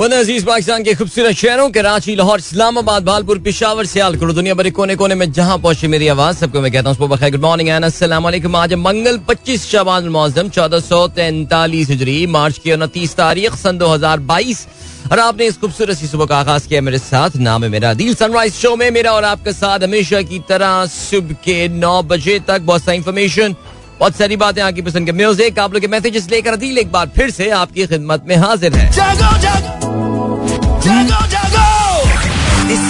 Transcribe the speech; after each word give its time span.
अज़ीज़ 0.00 0.44
पाकिस्तान 0.46 0.82
के 0.82 0.94
खूबसूरत 0.94 1.36
शहरों 1.36 1.68
कराची 1.70 2.14
लाहौर, 2.16 2.38
इस्लामाबाद, 2.38 3.04
भालपुर, 3.04 3.38
पिशावर, 3.38 3.86
सियालकोट, 3.86 4.32
दुनिया 4.34 4.54
भर 4.54 4.70
कोने 4.70 4.94
कोने 4.96 5.14
में 5.14 5.32
जहाँ 5.32 5.58
पहुँचे 5.58 5.88
मेरी 5.88 6.08
आवाज़, 6.08 6.36
सबको 6.36 6.60
मैं 6.60 6.70
कहता 6.72 6.90
हूँ 6.90 7.08
गुड 7.30 7.40
मॉर्निंग 7.40 7.68
अस्सलाम 7.68 8.24
वालेकुम। 8.24 8.56
आज 8.56 8.74
मंगल 8.80 9.18
25 9.28 9.66
शबान 9.66 10.08
मौजम 10.08 10.48
चौदह 10.48 10.80
सौ 10.80 11.06
तैंतालीस 11.10 11.88
हिजरी, 11.90 12.26
मार्च 12.28 12.58
की 12.58 12.72
उनतीस 12.72 13.14
तारीख, 13.16 13.54
सन 13.56 13.78
दो 13.78 13.88
हज़ार 13.88 14.18
बाईस। 14.22 14.66
और 15.12 15.18
आपने 15.20 15.46
इस 15.46 15.58
खूबसूरत 15.60 15.96
सी 15.98 16.06
सुबह 16.06 16.26
का 16.26 16.38
आगाज़ 16.38 16.68
किया 16.68 16.80
मेरे 16.80 16.98
साथ, 17.00 17.36
नाम 17.38 17.64
है 17.64 17.70
मेरा 17.70 17.92
दिल 17.94 18.14
सनराइज 18.14 18.54
शो 18.54 18.74
में 18.76 18.90
मेरा 18.90 19.12
और 19.12 19.24
आपका 19.26 19.52
साथ 19.52 19.84
हमेशा 19.84 20.22
की 20.22 20.38
तरह 20.48 20.84
सुबह 20.88 21.34
के 21.44 21.68
नौ 21.76 22.00
बजे 22.04 22.38
तक 22.48 22.60
बहुत 22.62 22.84
सा 22.84 22.92
इंफॉर्मेशन 22.92 23.56
बहुत 24.00 24.16
सारी 24.16 24.36
बातें 24.36 24.60
आपकी 24.62 24.82
पसंद 24.82 25.06
के 25.06 25.12
म्यूज़िक 25.12 25.58
आप 25.58 25.72
लोग 25.74 25.82
के 25.82 25.88
मैसेजेस 25.88 26.30
लेकर 26.30 26.56
दिल 26.56 26.78
एक 26.78 26.92
बार 26.92 27.10
फिर 27.16 27.30
से 27.30 27.50
आपकी 27.52 27.86
खिदमत 27.86 28.24
में 28.28 28.36
हाजिर 28.38 28.74
है। 28.74 28.90
जागो 28.92 29.36
जागो। 29.38 29.79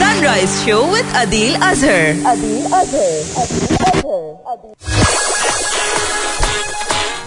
The 0.00 0.06
Sunrise 0.06 0.52
Show 0.64 0.90
with 0.90 1.08
Adil 1.12 1.56
Azhar. 1.60 2.16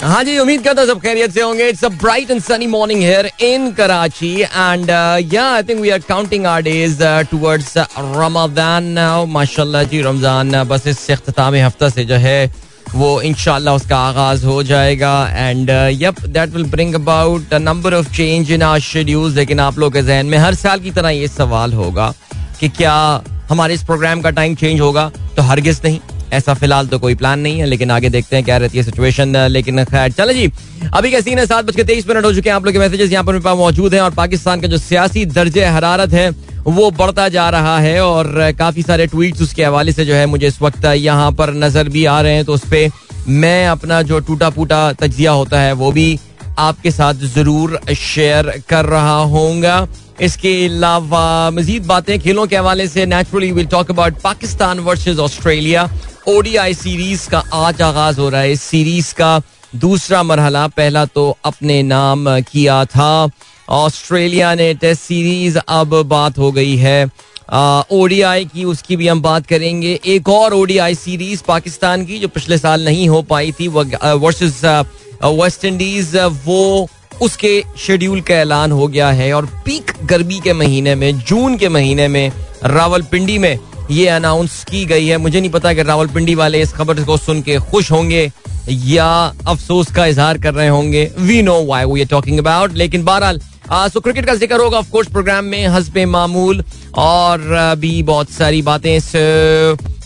हाँ 0.03 0.23
जी 0.23 0.37
उम्मीद 0.39 0.63
करता 0.63 0.85
सब 0.85 0.99
खैरियत 1.01 1.31
से 1.31 1.41
होंगे। 1.41 1.67
It's 1.69 1.83
a 1.85 1.89
bright 2.01 2.31
and 2.31 2.41
sunny 2.41 2.67
morning 2.67 3.01
here 3.01 3.29
in 3.41 3.71
Karachi 3.73 4.33
and 4.41 4.89
yeah 5.33 5.45
I 5.53 5.63
think 5.63 5.79
we 5.81 5.89
are 5.89 5.99
counting 6.07 6.45
our 6.45 6.61
days 6.61 7.03
towards 7.31 7.77
Ramzan 7.77 8.83
now 8.99 9.25
माशाल्लाह 9.37 9.83
जी 9.93 10.01
रमज़ान 10.01 10.63
बस 10.69 10.87
इस 10.87 11.09
इख्तितामी 11.09 11.59
हफ़्ता 11.59 11.89
से 11.89 12.05
जो 12.05 12.15
है 12.25 12.51
वो 12.95 13.21
इनशाला 13.21 13.73
उसका 13.75 13.97
आगाज़ 13.97 14.45
हो 14.45 14.61
जाएगा 14.63 15.15
and 15.35 15.69
yup 16.01 16.19
that 16.25 16.49
will 16.55 16.65
bring 16.71 16.95
about 16.95 17.53
number 17.53 17.93
of 17.93 18.11
change 18.15 18.51
in 18.51 18.61
our 18.63 18.79
schedule 18.89 19.31
लेकिन 19.33 19.59
आप 19.59 19.77
लोग 19.79 19.93
के 19.93 20.01
जहन 20.01 20.25
में 20.25 20.37
हर 20.37 20.55
साल 20.55 20.79
की 20.79 20.91
तरह 20.91 21.09
ये 21.09 21.27
सवाल 21.27 21.73
होगा। 21.73 22.13
कि 22.63 22.67
क्या 22.71 22.93
हमारे 23.49 23.73
इस 23.73 23.83
प्रोग्राम 23.83 24.21
का 24.21 24.29
टाइम 24.31 24.53
चेंज 24.55 24.79
होगा? 24.81 25.11
तो 25.35 25.41
हरगिज 25.41 25.81
नहीं। 25.85 25.99
ऐसा 26.33 26.53
फ़िलहाल 26.53 26.87
तो 26.87 26.99
कोई 26.99 27.15
प्लान 27.15 27.39
नहीं 27.39 27.59
है, 27.59 27.65
लेकिन 27.65 27.91
आगे 27.91 28.09
देखते 28.09 28.35
हैं 28.35 28.45
क्या 28.45 28.57
रहती 28.57 28.77
है 28.77 28.83
सिचुएशन 28.83 29.35
लेकिन 29.49 29.83
खैर, 29.85 30.11
चले 30.11 30.33
जी। 30.33 30.51
अभी 30.93 31.11
का 31.11 31.19
सीन 31.21 31.39
है 31.39 31.45
सात 31.45 31.65
बज 31.65 31.75
के 31.75 31.83
तेईस 31.83 32.07
मिनट 32.07 32.25
हो 32.25 32.33
चुके 32.33 32.49
हैं। 32.49 32.55
आप 32.55 32.65
लोग 32.65 32.73
के 32.73 32.79
मैसेजेस 32.79 33.11
यहाँ 33.11 33.23
पर 33.23 33.39
मौजूद 33.55 33.93
हैं 33.93 34.01
और 34.01 34.11
पाकिस्तान 34.13 34.61
का 34.61 34.67
जो 34.67 34.77
सियासी 34.79 35.25
दर्जे 35.27 35.65
हरारत 35.67 36.13
है, 36.13 36.29
वो 36.65 36.89
बढ़ता 36.93 37.27
जा 37.29 37.49
रहा 37.49 37.77
है 37.79 37.99
और 38.01 38.51
काफ़ी 38.59 38.81
सारे 38.83 39.07
ट्वीट्स 39.07 39.41
उसके 39.41 39.63
हवाले 39.65 39.91
से 39.91 40.05
जो 40.05 40.13
है 40.13 40.25
मुझे 40.25 40.47
इस 40.47 40.61
वक्त 40.61 40.85
यहाँ 40.85 41.31
पर 41.31 41.53
नज़र 41.55 41.89
भी 41.89 42.05
आ 42.05 42.19
रहे 42.21 42.35
हैं। 42.35 42.45
तो 42.45 42.53
उस 42.53 42.65
पर 42.65 42.89
मैं 43.29 43.67
अपना 43.67 44.01
जो 44.03 44.19
टूटा 44.21 44.49
फूटा 44.49 44.91
तजिया 44.95 45.31
होता 45.33 45.59
है, 45.59 45.73
वो 45.73 45.91
भी 45.91 46.19
आपके 46.59 46.91
साथ 46.91 47.13
ज़रूर 47.35 47.79
शेयर 47.97 48.51
कर 48.69 48.85
रहा 48.85 49.17
होऊँगा। 49.17 49.87
इसके 50.21 50.53
अलावा 50.65 51.49
मजीद 51.51 51.85
बातें 51.85 52.19
खेलों 52.19 52.45
के 52.47 52.55
हवाले 52.57 52.87
से। 52.87 53.05
Naturally 53.05 53.51
will 53.51 53.65
talk 53.65 53.91
about 53.91 54.21
Pakistan 54.21 54.79
versus 54.79 55.17
Australia 55.19 55.89
ODI 56.27 56.73
series 56.73 57.27
का 57.29 57.43
आज 57.53 57.81
आगाज़ 57.81 58.19
हो 58.19 58.29
रहा 58.29 58.41
है। 58.41 58.51
इस 58.51 58.61
सीरीज़ 58.61 59.13
का 59.13 59.41
दूसरा 59.75 60.23
मरहला, 60.23 60.67
पहला 60.67 61.05
तो 61.05 61.37
अपने 61.45 61.81
नाम 61.83 62.25
किया 62.41 62.83
था। 62.85 63.29
ऑस्ट्रेलिया 63.69 64.53
ने 64.55 64.73
टेस्ट 64.73 65.01
सीरीज़ 65.01 65.57
अब 65.67 66.01
बात 66.01 66.37
हो 66.37 66.51
गई 66.51 66.75
है। 66.77 67.05
ओडीआई 67.91 68.45
की, 68.45 68.63
उसकी 68.63 68.95
भी 68.95 69.07
हम 69.07 69.21
बात 69.21 69.47
करेंगे। 69.47 69.99
एक 70.05 70.29
और 70.29 70.53
ओडीआई 70.53 70.95
सीरीज़ 70.95 71.41
पाकिस्तान 71.47 72.05
की, 72.05 72.17
जो 72.19 72.27
पिछले 72.27 72.57
साल 72.57 72.85
नहीं 72.85 73.07
हो 73.09 73.21
पाई 73.21 73.51
थी 73.51 73.67
वर्सेस 73.67 74.61
वेस्ट 75.25 75.65
इंडीज 75.65 76.15
वो 76.45 76.89
उसके 77.21 77.63
शेड्यूल 77.77 78.21
का 78.21 78.35
ऐलान 78.35 78.71
हो 78.71 78.87
गया 78.87 79.09
है 79.11 79.31
और 79.33 79.45
पीक 79.65 79.91
गर्मी 80.05 80.39
के 80.39 80.53
महीने 80.53 80.95
में, 80.95 81.19
जून 81.19 81.57
के 81.57 81.69
महीने 81.69 82.07
में, 82.07 82.31
रावलपिंडी 82.65 83.37
में 83.37 83.57
ये 83.91 84.07
अनाउंस 84.07 84.63
की 84.69 84.85
गई 84.85 85.07
है। 85.07 85.17
मुझे 85.17 85.39
नहीं 85.39 85.51
पता 85.51 85.73
कि 85.73 85.83
रावलपिंडी 85.83 86.35
वाले 86.35 86.61
इस 86.61 86.73
खबर 86.73 87.03
को 87.03 87.17
सुन 87.17 87.41
के 87.41 87.57
खुश 87.61 87.91
होंगे 87.91 88.31
या 88.69 89.07
अफसोस 89.47 89.91
का 89.95 90.05
इजहार 90.05 90.37
कर 90.37 90.53
रहे 90.53 90.67
होंगे। 90.67 91.09
We 91.19 91.41
know 91.41 91.63
why 91.65 91.85
we 91.85 92.05
talking 92.05 92.39
about 92.39 92.73
लेकिन 92.73 93.03
बहरहाल 93.05 93.39
सो 93.71 93.99
क्रिकेट 93.99 94.25
का 94.25 94.33
ज़िक्र 94.35 94.59
होगा 94.61 94.77
ऑफकोर्स 94.77 95.07
प्रोग्राम 95.07 95.45
में 95.45 95.67
हसब 95.67 95.97
मामूल 96.07 96.63
और 96.99 97.75
भी 97.79 98.01
बहुत 98.03 98.29
सारी 98.31 98.61
बातें 98.61 98.99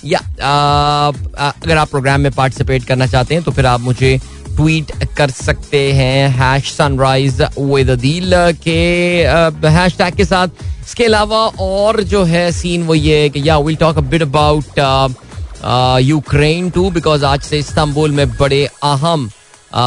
या 0.06 0.20
अगर 1.46 1.78
आप 1.78 1.90
प्रोग्राम 1.90 2.22
में 2.22 2.32
पार्टिसिपेट 2.32 2.84
करना 2.86 3.08
चाहते 3.08 3.36
हैं 3.36 3.44
तो 3.44 3.52
फिर 3.52 3.66
आप 3.66 3.80
मुझे 3.82 4.20
ट्वीट 4.58 4.92
कर 5.18 5.30
सकते 5.32 5.82
हैं 5.94 6.30
हैश 6.32 6.72
सनराइज 6.74 7.42
विद 7.42 7.98
के 8.64 8.80
हैश 9.70 9.98
टैग 9.98 10.16
के 10.16 10.26
साथ। 10.26 10.48
इसके 10.82 11.06
अलावा 11.06 11.46
और 11.62 12.02
जो 12.06 12.24
है 12.26 12.52
सीन 12.52 12.84
वो 12.84 12.96
ये 12.96 13.30
कि 13.30 13.48
yeah 13.48 13.58
will 13.60 13.76
talk 13.76 13.98
a 13.98 14.02
bit 14.04 14.22
about 14.22 14.80
Ukraine 16.02 16.70
too 16.70 16.90
because 16.92 17.26
आज 17.26 17.42
से 17.42 17.60
इस्तांबुल 17.60 18.12
में 18.12 18.30
बड़े 18.30 18.66
अहम 18.66 19.30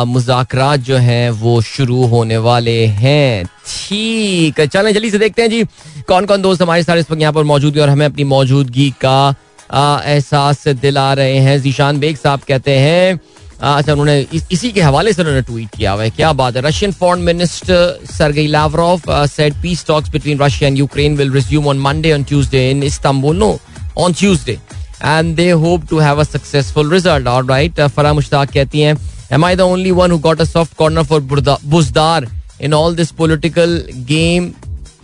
मुजाकर 0.07 0.77
जो 0.79 0.97
हैं 0.99 1.31
वो 1.33 1.61
शुरू 1.63 2.07
होने 2.07 2.37
वाले 2.39 2.85
हैं। 2.87 3.45
ठीक, 3.45 4.61
चलें, 4.63 4.93
जल्दी 4.95 5.11
से 5.11 5.19
देखते 5.19 5.43
हैं 5.43 5.51
जी। 5.51 5.65
कौन 6.09 6.27
कौन 6.27 6.43
दोस्त 6.43 6.63
हमारे 6.63 6.83
साथ 6.83 6.97
इस 6.97 7.11
वक्त 7.11 7.21
यहाँ 7.21 7.33
पर 7.33 7.45
मौजूद 7.45 7.77
है 7.77 7.83
और 7.83 7.89
हमें 7.89 8.05
अपनी 8.07 8.25
मौजूदगी 8.27 8.91
का 9.05 9.35
एहसास 10.07 10.67
दिला 10.69 11.13
रहे 11.15 11.39
हैं। 11.39 11.61
जीशान 11.63 11.99
बेग 12.01 12.17
साहब 12.17 12.41
कहते 12.49 12.77
हैं 12.79 13.21
अच्छा 13.63 13.93
उन्होंने 13.93 14.21
इस, 14.33 14.61
के 14.75 14.81
हवाले 14.81 15.13
से 15.13 15.23
उन्होंने 15.23 15.43
ट्वीट 15.43 15.69
किया 15.77 15.93
हुआ 15.93 16.03
है। 16.03 16.11
क्या 16.11 16.33
बात 16.33 16.57
है? 16.57 16.63
Russian 16.63 16.93
foreign 17.01 17.25
minister 17.25 18.07
Sergei 18.11 18.47
Lavrov 18.47 19.03
said 19.27 19.61
peace 19.63 19.85
talks 19.87 20.11
between 20.11 20.39
Russia 20.39 20.69
and 20.69 20.79
Ukraine 20.79 21.17
will 21.17 21.33
resume 21.33 21.67
on 21.69 21.79
Monday 21.89 22.13
on 22.13 22.25
Tuesday 22.25 22.71
in 22.71 22.83
Istanbul 22.83 23.37
no 23.37 23.59
on 23.99 24.13
Tuesday 24.21 24.59
and 25.05 25.35
they 25.37 25.51
hope 25.51 25.87
to 25.91 25.99
have 25.99 26.21
a 26.21 26.25
successful 26.25 26.93
result 26.93 27.27
alright 27.27 27.81
Farah 27.97 28.13
Mushtaq 28.13 28.53
कहती 28.55 28.81
हैं 28.81 28.99
Am 29.33 29.45
I 29.45 29.55
the 29.59 29.65
only 29.73 29.91
one 29.97 30.11
who 30.11 30.17
got 30.19 30.41
a 30.41 30.45
soft 30.45 30.73
corner 30.77 31.03
for 31.05 31.21
Buzdar 31.73 32.29
in 32.59 32.73
all 32.79 32.97
this 33.01 33.13
political 33.13 33.75
game? 34.09 34.49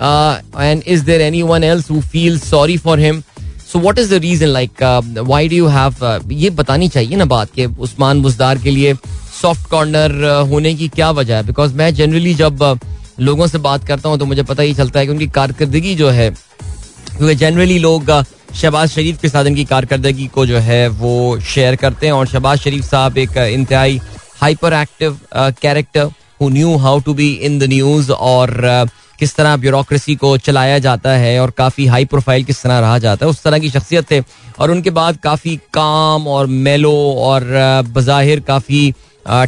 Uh, 0.01 0.41
and 0.59 0.83
is 0.95 1.05
there 1.05 1.21
anyone 1.27 1.67
else 1.69 1.87
who 1.87 2.01
feels 2.15 2.43
sorry 2.43 2.77
for 2.77 2.97
him? 3.03 3.21
So 3.67 3.81
what 3.83 3.99
is 3.99 4.11
the 4.11 4.21
reason 4.23 4.47
like 4.47 4.83
why 5.19 5.49
do 5.49 5.69
have? 5.69 6.03
Uh, 6.03 6.33
ये 6.33 6.51
बतानी 6.53 6.89
चाहिए 6.89 7.17
ना 7.17 7.25
बात 7.27 7.51
कि 7.51 7.65
उस्मान 7.81 8.23
बुजदार 8.23 8.59
के 8.59 8.71
लिए 8.71 8.95
soft 9.41 9.69
corner 9.71 10.13
uh, 10.25 10.51
होने 10.51 10.75
की 10.75 10.89
क्या 10.89 11.11
वजह 11.11 11.37
है 11.37 11.47
बिकॉज़ 11.47 11.75
मैं 11.75 11.93
जनरली 11.95 12.35
जब 12.35 12.63
uh, 12.63 12.79
लोगों 13.21 13.47
से 13.47 13.59
बात 13.59 13.87
करता 13.87 14.09
हूँ 14.09 14.19
तो 14.19 14.27
मुझे 14.27 14.43
पता 14.43 14.63
ही 14.63 14.75
चलता 14.75 15.01
है 15.01 15.07
कि 15.07 15.13
उनकी 15.13 15.27
कारकर्दगी 15.31 15.95
जो 15.95 16.09
है 16.11 16.31
क्योंकि 16.31 17.35
जनरली 17.35 17.79
लोग 17.79 18.11
uh, 18.11 18.25
शहबाज 18.55 18.89
शरीफ 18.89 19.21
के 19.21 19.29
साथ 19.29 19.45
इनकी 19.45 19.65
कारकर्दगी 19.65 20.27
को 20.35 20.45
जो 20.47 20.59
है 20.59 20.87
वो 21.01 21.15
शेयर 21.45 21.77
करते 21.77 22.07
हैं 22.07 22.13
और 22.13 22.27
शहबाज 22.27 22.59
शरीफ 22.59 22.85
साहब 22.85 23.19
एक 23.19 23.37
इंतहाई 23.39 24.01
hyper 24.41 24.73
active 24.73 25.19
character 25.35 26.11
who 26.43 26.49
knew 26.49 26.77
how 26.77 27.01
to 27.01 27.15
be 27.15 27.29
in 27.49 27.59
the 27.59 27.69
news 27.69 28.13
और 28.13 28.51
uh, 28.65 28.91
किस 29.19 29.35
तरह 29.37 29.57
ब्यूरोक्रेसी 29.57 30.15
को 30.17 30.37
चलाया 30.39 30.79
जाता 30.79 31.11
है 31.13 31.39
और 31.41 31.51
काफ़ी 31.59 31.87
हाई 31.87 32.05
प्रोफ़ाइल 32.07 32.45
किस 32.45 32.63
तरह 32.63 32.79
रहा 32.79 32.99
जाता 32.99 33.27
है, 33.27 33.31
उस 33.31 33.43
तरह 33.43 33.59
की 33.59 33.71
शख्सियत 33.71 34.11
थे। 34.11 34.23
और 34.59 34.71
उनके 34.71 34.91
बाद 34.93 35.17
काफ़ी 35.23 35.57
काम 35.75 36.27
और 36.29 36.47
मेलो 36.47 36.95
और 37.21 37.45
बज़ाहिर 37.89 38.41
काफ़ी 38.49 38.91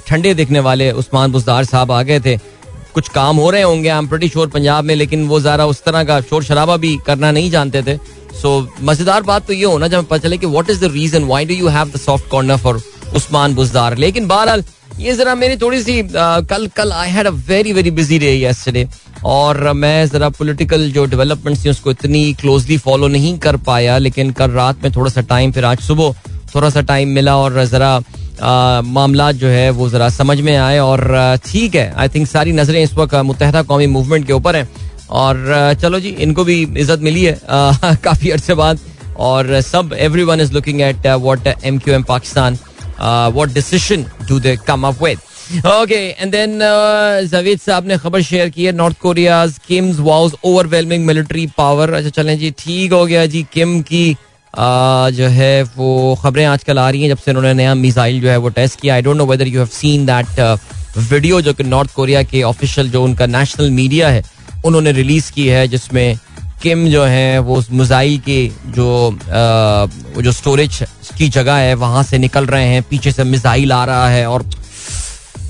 ठंडे 0.07 0.35
दिखने 0.35 0.61
वाले 0.61 0.91
उस्मान 0.93 1.33
बुजदार 1.33 1.65
साहब 1.65 1.93
आ 1.93 2.03
गए 2.03 2.21
थे। 2.21 2.37
कुछ 2.95 3.09
काम 3.11 3.37
हो 3.37 3.51
रहे 3.51 3.63
होंगे 3.63 3.89
I 3.89 3.99
am 3.99 4.07
pretty 4.09 4.29
sure 4.29 4.49
Punjab 4.49 4.85
में, 4.85 4.95
लेकिन 4.95 5.27
वो 5.29 5.41
ज़रा 5.41 5.67
उस 5.67 5.83
तरह 5.85 6.05
का 6.05 6.21
शोर 6.23 6.45
शराबा 6.45 6.77
भी 6.77 6.97
करना 7.07 7.31
नहीं 7.33 7.51
जानते 7.51 7.83
थे। 7.83 7.97
सो 8.41 8.51
मज़ेदार 8.83 9.23
बात 9.25 9.47
तो 9.47 9.53
ये 9.53 9.65
होना 9.65 9.89
जब 9.89 10.07
पता 10.07 10.19
चले 10.19 10.37
कि 10.39 10.47
what 10.47 10.71
is 10.71 10.81
the 10.81 10.91
reason 10.93 11.25
why 11.27 11.45
do 11.45 11.55
you 11.55 11.69
have 11.69 11.91
the 11.91 11.97
soft 11.99 12.29
corner 12.31 12.57
for 12.57 12.81
Usman 13.17 13.55
Buzdar? 13.55 13.97
लेकिन 13.99 14.27
बहरहाल 14.29 14.65
ये 14.99 15.13
जरा 15.15 15.35
मेरी 15.35 15.57
थोड़ी 15.57 15.81
सी 15.83 16.03
कल 16.13 16.67
कल 16.77 16.93
I 16.93 17.11
had 17.11 17.27
a 17.27 17.31
very 17.49 17.73
very 17.73 17.91
busy 17.91 18.19
day 18.19 18.33
yesterday 18.35 18.87
और 19.25 19.73
मैं 19.73 20.07
जरा 20.09 20.29
पॉलिटिकल 20.29 20.91
जो 20.93 21.05
डेवलपमेंट्स 21.05 21.65
थी, 21.65 21.69
उसको 21.71 21.91
इतनी 21.91 22.33
क्लोजली 22.41 22.79
फॉलो 22.79 23.09
नहीं 23.09 23.39
कर 23.39 23.57
पाया, 23.69 23.99
लेकिन 23.99 24.31
कल 24.33 24.51
रात 24.51 24.83
में 24.83 24.93
थोड़ा 24.93 25.11
सा 25.11 25.21
टाइम 25.29 25.53
फिर 25.53 25.65
आज 25.65 25.81
सुबह 25.81 26.15
थोड़ा 26.55 26.71
सा 26.71 26.81
टाइम 26.83 27.09
मिला 27.09 27.37
और 27.37 27.65
जरा 27.67 28.83
मामला 28.83 29.31
जो 29.33 29.49
है, 29.49 29.71
वो 29.71 29.89
जरा 29.91 30.09
समझ 30.11 30.41
में 30.41 30.57
आए 30.57 30.79
और 30.79 31.39
ठीक 31.47 31.75
है 31.75 31.93
आई 31.93 32.09
थिंक 32.09 32.29
सारी 32.29 32.53
नज़रें 32.53 32.83
इस 32.83 32.95
वक्त 32.95 33.15
मुतहदा 33.25 33.63
कौमी 33.63 33.87
मूवमेंट 33.87 34.27
के 34.27 34.33
ऊपर 34.33 34.57
हैं। 34.57 34.69
और 35.11 35.77
चलो 35.83 36.01
जी, 36.01 36.09
इनको 36.11 36.45
भी 36.45 36.63
इज़्ज़त 36.63 37.01
मिली 37.01 37.25
है 37.25 37.39
काफ़ी 38.05 38.31
अरसे 38.31 38.55
बाद। 38.55 38.79
और 39.19 39.61
सब 39.61 39.95
every 39.99 40.23
one 40.23 40.41
is 40.41 40.53
looking 40.53 40.81
at 40.81 41.07
what 41.07 41.47
M 41.47 41.79
Q 41.79 41.95
M 41.95 42.03
Pakistan 42.09 42.59
what 43.01 43.53
decision 43.53 44.05
do 44.29 44.39
they 44.41 44.57
come 44.67 44.87
up 44.87 45.03
with 45.03 45.67
okay 45.67 45.99
and 46.11 46.33
then 46.33 46.59
Javed 47.29 47.59
साहब 47.59 47.87
ने 47.87 47.99
खबर 47.99 48.23
शेयर 48.23 48.49
की 48.51 48.65
है 48.65 48.73
North 48.77 48.99
Korea 49.01 49.47
Kim's 49.69 49.99
vows 50.01 50.33
overwhelming 50.45 51.07
military 51.07 51.47
power 51.57 51.93
अच्छा 51.95 52.11
चलें 52.23 52.39
जी 52.39 52.51
ठीक 52.59 52.93
हो 52.93 53.05
गया 53.07 53.27
जी 53.27 53.47
किम 53.53 53.81
की 53.83 54.17
जो 54.55 55.27
है 55.29 55.63
वो 55.77 56.15
खबरें 56.23 56.45
आजकल 56.47 56.79
आ 56.79 56.89
रही 56.91 57.03
हैं 57.03 57.09
जब 57.09 57.19
से 57.19 57.31
उन्होंने 57.31 57.53
नया 57.55 57.75
मिसाइल 57.75 58.21
जो 58.21 58.29
है 58.29 58.37
वो 58.37 58.49
टेस्ट 58.51 58.81
किया 58.81 58.95
I 58.95 59.03
don't 59.03 59.17
know 59.17 59.27
whether 59.27 59.47
you 59.47 59.59
have 59.59 59.69
seen 59.73 60.07
that 60.07 60.41
video 61.11 61.41
जो 61.41 61.53
कि 61.55 61.65
नॉर्थ 61.65 61.95
कोरिया 61.95 62.23
के 62.23 62.43
ऑफिशियल 62.43 62.91
जो 62.91 63.03
उनका 63.05 63.27
नेशनल 63.29 63.71
मीडिया 63.71 64.09
है 64.09 64.23
उन्होंने 64.67 64.93
रिलीज़ 64.93 65.31
की 65.33 65.47
है 65.49 65.67
जिसमें 65.69 66.19
किम 66.63 66.87
जो 66.89 67.05
है 67.05 67.39
वो 67.39 67.57
उस 67.57 67.71
मिसाइल 67.73 68.19
के 68.19 68.47
जो 68.77 68.89
आ, 69.11 70.23
जो 70.23 70.33
स्टोरेज 70.33 70.83
की 71.19 71.29
जगह 71.29 71.55
है 71.57 71.75
वहाँ 71.75 72.03
से 72.03 72.19
निकल 72.19 72.47
रहे 72.47 72.67
हैं 72.69 72.83
पीछे 72.91 73.13
से 73.13 73.25
मिसाइल 73.25 73.73
आ 73.73 73.85
रहा 73.85 74.09
है 74.09 74.27
और 74.27 74.45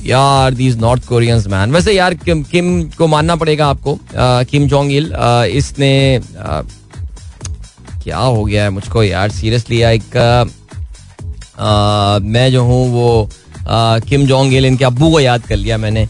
यार 0.05 0.55
दीज 0.55 0.79
नॉर्थ 0.81 1.07
कोरियंस 1.07 1.47
मैन 1.47 1.73
वैसे 1.73 1.93
यार 1.93 2.15
किम 2.15 2.43
किम 2.53 2.83
को 2.99 3.07
मानना 3.07 3.37
पड़ेगा 3.37 3.67
आपको 3.67 3.95
आ, 3.95 4.43
किम 4.43 4.67
जोंग 4.69 4.93
इल 4.93 5.13
इसने 5.57 5.93
आ, 6.17 6.61
क्या 8.03 8.19
हो 8.19 8.45
गया 8.45 8.63
है 8.65 8.71
मुझको 8.71 9.03
यार? 9.03 9.31
सीरियसली 9.31 9.81
एक 9.83 10.17
मैं 12.25 12.51
जो 12.53 12.63
हूँ 12.65 12.89
वो 12.93 13.29
आ, 13.69 13.99
किम 13.99 14.27
जोंग 14.27 14.55
इल 14.55 14.67
इनके 14.67 14.85
अबू 14.85 15.11
को 15.11 15.21
याद 15.21 15.47
कर 15.47 15.57
लिया 15.57 15.79
मैंने। 15.79 16.07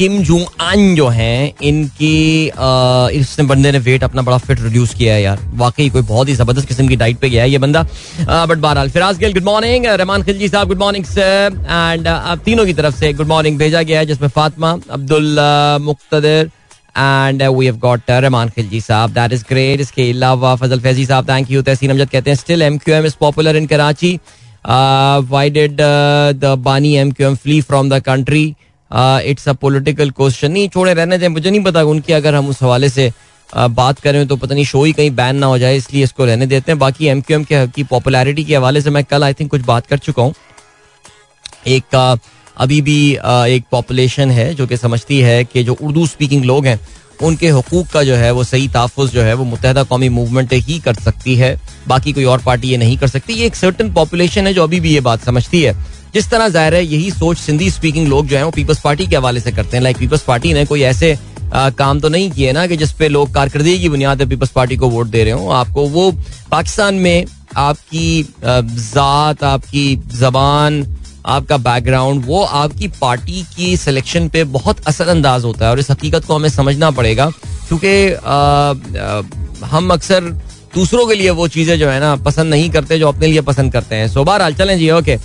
किम 0.00 0.18
जूंग 0.24 0.44
अन 0.62 0.94
जो 0.96 1.06
हैं 1.08 1.52
इनकी 1.62 2.48
आ, 2.48 3.08
इसने 3.12 3.44
बंदे 3.46 3.72
ने 3.72 3.78
वेट 3.80 4.04
अपना 4.04 4.22
बड़ा 4.22 4.36
फिट 4.38 4.60
रिड्यूस 4.60 4.94
किया 4.94 5.14
है 5.14 5.22
यार। 5.22 5.40
वाकई 5.54 5.88
कोई 5.90 6.02
बहुत 6.02 6.28
ही 6.28 6.34
ज़बरदस्त 6.34 6.68
किस्म 6.68 6.86
की 6.88 6.96
डाइट 6.96 7.18
पे 7.20 7.30
गया 7.30 7.42
है 7.42 7.50
ये 7.50 7.58
बंदा। 7.58 7.82
बट 7.82 8.58
बहरहाल 8.58 8.90
फिराज 8.90 9.18
गिल 9.18 9.32
गुड 9.32 9.44
मॉर्निंग 9.44 9.86
रहमान 9.86 10.22
खिलजी 10.22 10.48
साहब 10.48 10.68
गुड 10.68 10.78
मॉर्निंग 10.78 11.04
सर 11.06 11.58
एंड 11.60 12.06
अब 12.08 12.38
तीनों 12.44 12.64
की 12.66 12.72
तरफ़ 12.74 12.94
से 12.96 13.12
गुड 13.12 13.26
मॉर्निंग 13.28 13.58
भेजा 13.58 13.82
गया 13.82 13.98
है 13.98 14.06
जिसमें 14.06 14.28
Fatima 14.28 14.70
Abdul 14.90 15.38
Muqtadar 15.82 16.50
and 16.96 17.42
we 17.42 17.66
have 17.66 17.76
got 17.78 18.10
Rahman 18.10 18.48
Khilji 18.56 18.80
sahab. 18.80 19.12
That 19.14 19.32
is 19.32 19.44
great 19.48 19.80
इसके 19.80 20.10
अलावा 20.12 20.54
फजल 20.56 20.80
फैजी 20.80 21.06
साहब 21.06 21.28
थैंक 21.28 21.50
यू 21.50 21.62
तहसीन 21.62 21.90
अमजद 21.90 22.10
कहते 22.10 22.30
हैं 22.30 22.36
still 22.36 22.62
M 22.62 22.78
Q 22.78 22.94
M 22.94 23.06
is 23.06 23.14
popular 23.20 23.56
in 23.56 23.66
Karachi 23.66 24.18
why 25.30 25.50
did 25.50 25.76
the 25.76 26.54
Bani 26.64 26.96
M 26.96 27.10
Q 27.12 27.28
M 27.28 27.34
flee 27.36 27.60
from 27.62 27.90
the 27.90 28.00
country 28.06 28.44
it's 28.90 29.48
a 29.48 29.52
political 29.54 30.10
question 30.12 30.52
नहीं, 30.52 30.68
छोड़े, 30.68 30.94
रहने 30.94 31.18
दें। 31.18 31.28
मुझे 31.28 31.50
नहीं 31.50 31.62
पता 31.64 31.82
उनकी 31.84 32.12
अगर 32.12 32.34
हम 32.34 32.48
उस 32.48 32.62
हवाले 32.62 32.88
से 32.88 33.10
बात 33.50 33.98
करें 34.00 34.26
तो 34.28 34.36
पता 34.36 34.54
नहीं 34.54 34.64
शो 34.64 34.82
ही 34.84 34.92
कहीं 34.92 35.10
बैन 35.10 35.36
ना 35.36 35.46
हो 35.46 35.58
जाए, 35.58 35.76
इसलिए 35.76 36.04
इसको 36.04 36.24
रहने 36.24 36.46
देते 36.46 36.72
हैं। 36.72 36.78
बाकी 36.78 37.06
एम 37.06 37.20
क्यू 37.20 37.36
एम 37.36 37.44
के, 37.44 37.66
की 37.66 37.82
पॉपुलैरिटी 37.84 38.44
के 38.44 38.56
हवाले 38.56 38.80
से 38.80 38.90
मैं 38.90 39.04
कल 39.04 39.24
आई 39.24 39.34
थिंक 39.34 39.50
कुछ 39.50 39.60
बात 39.62 39.86
कर 39.86 39.98
चुका 39.98 40.22
हूँ। 40.22 40.34
एक 41.68 41.94
अभी 42.56 42.80
भी 42.82 43.12
एक 43.48 43.64
पॉपुलेशन 43.70 44.30
है 44.30 44.52
जो 44.54 44.66
कि 44.66 44.76
समझती 44.76 45.20
है 45.20 45.44
कि 45.44 45.62
जो 45.64 45.74
उर्दू 45.74 46.06
स्पीकिंग 46.06 46.44
लोग 46.44 46.66
हैं 46.66 46.78
उनके 47.22 47.48
हकूक 47.50 47.86
का 47.88 48.02
जो 48.02 48.14
है 48.16 48.30
वो 48.32 48.44
सही 48.44 48.68
तहफ़ 48.68 49.00
जो 49.02 49.22
है 49.22 49.34
वो 49.34 49.44
मुतहदा 49.44 49.82
कौमी 49.84 50.08
मूवमेंट 50.08 50.52
ही 50.52 50.78
कर 50.80 50.94
सकती 50.96 51.34
है। 51.36 51.58
बाकी 51.88 52.12
कोई 52.12 52.24
और 52.24 52.42
पार्टी 52.42 52.68
ये 52.68 52.76
नहीं 52.76 52.96
कर 52.98 53.08
सकती। 53.08 53.32
ये 53.32 53.46
एक 53.46 53.56
सर्टन 53.56 53.92
पॉपुलेशन 53.92 54.46
है 54.46 54.54
जो 54.54 54.62
अभी 54.62 54.80
भी 54.80 54.92
ये 54.94 55.00
बात 55.00 55.24
समझती 55.24 55.62
है। 55.62 55.74
जिस 56.14 56.30
तरह 56.30 56.48
ज़ाहिर 56.48 56.74
है 56.74 56.84
यही 56.84 57.10
सोच 57.10 57.38
सिंधी 57.38 57.70
स्पीकिंग 57.70 58.06
लोग 58.08 58.26
जो 58.26 58.36
है 58.36 58.44
वो 58.44 58.50
पीपल्स 58.50 58.80
पार्टी 58.80 59.06
के 59.06 59.16
हवाले 59.16 59.40
से 59.40 59.52
करते 59.52 59.76
हैं। 59.76 59.82
लाइक 59.84 59.98
पीपल्स 59.98 60.22
पार्टी 60.22 60.52
ने 60.54 60.64
कोई 60.66 60.82
ऐसे 60.84 61.18
आ, 61.52 61.70
काम 61.70 62.00
तो 62.00 62.08
नहीं 62.08 62.30
किए 62.30 62.52
ना 62.52 62.66
कि 62.66 62.76
जिसपे 62.76 63.08
लोग 63.08 63.32
कारकर्दगी 63.34 63.78
की 63.80 63.88
बुनियाद 63.88 64.18
पर 64.18 64.26
पीपल्स 64.28 64.50
पार्टी 64.50 64.76
को 64.76 64.88
वोट 64.88 65.06
दे 65.06 65.22
रहे 65.24 65.32
हो। 65.32 65.48
आपको 65.50 65.86
वो 65.88 66.10
पाकिस्तान 66.50 66.94
में 66.96 67.24
आपकी 67.58 68.22
ज़ात 68.44 69.42
आपकी 69.44 69.84
जबान 70.14 70.82
आपका 71.26 71.56
बैकग्राउंड 71.58 72.24
वो 72.26 72.42
आपकी 72.42 72.88
पार्टी 73.00 73.42
की 73.56 73.76
सिलेक्शन 73.76 74.28
पे 74.28 74.44
बहुत 74.50 74.84
असरअंदाज 74.86 75.44
होता 75.44 75.64
है 75.64 75.70
और 75.70 75.78
इस 75.78 75.90
हकीकत 75.90 76.24
को 76.24 76.34
हमें 76.34 76.48
समझना 76.48 76.90
पड़ेगा। 76.90 77.30
क्योंकि 77.68 77.92
हम 79.66 79.90
अक्सर 79.92 80.20
दूसरों 80.74 81.06
के 81.06 81.14
लिए 81.14 81.30
वो 81.30 81.46
चीज़ें 81.48 81.78
जो 81.78 81.88
है 81.88 81.98
ना 82.00 82.14
पसंद 82.16 82.50
नहीं 82.50 82.70
करते 82.70 82.98
जो 82.98 83.08
अपने 83.08 83.26
लिए 83.26 83.40
पसंद 83.42 83.72
करते 83.72 83.96
हैं। 83.96 84.08
सो 84.08 84.24
बार 84.24 84.52
चलें 84.52 84.76
जी 84.78 84.90
ओके 84.90 85.16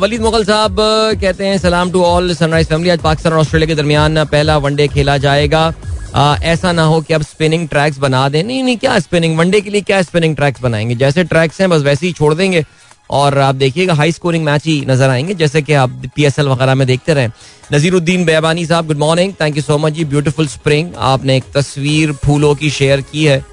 वलीद 0.00 0.20
मुगल 0.20 0.44
साहब 0.44 0.76
कहते 1.20 1.46
हैं 1.46 1.58
सलाम 1.58 1.90
टू 1.90 2.02
ऑल 2.04 2.34
सनराइज 2.34 2.66
फैमिली 2.68 2.90
आज 2.90 3.00
पाकिस्तान 3.00 3.32
और 3.32 3.38
ऑस्ट्रेलिया 3.38 3.66
के 3.66 3.74
दरमियान 3.74 4.24
पहला 4.24 4.56
वनडे 4.58 4.88
खेला 4.88 5.16
जाएगा। 5.18 5.72
आ, 6.14 6.36
ऐसा 6.36 6.72
ना 6.72 6.82
हो 6.84 7.00
कि 7.00 7.14
अब 7.14 7.22
स्पिनिंग 7.22 7.68
ट्रैक्स 7.68 7.98
बना 7.98 8.28
दें। 8.28 8.42
नहीं 8.42 8.62
नहीं 8.64 8.76
क्या 8.76 8.98
स्पिनिंग 8.98 9.36
वनडे 9.38 9.60
के 9.60 9.70
लिए 9.70 9.80
क्या 9.80 10.00
स्पिनिंग 10.02 10.36
ट्रैक्स 10.36 10.62
बनाएँगे? 10.62 10.94
जैसे 10.94 11.24
ट्रैक्स 11.24 11.60
हैं 11.60 11.68
बस 11.70 11.82
वैसे 11.82 12.06
ही 12.06 12.12
छोड़ 12.12 12.34
देंगे। 12.34 12.64
और 13.12 13.38
आप 13.38 13.54
देखिएगा 13.54 13.94
हाई 13.94 14.12
स्कोरिंग 14.12 14.44
मैच 14.44 14.64
ही 14.66 14.80
नज़र 14.88 15.10
आएँगे, 15.10 15.34
जैसे 15.34 15.62
कि 15.62 15.72
आप 15.74 16.02
पी 16.16 16.24
एस 16.24 16.38
एल 16.38 16.48
वगैरह 16.48 16.74
में 16.74 16.86
देखते 16.86 17.14
रहे। 17.14 17.28
Naziruddin 17.72 18.24
Bebani 18.24 18.66
sahab 18.66 18.86
good 18.86 18.98
morning 18.98 19.32
thank 19.40 19.56
you 19.56 19.62
so 19.62 19.78
much 19.78 19.92
ji. 19.92 20.04
Beautiful 20.04 20.46
spring 20.48 20.92
आपने 20.98 21.36
एक 21.36 21.44
तस्वीर 21.54 22.12
फूलों 22.24 22.54
की 22.54 22.70
शेयर 22.70 23.00
की 23.12 23.24
है 23.24 23.44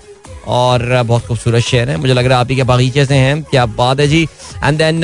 और 0.47 1.01
बहुत 1.03 1.25
खूबसूरत 1.25 1.63
शहर 1.63 1.89
है। 1.89 1.97
मुझे 1.97 2.13
लग 2.13 2.25
रहा 2.25 2.37
है 2.37 2.41
आप 2.41 2.49
ही 2.49 2.55
के 2.55 2.63
बागीचे 2.63 3.05
से 3.05 3.15
हैं। 3.15 3.41
क्या 3.43 3.65
बात 3.65 3.99
है 3.99 4.07
जी। 4.07 4.21
एंड 4.63 4.77
देन 4.77 5.01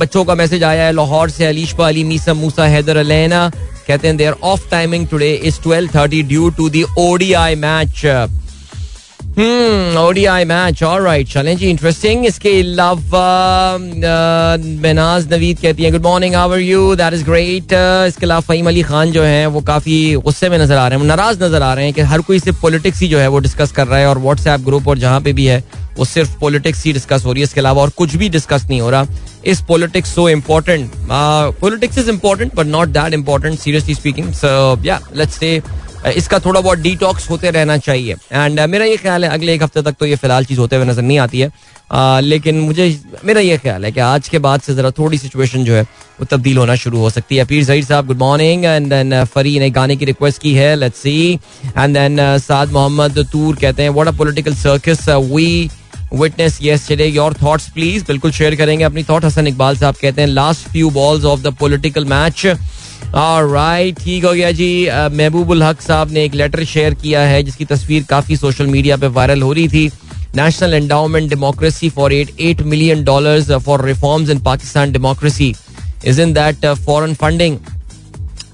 बच्चों 0.00 0.24
का 0.24 0.34
मैसेज 0.34 0.64
आया 0.64 0.84
है, 0.84 0.92
लाहौर 0.92 1.30
से 1.30 1.46
अलीशा 1.46 1.86
अली, 1.86 2.04
मीसा 2.04 2.34
मूसा, 2.34 2.66
हैदर, 2.66 2.96
अलैना। 2.96 3.48
कहते 3.86 4.08
हैं 4.08 4.16
their 4.16 4.34
off 4.42 4.68
timing 4.70 5.06
today 5.08 5.32
is 5.34 5.60
12:30 5.60 6.22
due 6.22 6.48
to 6.50 6.68
the 6.70 6.84
ODI 6.98 7.54
match 7.56 8.02
ODI 9.32 10.44
match 10.44 10.82
alright 10.82 11.28
चलें 11.28 11.56
जी 11.56 11.68
इंटरेस्टिंग 11.70 12.24
इसके 12.26 12.50
अलावा 12.60 13.78
बेनाज 14.82 15.32
नवीद 15.32 15.60
कहती 15.60 15.82
हैं 15.82 15.92
good 15.92 16.02
morning 16.02 16.34
are 16.34 16.58
you 16.58 16.94
that 16.96 17.14
is 17.14 17.24
great 17.24 17.72
इसके 18.08 18.26
अलावा 18.26 18.40
फहीम 18.42 18.66
अली 18.68 18.82
खान 18.82 19.12
जो 19.12 19.22
हैं 19.22 19.46
वो 19.46 19.60
काफ़ी 19.62 20.14
गुस्से 20.24 20.48
में 20.48 20.58
नज़र 20.58 20.76
आ 20.76 20.86
रहे 20.88 20.98
हैं 20.98 21.06
नाराज़ 21.06 21.42
नज़र 21.44 21.62
आ 21.62 21.72
रहे 21.74 21.84
हैं 21.84 21.94
कि 21.94 22.00
हर 22.12 22.20
कोई 22.22 22.40
सिर्फ़ 22.40 22.60
पॉलिटिक्स 22.62 23.00
ही 23.00 23.08
जो 23.08 23.18
है 23.18 23.28
वो 23.28 23.38
डिस्कस 23.38 23.72
कर 23.72 23.86
रहा 23.86 23.98
है 23.98 24.08
और 24.08 24.18
व्हाट्सएप 24.18 24.60
ग्रुप 24.60 24.88
और 24.88 24.98
जहाँ 24.98 25.20
पे 25.20 25.32
भी 25.32 25.46
है 25.46 25.62
वो 25.98 26.04
सिर्फ़ 26.04 26.38
पॉलिटिक्स 26.40 26.84
ही 26.84 26.92
डिस्कस 26.92 27.24
हो 27.24 27.32
रही 27.32 27.40
है 27.40 27.44
इसके 27.44 27.60
अलावा 27.60 27.82
और 27.82 27.90
कुछ 27.96 28.16
भी 28.16 28.28
डिस्कस 28.28 28.66
नहीं 28.70 28.80
हो 28.80 28.90
रहा 28.90 29.06
इस 29.44 29.60
politics 29.68 30.14
so 30.14 30.28
important 30.28 30.90
politics 31.10 31.98
is 31.98 32.10
important 32.10 32.54
but 32.54 32.66
not 32.66 32.88
that 32.90 33.14
important 33.14 33.58
seriously 33.58 33.94
speaking 33.94 34.32
let's 35.16 35.38
say 35.38 35.60
इसका 36.06 36.38
थोड़ा 36.38 36.60
बहुत 36.60 36.78
डिटॉक्स 36.78 37.28
होते 37.30 37.50
रहना 37.50 37.76
चाहिए। 37.78 38.14
एंड 38.32 38.60
मेरा 38.60 38.84
ये 38.84 38.96
ख्याल 38.96 39.24
है 39.24 39.30
अगले 39.30 39.54
एक 39.54 39.62
हफ़्ते 39.62 39.82
तक 39.82 39.96
तो 40.00 40.06
ये 40.06 40.16
फ़िलहाल 40.16 40.44
चीज़ 40.44 40.60
होते 40.60 40.76
हुए 40.76 40.84
नज़र 40.84 41.02
नहीं 41.02 41.18
आती 41.18 41.40
है। 41.40 41.48
uh, 41.48 42.20
लेकिन 42.22 42.58
मुझे 42.60 43.00
मेरा 43.24 43.40
ये 43.40 43.58
ख्याल 43.58 43.84
है 43.84 43.92
कि 43.92 44.00
आज 44.00 44.28
के 44.28 44.38
बाद 44.38 44.60
से 44.60 44.74
जरा 44.74 44.90
थोड़ी 44.90 45.18
सिचुएशन 45.18 45.64
जो 45.64 45.74
है 45.74 45.82
वो 45.82 46.24
तब्दील 46.30 46.58
होना 46.58 46.74
शुरू 46.76 46.98
हो 46.98 47.10
सकती 47.10 47.36
है। 47.36 47.44
पीर 47.44 47.64
जहीर 47.64 47.84
साहब 47.84 48.06
गुड 48.06 48.18
मॉर्निंग 48.18 48.64
एंड 48.64 48.88
देन 48.90 49.24
फरी 49.34 49.58
ने 49.58 49.70
गाने 49.70 49.96
की 49.96 50.04
रिक्वेस्ट 50.04 50.42
की 50.42 50.54
है 50.54 50.74
let's 50.76 50.98
see 50.98 51.38
and 51.78 51.96
then 51.96 52.18
Saad 52.40 52.72
Muhammad 52.72 53.26
Toor 53.32 53.56
कहते 53.56 53.82
हैं 53.82 53.90
what 53.90 54.08
a 54.08 54.16
political 54.18 54.54
circus 54.56 55.08
we 55.08 55.70
witness 56.14 56.58
yesterday 56.62 57.06
your 57.06 57.34
thoughts 57.42 57.68
please 57.74 58.04
बिल्कुल 58.06 58.30
शेयर 58.32 58.54
करेंगे 58.56 58.84
अपनी 58.84 59.02
थॉट 59.04 59.24
हसन 59.24 59.46
इकबाल 59.46 59.76
साहब 59.76 59.94
कहते 60.02 60.20
हैं 60.22 60.28
last 60.28 60.68
few 60.68 60.90
balls 60.92 61.24
of 61.24 61.40
the 61.42 61.54
political 61.60 62.04
match 62.06 62.46
right 63.14 63.98
ठीक 63.98 64.24
हो 64.24 64.32
गया 64.32 64.50
जी। 64.52 64.88
महबूबुल 65.12 65.62
हक 65.62 65.80
साहब 65.80 66.10
ने 66.12 66.24
एक 66.24 66.34
लेटर 66.34 66.64
शेयर 66.64 66.94
किया 66.94 67.20
है, 67.22 67.42
जिसकी 67.42 67.64
तस्वीर 67.64 68.04
काफ़ी 68.10 68.36
सोशल 68.36 68.66
मीडिया 68.66 68.96
पे 68.96 69.06
वायरल 69.08 69.42
हो 69.42 69.52
रही 69.52 69.68
थी। 69.68 69.90
National 70.36 70.74
endowment 70.74 71.28
democracy 71.30 71.88
for 71.90 72.12
eight 72.12 72.30
eight 72.40 72.62
million 72.64 73.04
dollar 73.04 73.58
for 73.58 73.84
reforms 73.84 74.30
in 74.30 74.38
Pakistan 74.42 74.92
democracy 74.92 75.54
is 76.06 76.20
in 76.20 76.32
that 76.32 76.66
foreign 76.86 77.14
funding 77.14 77.56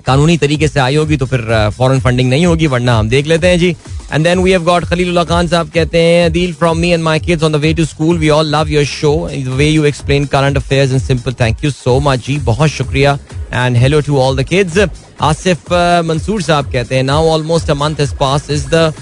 कानूनी 0.09 0.37
तरीके 0.39 0.69
से 0.69 0.81
आई 0.81 0.97
होगी 0.97 1.17
तो 1.17 1.27
फिर 1.27 1.41
फॉरन 1.77 2.01
फंडिंग 2.01 2.31
नहीं 2.31 2.47
होगी, 2.47 2.67
वरना 2.67 2.99
हम 2.99 3.09
देख 3.09 3.27
लेते 3.27 3.49
हैं 3.49 3.59
जी। 3.59 3.75
And 4.13 4.25
then 4.25 4.39
we 4.39 4.51
have 4.51 4.65
got 4.65 4.85
Khalilullah 4.89 5.25
Khan 5.25 5.49
sahab 5.49 5.71
कहते 5.75 6.03
हैं 6.03 6.31
deal 6.33 6.53
from 6.61 6.79
me 6.79 6.91
and 6.91 7.03
my 7.03 7.19
kids 7.21 7.43
on 7.45 7.53
the 7.53 7.57
way 7.65 7.73
to 7.75 7.85
school 7.85 8.19
we 8.19 8.29
all 8.37 8.55
love 8.55 8.69
your 8.71 8.85
show 8.85 9.13
way 9.57 9.69
you 9.69 9.85
explain 9.85 10.27
current 10.35 10.57
affairs 10.57 10.93
in 10.93 10.99
simple 10.99 11.35
thank 11.41 11.65
you 11.65 11.71
so 11.71 11.99
much 12.01 12.27
जी, 12.27 12.39
बहुत 12.47 12.71
शुक्रिया। 12.71 13.19
And 13.53 13.77
hello 13.77 14.01
to 14.07 14.19
all 14.21 14.37
the 14.37 14.47
kids 14.49 14.79
Asif 15.23 15.73
Mansoor 16.07 16.43
sahab 16.43 16.73
कहते 16.73 16.97
हैं 16.97 17.03
now 17.03 17.29
almost 17.29 17.71
a 17.71 17.75
month 17.75 18.01
is 18.01 18.15
pass 18.21 18.51
is 18.51 18.67
the 18.75 18.93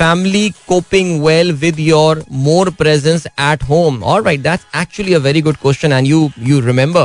coping 0.00 1.08
well 1.22 1.48
with 1.62 1.78
your 1.84 2.10
more 2.42 2.66
presence 2.80 3.24
at 3.44 3.62
home? 3.70 3.96
All 4.10 4.20
right, 4.26 4.42
that's 4.42 4.66
actually 4.80 5.14
a 5.14 5.20
very 5.24 5.40
good 5.46 5.56
question 5.62 5.94
and 5.96 6.10
you 6.10 6.20
you 6.48 6.60
remember. 6.66 7.02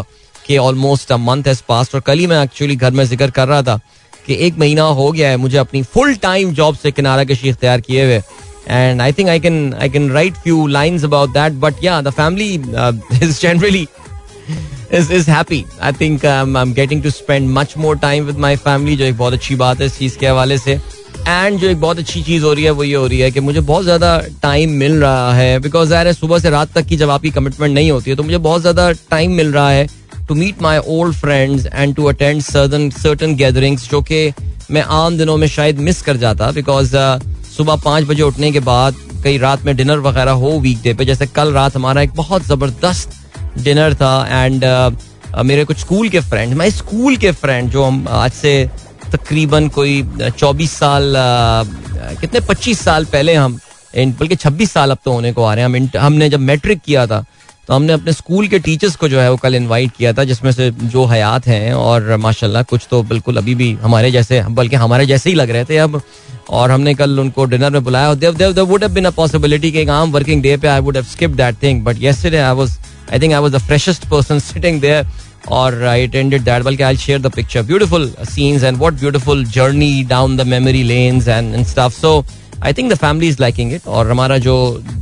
कि 0.48 0.58
almost 0.58 1.12
a 1.12 1.18
month 1.18 1.48
has 1.48 1.62
passed 1.70 1.96
और 1.96 2.02
कल 2.08 2.20
ही 2.20 2.28
मैं 2.28 2.44
actually 2.44 2.76
घर 2.76 2.92
में 2.92 3.04
ज़िक्र 3.06 3.30
कर 3.32 3.48
रहा 3.48 3.62
था 3.62 3.80
कि 4.26 4.38
एक 4.48 4.58
महीना 4.60 4.84
हो 5.00 5.12
गया 5.12 5.30
है 5.30 5.38
मुझे 5.38 5.58
अपनी 5.58 5.82
फुल 5.84 6.16
टाइम 6.22 6.54
जॉब 6.54 6.76
से 6.84 6.92
किनारा 6.92 7.24
कशी 7.24 7.50
इख्तियार 7.50 7.82
किए 7.82 8.06
हुए। 8.06 8.22
And 8.68 9.02
I 9.02 9.14
think 9.14 9.30
I 9.30 9.40
can 9.40 9.74
I 9.74 9.90
can 9.90 10.10
write 10.12 10.34
few 10.44 10.66
lines 10.68 11.04
about 11.04 11.34
that 11.34 11.54
but 11.62 11.84
yeah 11.84 12.02
the 12.02 12.10
family 12.12 12.54
is 12.54 13.42
generally 13.42 13.88
is 14.98 15.08
is 15.18 15.28
happy. 15.28 15.58
I 15.82 15.90
think 16.00 16.26
um, 16.32 16.58
I'm 16.60 16.74
getting 16.80 17.00
to 17.04 17.12
spend 17.14 17.52
much 17.54 17.72
more 17.84 17.94
time 18.02 18.28
with 18.28 18.42
my 18.44 18.52
family 18.66 18.96
जो 18.98 19.06
एक 19.06 19.18
बहुत 19.18 19.34
अच्छी 19.34 19.56
बात 19.56 19.80
है 19.80 19.86
इस 19.86 19.98
चीज़ 19.98 20.18
के 20.18 20.28
हवाले 20.28 20.58
से। 20.58 20.74
एंड 21.28 21.58
जो 21.60 21.70
एक 21.70 21.80
बहुत 21.82 22.00
अच्छी 22.00 22.22
चीज़ 22.24 22.44
हो 22.44 22.52
रही 22.54 22.64
है 22.64 22.72
वो 22.72 22.84
ये 22.84 22.96
हो 22.96 23.08
रही 23.08 23.20
है 23.20 23.30
कि 23.32 23.40
मुझे 23.40 23.62
बहुत 23.62 23.84
ज़्यादा 23.84 24.18
टाइम 24.42 24.72
मिल 24.80 25.00
रहा 25.02 25.34
है 25.36 25.60
बिकॉज़ 25.60 25.90
ज़ाहिर 25.90 26.08
है 26.08 26.14
सुबह 26.14 26.40
से 26.40 26.50
रात 26.50 26.74
तक 26.76 26.86
की 26.86 26.98
जब 26.98 27.10
आपकी 27.10 27.30
कमिटमेंट 27.32 27.74
नहीं 27.76 27.92
होती 27.92 28.12
है 28.12 28.18
तो 28.18 28.24
मुझे 28.24 28.38
बहुत 28.40 28.62
ज़्यादा 28.62 28.92
टाइम 29.10 29.32
मिल 29.32 29.52
रहा 29.54 29.70
है। 29.70 29.88
To 30.28 30.36
meet 30.36 30.62
my 30.62 30.78
old 30.78 31.16
friends 31.16 31.66
and 31.66 31.96
to 31.96 32.06
attend 32.06 32.42
certain 32.42 32.90
certain 32.90 33.36
gatherings 33.36 33.90
जो 33.92 34.02
कि 34.02 34.32
मैं 34.72 34.82
आम 34.98 35.18
दिनों 35.18 35.38
में 35.38 35.48
शायद 35.48 35.80
मिस 35.80 36.02
कर 36.02 36.18
जाता 36.18 36.52
बिकॉज़ 36.52 36.96
uh, 36.98 37.24
सुबह 37.48 37.76
पाँच 37.76 38.04
बजे 38.04 38.24
उठने 38.24 38.52
के 38.52 38.60
बाद 38.60 38.96
कई 39.24 39.38
रात 39.38 39.66
में 39.66 39.76
डिनर 39.76 40.00
वगैरह 40.00 40.32
हो 40.44 40.52
वीकडे 40.60 40.94
पे। 40.94 41.06
जैसे 41.06 41.26
कल 41.36 41.52
रात 41.54 41.76
हमारा 41.76 42.02
एक 42.02 42.14
बहुत 42.16 42.46
ज़बरदस्त 42.46 43.12
डिनर 43.58 43.94
था 43.94 44.16
एंड 44.44 44.64
uh, 44.66 45.36
uh, 45.36 45.44
मेरे 45.44 45.66
कुछ 45.66 45.78
स्कूल 45.78 46.10
के 46.10 46.20
फ्रेंड 46.20 46.54
मैं 46.54 46.70
स्कूल 46.70 47.18
के 47.18 47.32
फ्रेंड 47.32 47.70
जो 47.72 47.84
हम 47.84 48.08
आज 48.10 48.32
से 48.32 48.54
तकरीबन 49.12 49.68
कोई 49.70 50.02
चौबीस 50.38 50.72
साल 50.72 51.18
आ, 51.18 51.64
कितने 52.22 52.40
पच्चीस 52.40 52.80
साल 52.80 53.06
पहले 53.06 53.34
हम 53.34 53.60
बल्कि 53.98 54.36
छब्बीस 54.36 54.72
साल 54.72 54.92
अब 54.92 54.98
तो 55.06 55.12
होने 55.12 55.32
को 55.34 55.44
आ 55.44 55.54
रहे 55.54 55.66
हैं। 55.66 55.70
हम 55.70 55.90
हमने 55.98 56.30
जब 56.30 56.40
मैट्रिक 56.40 56.80
किया 56.86 57.06
था 57.08 57.24
तो 57.68 57.74
हमने 57.74 57.94
अपने 57.94 58.14
स्कूल 58.14 58.48
के 58.48 58.60
टीचर्स 58.60 58.96
को 58.96 59.08
जो 59.10 59.20
है 59.20 59.30
वो 59.32 59.38
कल 59.38 59.56
इनवाइट 59.56 59.92
किया 59.98 60.12
था, 60.14 60.24
जिसमें 60.24 60.52
से 60.52 60.70
जो 60.72 61.06
हयात 61.06 61.48
हैं 61.48 61.74
और 61.74 62.16
माशाल्लाह 62.20 62.64
कुछ 62.72 62.88
तो 62.92 63.02
बिल्कुल 63.04 63.38
अभी 63.38 63.56
भी 63.56 63.72
हमारे 63.82 64.12
जैसे, 64.12 64.42
बल्कि 64.50 64.76
हमारे 64.76 65.06
जैसे 65.06 65.30
ही 65.30 65.36
लग 65.36 65.50
रहे 65.50 65.66
थे 65.66 65.78
अब। 65.78 66.02
और 66.50 66.72
हमने 66.72 66.94
कल 66.94 67.20
उनको 67.20 67.46
डिनर 67.46 67.70
में 67.70 67.84
बुलाया 67.84 68.10
और 68.10 68.16
there 68.16 68.34
there 68.38 68.66
would 68.70 68.84
have 68.84 68.94
been 68.94 69.06
a 69.06 69.10
possibility 69.18 69.72
कि 69.72 69.80
एक 69.82 69.90
आम 69.90 70.12
वर्किंग 70.12 70.42
डे 70.44 70.56
पे 70.58 70.68
I 70.68 70.80
would 70.80 70.98
have 70.98 71.06
skip 71.12 71.32
that 71.42 71.62
thing 71.64 71.84
but 71.84 72.02
yesterday 72.02 72.38
I 72.38 72.56
was 72.56 72.78
I 73.14 73.20
think 73.20 73.34
I 73.34 73.40
was 73.42 73.52
the 73.52 73.58
freshest 73.68 74.08
person 74.10 74.40
sitting 74.40 74.82
there 74.82 75.08
और 75.52 75.84
आई 75.84 76.08
अटेंडेड 76.08 76.44
दैट 76.44 76.64
बल्कि 76.64 76.84
I 76.84 76.98
share 76.98 77.20
the 77.22 77.32
picture 77.36 77.62
beautiful 77.62 78.12
scenes 78.30 78.64
and 78.64 78.78
what 78.78 78.94
beautiful 79.00 79.46
journey 79.56 80.04
down 80.10 80.38
the 80.38 80.48
memory 80.48 80.84
lanes 80.84 81.28
and 81.28 81.54
and 81.56 81.66
stuff 81.66 82.00
so 82.02 82.24
I 82.64 82.74
think 82.74 82.92
the 82.92 82.96
family 82.98 83.28
is 83.28 83.38
liking 83.42 83.74
it 83.74 83.88
और 83.88 84.10
हमारा 84.12 84.38
जो 84.40 84.56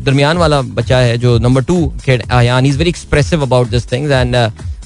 दरमियान 0.03 0.37
वाला 0.37 0.61
बच्चा 0.61 0.97
है, 0.97 1.17
जो 1.17 1.37
number 1.39 1.63
two 1.63 1.85
kid 2.05 2.23
Ayaan 2.31 2.65
is 2.65 2.77
very 2.77 2.89
expressive 2.89 3.41
about 3.43 3.67
this 3.69 3.91
things 3.91 4.11
and 4.11 4.35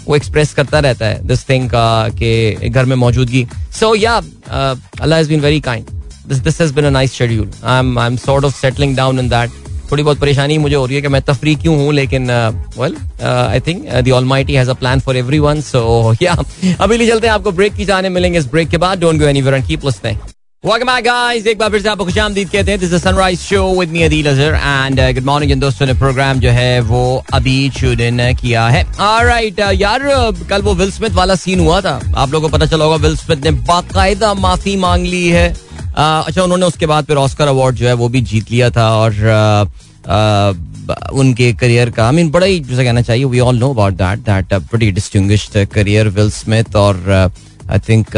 वो 0.07 0.15
express 0.15 0.53
करता 0.53 0.79
रहता 0.79 1.05
है 1.05 1.27
दिस 1.27 1.49
थिंग 1.49 1.69
का 1.69 2.09
के 2.17 2.69
घर 2.69 2.85
में 2.85 2.95
मौजूदगी। 2.95 3.45
So 3.79 3.93
yeah 3.95 4.15
Allah 4.15 5.17
has 5.17 5.29
been 5.29 5.39
very 5.41 5.59
kind 5.61 5.85
this 6.27 6.37
this 6.39 6.61
has 6.61 6.73
been 6.73 6.85
a 6.85 6.89
nice 6.89 7.13
schedule 7.13 7.49
I 7.63 7.79
am 7.79 7.99
I 7.99 8.07
am 8.07 8.17
sort 8.25 8.45
of 8.45 8.55
settling 8.55 8.95
down 8.97 9.19
in 9.19 9.29
that 9.29 9.63
थोड़ी 9.91 10.03
बहुत 10.03 10.19
परेशानी 10.19 10.57
मुझे 10.57 10.75
हो 10.75 10.85
रही 10.85 10.95
है 10.95 11.01
कि 11.01 11.07
मैं 11.07 11.21
तफरी 11.21 11.55
क्यों 11.55 11.75
हूँ, 11.77 11.93
लेकिन 11.93 12.31
well 12.77 12.95
I 13.21 13.59
think 13.67 13.89
the 13.89 14.11
almighty 14.11 14.53
has 14.55 14.69
a 14.69 14.73
plan 14.75 14.99
for 14.99 15.17
everyone 15.39 15.61
so 15.61 16.15
yeah 16.21 16.33
अभी 16.79 17.07
चलते 17.07 17.27
हैं 17.27 17.33
आपको 17.33 17.51
ब्रेक 17.51 17.75
की 17.75 17.85
जाने 17.85 18.09
मिलेंगे 18.09 18.39
इस 18.39 18.51
ब्रेक 18.51 18.69
के 18.69 18.77
बाद. 18.77 18.99
Don't 18.99 19.19
go 19.19 19.27
anywhere 19.27 19.55
and 19.55 19.67
keep 19.67 19.85
listening 19.85 20.34
Welcome 20.63 20.89
back, 20.89 21.03
guys. 21.05 21.47
एक 21.47 21.57
बार 21.57 21.69
फिर 21.69 21.81
से 21.81 21.89
आपको 21.89 22.05
खुशामदीद 22.05 22.49
कहते 22.49 22.71
हैं। 22.71 22.79
This 22.79 22.93
is 22.93 23.01
Sunrise 23.01 23.39
Show 23.39 23.79
with 23.79 23.89
me 23.89 24.01
Adeel 24.03 24.27
Azhar 24.29 24.53
and 24.55 24.99
good 25.15 25.25
morning 25.25 25.51
इन 25.51 25.59
दोस्तों 25.59 25.85
ने 25.85 25.93
प्रोग्राम 25.93 26.39
जो 26.39 26.49
है 26.51 26.79
वो 26.81 27.01
अभी 27.33 27.69
ट्यून 27.77 28.33
किया 28.41 28.67
है। 28.67 28.83
ऑलराइट 28.99 29.59
यार 29.59 30.07
uh, 30.09 30.47
कल 30.49 30.61
वो 30.61 30.73
विल 30.73 30.91
स्मिथ 30.91 31.09
वाला 31.15 31.35
सीन 31.35 31.59
हुआ 31.59 31.79
था। 31.81 31.99
आप 32.15 32.31
लोगों 32.31 32.49
को 32.49 32.57
पता 32.57 32.65
चला 32.65 32.85
होगा 32.85 32.97
विल 33.05 33.15
स्मिथ 33.17 33.43
ने 33.45 33.51
बाकायदा 33.69 34.33
माफ़ी 34.33 34.75
मांग 34.77 35.05
ली 35.05 35.27
है। 35.27 35.53
Uh, 35.53 36.27
अच्छा 36.27 36.43
उन्होंने 36.43 36.65
उसके 36.65 36.85
बाद 36.85 37.05
फिर 37.05 37.17
ऑस्कर 37.17 37.47
अवार्ड 37.47 37.75
जो 37.75 37.87
है 37.87 37.93
वो 37.93 38.09
भी 38.09 38.21
जीत 38.23 38.51
लिया 38.51 38.69
था 38.69 38.89
और 38.97 39.11
uh, 39.13 39.63
uh, 40.09 41.11
उनके 41.13 41.53
करियर 41.53 41.89
का। 41.89 42.07
आई 42.07 42.15
मीन 42.15 42.31
बड़ा 42.31 42.47
ही 42.47 42.59
जैसे 42.59 42.83
कहना 42.83 43.01
चाहिए 43.01 43.25
we 43.25 43.39
all 43.39 43.57
know 43.57 43.69
about 43.73 43.93
that 43.93 44.19
that 44.29 44.53
pretty 44.53 44.91
distinguished 44.91 45.65
career 45.73 46.07
Will 46.09 46.31
Smith 46.31 46.75
और 46.75 47.31
आई 47.71 47.79
थिंक 47.89 48.15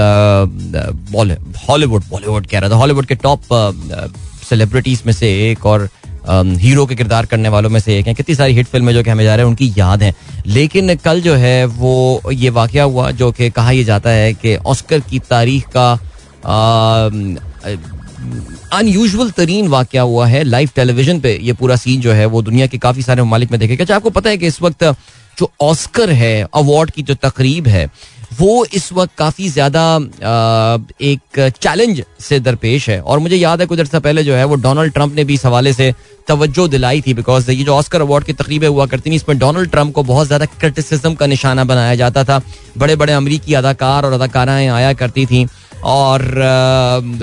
हॉलीवुड 1.70 2.04
बॉलीवुड 2.10 2.48
कह 2.48 2.60
रहा 2.60 2.70
था। 2.70 2.76
हॉलीवुड 2.76 3.06
के 3.06 3.16
टॉप 3.16 3.42
सेलिब्रिटीज 4.50 5.02
में 5.06 5.14
से 5.14 5.30
एक 5.52 5.66
और 5.66 5.90
हीरो 6.30 6.86
के 6.86 6.96
किरदार 6.96 7.26
करने 7.26 7.50
वालों 7.50 7.70
में 7.70 7.80
से 7.80 7.98
एक 8.00 8.08
हैं। 8.08 8.16
कितनी 8.16 8.36
सारी 8.36 8.54
हिट 8.54 8.68
फ़िल्में 8.68 8.94
जो 8.94 9.04
कि 9.04 9.10
हमें 9.10 9.24
जा 9.24 9.36
रहे 9.36 9.46
हैं, 9.46 9.50
उनकी 9.50 9.74
याद 9.78 10.04
हैं। 10.04 10.14
लेकिन 10.48 10.96
कल 10.96 11.22
जो 11.22 11.36
है, 11.36 11.66
वो 11.66 12.32
ये 12.32 12.50
वाक़ 12.50 12.78
हुआ 12.78 13.12
जो 13.12 13.32
कि 13.32 13.50
कहा 13.50 13.72
यह 13.72 13.84
जाता 13.86 14.10
है 14.10 14.34
कि 14.34 14.56
ऑस्कर 14.56 15.00
की 15.00 15.20
तारीख 15.20 15.68
का 15.78 15.92
अनयूजल 18.74 19.30
तरीन 19.32 19.68
वाक्य 19.68 20.00
हुआ 20.00 20.28
है। 20.28 20.44
लाइव 20.44 20.70
टेलीविज़न 20.76 21.20
पे 21.20 21.38
ये 21.42 21.54
पूरा 21.54 21.76
सीन 21.76 22.02
जो 22.02 22.12
है, 22.14 22.26
वो 22.26 22.42
दुनिया 22.42 22.68
के 22.68 22.78
काफ़ी 22.78 23.02
सारे 23.02 23.22
ममालिक 23.24 23.52
में 23.52 23.60
देखेगा 23.60 23.84
अच्छा 23.84 23.96
आपको 23.96 24.10
पता 24.10 24.30
है 24.30 24.38
कि 24.38 24.48
इस 24.48 24.62
वक्त 24.62 24.84
जो 25.40 25.52
ऑस्कर 25.62 26.10
है 26.12 26.42
अवार्ड 26.56 26.92
की 26.92 27.04
जो 27.04 27.16
तकरीब 27.16 27.68
है 27.68 27.86
वो 28.40 28.66
इस 28.74 28.92
वक्त 28.94 29.14
काफ़ी 29.18 29.48
ज़्यादा 29.50 29.84
एक 31.04 31.40
चैलेंज 31.62 32.04
से 32.20 32.40
दरपेश 32.40 32.90
है। 32.90 33.00
और 33.02 33.20
मुझे 33.20 33.36
याद 33.36 33.62
है, 33.62 33.68
कुछ 33.68 33.80
अर्सा 33.80 34.00
पहले 34.00 34.24
जो 34.24 34.36
है, 34.36 34.44
वो 34.46 34.56
डोनाल्ड 34.58 34.94
ट्रंप 34.94 35.16
ने 35.16 35.24
भी 35.24 35.34
इस 35.34 35.46
हवाले 35.46 35.74
से 35.74 35.94
तवज्जो 36.28 36.68
दिलाई 36.68 37.02
थी 37.02 37.14
बिकॉज़ 37.14 37.52
ये 37.52 37.64
जो 37.64 37.74
ऑस्कर 37.76 38.02
अवार्ड 38.02 38.26
की 38.26 38.34
तकरीबें 38.34 38.68
हुआ 38.68 38.86
करती 38.86 39.10
थी, 39.10 39.16
इसमें 39.16 39.38
डोनाल्ड 39.40 39.72
ट्रंप 39.72 39.94
को 39.94 40.04
बहुत 40.06 40.28
ज़्यादा 40.28 40.46
क्रिटिसिज्म 40.60 41.14
का 41.16 41.26
निशाना 41.28 41.64
बनाया 41.64 41.96
जाता 41.96 42.24
था। 42.24 42.42
बड़े 42.78 42.96
बड़े 42.96 43.14
अमरीकी 43.14 43.54
अदाकार 43.56 44.06
और 44.06 44.14
अदाकाराएँ 44.14 44.68
आया 44.70 44.94
करती 44.96 45.26
थी, 45.26 45.46
और 45.86 46.22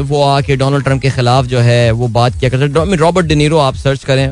वो 0.00 0.22
आके 0.24 0.56
डोनाल्ड 0.56 0.84
ट्रंप 0.84 1.02
के 1.02 1.10
खिलाफ 1.10 1.44
जो 1.46 1.60
है, 1.60 1.90
वो 1.92 2.08
बात 2.10 2.40
किया 2.40 2.50
करते 2.50 2.96
रॉबर्ट 2.96 3.26
डिनीरो 3.26 3.58
आप 3.60 3.74
सर्च 3.76 4.04
करें 4.04 4.26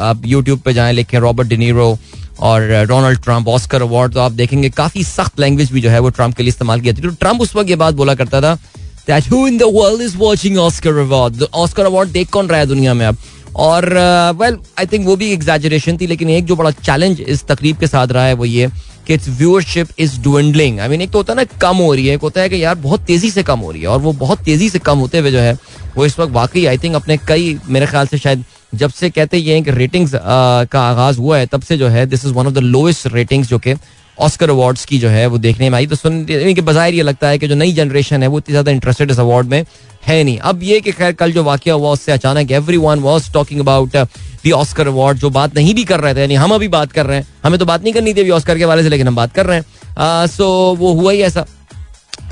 आप 0.00 0.22
यूट्यूब 0.26 0.60
पे 0.60 0.72
जाएँ, 0.72 0.92
लिखें 0.92 1.18
रॉबर्ट 1.18 1.48
डिनीरो 1.48 1.96
और 2.40 2.86
डोनाल्ड 2.88 3.20
ट्रंप 3.22 3.48
ऑस्कर 3.48 3.82
अवार्ड 3.82 4.12
तो 4.14 4.20
आप 4.20 4.32
देखेंगे 4.32 4.70
काफ़ी 4.70 5.04
सख्त 5.04 5.40
लैंग्वेज 5.40 5.72
भी 5.72 5.80
जो 5.80 5.90
है 5.90 5.98
वो 5.98 6.08
ट्रंप 6.10 6.34
के 6.34 6.42
लिए 6.42 6.48
इस्तेमाल 6.48 6.80
किया 6.80 6.92
जाती 6.92 7.08
तो 7.08 7.14
ट्रंप 7.14 7.40
उस 7.42 7.54
वक्त 7.56 7.70
ये 7.70 7.76
बात 7.76 7.94
बोला 7.94 8.14
करता 8.14 8.40
था 8.40 8.54
that 9.06 9.30
who 9.32 9.46
in 9.46 9.58
the 9.58 9.70
world 9.74 10.02
is 10.02 10.16
watching 10.18 10.58
Oscar 10.58 10.98
award 10.98 11.42
Oscar 11.54 11.86
award 11.86 12.08
देख 12.10 12.30
कौन 12.30 12.48
रहा 12.48 12.60
है 12.60 12.66
दुनिया 12.66 12.94
में 12.94 13.06
अब? 13.06 13.16
और 13.56 13.84
वेल 14.40 14.58
आई 14.78 14.86
थिंक 14.86 15.06
वो 15.06 15.16
भी 15.16 15.30
एग्जैजरेशन 15.32 15.96
थी, 16.00 16.06
लेकिन 16.06 16.30
एक 16.30 16.44
जो 16.46 16.56
बड़ा 16.56 16.70
चैलेंज 16.70 17.20
इस 17.20 17.44
तकरीब 17.46 17.76
के 17.78 17.86
साथ 17.86 18.08
रहा 18.08 18.24
है 18.24 18.34
वो 18.34 18.44
ये 18.44 18.68
कि 19.06 19.14
its 19.14 19.28
viewership 19.28 19.88
is 19.98 20.18
dwindling 20.22 20.80
I 20.80 20.88
mean 20.88 21.02
एक 21.02 21.10
तो 21.10 21.18
होता 21.18 21.32
है 21.32 21.36
ना, 21.36 21.44
कम 21.60 21.76
हो 21.76 21.92
रही 21.94 22.06
है, 22.06 22.14
एक 22.14 22.20
होता 22.22 22.40
है 22.40 22.48
कि 22.48 22.62
यार 22.62 22.74
बहुत 22.76 23.04
तेज़ी 23.06 23.30
से 23.30 23.42
कम 23.42 23.58
हो 23.58 23.70
रही 23.70 23.82
है, 23.82 23.88
और 23.88 24.00
वो 24.00 24.12
बहुत 24.14 24.42
तेज़ी 24.44 24.68
से 24.70 24.78
कम 24.80 24.98
होते 24.98 25.18
हुए 25.18 25.30
जो 25.30 25.38
है, 25.38 25.56
वो 25.96 26.06
इस 26.06 26.18
वक्त 26.18 26.32
वाकई 26.32 26.64
आई 26.66 26.78
थिंक 26.78 26.94
अपने 26.94 27.16
कई, 27.28 27.58
मेरे 27.68 27.86
ख्याल 27.86 28.06
से 28.06 28.18
शायद 28.18 28.44
जब 28.72 28.90
से 28.90 29.10
कहते 29.10 29.38
ये 29.38 29.54
हैं 29.54 29.62
कि 29.64 29.70
रेटिंग्स 29.72 30.12
का 30.14 30.80
आगाज़ 30.80 31.18
हुआ 31.18 31.38
है, 31.38 31.46
तब 31.46 31.62
से 31.62 31.76
जो 31.78 31.88
है 31.88 32.06
this 32.06 32.24
is 32.26 32.32
one 32.32 32.46
of 32.46 32.54
the 32.54 32.58
lowest 32.58 33.06
ratings 33.12 33.48
जो 33.48 33.58
कि 33.58 33.74
ऑस्कर 34.18 34.50
अवार्ड्स 34.50 34.84
की 34.84 34.98
जो 34.98 35.08
है, 35.08 35.26
वो 35.26 35.38
देखने 35.38 35.68
में 35.70 35.76
आई। 35.76 35.86
तो 35.86 35.96
सुन 35.96 36.24
के 36.26 36.60
बाहर 36.60 36.94
ये 36.94 37.02
लगता 37.02 37.28
है 37.28 37.38
कि 37.38 37.48
जो 37.48 37.54
नई 37.54 37.72
जनरेशन 37.72 38.22
है, 38.22 38.28
वो 38.28 38.38
इतनी 38.38 38.52
ज़्यादा 38.52 38.72
इंटरेस्टेड 38.72 39.10
इस 39.10 39.18
अवार्ड 39.20 39.46
में 39.46 39.64
है 40.06 40.22
नहीं। 40.24 40.38
अब 40.40 40.62
ये 40.62 40.80
कि 40.80 40.92
खैर, 40.92 41.12
कल 41.12 41.32
जो 41.32 41.44
वाक्य 41.44 41.70
हुआ, 41.70 41.90
उससे 41.90 42.12
अचानक 42.12 42.50
everyone 42.76 42.98
was 43.00 43.32
talking 43.32 43.60
about 43.60 43.96
the 44.44 44.50
Oscar 44.52 44.88
award 44.88 45.18
जो 45.18 45.30
बात 45.30 45.54
नहीं 45.54 45.74
भी 45.74 45.84
कर 45.84 46.00
रहे 46.00 46.14
थे, 46.14 46.20
यानी 46.20 46.34
हम 46.34 46.54
अभी 46.54 46.68
बात 46.68 46.92
कर 46.92 47.06
रहे 47.06 47.16
हैं। 47.16 47.26
हमें 47.44 47.58
तो 47.58 47.66
बात 47.66 47.82
नहीं 47.82 47.92
करनी 47.94 48.14
थी 48.14 48.28
ऑस्कर 48.30 48.58
के 48.58 48.64
वाले 48.64 48.82
से, 48.82 48.88
लेकिन 48.88 49.08
हम 49.08 49.16
बात 49.16 49.32
कर 49.34 49.46
रहे 49.46 49.58
हैं। 49.58 50.26
सो 50.28 50.46
वो 50.78 50.92
हुआ 50.94 51.12
ही 51.12 51.22
ऐसा 51.22 51.46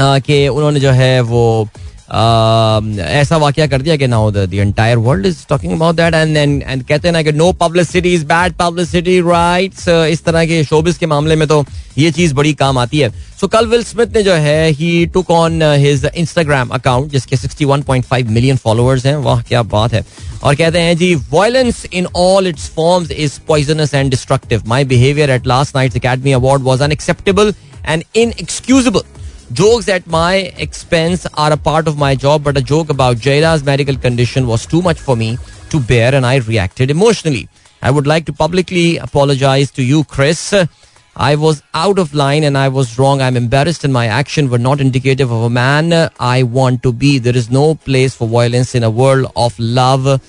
कि 0.00 0.46
उन्होंने 0.48 0.80
जो 0.80 0.90
है, 0.92 1.20
वो 1.22 1.68
ऐसा 2.08 3.36
वाक्य 3.36 3.66
कर 3.68 3.82
दिया 3.82 3.96
कि 3.96 4.06
now 4.06 4.30
the 4.30 4.48
entire 4.54 4.96
world 4.98 5.26
is 5.26 5.38
talking 5.48 5.72
about 5.72 5.94
that 5.96 6.14
and 6.14 6.36
and 6.36 6.82
कहते 6.84 7.08
हैं 7.08 7.12
ना 7.12 7.22
कि 7.22 7.32
no 7.32 7.50
publicity 7.60 8.12
is 8.14 8.24
bad 8.26 8.54
publicity 8.58 9.20
rights 9.20 9.88
इस 9.88 10.24
तरह 10.24 10.46
के 10.46 10.62
शोबिस 10.64 10.98
के 10.98 11.06
मामले 11.06 11.36
में 11.36 11.46
तो 11.48 11.64
ये 11.98 12.10
चीज़ 12.12 12.34
बड़ी 12.34 12.52
काम 12.54 12.78
आती 12.78 12.98
है। 12.98 13.10
सो 13.40 13.46
कल 13.48 13.66
विल 13.66 13.82
स्मिथ 13.84 14.14
ने 14.16 14.22
जो 14.22 14.32
है 14.34 14.68
he 14.70 15.06
took 15.14 15.30
on 15.30 15.62
his 15.62 16.04
Instagram 16.06 16.68
account 16.74 17.10
जिसके 17.12 17.36
61.5 17.36 18.28
मिलियन 18.28 18.56
फॉलोअर्स 18.56 19.06
हैं। 19.06 19.16
वाह, 19.16 19.42
क्या 19.42 19.62
बात 19.64 19.92
है। 19.92 20.04
और 20.42 20.54
कहते 20.54 20.78
हैं, 20.78 20.96
जी 20.96 21.14
violence 21.32 21.84
in 21.92 22.06
all 22.16 22.46
its 22.46 22.68
forms 22.76 23.10
is 23.10 23.38
poisonous 23.48 23.94
and 23.94 24.10
destructive 24.10 24.62
my 24.68 24.84
behaviour 24.84 25.30
at 25.30 25.46
last 25.46 25.76
night's 25.76 25.96
Academy 25.96 26.32
Award 26.32 26.62
was 26.62 26.82
unacceptable 26.82 27.54
and 27.86 28.04
inexcusable 28.16 29.02
Jokes 29.52 29.88
at 29.88 30.06
my 30.06 30.52
expense 30.58 31.26
are 31.34 31.52
a 31.52 31.56
part 31.56 31.86
of 31.86 31.96
my 31.96 32.14
job, 32.14 32.42
but 32.42 32.56
a 32.56 32.60
joke 32.60 32.90
about 32.90 33.16
Jaila's 33.18 33.62
medical 33.64 33.96
condition 33.96 34.46
was 34.46 34.66
too 34.66 34.82
much 34.82 34.98
for 34.98 35.16
me 35.16 35.38
to 35.70 35.78
bear, 35.78 36.14
and 36.14 36.26
I 36.26 36.36
reacted 36.36 36.90
emotionally. 36.90 37.48
I 37.80 37.90
would 37.92 38.06
like 38.06 38.26
to 38.26 38.32
publicly 38.32 38.96
apologize 38.96 39.70
to 39.72 39.84
you, 39.84 40.02
Chris. 40.04 40.52
I 41.16 41.36
was 41.36 41.62
out 41.74 41.98
of 41.98 42.12
line 42.12 42.42
and 42.44 42.58
I 42.58 42.68
was 42.68 42.98
wrong. 42.98 43.22
I'm 43.22 43.36
embarrassed, 43.36 43.84
and 43.84 43.92
my 43.92 44.06
action 44.06 44.50
were 44.50 44.58
not 44.58 44.80
indicative 44.80 45.30
of 45.30 45.42
a 45.44 45.50
man 45.50 46.10
I 46.18 46.42
want 46.42 46.82
to 46.82 46.92
be. 46.92 47.18
There 47.18 47.36
is 47.36 47.48
no 47.48 47.76
place 47.76 48.16
for 48.16 48.26
violence 48.26 48.74
in 48.74 48.82
a 48.82 48.90
world 48.90 49.30
of 49.36 49.58
love 49.58 50.20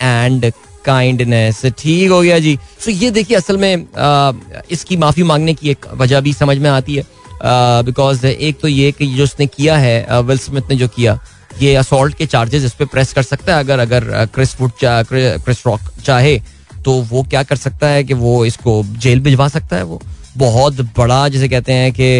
and 0.00 0.52
kindness 0.84 1.64
ठीक 1.78 2.10
हो 2.10 2.20
गया 2.22 2.38
जी 2.38 2.56
सो 2.56 2.90
so, 2.90 3.02
ये 3.02 3.10
देखिए 3.10 3.36
असल 3.36 3.56
में 3.56 3.86
आ, 3.96 4.32
इसकी 4.70 4.96
माफ़ी 4.96 5.22
मांगने 5.22 5.54
की 5.54 5.70
एक 5.70 5.86
वजह 6.00 6.20
भी 6.20 6.32
समझ 6.32 6.56
में 6.58 6.68
आती 6.70 6.94
है 6.94 7.04
बिकॉज़ 7.44 8.18
uh, 8.18 8.24
एक 8.24 8.60
तो 8.60 8.68
ये 8.68 8.90
कि 8.92 9.06
जो 9.06 9.24
उसने 9.24 9.46
किया 9.46 9.76
है 9.76 10.20
विल 10.22 10.38
uh, 10.38 10.44
स्मिथ 10.44 10.70
ने 10.70 10.76
जो 10.76 10.88
किया 10.88 11.18
ये 11.62 11.74
असॉल्ट 11.76 12.16
के 12.16 12.26
चार्जेस 12.26 12.64
इस 12.64 12.72
पे 12.74 12.84
प्रेस 12.84 13.12
कर 13.12 13.22
सकता 13.22 13.54
है 13.54 13.64
अगर 13.64 13.78
अगर 13.78 14.26
क्रिस 14.34 14.54
फुट 14.54 14.72
क्रिस 14.82 15.66
रॉक 15.66 15.80
चाहे 16.04 16.38
तो 16.84 16.92
वो 17.10 17.22
क्या 17.22 17.42
कर 17.42 17.56
सकता 17.56 17.88
है 17.88 18.04
कि 18.04 18.14
वो 18.14 18.44
इसको 18.44 18.82
जेल 19.02 19.20
भिजवा 19.20 19.48
सकता 19.48 19.76
है 19.76 19.82
वो? 19.82 20.00
बहुत 20.36 20.80
बड़ा 20.98 21.28
जिसे 21.28 21.48
कहते 21.48 21.72
हैं 21.72 21.92
कि 21.92 22.18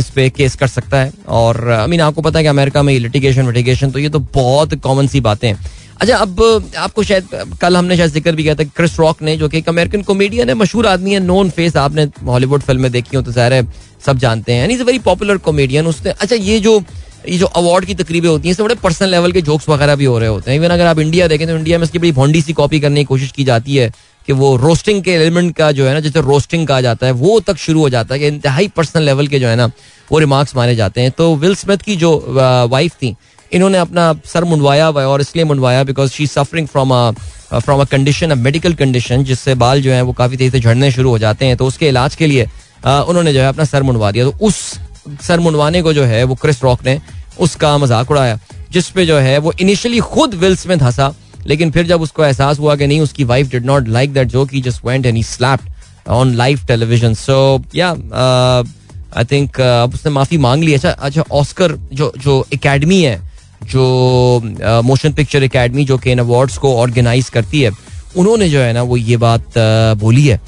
इस 0.00 0.10
पर 0.10 0.28
केस 0.36 0.54
कर 0.56 0.66
सकता 0.68 1.00
है। 1.00 1.12
और 1.28 1.70
आई 1.70 1.86
मीन 1.86 2.00
आपको 2.00 2.22
पता 2.22 2.38
है 2.38 2.42
कि 2.44 2.48
अमेरिका 2.48 2.82
में 2.82 2.98
लिटिगेशन 2.98 3.46
विटिगेशन 3.46 3.90
तो 3.90 3.98
ये 3.98 4.08
तो 4.08 4.18
बहुत 4.34 4.74
कॉमन 4.74 5.06
सी 5.06 5.20
बातें 5.20 5.48
हैं। 5.48 5.58
अच्छा 6.00 6.16
अब 6.16 6.40
आपको 6.78 7.02
शायद 7.02 7.28
कल 7.60 7.76
हमने 7.76 7.96
शायद 7.96 8.10
ज़िक्र 8.10 8.32
भी 8.32 8.42
किया 8.42 8.54
था 8.54 8.64
क्रिस 8.66 8.98
रॉक 9.00 9.22
ने 9.22 9.36
जो 9.36 9.48
कि 9.48 9.58
एक 9.58 9.68
अमेरिकन 9.68 10.02
कॉमेडियन 10.02 10.48
है 10.48 10.54
मशहूर 10.54 10.86
आदमी 10.86 11.12
है 11.12 11.20
नोन 11.20 11.50
फेस 11.50 11.76
आपने 11.76 12.04
हॉलीवुड 12.26 12.62
फ़िल्में 12.62 12.90
देखी 12.92 13.16
हो 13.16 13.22
तो 13.22 13.32
ज़ाहिर 13.32 13.52
है 13.52 13.62
सब 14.00 14.18
जानते 14.18 14.52
हैं। 14.52 14.68
इज़ 14.70 14.82
वेरी 14.82 14.98
पॉपुलर 15.00 15.38
कॉमेडियन 15.40 15.86
उसने 15.86 16.10
अच्छा 16.12 16.36
ये 16.36 16.58
जो 16.60 16.82
ये 17.28 17.38
जो 17.38 17.46
अवार्ड 17.46 17.84
की 17.84 17.94
तकरीबें 17.94 18.28
होती 18.28 18.48
हैं, 18.48 18.50
इससे 18.50 18.62
बड़े 18.62 18.74
पर्सनल 18.74 19.08
लेवल 19.10 19.32
के 19.32 19.40
जोक्स 19.42 19.68
वगैरह 19.68 19.96
भी 19.96 20.04
हो 20.04 20.18
रहे 20.18 20.28
होते 20.28 20.50
हैं। 20.50 20.58
इवन 20.58 20.70
अगर 20.70 20.86
आप 20.86 20.98
इंडिया 20.98 21.26
देखें 21.28 21.46
तो 21.48 21.56
इंडिया 21.56 21.78
में 21.78 21.84
इसकी 21.84 21.98
बड़ी 21.98 22.12
भोंडी 22.12 22.40
सी 22.42 22.52
कॉपी 22.52 22.80
करने 22.80 23.00
की 23.00 23.04
कोशिश 23.06 23.32
की 23.32 23.44
जाती 23.44 23.76
है 23.76 23.90
कि 24.28 24.32
वो 24.32 24.54
रोस्टिंग 24.56 25.02
के 25.04 25.12
एलिमेंट 25.12 25.54
का 25.56 25.70
जो 25.72 25.86
है 25.86 25.92
ना, 25.94 26.00
जैसे 26.00 26.20
रोस्टिंग 26.20 26.66
कहा 26.66 26.80
जाता 26.80 27.06
है, 27.06 27.12
वो 27.14 27.38
तक 27.40 27.56
शुरू 27.58 27.80
हो 27.80 27.88
जाता 27.90 28.14
है 28.14 28.20
कि 28.20 28.26
इंतहाई 28.26 28.68
पर्सनल 28.68 29.02
लेवल 29.02 29.26
के 29.26 29.38
जो 29.38 29.48
है 29.48 29.56
ना, 29.56 29.66
वो 30.10 30.18
रिमार्क्स 30.18 30.56
मारे 30.56 30.74
जाते 30.76 31.00
हैं। 31.00 31.10
तो 31.10 31.34
विल 31.36 31.54
स्मिथ 31.54 31.82
की 31.82 31.96
जो 31.96 32.12
वाइफ 32.70 32.92
थी, 32.92 33.14
इन्होंने 33.52 33.78
अपना 33.78 34.12
सर 34.24 34.44
मुंडवाया 34.44 34.86
हुआ 34.86 35.04
और 35.06 35.20
इसलिए 35.20 35.44
मुंडवाया 35.44 35.82
because 35.84 36.10
she 36.10 36.26
suffering 36.28 36.66
from 36.68 36.92
from 37.54 37.80
a 37.80 37.84
condition 37.86 38.30
a 38.30 38.34
medical 38.36 38.74
condition 38.74 39.24
जिससे 39.24 39.54
बाल 39.56 39.82
जो 39.82 39.92
है 39.92 40.02
वो 40.02 40.12
काफ़ी 40.12 40.36
तेज़ी 40.36 40.50
से 40.50 40.60
झड़ने 40.60 40.90
शुरू 40.90 41.10
हो 41.10 41.18
जाते 41.18 41.46
हैं। 41.46 41.56
तो 41.56 41.66
उसके 41.66 41.88
इलाज 41.88 42.14
के 42.14 42.26
लिए 42.26 42.46
उन्होंने 42.84 43.32
जो 43.32 43.40
है 43.40 43.48
अपना 43.48 43.64
सर 43.64 43.82
मुंडवा 43.82 44.10
दिया। 44.10 44.24
तो 44.24 44.34
उस 44.40 44.56
सर 45.22 45.40
मुंडवाने 45.40 45.82
को 45.82 45.92
जो 45.92 46.04
है 46.04 46.22
वो 46.24 46.34
क्रिस 46.36 46.62
रॉक 46.64 46.84
ने 46.84 47.00
उसका 47.40 47.76
मज़ाक 47.78 48.10
उड़ाया 48.10 48.38
जिसपे 48.72 49.06
जो 49.06 49.16
है 49.18 49.36
वो 49.38 49.52
इनिशियली 49.60 49.98
खुद 50.00 50.34
विल 50.34 50.56
स्मिथ 50.56 50.82
हंसा 50.82 51.12
लेकिन 51.46 51.70
फिर 51.70 51.86
जब 51.86 52.02
उसको 52.02 52.24
एहसास 52.24 52.58
हुआ 52.58 52.74
कि 52.76 52.86
नहीं 52.86 53.00
उसकी 53.00 53.24
wife 53.24 53.50
did 53.50 53.64
not 53.66 53.88
like 53.88 54.12
that 54.12 54.28
joke 54.28 54.52
he 54.52 54.60
just 54.62 54.84
went 54.86 55.06
he 55.06 55.22
slapped 55.22 56.08
on 56.10 56.34
live 56.34 56.60
television 56.68 57.14
so 57.14 57.62
yeah 57.74 57.90
I 59.16 59.24
think 59.30 59.60
अब 59.60 59.94
उसने 59.94 60.12
माफ़ी 60.12 60.38
मांग 60.38 60.64
ली। 60.64 60.74
अच्छा 60.74 60.90
अच्छा 60.90 61.24
ऑस्कर 61.32 61.72
जो 61.92 62.12
जो 62.18 62.44
एकेडमी 62.54 63.00
है 63.02 63.18
जो 63.64 64.42
मोशन 64.84 65.12
पिक्चर 65.12 65.42
एकेडमी 65.44 65.84
जो 65.84 65.98
कि 65.98 66.12
इन 66.12 66.18
अवार्ड्स 66.18 66.58
को 66.58 66.76
ऑर्गेनाइज 66.76 67.28
करती 67.30 67.60
है 67.62 67.70
उन्होंने 68.16 68.48
जो 68.50 68.60
है 68.60 68.72
ना 68.72 68.82
वो 68.82 68.96
ये 68.96 69.16
बात 69.16 69.40
uh, 69.40 70.00
बोली 70.00 70.26
है। 70.26 70.40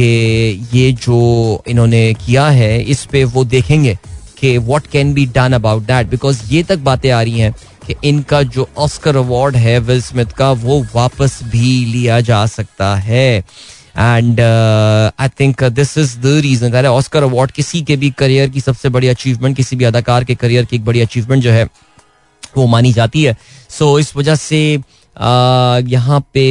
कि 0.00 0.66
ये 0.74 0.92
जो 0.92 1.62
इन्होंने 1.66 2.14
किया 2.14 2.48
है 2.48 2.82
इस 2.82 3.04
पे 3.04 3.24
वो 3.24 3.44
देखेंगे 3.44 3.98
कि 4.38 4.58
what 4.58 4.86
can 4.86 5.12
be 5.14 5.26
done 5.26 5.52
about 5.52 5.82
that 5.82 6.06
because 6.06 6.42
ये 6.52 6.62
तक 6.62 6.78
बातें 6.78 7.10
आ 7.10 7.22
रही 7.22 7.40
हैं 7.40 7.52
कि 7.86 7.94
इनका 8.04 8.42
जो 8.42 8.68
ऑस्कर 8.78 9.16
अवार्ड 9.16 9.56
है 9.56 9.78
विल 9.78 10.02
स्मिथ 10.02 10.26
का 10.26 10.52
वो 10.52 10.86
वापस 10.94 11.38
भी 11.42 11.84
लिया 11.84 12.20
जा 12.20 12.46
सकता 12.46 12.94
है। 12.96 13.44
And 13.98 14.40
I 15.20 15.28
think 15.28 15.64
this 15.64 15.98
is 15.98 16.18
the 16.18 16.26
reason 16.26 16.86
Oscar 16.86 17.22
award 17.22 17.50
किसी 17.50 17.82
के 17.82 17.96
भी 17.96 18.10
करियर 18.10 18.48
की 18.48 18.60
सबसे 18.60 18.88
बड़ी 18.88 19.08
अचीवमेंट 19.08 19.56
किसी 19.56 19.76
भी 19.76 19.84
अदाकार 19.84 20.24
के 20.24 20.34
करियर 20.34 20.64
की 20.64 20.76
एक 20.76 20.84
बड़ी 20.84 21.00
अचीवमेंट 21.00 21.42
जो 21.42 21.50
है 21.50 21.64
वो 22.56 22.66
मानी 22.66 22.92
जाती 22.92 23.22
है। 23.22 23.36
सो 23.68 23.94
so, 23.94 24.00
इस 24.00 24.16
वजह 24.16 24.34
से 24.34 24.78
यहाँ 25.20 26.20
पे 26.34 26.46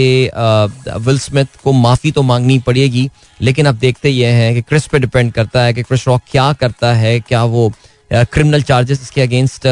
विल 0.99 1.19
स्मिथ 1.19 1.61
को 1.63 1.71
माफ़ी 1.71 2.11
तो 2.11 2.21
मांगनी 2.21 2.59
पड़ेगी 2.59 3.09
लेकिन 3.41 3.65
अब 3.65 3.75
देखते 3.75 4.09
ये 4.09 4.27
हैं 4.27 4.53
कि 4.55 4.61
क्रिस 4.61 4.87
पे 4.87 4.99
डिपेंड 4.99 5.31
करता 5.31 5.61
है 5.61 5.73
कि 5.73 5.83
क्रिस 5.83 6.07
रॉक 6.07 6.21
क्या 6.31 6.51
करता 6.53 6.93
है 6.93 7.19
क्या 7.19 7.43
वो 7.43 7.71
क्रिमिनल 8.11 8.61
चार्जेस 8.61 9.01
इसके 9.01 9.21
against 9.21 9.65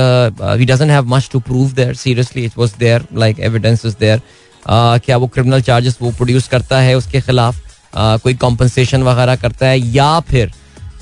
he 0.60 0.66
doesn't 0.66 0.92
have 0.92 1.06
much 1.08 1.30
to 1.34 1.40
prove 1.40 1.72
there 1.72 1.94
seriously 1.96 2.46
it 2.46 2.58
was 2.58 2.74
there 2.80 3.06
like 3.14 3.40
evidence 3.40 3.86
is 3.86 3.96
there 4.00 4.22
क्या 4.68 5.18
वो 5.18 5.28
क्रिमिनल 5.28 5.62
चार्जेस 5.62 5.98
वो 6.02 6.12
प्रोड्यूस 6.12 6.48
करता 6.48 6.80
है 6.80 6.96
उसके 6.96 7.22
खिलाफ? 7.22 7.56
uh, 7.56 8.20
कोई 8.22 8.34
कॉम्पनसेशन 8.34 9.04
वगैरह 9.04 9.36
करता 9.36 9.68
है? 9.68 9.80
या 9.80 10.20
फिर 10.20 10.52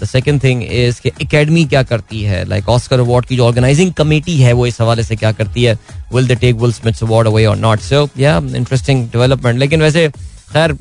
सेकेंड 0.05 0.43
थिंग 0.43 0.63
इज़ 0.63 1.00
कि 1.01 1.12
एकेडमी 1.22 1.63
क्या 1.65 1.83
करती 1.83 2.22
है? 2.22 2.43
लाइक 2.50 2.69
ऑस्कर 2.69 3.00
अवार्ड 3.00 3.25
की 3.25 3.36
जो 3.38 3.45
ऑर्गेनाइजिंग 3.45 3.93
कमेटी 3.93 4.38
है, 4.38 4.53
वो 4.53 4.65
इस 4.67 4.81
हवाले 4.81 5.03
से 5.03 5.15
क्या 5.15 5.31
करती 5.31 5.63
है? 5.63 5.77
Will 6.13 6.27
the 6.27 6.38
take 6.39 6.55
Will 6.55 6.74
Smith's 6.74 7.03
award 7.03 7.27
away 7.27 7.45
और 7.45 7.57
not 7.57 7.79
so 7.81 8.07
yeah 8.19 8.38
interesting 8.55 9.05
development 9.07 9.60
लेकिन 9.60 9.81
वैसे, 9.81 10.07
खैर 10.10 10.74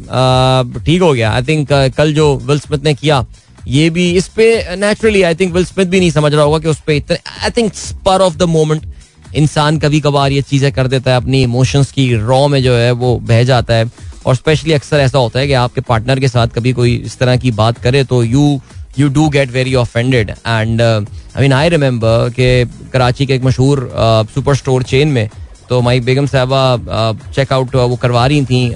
ठीक 0.85 1.03
हो 1.03 1.13
गया. 1.13 1.31
आई 1.31 1.43
थिंक 1.43 1.73
कल 1.97 2.15
जो 2.15 2.35
विल 2.39 2.59
स्मिथ 2.61 2.85
ने 2.85 2.95
किया, 2.95 3.25
ये 3.69 3.89
भी 3.91 4.11
इस 4.17 4.29
पे 4.29 4.77
naturally 4.77 5.23
I 5.23 5.35
think 5.35 5.53
Will 5.55 5.65
Smith 5.65 5.87
भी 5.87 6.01
नहीं 6.01 6.11
समझ 6.11 6.33
रहा 6.35 6.45
होगा 6.45 6.59
कि 6.59 6.69
उस 6.69 6.81
पर 6.81 6.93
इतने 6.93 7.19
I 7.43 7.51
think 7.57 7.75
spur 7.75 8.21
of 8.21 8.37
the 8.37 8.43
moment 8.51 8.87
इंसान 9.35 9.79
कभी 9.79 10.01
कभार 10.01 10.33
ये 10.33 10.43
चीज़ें 10.43 10.73
कर 10.73 10.87
देता 10.87 11.11
है, 11.11 11.17
अपनी 11.17 11.43
इमोशंस 11.43 11.93
की 11.93 12.15
रॉ 12.17 12.47
में 12.49 12.63
जो 12.63 12.75
है, 12.75 12.91
वो 12.93 13.19
बह 13.21 13.43
जाता 13.45 13.75
है. 13.75 13.91
और 14.27 14.35
स्पेशली 14.37 14.73
अक्सर 14.73 15.01
ऐसा 15.01 15.19
होता 15.19 15.39
है 15.41 15.47
कि 15.47 15.53
आपके 15.53 15.81
पार्टनर 15.81 16.21
के 16.21 16.29
साथ 16.29 16.49
कभी 16.49 16.73
कोई 16.73 16.95
इस 16.97 17.19
तरह 17.19 17.37
की 17.37 17.51
बात 17.53 17.79
करे 17.79 18.03
तो 18.05 18.23
you 18.25 18.61
you 18.99 19.09
do 19.09 19.29
get 19.29 19.51
very 19.51 19.75
offended 19.75 20.31
and 20.31 20.83
I 20.83 21.41
mean 21.41 21.53
I 21.53 21.69
remember 21.69 22.31
कि 22.31 22.49
कराची 22.93 23.27
के 23.27 23.35
एक 23.35 23.45
मशहूर 23.45 23.91
सुपर 24.35 24.55
स्टोर 24.55 24.83
चेन 24.83 25.09
में 25.09 25.29
तो 25.69 25.81
माई 25.81 26.01
बेगम 26.01 26.27
साहबा 26.27 27.33
चेकआउट 27.35 27.77
वो 27.77 27.97
करवा 27.97 28.27
रही 28.27 28.45
थी 28.45 28.75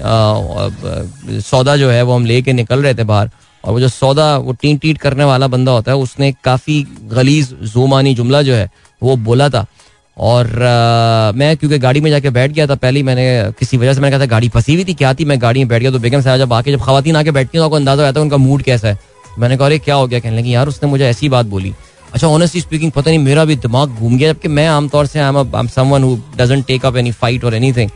सौदा 1.41 1.75
जो 1.77 1.89
है 1.89 2.01
वो 2.03 2.15
हम 2.15 2.25
ले 2.25 2.33
लेके 2.33 2.53
निकल 2.53 2.83
रहे 2.83 2.93
थे 2.93 3.03
बाहर 3.03 3.29
और 3.63 3.73
वो 3.73 3.79
जो 3.79 3.87
सौदा 3.89 4.37
वो 4.37 4.53
टीट 4.61 4.79
टीट 4.81 4.97
करने 4.97 5.23
वाला 5.23 5.47
बंदा 5.47 5.71
होता 5.71 5.91
है 5.91 5.97
उसने 5.97 6.31
काफ़ी 6.43 6.85
गलीज 7.13 7.53
जोमानी 7.73 8.13
जुमला 8.15 8.41
जो 8.41 8.53
है 8.53 8.69
वो 9.03 9.15
बोला 9.15 9.49
था। 9.49 9.65
और 10.17 10.45
आ, 10.45 11.31
मैं 11.37 11.55
क्योंकि 11.57 11.77
गाड़ी 11.79 12.01
में 12.01 12.09
जाके 12.11 12.29
बैठ 12.29 12.51
गया 12.51 12.67
था 12.67 12.75
पहले 12.75 13.03
मैंने 13.03 13.25
किसी 13.59 13.77
वजह 13.77 13.93
से 13.93 14.01
मैंने 14.01 14.11
कहा 14.11 14.21
था 14.21 14.29
गाड़ी 14.29 14.49
फंसी 14.49 14.75
हुई 14.75 14.85
थी 14.85 14.93
क्या 14.93 15.13
थी? 15.13 15.25
मैं 15.25 15.41
गाड़ी 15.41 15.59
में 15.59 15.67
बैठ 15.67 15.81
गया 15.81 15.91
तो 15.91 15.99
बेगम 15.99 16.21
साहब 16.21 16.39
जब 16.39 16.53
आके 16.53 16.71
जब 16.71 16.81
खातन 16.81 17.15
आके 17.15 17.31
बैठती 17.31 17.57
हूँ 17.57 17.61
तो 17.61 17.65
आपको 17.65 17.75
अंदाज़ा 17.75 18.05
होता 18.05 18.19
है 18.19 18.23
उनका 18.23 18.37
मूड 18.37 18.61
कैसा 18.63 18.87
है। 18.87 18.99
मैंने 19.39 19.57
कहा, 19.57 19.65
अरे, 19.65 19.79
क्या 19.79 19.95
हो 19.95 20.07
गया? 20.07 20.19
कहने 20.19 20.37
लगी, 20.37 20.53
यार, 20.53 20.67
उसने 20.67 20.89
मुझे 20.89 21.05
ऐसी 21.05 21.29
बात 21.29 21.45
बोली। 21.45 21.73
अच्छा 22.13 22.27
ऑनेस्टली 22.27 22.61
स्पीकिंग 22.61 22.91
पता 22.91 23.11
नहीं, 23.11 23.19
मेरा 23.19 23.45
भी 23.45 23.55
दिमाग 23.55 23.89
घूम 23.89 24.17
गया, 24.17 24.33
जबकि 24.33 24.47
मैं 24.47 24.67
आमतौर 24.67 25.05
से 25.05 25.19
I 25.19 25.29
am 25.29 25.67
someone 25.67 26.03
who 26.03 26.17
take 26.61 26.85
up 26.85 26.97
any 26.97 27.11
fight 27.11 27.43
और 27.43 27.53
एनीथिंग 27.53 27.89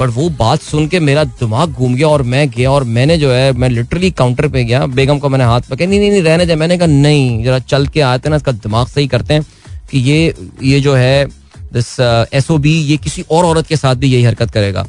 बट 0.00 0.08
वो 0.08 0.28
बात 0.28 0.60
सुन 0.60 0.86
के 0.88 1.00
मेरा 1.00 1.24
दिमाग 1.24 1.70
घूम 1.70 1.94
गया 1.94 2.08
और 2.08 2.22
मैं 2.22 2.50
गया 2.50 2.70
और 2.70 2.84
मैंने 2.84 3.16
जो 3.18 3.32
है, 3.32 3.52
मैं 3.52 3.68
लिटरली 3.68 4.10
काउंटर 4.10 4.48
पे 4.48 4.64
गया, 4.64 4.86
बेगम 4.86 5.18
को 5.18 5.28
मैंने 5.28 5.44
हाथ 5.44 5.60
पकड़े। 5.60 5.86
नहीं 5.86 5.98
नहीं 6.00 6.10
नहीं, 6.10 6.22
रहने 6.22 6.46
दे। 6.46 6.56
मैंने 6.56 6.78
कहा, 6.78 6.86
नहीं, 6.86 7.44
जरा 7.44 7.58
चल 7.58 7.86
के 7.86 8.00
आते 8.00 8.28
ना, 8.28 8.36
इसका 8.36 8.52
दिमाग 8.52 8.86
सही 8.86 9.06
करते 9.06 9.34
हैं 9.34 9.46
कि 9.90 9.98
ये 9.98 10.34
ये 10.62 10.80
जो 10.80 10.94
है 10.94 11.26
दिस 11.72 12.00
एस 12.32 12.50
ओ 12.50 12.58
बी 12.58 12.72
ये 12.82 12.96
किसी 12.96 13.24
और 13.30 13.44
औरत 13.44 13.66
के 13.66 13.76
साथ 13.76 13.94
भी 13.94 14.06
यही 14.06 14.22
हरकत 14.22 14.50
करेगा। 14.50 14.86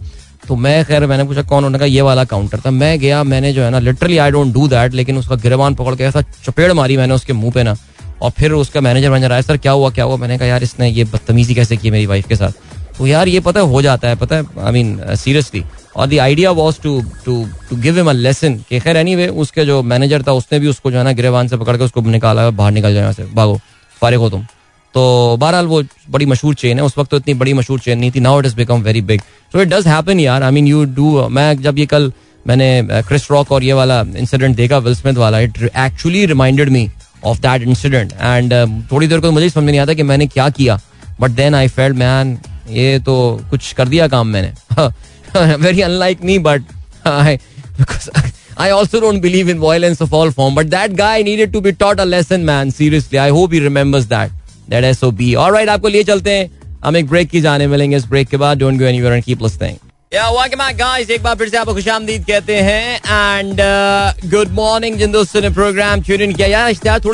तो 0.49 0.55
मैं, 0.55 0.83
खैर, 0.85 1.05
मैंने 1.05 1.23
पूछा, 1.23 1.41
कौन? 1.43 1.57
उन्होंने 1.57 1.77
कहा, 1.77 1.87
ये 1.87 2.01
वाला 2.01 2.23
काउंटर 2.25 2.59
था 2.59 2.71
मैं 2.71 2.97
गया, 2.99 3.23
मैंने 3.23 3.51
जो 3.53 3.63
है 3.63 3.69
ना 3.69 3.79
literally 3.79 4.17
I 4.17 4.31
don't 4.31 4.53
do 4.53 4.67
that 4.67 4.93
लेकिन 4.93 5.17
उसका 5.17 5.35
गिरबान 5.37 5.75
पकड़ 5.75 5.95
के 5.95 6.03
ऐसा 6.03 6.21
चपेड़ 6.45 6.71
मारी 6.73 6.97
मैंने 6.97 7.13
उसके 7.13 7.33
मुँह 7.33 7.51
पे 7.51 7.63
ना, 7.63 7.75
और 8.21 8.31
फिर 8.31 8.51
उसका 8.53 8.81
मैनेजर 8.81 9.11
मैनेजर 9.11 9.31
आया, 9.31 9.41
सर, 9.41 9.57
क्या 9.57 9.71
हुआ 9.71 9.89
क्या 9.89 10.05
हुआ? 10.05 10.15
मैंने 10.17 10.37
कहा, 10.37 10.47
यार, 10.47 10.63
इसने 10.63 10.89
ये 10.89 11.03
बदतमीजी 11.05 11.55
कैसे 11.55 11.77
की 11.77 11.91
मेरी 11.91 12.05
वाइफ 12.05 12.27
के 12.27 12.35
साथ? 12.35 12.51
तो 12.97 13.07
यार, 13.07 13.27
ये 13.27 13.39
पता 13.39 13.59
हो 13.61 13.81
जाता 13.81 14.07
है, 14.07 14.15
पता 14.15 14.35
है 14.35 14.45
आई 14.59 14.71
मीन 14.71 15.15
सीरियसली 15.15 15.63
और 15.95 16.07
the 16.07 16.19
idea 16.19 16.51
was 16.51 16.81
to 16.83 17.01
to 17.25 17.43
to 17.69 17.75
give 17.77 17.95
him 17.97 18.09
a 18.09 18.13
lesson 18.13 18.55
कि 18.69 18.79
खैर 18.79 18.97
एनी 18.97 19.27
उसके 19.27 19.65
जो 19.65 19.81
मैनेजर 19.83 20.23
था, 20.23 20.31
उसने 20.33 20.59
भी 20.59 20.67
उसको 20.67 20.91
जो 20.91 20.97
है 20.97 21.03
ना 21.03 21.11
गिरबान 21.11 21.47
से 21.47 21.57
पकड़ 21.57 21.77
के 21.77 21.83
उसको 21.83 22.01
निकाला, 22.01 22.49
बाहर 22.51 22.71
निकल 22.71 22.93
जाए 22.93 23.13
से, 23.13 23.23
भागो, 23.25 23.59
फारिग 24.01 24.19
हो 24.19 24.29
तुम। 24.29 24.45
तो 24.93 25.37
बहरहाल 25.39 25.65
वो 25.65 25.81
बड़ी 26.09 26.25
मशहूर 26.25 26.55
चेन 26.55 26.77
है। 26.77 26.83
उस 26.85 26.97
वक्त 26.97 27.11
तो 27.11 27.17
इतनी 27.17 27.33
बड़ी 27.33 27.53
मशहूर 27.53 27.79
चेन 27.79 27.99
नहीं 27.99 28.11
थी 28.11 28.19
now 28.19 28.39
it 28.39 28.45
is 28.45 28.55
become 28.55 28.81
very 28.81 29.01
big 29.01 29.21
so 29.53 29.61
it 29.61 29.67
does 29.67 29.87
happen 29.87 30.19
यार। 30.19 30.43
आई 30.43 30.51
मीन 30.51 30.67
यू 30.67 30.83
डू 30.95 31.27
मैं 31.29 31.61
जब 31.61 31.77
ये 31.79 31.85
कल 31.85 32.11
मैंने 32.47 32.87
क्रिस 33.07 33.29
रॉक 33.31 33.51
और 33.51 33.63
ये 33.63 33.73
वाला 33.73 33.99
इंसिडेंट 34.17 34.55
देखा 34.55 34.77
विल 34.77 34.95
स्मिथ 34.95 35.17
वाला 35.17 35.39
it 35.39 35.57
actually 35.63 36.25
reminded 36.25 36.69
me 36.69 36.89
of 37.23 37.39
that 37.41 37.61
incident 37.61 38.13
and 38.13 38.53
थोड़ी 38.91 39.07
देर 39.07 39.19
को 39.19 39.31
मुझे 39.31 39.49
समझ 39.49 39.69
नहीं 39.69 39.79
आता 39.79 39.93
कि 39.93 40.03
मैंने 40.03 40.27
क्या 40.27 40.49
किया। 40.49 40.79
But 41.21 41.31
then 41.31 41.55
I 41.55 41.67
failed 41.67 41.97
man 41.97 42.37
ये 42.69 42.99
तो 43.05 43.15
कुछ 43.49 43.71
कर 43.73 43.87
दिया 43.87 44.07
काम 44.07 44.27
मैंने। 44.27 45.55
Very 45.55 45.81
unlike 45.81 46.23
me 46.23 46.39
but 46.39 46.61
I 48.59 48.71
also 48.75 48.99
don't 49.01 49.21
believe 49.23 49.49
in 49.51 49.59
violence 49.59 50.01
of 50.05 50.13
all 50.17 50.31
form, 50.37 50.55
but 50.55 50.69
that 50.71 50.95
guy 50.95 51.21
needed 51.27 51.53
to 51.53 51.59
be 51.67 51.71
taught 51.83 52.01
a 52.05 52.05
lesson, 52.05 52.41
man. 52.47 52.71
Seriously, 52.79 53.19
I 53.25 53.27
hope 53.37 53.53
he 53.55 53.61
remembers 53.65 54.07
that. 54.07 54.33
That 54.69 54.99
SOB. 54.99 55.21
All 55.21 55.51
right, 55.51 55.69
आपको 55.69 55.87
लिए 55.87 56.03
चलते 56.03 56.31
हैं। 56.31 56.59
हम 56.85 56.97
एक 56.97 57.09
break 57.09 57.29
की 57.29 57.41
जाने 57.41 57.67
मिलेंगे। 57.67 57.97
इस 57.97 58.05
ब्रेक 58.05 58.27
के 58.27 58.37
बाद 58.37 58.57
don't 58.57 58.79
go 58.79 58.85
anywhere 58.85 59.13
and 59.13 59.23
keep 59.23 59.43
listening 59.43 59.75
हैं। 62.51 63.01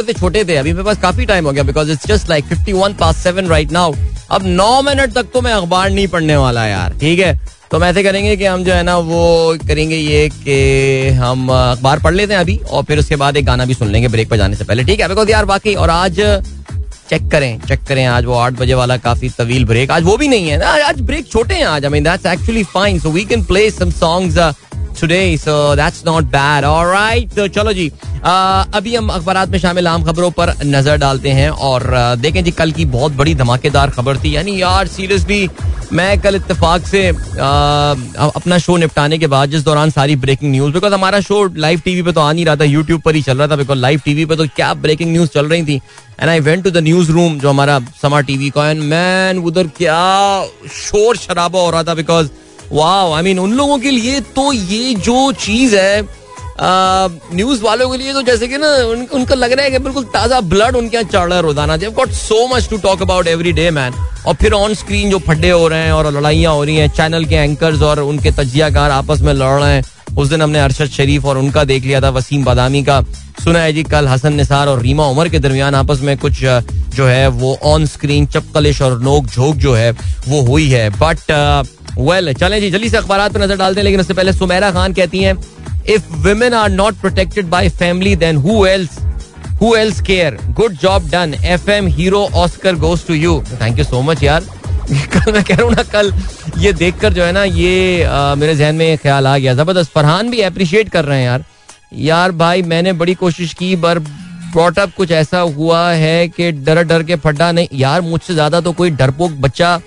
से 0.03 0.13
छोटे 0.13 0.45
थे। 0.45 0.55
अभी 0.55 0.73
मेरे 0.73 0.83
पास 0.83 0.97
काफ़ी 0.97 1.25
टाइम 1.25 1.45
हो 1.45 1.51
गया 1.51 1.63
because 1.63 2.07
just 2.07 2.29
like 2.29 2.45
51 2.45 2.93
past 2.93 3.27
7 3.27 3.49
right 3.49 3.71
now 3.71 3.93
अब 4.31 4.41
9 4.43 4.81
मिनट 4.81 5.13
तक 5.13 5.23
तो 5.33 5.41
मैं 5.41 5.53
अखबार 5.53 5.89
नहीं 5.89 6.07
पढ़ने 6.07 6.35
वाला 6.35 6.67
यार 6.67 6.93
ठीक 6.99 7.19
है? 7.19 7.39
तो 7.71 7.77
हम 7.77 7.83
ऐसे 7.83 8.03
करेंगे 8.03 8.37
कि 8.37 8.45
हम 8.45 8.63
जो 8.63 8.73
है 8.73 8.83
ना 8.83 8.97
वो 8.97 9.57
करेंगे 9.67 9.95
ये 9.95 10.29
कि 10.29 11.09
हम 11.09 11.49
अखबार 11.49 11.99
पढ़ 11.99 12.13
लेते 12.13 12.33
हैं 12.33 12.41
अभी 12.41 12.57
और 12.57 12.83
फिर 12.83 12.99
उसके 12.99 13.15
बाद 13.15 13.37
एक 13.37 13.45
गाना 13.45 13.65
भी 13.65 13.73
सुन 13.73 13.87
लेंगे 13.87 14.07
ब्रेक 14.07 14.29
पर 14.29 14.37
जाने 14.37 14.55
से 14.55 14.63
पहले 14.63 14.83
ठीक 14.83 14.99
है? 14.99 15.07
बिकॉज़ 15.07 15.29
यार 15.29 15.45
बाकी 15.45 15.75
और 15.75 15.89
आज 15.89 16.19
चेक 17.09 17.29
करें 17.31 17.59
चेक 17.61 17.83
करें। 17.87 18.05
आज 18.05 18.25
वो 18.25 18.33
आठ 18.33 18.53
बजे 18.53 18.73
वाला 18.73 18.97
काफ़ी 18.97 19.29
तवील 19.29 19.65
ब्रेक 19.65 19.91
आज 19.91 20.03
वो 20.03 20.15
भी 20.17 20.27
नहीं 20.27 20.47
है 20.49 20.57
ना, 20.57 20.69
आज 20.85 21.01
ब्रेक 21.01 21.27
छोटे 21.27 21.55
हैं 21.55 21.65
आज। 21.65 21.85
I 21.85 21.91
mean 21.91 22.03
that's 22.03 22.25
actually 22.25 22.63
fine 22.65 22.99
so 22.99 23.09
we 23.09 23.25
can 23.25 23.43
play 23.45 23.69
some 23.71 23.91
songs 23.91 24.37
today 25.01 25.37
so 25.37 25.75
that's 25.75 26.03
not 26.05 26.23
bad 26.31 26.65
alright 26.65 27.33
तो 27.35 27.47
चलो 27.49 27.73
जी 27.73 27.91
अभी 28.25 28.95
हम 28.95 29.09
अखबार 29.09 29.45
में 29.49 29.57
शामिल 29.59 29.87
आम 29.87 30.03
खबरों 30.03 30.29
पर 30.31 30.53
नज़र 30.65 30.97
डालते 30.97 31.29
हैं 31.29 31.49
और 31.49 31.83
देखें 32.19 32.43
जी, 32.43 32.51
कल 32.51 32.71
की 32.71 32.85
बहुत 32.87 33.11
बड़ी 33.13 33.33
धमाकेदार 33.35 33.89
खबर 33.89 34.17
थी, 34.17 34.35
यानी 34.35 34.61
यार 34.61 34.87
सीरियसली 34.87 35.49
मैं 35.93 36.19
कल 36.21 36.35
इत्तेफाक 36.35 36.85
से 36.87 37.07
अपना 37.07 38.57
शो 38.57 38.77
निपटाने 38.77 39.17
के 39.17 39.27
बाद, 39.27 39.49
जिस 39.49 39.63
दौरान 39.63 39.89
सारी 39.91 40.15
ब्रेकिंग 40.15 40.51
न्यूज़ 40.51 40.73
बिकॉज़ 40.73 40.93
हमारा 40.93 41.19
शो 41.21 41.43
लाइव 41.55 41.81
टीवी 41.85 42.01
पे 42.03 42.11
तो 42.11 42.21
आ 42.21 42.31
नहीं 42.31 42.45
रहा 42.45 42.55
था 42.55 42.63
यूट्यूब 42.63 43.01
पर 43.01 43.15
ही 43.15 43.21
चल 43.21 43.37
रहा 43.37 43.47
था 43.47 43.55
बिकॉज़ 43.55 43.79
लाइव 43.79 44.01
टीवी 44.05 44.25
पे 44.25 44.35
तो 44.35 44.47
क्या 44.55 44.73
ब्रेकिंग 44.75 45.11
न्यूज़ 45.11 45.29
चल 45.33 45.45
रही 45.45 45.63
थी? 45.63 45.75
And 46.19 46.29
I 46.29 46.39
went 46.39 46.63
to 46.63 46.71
the 46.71 46.83
newsroom 47.11 47.37
जो 47.39 47.49
हमारा 47.49 47.79
समा 48.01 48.21
टीवी 48.21 48.49
का 48.49 48.69
एंड 48.69 48.81
मैन 48.83 49.43
उधर 49.45 49.67
क्या 49.77 50.01
शोर 50.73 51.17
शराबा 51.17 51.59
हो 51.59 51.69
रहा 51.69 51.83
था 51.83 51.93
बिकॉज़ 51.93 52.29
वाह 52.71 53.15
आई 53.15 53.23
मीन 53.23 53.39
उन 53.39 53.53
लोगों 53.53 53.77
के 53.79 53.91
लिए 53.91 54.19
तो 54.35 54.51
ये 54.53 54.93
जो 54.95 55.31
चीज़ 55.39 55.75
है 55.75 56.07
न्यूज़ 56.57 57.61
वालों 57.63 57.89
के 57.89 57.97
लिए 57.97 58.13
तो 58.13 58.21
जैसे 58.23 58.47
कि 58.47 58.57
ना 58.57 58.67
उन, 58.67 59.01
उनको 59.05 59.35
लग 59.35 59.51
रहा 59.51 59.65
है 59.65 59.71
कि 59.71 59.79
बिल्कुल 59.79 60.03
ताज़ा 60.13 60.39
ब्लड 60.43 60.75
उनके 60.75 60.97
यहाँ 60.97 61.09
चढ़ 61.09 61.27
रहा 61.27 61.35
है 61.37 61.41
रोज़ाना। 61.43 61.77
Got 61.77 62.11
so 62.11 62.47
much 62.47 62.69
to 62.69 62.77
talk 62.79 63.01
about 63.01 63.27
every 63.27 63.51
day 63.53 63.69
man 63.71 63.93
और 64.27 64.33
फिर 64.35 64.53
ऑन 64.53 64.73
स्क्रीन 64.73 65.09
जो 65.09 65.19
फड्डे 65.19 65.49
हो 65.49 65.67
रहे 65.67 65.79
हैं 65.79 65.91
और 65.91 66.11
लड़ाइयाँ 66.13 66.53
हो 66.53 66.63
रही 66.63 66.75
हैं 66.75 66.87
चैनल 66.91 67.25
के 67.25 67.35
एंकर्स 67.35 67.81
और 67.81 67.99
उनके 68.01 68.31
तजियाकार 68.33 68.91
आपस 68.91 69.21
में 69.21 69.33
लड़ 69.33 69.59
रहे 69.59 69.73
हैं। 69.73 69.83
उस 70.17 70.27
दिन 70.29 70.41
हमने 70.41 70.59
अरशद 70.59 70.89
शरीफ 70.89 71.25
और 71.25 71.37
उनका 71.37 71.63
देख 71.65 71.83
लिया 71.83 72.01
था 72.01 72.09
वसीम 72.11 72.43
बादामी 72.45 72.83
का। 72.83 73.01
सुना 73.43 73.59
है 73.59 73.73
जी 73.73 73.83
कल 73.83 74.07
हसन 74.07 74.33
निसार 74.33 74.67
और 74.67 74.81
रीमा 74.81 75.05
उमर 75.07 75.29
के 75.29 75.39
दरमियान 75.39 75.75
आपस 75.75 76.01
में 76.01 76.17
कुछ 76.17 76.43
जो 76.95 77.05
है 77.05 77.27
वो 77.29 77.57
ऑन 77.65 77.85
स्क्रीन 77.85 78.25
चपकलिश 78.27 78.81
और 78.81 78.99
नोक 79.01 79.25
झोंक 79.25 79.55
जो 79.57 79.73
है 79.73 79.91
वो 80.27 80.41
हुई 80.41 80.69
है। 80.69 80.89
बट 80.91 81.31
वेल 81.99 82.33
चलें 82.35 82.59
जी 82.61 82.69
जल्दी 82.71 82.89
से 82.89 82.97
अखबार 82.97 83.29
पर 83.29 83.41
नज़र 83.41 83.57
डालते 83.57 83.79
हैं 83.79 83.83
लेकिन 83.85 83.99
उससे 83.99 84.13
पहले 84.13 84.33
सुमेरा 84.33 84.71
खान 84.71 84.93
कहती 84.93 85.23
हैं 85.23 85.37
if 85.89 86.13
women 86.23 86.53
are 86.53 86.69
not 86.71 86.95
protected 87.01 87.45
by 87.49 87.69
family 87.79 88.15
then 88.15 88.37
who 88.37 88.65
else 88.65 88.99
who 89.61 89.75
else 89.75 90.01
care 90.01 90.37
good 90.51 90.73
job 90.79 91.09
done 91.09 91.33
F 91.35 91.69
M 91.71 91.87
hero 91.97 92.27
Oscar 92.35 92.75
goes 92.77 93.07
to 93.07 93.13
you 93.13 93.41
thank 93.61 93.77
you 93.79 93.83
so 93.85 94.01
much 94.01 94.23
यार। 94.23 94.43
कल 95.13 95.31
मैं 95.33 95.43
कह 95.43 95.55
रहा 95.55 95.63
हूँ 95.63 95.73
ना 95.73 95.83
कल 95.83 96.11
ये 96.61 96.71
देखकर 96.73 97.13
जो 97.13 97.23
है 97.23 97.31
ना 97.31 97.43
ये 97.43 98.03
आ, 98.03 98.35
मेरे 98.35 98.55
जहन 98.55 98.75
में 98.75 98.97
ख्याल 98.97 99.27
आ 99.27 99.37
गया। 99.37 99.53
ज़बरदस्त। 99.53 99.91
फरहान 99.91 100.29
भी 100.29 100.41
अप्रिशिएट 100.41 100.89
कर 100.89 101.05
रहे 101.05 101.17
हैं 101.17 101.25
यार। 101.25 101.43
यार 101.95 102.31
भाई 102.33 102.61
मैंने 102.63 102.93
बड़ी 102.93 103.13
कोशिश 103.15 103.53
की 103.53 103.75
पर 103.77 103.99
ब्रॉटअप 103.99 104.91
कुछ 104.97 105.11
ऐसा 105.13 105.39
हुआ 105.57 105.89
है 105.91 106.27
कि 106.27 106.51
डर 106.51 106.83
डर 106.83 107.03
के 107.03 107.15
फटा 107.15 107.51
नहीं। 107.51 107.67
यार 107.79 108.01
मुझसे 108.01 108.33
ज़्यादा 108.33 108.61
तो 108.61 108.71
कोई 108.73 108.89
डरपोक 108.91 109.31
बच्चा 109.41 109.79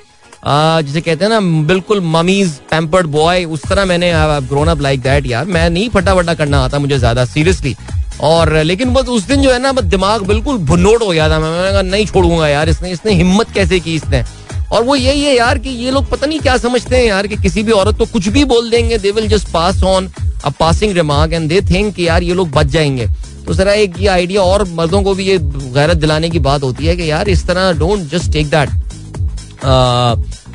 जिसे 0.49 1.01
कहते 1.01 1.25
हैं 1.25 1.31
ना, 1.31 1.41
बिल्कुल 1.67 2.01
ममीज 2.03 2.53
पैम्पर्ड 2.71 3.07
बॉय 3.09 3.45
उस 3.47 3.63
तरह 3.69 3.85
मैंने 3.85 4.13
ग्रोन 4.49 4.69
अप 4.69 4.81
लाइक 4.81 5.01
दैट 5.03 5.27
यार। 5.27 5.45
मैं 5.47 5.69
नहीं 5.71 5.89
फटा 5.91 6.15
फटा 6.15 6.35
करना 6.35 6.61
आता 6.65 6.79
मुझे 6.79 6.99
ज़्यादा 6.99 7.25
सीरियसली 7.27 7.75
और, 8.23 8.53
लेकिन 8.63 8.93
बस 8.93 9.09
उस 9.09 9.27
दिन 9.27 9.43
जो 9.43 9.53
है 9.53 9.59
ना, 9.59 9.73
बस 9.73 9.85
दिमाग 9.87 10.27
बिल्कुल 10.27 10.59
भुन्नोट 10.67 11.03
हो 11.03 11.09
गया 11.09 11.29
था। 11.31 11.39
मैंने 11.39 11.73
कहा, 11.73 11.83
नहीं 11.83 12.07
छोड़ूँगा 12.07 12.49
यार 12.49 12.69
इसने 12.69 12.91
इसने 12.91 13.13
हिम्मत 13.15 13.51
कैसे 13.55 13.81
की 13.81 13.95
इसने? 13.95 14.25
और 14.73 14.83
वो 14.85 14.97
यही 14.97 15.23
है 15.25 15.37
यार 15.37 15.59
कि 15.59 15.71
ये 15.71 15.91
लोग 15.91 16.09
पता 16.11 16.27
नहीं 16.27 16.39
क्या 16.41 16.57
समझते 16.59 16.97
हैं 16.97 17.05
यार 17.05 17.27
कि 17.27 17.37
किसी 17.37 17.63
भी 17.63 17.73
औरत 17.73 17.99
को 17.99 18.07
कुछ 18.07 18.29
भी 18.29 18.45
बोल 18.47 18.71
देंगे 18.71 18.99
they 18.99 19.11
will 19.11 19.29
just 19.29 19.49
pass 19.53 19.83
on 19.85 20.11
a 20.45 20.51
passing 20.59 20.93
remark 20.95 21.33
and 21.33 21.49
they 21.49 21.61
think 21.71 21.95
कि 21.95 22.09
यार 22.09 22.23
ये 22.23 22.35
लोग 22.35 22.51
बच 22.53 22.67
जाएँगे। 22.67 23.07
तो 23.47 23.55
जरा 23.55 23.73
एक 23.75 23.95
ये 24.01 24.09
आइडिया 24.09 24.43
और 24.43 24.65
मर्दों 24.71 25.03
को 25.03 25.15
भी 25.15 25.25
ये 25.25 25.39
गैरत 25.39 25.97
दिलाने 25.97 26.31
की 26.31 26.39
बात 26.41 26.63
होती 26.63 26.87
है 26.87 26.97
कि 26.97 27.11
यार 27.11 27.29
इस 27.29 27.47
तरह 27.47 27.73
डोंट 27.79 28.09
जस्ट 28.11 28.33
टेक 28.33 28.51
दैट 28.51 28.69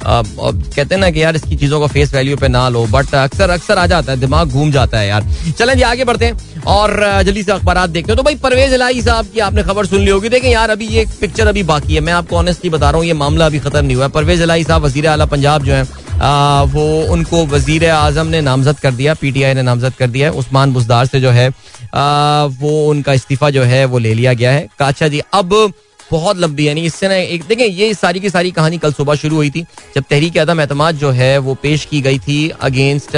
कहते 0.06 0.94
हैं 0.96 1.00
ना 1.02 1.10
कि 1.10 1.24
यार 1.24 1.36
इसकी 1.36 1.56
चीज़ों 1.56 1.80
को 1.80 1.88
फेस 1.88 2.14
वैल्यू 2.14 2.38
पे 2.38 2.48
ना 2.48 2.68
लो 2.70 2.86
बट 2.88 3.14
अक्सर 3.16 3.50
अक्सर 3.50 3.78
आ 3.78 3.86
जाता 3.88 4.12
है 4.12 4.20
दिमाग 4.20 4.50
घूम 4.50 4.72
जाता 4.72 5.00
है 5.00 5.08
यार। 5.08 5.26
चलें 5.58 5.76
जी 5.76 5.82
आगे 5.84 6.04
बढ़ते 6.06 6.26
हैं 6.26 6.62
और 6.68 7.24
जल्दी 7.26 7.44
से 7.44 7.52
अखबार 7.52 7.88
देखते 7.88 8.12
हैं। 8.12 8.18
तो 8.18 8.24
भाई 8.24 8.36
परवेज 8.38 8.74
इलाही 8.74 9.02
साहब 9.02 9.28
की 9.34 9.40
आपने 9.42 9.64
खबर 9.64 9.86
सुन 9.86 10.02
ली 10.02 10.12
होगी। 10.12 10.30
देखें 10.30 10.50
यार 10.50 10.70
अभी 10.70 10.88
ये 10.88 11.06
पिक्चर 11.22 11.48
अभी 11.48 11.64
बाकी 11.66 11.96
है। 11.96 12.02
मैं 12.02 12.14
आपको 12.14 12.38
ऑनेस्टली 12.38 12.70
बता 12.70 12.90
रहा 12.90 12.98
हूँ 12.98 13.06
ये 13.08 13.14
मामला 13.16 13.46
अभी 13.46 13.60
खत्म 13.60 13.86
नहीं 13.86 13.96
हुआ 13.96 14.06
है। 14.06 14.12
परवेज 14.12 14.42
इलाही 14.42 14.64
साहब 14.64 14.84
वज़ीर 14.84 15.08
अला 15.08 15.26
पंजाब 15.28 15.64
जो 15.64 15.74
है 15.74 15.86
आ, 16.14 16.62
वो 16.64 16.84
उनको 17.12 17.46
वज़ीर 17.48 17.90
आज़म 17.90 18.28
ने 18.28 18.42
नामजद 18.42 18.80
कर 18.80 18.92
दिया 18.94 19.14
पीटीआई 19.14 19.54
ने 19.54 19.62
नामजद 19.62 19.94
कर 20.00 20.08
दिया 20.08 20.32
उस्मान 20.34 20.74
बुजदार 20.74 21.06
से 21.06 21.20
जो 21.22 21.30
है 21.32 21.48
आ, 21.48 22.44
वो 22.44 22.90
उनका 22.90 23.14
इस्तीफा 23.14 23.50
जो 23.50 23.64
है 23.64 23.84
वो 23.86 23.98
ले 24.00 24.14
लिया 24.14 24.34
गया 24.34 24.52
है। 24.52 24.68
काचा 24.80 25.08
जी 25.08 25.22
अब 25.34 25.74
बहुत 26.12 26.38
लंबी 26.38 26.68
यानी 26.68 26.82
इससे 26.82 27.08
ना 27.08 27.16
एक, 27.16 27.44
देखें, 27.44 27.66
ये 27.66 27.94
सारी 27.94 28.20
की 28.20 28.30
सारी 28.30 28.52
कहानी 28.52 28.78
कल 28.78 28.94
सुबह 28.94 29.16
शुरू 29.16 29.36
हुई 29.36 29.50
थी, 29.50 29.66
जब 29.96 30.04
तहरीक 30.10 30.38
अदम 30.38 30.62
एतमाद 30.62 30.96
जो 30.96 31.12
है, 31.12 31.38
वो 31.38 31.54
पेश 31.62 31.86
की 31.86 32.02
गई 32.02 32.20
थी 32.20 32.50
अगेंस्ट 32.62 33.16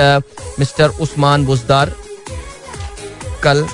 मिस्टर 0.59 0.89
उस्मान 1.01 1.45
बुजदार। 1.45 1.95
कल 3.43 3.65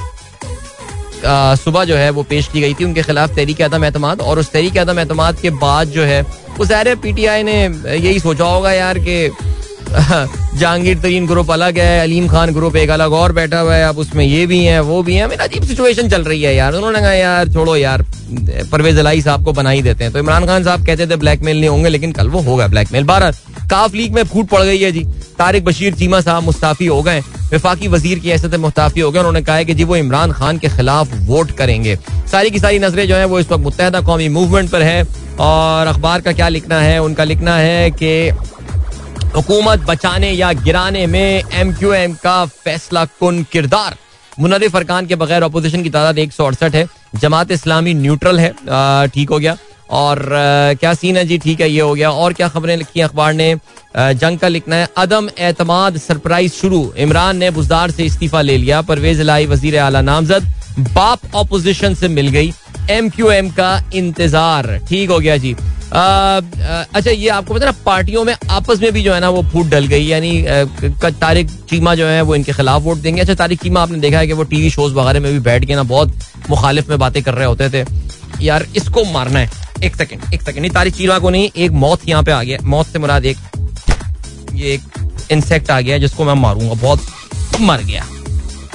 सुबह 1.57 1.83
जो 1.83 1.95
है, 1.95 2.09
वो 2.09 2.23
पेश 2.23 2.47
की 2.47 2.61
गई 2.61 2.73
थी 2.73 2.83
उनके 2.83 3.01
खिलाफ 3.03 3.35
तहरीक 3.35 3.61
आदम 3.61 3.85
एतमाद, 3.85 4.21
और 4.21 4.39
उस 4.39 4.51
तहरीक 4.51 4.77
आदम 4.77 4.99
एतमाद 4.99 5.39
के 5.39 5.49
बाद 5.59 5.87
जो 5.89 6.03
है, 6.03 6.21
वो 6.57 6.65
टी 7.03 7.25
आई 7.25 7.43
ने 7.43 7.61
यही 7.63 8.19
सोचा 8.19 8.45
होगा 8.45 8.71
यार 8.73 8.99
कि 8.99 9.27
जहांगीर 10.57 10.99
तरीन 10.99 11.27
ग्रुप 11.27 11.51
अलग 11.51 11.77
है, 11.77 12.01
अलीम 12.01 12.27
खान 12.27 12.51
ग्रुप 12.51 12.75
एक 12.75 12.89
अलग 12.89 13.13
और 13.13 13.31
बैठा 13.31 13.59
हुआ 13.59 13.75
है, 13.75 13.85
अब 13.85 13.97
उसमें 13.97 14.25
ये 14.25 14.45
भी 14.45 14.63
है, 14.65 14.79
वो 14.79 15.03
भी 15.03 15.15
है। 15.15 15.27
मेरा 15.27 15.43
अजीब 15.43 15.63
सिचुएशन 15.63 16.09
चल 16.09 16.23
रही 16.23 16.41
है 16.41 16.55
यार। 16.55 16.73
उन्होंने 16.73 16.99
कहा, 16.99 17.13
यार, 17.13 17.49
छोड़ो 17.49 17.75
यार, 17.75 18.05
परवेज 18.71 18.97
अलाई 18.97 19.21
साहब 19.21 19.45
को 19.45 19.53
बना 19.53 19.69
ही 19.69 19.81
देते 19.81 20.03
हैं। 20.03 20.13
तो 20.13 20.19
इमरान 20.19 20.45
खान 20.45 20.63
साहब 20.63 20.85
कहते 20.85 21.07
थे 21.07 21.15
ब्लैकमेल 21.15 21.59
नहीं 21.59 21.69
होंगे, 21.69 21.89
लेकिन 21.89 22.11
कल 22.11 22.27
वो 22.27 22.41
होगा 22.41 22.67
ब्लैकमेल 22.67 23.03
बारह 23.03 23.31
काफ 23.69 23.93
लीग 23.93 24.13
में 24.13 24.23
फूट 24.23 24.47
पड़ 24.47 24.63
गई 24.63 24.79
है 24.79 24.91
जी। 24.91 25.03
तारिक 25.37 25.65
बशीर, 25.65 25.93
चीमा 25.93 26.21
साहब 26.21 26.43
मुस्ताफी 26.43 26.85
हो 26.85 27.01
गए 27.01 27.19
विफाकी 27.51 27.87
वज़ीर 27.87 28.19
की 28.19 28.29
ऐसे 28.29 28.57
मुस्ताफी 28.57 28.99
हो 28.99 29.11
गए 29.11 29.19
उन्होंने 29.19 29.41
कहा 29.41 29.63
कि 29.63 29.73
जी, 29.73 29.83
वो 29.83 29.95
इमरान 29.95 30.31
खान 30.31 30.57
के 30.57 30.67
खिलाफ 30.67 31.09
वोट 31.13 31.51
करेंगे। 31.51 31.97
सारी 32.31 32.51
की 32.51 32.59
सारी 32.59 32.79
नज़रें 32.79 33.07
जो 33.07 33.15
है, 33.15 33.25
वो 33.25 33.39
इस 33.39 33.51
वक्त 33.51 33.63
मुतहदा 33.63 34.01
कौमी 34.01 34.29
मूवमेंट 34.29 34.69
पर 34.69 34.81
है। 34.81 35.07
और 35.39 35.87
अखबार 35.87 36.21
का 36.21 36.31
क्या 36.31 36.47
लिखना 36.47 36.79
है? 36.81 37.01
उनका 37.01 37.23
लिखना 37.23 37.55
है 37.55 37.91
कि 37.91 38.31
हुकूमत 39.35 39.79
बचाने 39.79 40.29
या 40.31 40.51
गिराने 40.53 41.05
में 41.07 41.43
एम 41.53 41.71
क्यू 41.73 41.91
एम 41.93 42.13
का 42.13 42.45
फैसला 42.45 43.03
कन 43.05 43.41
किरदार? 43.51 43.95
मुनरफ 44.39 44.75
अरकान 44.75 45.05
के 45.07 45.15
बगैर 45.15 45.43
अपोजिशन 45.43 45.83
की 45.83 45.89
तादाद 45.89 46.17
एक 46.19 46.33
सौ 46.33 46.45
अड़सठ 46.45 46.75
है। 46.75 46.85
जमात 47.15 47.51
इस्लामी 47.51 47.93
न्यूट्रल 47.93 48.39
है। 48.39 49.07
ठीक 49.07 49.29
हो 49.29 49.39
गया। 49.39 49.55
और 49.91 50.19
आ, 50.25 50.73
क्या 50.73 50.93
सीन 50.93 51.17
है? 51.17 51.25
जी 51.25 51.37
ठीक 51.37 51.61
है 51.61 51.69
ये 51.69 51.79
हो 51.81 51.93
गया। 51.93 52.11
और 52.11 52.33
क्या 52.33 52.47
खबरें 52.47 52.75
लिखी 52.77 53.01
अखबार 53.01 53.33
ने? 53.33 53.51
आ, 53.95 54.11
जंग 54.13 54.39
का 54.39 54.47
लिखना 54.47 54.75
है। 54.75 54.87
अदम 54.97 55.29
एतमाद 55.39 55.97
सरप्राइज़ 55.99 56.53
शुरू। 56.53 56.93
इमरान 56.97 57.37
ने 57.37 57.51
बुजदार 57.51 57.91
से 57.91 58.05
इस्तीफा 58.05 58.41
ले 58.41 58.57
लिया। 58.57 58.81
परवेज 58.83 59.21
लाई 59.21 59.45
वज़ीर 59.45 59.77
आला 59.79 60.01
नामजद 60.01 60.53
बाप 60.79 61.35
अपोजिशन 61.35 61.95
से 61.95 62.07
मिल 62.09 62.27
गई। 62.29 62.53
एम 62.89 63.09
क्यू 63.09 63.31
एम 63.31 63.49
का 63.51 63.77
इंतज़ार। 63.93 64.77
ठीक 64.89 65.09
हो 65.09 65.19
गया 65.19 65.37
जी। 65.37 65.55
अच्छा 65.91 67.11
ये 67.11 67.27
आपको 67.29 67.53
पता 67.53 67.65
ना, 67.65 67.71
पार्टियों 67.85 68.23
में 68.25 68.35
आपस 68.49 68.79
में 68.81 68.91
भी 68.93 69.01
जो 69.03 69.13
है 69.13 69.19
ना, 69.19 69.29
वो 69.29 69.41
फूट 69.43 69.67
डल 69.67 69.85
गई, 69.87 70.05
यानी 70.05 70.43
तारिक 71.11 71.49
चीमा 71.69 71.95
जो 71.95 72.05
है, 72.07 72.21
वो 72.21 72.35
इनके 72.35 72.53
खिलाफ 72.53 72.81
वोट 72.81 72.97
देंगे। 72.97 73.21
अच्छा 73.21 73.33
तारिक 73.35 73.61
चीमा 73.61 73.81
आपने 73.81 73.99
देखा 73.99 74.19
है 74.19 74.27
कि 74.27 74.33
वो 74.33 74.43
टीवी 74.43 74.69
शोज़ 74.69 74.93
वगैरह 74.93 75.19
में 75.19 75.31
भी 75.33 75.39
बैठ 75.39 75.65
के 75.65 75.75
ना, 75.75 75.83
बहुत 75.83 76.13
मुखालिफ 76.49 76.89
में 76.89 76.97
बातें 76.99 77.21
कर 77.23 77.33
रहे 77.33 77.45
होते 77.45 77.69
थे। 77.69 77.85
यार, 78.41 78.65
इसको 78.75 79.03
मारना 79.03 79.39
है। 79.39 79.49
एक 79.83 79.95
सेकेंड 79.95 80.33
एक 80.33 80.41
सेकेंड, 80.41 80.61
नहीं, 80.61 80.71
तारिक 80.71 80.95
चीमा 80.95 81.19
को 81.19 81.29
नहीं, 81.29 81.49
एक 81.57 81.71
मौत 81.73 82.07
यहाँ 82.09 82.23
पे 82.23 82.31
आ 82.31 82.41
गया, 82.43 82.57
मौत 82.63 82.87
से 82.87 82.99
मुराद 82.99 83.25
एक, 83.25 83.37
ये 84.53 84.73
एक 84.73 84.81
इंसेक्ट 85.31 85.71
आ 85.71 85.79
गया, 85.81 85.97
जिसको 85.97 86.25
मैं 86.25 86.33
मारूँगा, 86.33 86.73
बहुत 86.73 87.59
मर 87.61 87.81
गया। 87.81 88.05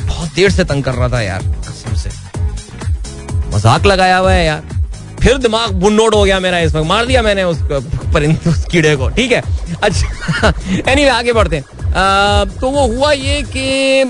बहुत 0.06 0.34
देर 0.34 0.50
से 0.50 0.64
तंग 0.64 0.84
कर 0.84 0.94
रहा 0.94 1.08
था 1.08 1.20
यार, 1.20 1.42
कसम 1.68 1.94
से। 1.94 2.10
मज़ाक 3.54 3.86
लगाया 3.86 4.16
हुआ 4.18 4.32
है 4.32 4.46
यार। 4.46 4.74
फिर 5.22 5.38
दिमाग 5.38 5.72
बुनोट 5.80 6.14
हो 6.14 6.24
गया 6.24 6.38
मेरा 6.40 6.58
इस 6.58 6.74
वक्त। 6.74 6.86
मार 6.86 7.06
दिया 7.06 7.22
मैंने 7.22 7.44
उस 7.44 7.58
परिंद 8.14 8.48
उस 8.48 8.64
कीड़े 8.64 8.94
को 8.96 9.08
ठीक 9.10 9.32
है? 9.32 9.42
अच्छा 9.82 10.48
एनी 10.48 10.82
anyway, 10.92 11.08
आगे 11.08 11.32
बढ़ते 11.32 11.56
हैं। 11.56 11.64
आ, 11.92 12.44
तो 12.44 12.70
वो 12.70 12.86
हुआ 12.86 13.12
ये 13.12 13.42
कि 13.56 14.02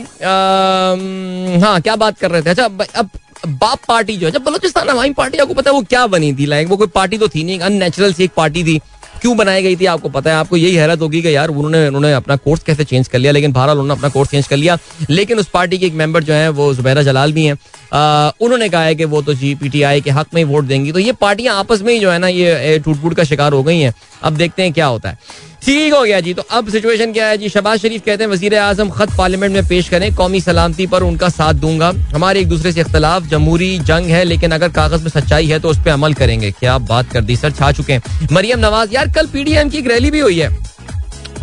हाँ 1.62 1.80
क्या 1.80 1.96
बात 1.96 2.18
कर 2.18 2.30
रहे 2.30 2.42
थे? 2.42 2.50
अच्छा 2.50 2.64
अब 2.96 3.10
बाप 3.46 3.78
पार्टी 3.88 4.16
जो 4.16 4.26
है 4.26 4.32
जब 4.32 4.42
बलोचिस्तान 4.44 5.12
पार्टी 5.12 5.38
आपको 5.38 5.54
पता 5.54 5.70
है 5.70 5.74
वो 5.76 5.82
क्या 5.82 6.06
बनी 6.06 6.32
थी? 6.32 6.46
लाइक 6.46 6.68
वो 6.68 6.76
कोई 6.76 6.86
पार्टी 6.94 7.18
तो 7.18 7.28
थी 7.28 7.44
नहीं 7.44 7.58
अननेचुरल 7.60 8.12
सी 8.12 8.24
एक 8.24 8.30
पार्टी 8.36 8.64
थी। 8.64 8.80
क्यों 9.26 9.36
बनाई 9.36 9.62
गई 9.62 9.76
थी, 9.76 9.86
आपको 9.86 10.08
पता 10.08 10.30
है। 10.30 10.36
आपको 10.36 10.56
यही 10.56 10.74
हैरत 10.74 11.00
होगी 11.00 11.20
कि 11.22 11.34
यार, 11.34 11.48
उन्होंने 11.48 11.86
उन्होंने 11.88 12.12
अपना 12.12 12.34
कोर्स 12.36 12.62
कैसे 12.62 12.84
चेंज 12.84 13.08
कर 13.08 13.18
लिया, 13.18 13.32
लेकिन 13.32 13.52
बहरहाल 13.52 13.78
उन्होंने 13.78 13.98
अपना 13.98 14.08
कोर्स 14.08 14.30
चेंज 14.30 14.46
कर 14.46 14.56
लिया। 14.56 14.76
लेकिन 15.10 15.38
उस 15.38 15.48
पार्टी 15.48 15.78
के 15.78 15.86
एक 15.86 15.94
मेंबर 15.94 16.24
जो 16.24 16.32
है, 16.32 16.48
वो 16.48 16.72
जुबैरा 16.74 17.02
जलाल 17.02 17.32
भी 17.32 17.44
हैं। 17.44 17.56
उन्होंने 18.40 18.68
कहा 18.68 18.82
है 18.82 18.94
कि 18.94 19.04
वो 19.04 19.22
तो 19.22 19.34
जी 19.34 19.54
पीटीआई 19.54 20.00
के 20.00 20.10
हक 20.10 20.26
में 20.34 20.42
ही 20.42 20.44
वोट 20.44 20.64
देंगी। 20.64 20.92
तो 20.92 20.98
ये 20.98 21.12
पार्टियाँ 21.12 21.56
आपस 21.58 21.82
में 21.82 21.92
ही 21.92 21.98
जो 22.00 22.10
है 22.10 22.18
ना, 22.18 22.28
ये 22.28 22.78
टूट 22.84 22.96
फूट 22.96 23.14
का 23.14 23.24
शिकार 23.24 23.52
हो 23.52 23.62
गई 23.62 23.80
हैं। 23.80 23.94
अब 24.22 24.36
देखते 24.36 24.62
हैं 24.62 24.72
क्या 24.72 24.86
होता 24.86 25.08
है। 25.08 25.18
ठीक 25.66 25.94
हो 25.94 26.02
गया 26.02 26.18
जी। 26.20 26.32
तो 26.34 26.42
अब 26.50 26.68
सिचुएशन 26.70 27.12
क्या 27.12 27.26
है 27.26 27.38
जी? 27.38 27.48
शबाज 27.48 27.78
शरीफ 27.80 28.02
कहते 28.04 28.24
हैं 28.24 28.30
वज़ीर 28.30 28.54
आज़म 28.56 28.90
खत 28.90 29.16
पार्लियामेंट 29.18 29.52
में 29.52 29.66
पेश 29.68 29.88
करें, 29.88 30.14
कौमी 30.14 30.40
सलामती 30.40 30.86
पर 30.86 31.02
उनका 31.02 31.28
साथ 31.28 31.54
दूँगा। 31.54 31.88
हमारे 32.14 32.40
एक 32.40 32.48
दूसरे 32.48 32.72
से 32.72 32.80
इख्तलाफ, 32.80 33.26
जमहूरी 33.26 33.78
जंग 33.80 34.06
है, 34.06 34.22
लेकिन 34.24 34.52
अगर 34.52 34.68
कागज़ 34.68 35.02
में 35.02 35.10
सच्चाई 35.10 35.46
है 35.46 35.58
तो 35.60 35.68
उस 35.68 35.78
पर 35.78 35.90
अमल 35.90 36.14
करेंगे। 36.14 36.50
क्या 36.50 36.76
बात 36.80 37.10
कर 37.12 37.20
दी, 37.20 37.36
सर, 37.36 37.52
छा 37.52 37.72
चुके 37.72 37.92
हैं। 37.92 38.28
मरियम 38.32 38.58
नवाज़, 38.58 38.94
यार, 38.94 39.10
कल 39.12 39.26
पीडीएम 39.26 39.70
की 39.70 39.78
एक 39.78 39.86
रैली 39.86 40.10
भी 40.10 40.20
हुई 40.20 40.38
है। 40.38 40.50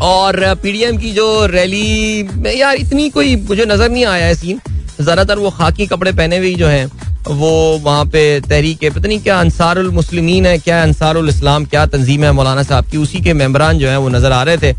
और 0.01 0.53
पीडीएम 0.63 0.97
की 0.97 1.11
जो 1.11 1.45
रैली 1.45 2.59
यार, 2.59 2.75
इतनी 2.75 3.09
कोई, 3.09 3.35
मुझे 3.37 3.65
नज़र 3.65 3.89
नहीं 3.89 4.05
आया 4.05 4.25
है 4.25 4.35
सीन 4.35 4.59
ज़्यादातर 5.01 5.39
वो 5.39 5.49
खाकी 5.51 5.87
कपड़े 5.87 6.11
पहने 6.13 6.37
हुए 6.37 6.53
जो 6.55 6.67
है, 6.67 6.85
वो 7.25 7.79
वहाँ 7.83 8.05
पे 8.05 8.39
तहरीक 8.41 8.83
है 8.83 8.89
पता 8.89 9.07
नहीं 9.07 9.19
क्या 9.21 9.39
अंसारुल 9.39 9.89
मुस्लिमीन 9.91 10.45
है, 10.45 10.57
क्या 10.59 10.81
अंसारुल 10.83 11.29
इस्लाम, 11.29 11.65
क्या 11.65 11.85
तंजीम 11.87 12.23
है 12.23 12.31
मौलाना 12.33 12.63
साहब 12.63 12.85
की, 12.85 12.97
उसी 12.97 13.21
के 13.21 13.33
मेम्बरान 13.35 13.77
जो 13.79 13.89
है 13.89 13.97
वो 13.97 14.09
नज़र 14.09 14.31
आ 14.31 14.43
रहे 14.43 14.57
थे। 14.57 14.75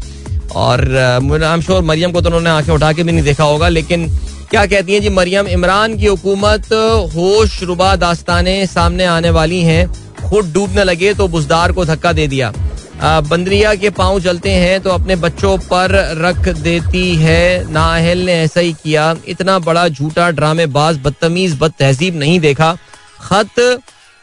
और 0.54 0.80
आई 0.94 1.52
एम 1.52 1.60
श्योर 1.60 1.82
मरियम 1.84 2.12
को 2.12 2.20
तो 2.20 2.28
उन्होंने 2.28 2.50
आँखें 2.50 2.72
उठा 2.72 2.92
के 2.92 3.02
भी 3.02 3.12
नहीं 3.12 3.24
देखा 3.24 3.44
होगा, 3.44 3.68
लेकिन 3.70 4.08
क्या 4.50 4.64
कहती 4.66 4.92
हैं 4.92 5.00
जी, 5.02 5.08
मरियम 5.10 5.46
इमरान 5.48 5.96
की 5.98 6.06
हुकूमत 6.06 6.72
होश 7.14 7.62
रुबा 7.62 7.94
दास्ताने 7.96 8.66
सामने 8.66 9.04
आने 9.06 9.30
वाली 9.30 9.60
हैं, 9.62 9.86
खुद 10.20 10.52
डूबने 10.52 10.84
लगे 10.84 11.14
तो 11.14 11.28
बुजदार 11.28 11.72
को 11.72 11.84
धक्का 11.84 12.12
दे 12.12 12.26
दिया। 12.28 12.52
बंदरिया 13.02 13.74
के 13.74 13.90
पाँव 13.90 14.20
चलते 14.20 14.50
हैं 14.50 14.80
तो 14.80 14.90
अपने 14.90 15.16
बच्चों 15.16 15.56
पर 15.60 15.90
रख 16.18 16.48
देती 16.58 17.14
है। 17.14 17.72
नाहल 17.72 18.18
ने 18.18 18.32
ऐसा 18.34 18.60
ही 18.60 18.72
किया। 18.74 19.14
इतना 19.28 19.58
बड़ा 19.58 19.88
झूठा 19.88 20.30
ड्रामेबाज 20.30 20.98
बदतमीज 21.04 21.58
बद 21.60 21.72
तहजीब 21.78 22.16
नहीं 22.16 22.38
देखा। 22.40 22.76
खत 23.22 23.80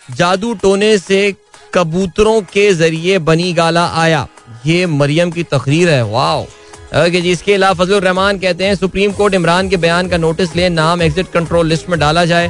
जादू 0.07 0.53
टोने 0.53 0.97
से 0.97 1.33
कबूतरों 1.73 2.41
के 2.43 2.71
ज़रिए 2.73 3.19
बनी 3.19 3.51
गाला 3.53 3.85
आया। 3.95 4.27
ये 4.65 4.85
मरियम 4.85 5.31
की 5.31 5.43
तकरीर 5.43 5.89
है। 5.89 6.03
वाओ। 6.05 6.41
ओके 6.41 7.21
जी, 7.21 7.31
इसके 7.31 7.53
अलावा 7.53 7.83
फजल 7.83 7.99
रहमान 7.99 8.37
कहते 8.39 8.65
हैं, 8.65 8.75
सुप्रीम 8.75 9.11
कोर्ट 9.11 9.33
इमरान 9.33 9.69
के 9.69 9.77
बयान 9.77 10.07
का 10.07 10.17
नोटिस 10.17 10.55
ले, 10.55 10.69
नाम 10.69 11.01
एग्जिट 11.01 11.31
कंट्रोल 11.33 11.67
लिस्ट 11.67 11.89
में 11.89 11.99
डाला 11.99 12.25
जाए। 12.25 12.49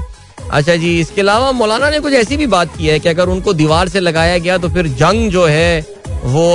अच्छा 0.52 0.76
जी, 0.76 1.00
इसके 1.00 1.22
अलावा 1.22 1.52
मौलाना 1.52 1.90
ने 1.90 2.00
कुछ 2.00 2.14
ऐसी 2.14 2.38
भी 2.38 2.48
बात 2.48 2.78
की 2.78 2.88
है 2.88 3.00
कि 3.00 3.10
अगर 3.10 3.30
उनको 3.30 3.54
दीवार 3.54 3.90
से 3.90 4.00
लगाया 4.00 4.38
गया 4.38 4.58
तो 4.58 4.70
फिर 4.70 4.88
जंग 4.90 5.30
जो 5.32 5.46
है 5.46 5.82
वो 6.24 6.46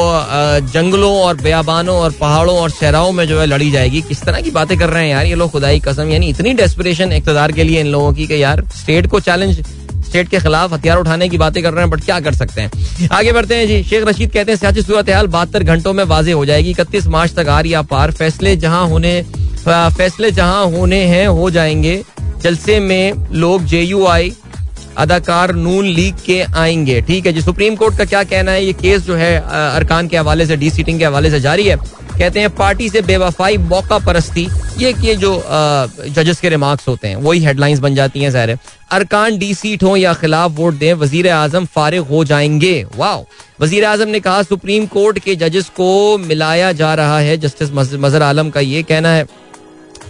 जंगलों 0.72 1.12
और 1.18 1.36
बयाबानों 1.36 1.96
और 1.96 2.12
पहाड़ों 2.12 2.56
और 2.56 2.70
शहराओं 2.70 3.12
में 3.12 3.26
जो 3.28 3.40
है 3.40 3.46
लड़ी 3.46 3.70
जाएगी। 3.70 4.00
किस 4.02 4.22
तरह 4.22 4.40
की 4.40 4.50
बातें 4.50 4.78
कर 4.78 4.88
रहे 4.88 5.04
हैं 5.04 5.10
यार 5.10 5.26
ये 5.26 5.34
लोग, 5.34 5.50
खुदाई 5.50 5.80
कसम। 5.80 6.10
यानी 6.10 6.28
इतनी 6.28 6.52
डेस्परेशन 6.54 7.12
इकतदार 7.12 7.52
के 7.52 7.64
लिए 7.64 7.80
इन 7.80 7.86
लोगों 7.86 8.12
की 8.12 8.26
कि 8.26 8.42
यार 8.42 8.64
स्टेट 8.76 9.06
को 9.06 9.20
चैलेंज 9.20 9.64
स्टेट 10.08 10.28
के 10.28 10.38
खिलाफ 10.38 10.72
हथियार 10.72 10.98
उठाने 10.98 11.28
की 11.28 11.38
बातें 11.38 11.62
कर 11.62 11.72
रहे 11.72 11.82
हैं 11.82 11.90
बट 11.90 12.04
क्या 12.04 12.18
कर 12.20 12.34
सकते 12.34 12.60
हैं? 12.60 13.08
आगे 13.12 13.32
बढ़ते 13.32 13.54
हैं 13.54 13.66
जी। 13.66 13.82
शेख 13.82 14.04
रशीद 14.04 14.32
कहते 14.32 14.52
हैं, 14.52 14.58
सियासी 14.58 14.82
सूरत 14.82 15.10
हाल 15.10 15.26
बहत्तर 15.26 15.62
घंटों 15.62 15.92
में 15.92 16.04
वाजे 16.04 16.32
हो 16.32 16.44
जाएगी। 16.46 16.70
इकतीस 16.70 17.06
मार्च 17.06 17.34
तक 17.34 17.48
आ 17.48 17.60
या 17.66 17.82
पार। 17.82 18.12
फैसले 18.12 18.56
जहाँ 18.56 18.86
होने 18.88 19.22
फैसले 19.68 20.30
जहाँ 20.30 20.64
होने 20.66 21.02
हैं, 21.04 21.26
हो 21.28 21.50
जाएँगे। 21.50 22.02
जलसे 22.42 22.78
में 22.80 23.12
लोग 23.32 23.66
JUI 23.66 24.30
अदाकार 24.96 25.54
नून 25.54 25.84
लीग 25.86 26.14
के 26.26 26.40
आएँगे। 26.42 27.00
ठीक 27.02 27.26
है 27.26 27.32
जी, 27.32 27.40
सुप्रीम 27.42 27.76
कोर्ट 27.76 27.98
का 27.98 28.04
क्या 28.04 28.22
कहना 28.24 28.52
है? 28.52 28.64
ये 28.64 28.72
केस 28.74 29.02
जो 29.02 29.14
है 29.16 29.36
अरकान 29.40 30.08
के 30.08 30.16
हवाले 30.16 30.46
से 30.46 30.56
डी 30.56 30.70
सीटिंग 30.70 30.98
के 30.98 31.04
हवाले 31.04 31.30
से 31.30 31.40
जारी 31.40 31.66
है। 31.66 31.76
कहते 31.76 32.40
हैं, 32.40 32.50
पार्टी 32.50 32.88
से 32.88 33.00
बेवफाई, 33.02 33.56
मौका 33.58 33.98
परस्ती। 33.98 34.48
ये 34.78 34.94
ये 35.00 35.14
जो 35.16 35.32
जजेस 36.08 36.40
के 36.40 36.48
रिमार्क्स 36.48 36.88
होते 36.88 37.08
हैं, 37.08 37.16
वही 37.16 37.40
हेडलाइंस 37.40 37.78
बन 37.78 37.94
जाती 37.94 38.20
हैं, 38.20 38.30
ज़ाहिर 38.30 38.58
अरकान 38.92 39.38
डी 39.38 39.52
सीट 39.54 39.82
हो 39.82 39.96
या 39.96 40.12
खिलाफ 40.14 40.50
वोट 40.52 40.74
दें 40.74 40.92
वज़ीर 40.94 41.28
आज़म 41.30 41.64
फारिग 41.66 42.02
हो 42.02 42.24
जाएँगे। 42.24 42.84
वाह 42.96 43.16
वज़ीर 43.60 43.84
आज़म 43.84 44.08
ने 44.08 44.20
कहा, 44.20 44.42
सुप्रीम 44.42 44.86
कोर्ट 44.86 45.18
के 45.18 45.36
जजेस 45.36 45.68
को 45.76 46.18
मिलाया 46.18 46.72
जा 46.72 46.94
रहा 46.94 47.18
है, 47.18 47.36
जस्टिस 47.38 47.72
मजहर 47.72 48.22
आलम 48.22 48.50
का 48.50 48.60
ये 48.62 48.82
कहना 48.82 49.08
है। 49.08 49.26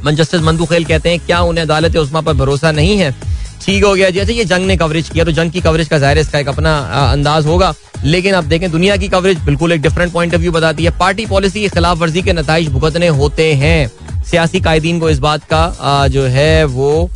जस्टिस 0.07 0.41
मंदू 0.41 0.65
खेल 0.67 0.85
कहते 0.85 1.11
हैं, 1.11 1.19
क्या 1.21 1.41
उन्हें 1.43 1.65
अदालत 1.65 1.97
उस्मा 1.97 2.21
पर 2.21 2.33
भरोसा 2.35 2.73
नहीं 2.73 2.99
है? 2.99 3.15
ठीक 3.63 3.85
हो 3.85 3.95
गया। 3.95 4.11
जैसे 4.11 4.33
ये 4.33 4.45
जंग 4.45 4.67
ने 4.67 4.77
कवरेज 4.77 5.09
किया 5.09 5.25
तो 5.25 5.33
जंग 5.33 5.51
की 5.51 5.61
कवरेज 5.61 5.89
का 5.89 5.99
ज़ाहिर 5.99 6.19
इसका 6.19 6.39
एक 6.39 6.49
अपना 6.49 6.79
अंदाज 7.03 7.47
होगा। 7.47 7.75
लेकिन 8.05 8.35
आप 8.35 8.45
देखें, 8.45 8.71
दुनिया 8.71 8.97
की 8.97 9.09
कवरेज 9.09 9.39
बिल्कुल 9.41 9.73
एक 9.73 9.83
डिफरेंट 9.83 10.13
पॉइंट 10.13 10.35
ऑफ़ 10.35 10.41
व्यू 10.41 10.53
बताती 10.53 10.85
है। 10.85 10.91
पार्टी 10.99 11.27
पॉलिसी 11.27 11.61
की 11.61 11.69
खिलाफ 11.69 11.99
वर्जी 11.99 12.23
के 12.23 12.33
नतज 12.33 12.69
भुगतने 12.69 13.09
होते 13.11 13.53
हैं। 13.55 13.91
सियासी 14.25 14.61
कायदीन 14.61 15.01
को 15.01 15.11
इस 15.11 15.19
बात 15.19 15.45
का 15.53 16.07
जो 16.09 16.25
है 16.27 16.65
वो 16.67 17.09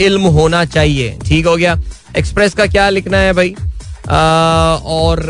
इल्म 0.00 0.26
होना 0.32 0.64
चाहिए। 0.66 1.16
ठीक 1.26 1.46
हो 1.46 1.56
गया। 1.56 1.78
एक्सप्रेस 2.16 2.54
का 2.54 2.66
क्या 2.66 2.88
लिखना 2.90 3.18
है 3.18 3.32
भाई? 3.32 3.54
और 4.06 5.22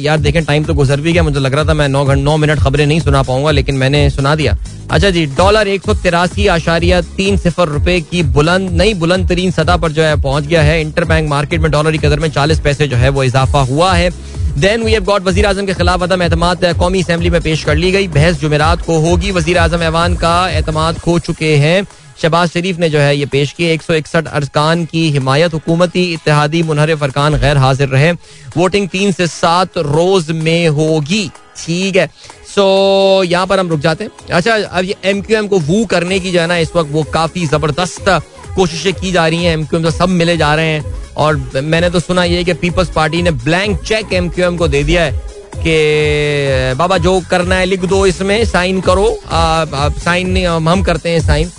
यार 0.00 0.18
देखें 0.18 0.44
टाइम 0.44 0.64
तो 0.64 0.74
गुजर 0.74 1.00
भी 1.00 1.12
गया, 1.12 1.22
मुझे 1.22 1.40
लग 1.40 1.54
रहा 1.54 1.64
था 1.64 1.74
मैं 1.74 1.88
नौ 1.88 2.04
घंटे 2.04 2.22
नौ 2.22 2.36
मिनट 2.36 2.58
खबरें 2.60 2.86
नहीं 2.86 3.00
सुना 3.00 3.22
पाऊँगा, 3.22 3.50
लेकिन 3.50 3.74
मैंने 3.76 4.08
सुना 4.10 4.34
दिया। 4.34 4.56
अच्छा 4.90 5.10
जी 5.10 5.24
डॉलर 5.28 5.68
एक 5.68 5.82
सौ 5.82 5.94
तिरासी, 5.94 6.46
आशारिया 6.48 7.00
तीन 7.16 7.36
सिफर 7.38 7.68
रुपए 7.68 8.00
की 8.00 8.22
बुलंद, 8.30 8.70
नई 8.72 8.94
बुलंद 8.94 9.28
तरीन 9.28 9.50
सतह 9.50 9.76
पर 9.76 9.92
जो 9.92 10.02
है, 10.02 10.14
पहुँच 10.22 10.46
गया 10.46 10.62
है। 10.62 10.80
इंटर 10.80 11.04
बैंक 11.04 11.28
मार्केट 11.28 11.60
में 11.60 11.70
डॉलर 11.70 11.92
की 11.92 11.98
कदर 11.98 12.20
में 12.20 12.28
चालीस 12.30 12.60
पैसे 12.60 12.88
जो 12.88 12.96
है, 12.96 13.08
वो 13.08 13.24
इजाफा 13.24 13.60
हुआ 13.62 13.92
है। 13.92 14.10
देन 14.58 14.82
वी 14.82 14.92
हैव 14.92 15.04
गॉट 15.04 15.22
वज़ीर 15.22 15.46
आज़म 15.46 15.66
के 15.66 15.74
खिलाफ 15.74 16.02
अदम 16.02 16.22
एतमाद 16.22 16.64
कौमी 16.78 17.00
असम्बली 17.02 17.30
में 17.30 17.40
पेश 17.40 17.64
कर 17.64 17.76
ली 17.76 17.90
गई। 17.92 18.08
बहस 18.08 18.40
जुमेरात 18.40 18.82
को 18.82 18.98
होगी। 19.00 19.30
वज़ीर 19.30 19.58
आज़म 19.58 19.82
ऐवान 19.82 20.14
का 20.16 20.48
एतमाद 20.50 20.98
खो 20.98 21.18
चुके 21.18 21.54
हैं। 21.56 21.82
शहबाज 22.22 22.48
शरीफ 22.50 22.78
ने 22.78 22.88
जो 22.90 22.98
है 22.98 23.16
ये 23.16 23.26
पेश 23.26 23.52
किए 23.52 23.72
एक 23.72 23.82
सौ 23.82 23.94
इकसठ 23.94 24.26
अरकान 24.26 24.84
की 24.84 25.10
हिमायत, 25.10 25.54
हुकूमती 25.54 26.02
इतिहादी 26.12 26.62
मुनहरफ 26.62 27.02
अरकान 27.02 27.36
गैर 27.40 27.56
हाजिर 27.56 27.88
रहे। 27.88 28.12
वोटिंग 28.56 28.88
तीन 28.88 29.12
से 29.12 29.26
सात 29.26 29.78
रोज 29.78 30.30
में 30.30 30.68
होगी। 30.68 31.30
ठीक 31.56 31.96
है। 31.96 32.06
सो 32.54 33.22
यहाँ 33.24 33.46
पर 33.46 33.60
हम 33.60 33.68
रुक 33.68 33.80
जाते 33.80 34.04
हैं। 34.04 34.10
अच्छा 34.30 34.54
अब 34.54 34.84
ये 34.84 34.94
एम 35.04 35.20
क्यू 35.22 35.36
एम 35.38 35.46
को 35.48 35.58
वू 35.60 35.84
करने 35.86 36.18
की 36.20 36.32
जो 36.32 36.40
है 36.40 36.46
ना, 36.46 36.56
इस 36.56 36.74
वक्त 36.76 36.90
वो 36.92 37.02
काफ़ी 37.14 37.46
ज़बरदस्त 37.46 38.08
कोशिशें 38.56 38.92
की 38.92 39.12
जा 39.12 39.26
रही 39.26 39.44
हैं। 39.44 39.52
एम 39.52 39.64
क्यू 39.64 39.78
एम 39.78 39.84
तो 39.84 39.90
सब 39.90 40.08
मिले 40.08 40.36
जा 40.36 40.54
रहे 40.54 40.66
हैं। 40.66 41.14
और 41.16 41.36
मैंने 41.64 41.90
तो 41.90 42.00
सुना 42.00 42.24
ये 42.24 42.42
कि 42.44 42.52
पीपल्स 42.54 42.90
पार्टी 42.90 43.22
ने 43.22 43.30
blank 43.30 43.80
cheque 43.82 44.12
M 44.12 44.28
Q 44.28 44.44
M 44.46 44.56
को 44.56 44.68
दे 44.68 44.82
दिया 44.84 45.04
है 45.04 45.12
कि, 45.56 46.74
बाबा, 46.78 46.98
जो 46.98 47.20
करना 47.30 47.54
है 47.54 47.64
लिख 47.66 47.84
दो 47.84 48.04
इसमें, 48.06 48.44
साइन 48.44 48.80
करो। 48.80 49.08
साइन 49.24 50.30
नहीं 50.30 50.46
हम 50.46 50.82
करते 50.82 51.10
हैं 51.10 51.20
साइन। 51.20 51.50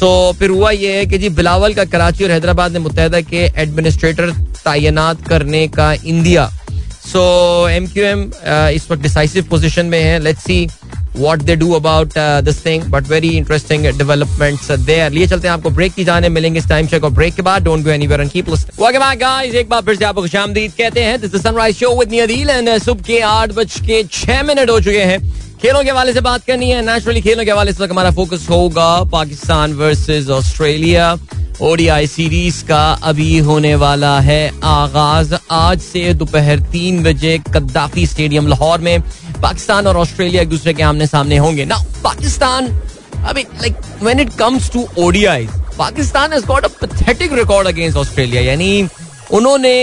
सो 0.00 0.10
फिर 0.38 0.50
हुआ 0.50 0.70
ये 0.70 0.92
है 0.96 1.06
कि 1.06 1.18
जी 1.18 1.28
बिलावल 1.28 1.74
का 1.74 1.84
कराची 1.84 2.24
और 2.24 2.30
हैदराबाद 2.30 2.72
ने 2.72 2.78
मुतहदा 2.78 3.20
के 3.20 3.40
एडमिनिस्ट्रेटर 3.62 4.30
तैनात 4.58 5.26
करने 5.28 5.66
का 5.68 5.92
India. 5.92 6.48
So 7.06 7.24
M 7.68 7.86
Q 7.86 8.04
M 8.04 8.22
इस 8.74 8.90
वक्त 8.90 9.02
डिसाइसिव 9.02 9.44
पोजिशन 9.50 9.86
में 9.86 10.02
है। 10.02 10.18
Let's 10.18 10.42
see 10.42 10.66
they 11.44 11.54
do 11.60 11.68
about 11.76 12.16
uh, 12.16 12.40
this 12.40 12.58
thing 12.64 12.82
but 12.90 13.08
very 13.12 13.30
interesting 13.36 13.86
developments 13.98 14.68
uh, 14.70 14.78
लिए 15.12 15.26
चलते 15.26 15.48
हैं 15.48 15.52
आपको 15.54 15.70
ब्रेक 15.70 15.92
की 15.94 16.04
जाने 16.04 16.28
मिलेंगे 16.28 16.58
इस 16.58 16.68
टाइम 16.68 16.86
चेक 16.86 17.04
और 17.04 17.10
ब्रेक 17.10 17.34
के 17.34 17.42
बाद 17.42 17.64
don't 17.64 17.84
go 17.84 17.90
anywhere 17.90 18.20
and 18.20 18.30
welcome 18.38 18.98
back 18.98 19.18
guys 19.18 19.54
एक 19.54 19.68
बार 19.68 19.82
फिर 19.82 19.96
से 19.96 20.04
आपको 20.04 20.20
खुशामदीद 20.20 20.72
कहते 20.78 21.04
हैं। 21.04 21.20
This 21.20 21.34
is 21.34 21.42
Sunrise 21.42 21.76
Show 21.76 21.94
with 21.98 22.12
and 22.50 22.76
सुबह 22.82 23.02
के 23.06 23.20
8 23.28 23.52
बज 23.52 23.74
के 23.86 24.02
6 24.18 24.42
मिनट 24.42 24.70
हो 24.70 24.80
चुके 24.80 25.02
हैं। 25.02 25.18
खेलों 25.62 25.82
के 25.84 25.90
हवाले 25.90 26.12
से 26.12 26.20
बात 26.20 26.44
करनी 26.44 26.70
है। 26.70 26.80
नेचुरली 26.82 27.20
खेलों 27.20 27.44
के 27.44 27.50
हवाले 27.50 27.72
से 27.72 27.84
हमारा 27.84 28.10
फोकस 28.10 28.46
होगा 28.50 28.88
Pakistan 29.12 29.72
versus 29.72 30.28
Australia. 30.30 31.16
ODI 31.62 32.06
series 32.06 32.62
का 32.64 32.80
अभी 33.04 33.38
होने 33.38 33.74
वाला 33.74 34.18
है 34.20 34.40
आगाज़। 34.64 35.34
आज 35.50 35.80
से 35.80 36.12
दोपहर 36.14 36.60
तीन 36.72 37.02
बजे 37.02 37.36
कद्दाफी 37.54 38.06
स्टेडियम 38.06 38.46
लाहौर 38.48 38.78
में 38.80 39.00
पाकिस्तान 39.42 39.86
और 39.86 39.96
ऑस्ट्रेलिया 39.96 40.42
एक 40.42 40.48
दूसरे 40.48 40.74
के 40.74 40.82
आमने 40.82 41.06
सामने 41.06 41.36
होंगे। 41.36 41.64
ना 41.64 41.76
पाकिस्तान 42.04 42.68
अभी 43.28 43.42
like 43.42 43.76
when 44.02 44.20
it 44.20 44.34
comes 44.38 44.70
to 44.72 44.86
ODI 44.98 45.48
Pakistan 45.78 46.32
has 46.32 46.46
got 46.46 46.64
a 46.64 46.68
pathetic 46.80 47.32
record 47.34 47.68
against 47.68 47.96
Australia. 47.98 48.42
यानी 48.42 48.88
उन्होंने 49.30 49.76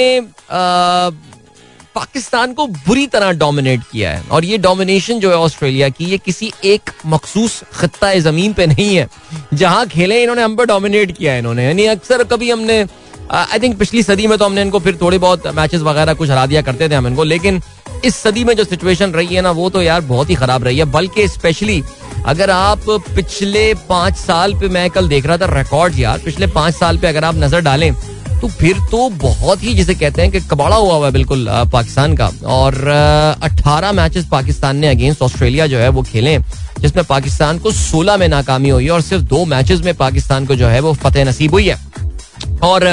पाकिस्तान 1.98 2.54
को 2.54 2.68
बुरी 2.68 3.06
तरह 3.08 3.32
डोमिनेट 3.34 3.82
किया 3.92 4.12
है। 4.12 4.22
और 4.32 4.46
ये 4.46 4.58
डोमिनेशन 4.60 5.20
जो 5.20 5.30
है 5.30 5.38
ऑस्ट्रेलिया 5.38 5.90
की, 5.90 6.06
ये 6.06 6.18
किसी 6.20 6.52
एक 6.66 6.90
मखसूस 7.06 7.62
खत्ता 7.74 8.14
ज़मीन 8.22 8.54
पे 8.54 8.66
नहीं 8.68 8.96
है। 8.96 9.08
जहाँ 9.54 9.86
खेले, 9.88 10.22
इन्होंने 10.24 10.42
हम 10.42 10.56
पर 10.56 10.66
डोमिनेट 10.68 11.12
किया 11.18 11.34
है 11.34 11.40
इन्होंने। 11.40 11.66
यानी 11.66 11.86
अक्सर 11.88 12.24
कभी 12.26 12.52
हमने 12.52 12.86
आई 13.32 13.60
थिंक 13.60 13.78
पिछली 13.80 14.04
सदी 14.04 14.28
में 14.28 14.38
तो 14.38 14.46
हमने 14.46 14.62
इनको 14.62 14.80
फिर 14.80 14.98
थोड़े 15.02 15.18
बहुत 15.18 15.48
मैचेस 15.56 15.82
वगैरह 15.84 16.14
कुछ 16.14 16.30
हरा 16.30 16.46
दिया 16.46 16.62
करते 16.62 16.90
थे 16.90 16.96
हम 16.96 17.08
इनको, 17.08 17.24
लेकिन 17.26 17.62
इस 18.06 18.16
सदी 18.18 18.44
में 18.44 18.56
जो 18.56 18.64
सिचुएशन 18.64 19.12
रही 19.12 19.36
है 19.36 19.42
ना, 19.42 19.52
वो 19.52 19.70
तो 19.70 19.82
यार 19.82 20.02
बहुत 20.04 20.30
ही 20.30 20.36
खराब 20.36 20.64
रही 20.64 20.78
है। 20.78 20.86
बल्कि 20.92 21.28
स्पेशली 21.30 21.84
अगर 22.26 22.50
आप 22.52 22.90
पिछले 23.16 23.74
पाँच 23.90 24.16
साल 24.18 24.54
पे, 24.60 24.68
मैं 24.70 24.90
कल 24.90 25.08
देख 25.10 25.26
रहा 25.26 25.38
था 25.38 25.46
रिकॉर्ड 25.52 26.00
यार, 26.00 26.20
पिछले 26.20 26.48
पाँच 26.50 26.76
साल 26.76 26.98
पे 26.98 27.08
अगर 27.08 27.24
आप 27.24 27.36
नज़र 27.38 27.62
डालें 27.62 27.92
तो 28.42 28.48
फिर 28.50 28.80
तो 28.92 29.10
बहुत 29.12 29.64
ही 29.64 29.74
जिसे 29.74 29.94
कहते 29.96 30.22
हैं 30.22 30.32
कि 30.32 30.40
कबाड़ा 30.42 30.76
हुआ 30.76 30.94
हुआ 30.94 31.06
है 31.06 31.12
बिल्कुल 31.12 31.48
पाकिस्तान 31.74 32.16
का। 32.16 32.30
और 32.48 32.76
अट्ठारह 33.44 33.92
मैचेस 33.92 34.26
पाकिस्तान 34.32 34.78
ने 34.78 34.88
अगेंस्ट 34.88 35.22
ऑस्ट्रेलिया 35.22 35.68
जो 35.68 35.78
है 35.78 35.90
वो 35.90 36.02
खेले 36.04 36.38
जिसमें 36.80 37.04
पाकिस्तान 37.06 37.60
को 37.60 37.72
16 37.72 38.18
में 38.18 38.28
नाकामी 38.28 38.70
हुई 38.70 38.88
और 38.88 39.02
सिर्फ़ 39.02 39.24
दो 39.26 39.44
मैचेस 39.46 39.82
में 39.82 39.94
पाकिस्तान 39.96 40.46
को 40.46 40.56
जो 40.56 40.68
है 40.68 40.80
वो 40.80 40.94
फतेह 40.96 41.26
नसीब 41.26 41.52
हुई 41.52 41.68
है। 41.68 41.78
और 42.64 42.84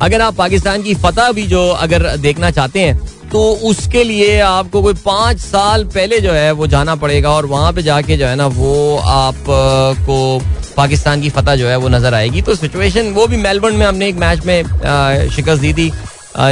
अगर 0.00 0.20
आप 0.20 0.34
पाकिस्तान 0.34 0.82
की 0.82 0.94
फतह 0.94 1.32
भी 1.32 1.46
जो 1.46 1.68
अगर 1.68 2.16
देखना 2.18 2.50
चाहते 2.50 2.80
हैं 2.80 2.98
तो 3.32 3.40
उसके 3.64 4.02
लिए 4.04 4.38
आपको 4.40 4.82
कोई 4.82 4.94
पाँच 4.94 5.38
साल 5.38 5.84
पहले 5.84 6.18
जो 6.20 6.32
है 6.32 6.50
वो 6.52 6.66
जाना 6.66 6.94
पड़ेगा 6.96 7.30
और 7.30 7.46
वहाँ 7.46 7.72
पे 7.72 7.82
जाके 7.82 8.16
जो 8.16 8.26
है 8.26 8.36
ना 8.36 8.46
वो 8.46 8.96
आप 8.98 9.34
अ, 9.34 10.02
को 10.06 10.40
पाकिस्तान 10.76 11.20
की 11.22 11.30
फतह 11.30 11.56
जो 11.56 11.68
है 11.68 11.76
वो 11.76 11.88
नज़र 11.88 12.14
आएगी। 12.14 12.42
तो 12.42 12.54
सिचुएशन 12.54 13.10
वो 13.12 13.26
भी 13.26 13.36
मेलबर्न 13.38 13.76
में 13.76 13.86
हमने 13.86 14.08
एक 14.08 14.16
मैच 14.16 14.44
में 14.46 15.28
शिकस्त 15.30 15.60
दी 15.62 15.72
थी। 15.72 15.86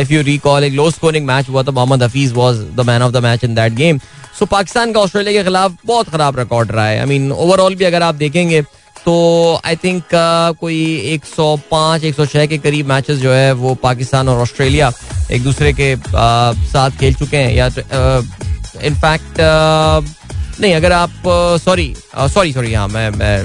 इफ़ 0.01 0.13
यू 0.13 0.23
रिकॉल 0.23 0.65
एक 0.65 0.73
लो 0.73 0.91
स्कोरिंग 0.91 1.27
मैच 1.27 1.49
हुआ 1.49 1.63
था। 1.63 1.71
Mohammad 1.73 2.03
Hafeez 2.03 2.33
was 2.33 2.63
the 2.77 2.87
man 2.87 3.03
of 3.03 3.13
the 3.13 3.23
match 3.25 3.45
in 3.45 3.55
that 3.55 3.73
game 3.75 3.99
so 4.39 4.47
Pakistan 4.47 4.93
का 4.93 5.01
ऑस्ट्रेलिया 5.01 5.33
के 5.33 5.45
खिलाफ 5.45 5.77
बहुत 5.87 6.09
खराब 6.09 6.39
रिकॉर्ड 6.39 6.73
रहा 6.73 6.87
है। 6.87 6.99
आई 7.01 7.07
मीन 7.07 7.33
ओवरऑल 7.33 7.75
भी 7.75 7.85
अगर 7.85 8.03
आप 8.03 8.15
देखेंगे 8.15 8.63
तो 8.99 9.15
आई 9.67 9.77
थिंक 9.77 10.03
uh, 10.03 10.57
कोई 10.61 10.79
105 11.13 12.05
106 12.05 12.47
के 12.47 12.59
करीब 12.59 12.89
मैचेस 12.89 13.19
जो 13.19 13.33
है 13.33 13.53
वो 13.55 13.75
पाकिस्तान 13.83 14.29
और 14.29 14.41
ऑस्ट्रेलिया 14.41 14.91
एक 15.33 15.43
दूसरे 15.45 15.73
के 15.73 15.95
uh, 15.97 16.67
साथ 16.73 16.99
खेल 17.01 17.15
चुके 17.15 17.37
हैं। 17.37 17.53
या 17.55 17.67
इनफैक्ट 18.85 19.41
नहीं, 20.61 20.75
अगर 20.75 20.93
आप 20.93 21.11
सॉरी 21.65 21.95
सॉरी 22.35 22.53
सॉरी 22.53 22.73
हाँ 22.75 22.87
मैं 22.89 23.09
मैं, 23.11 23.45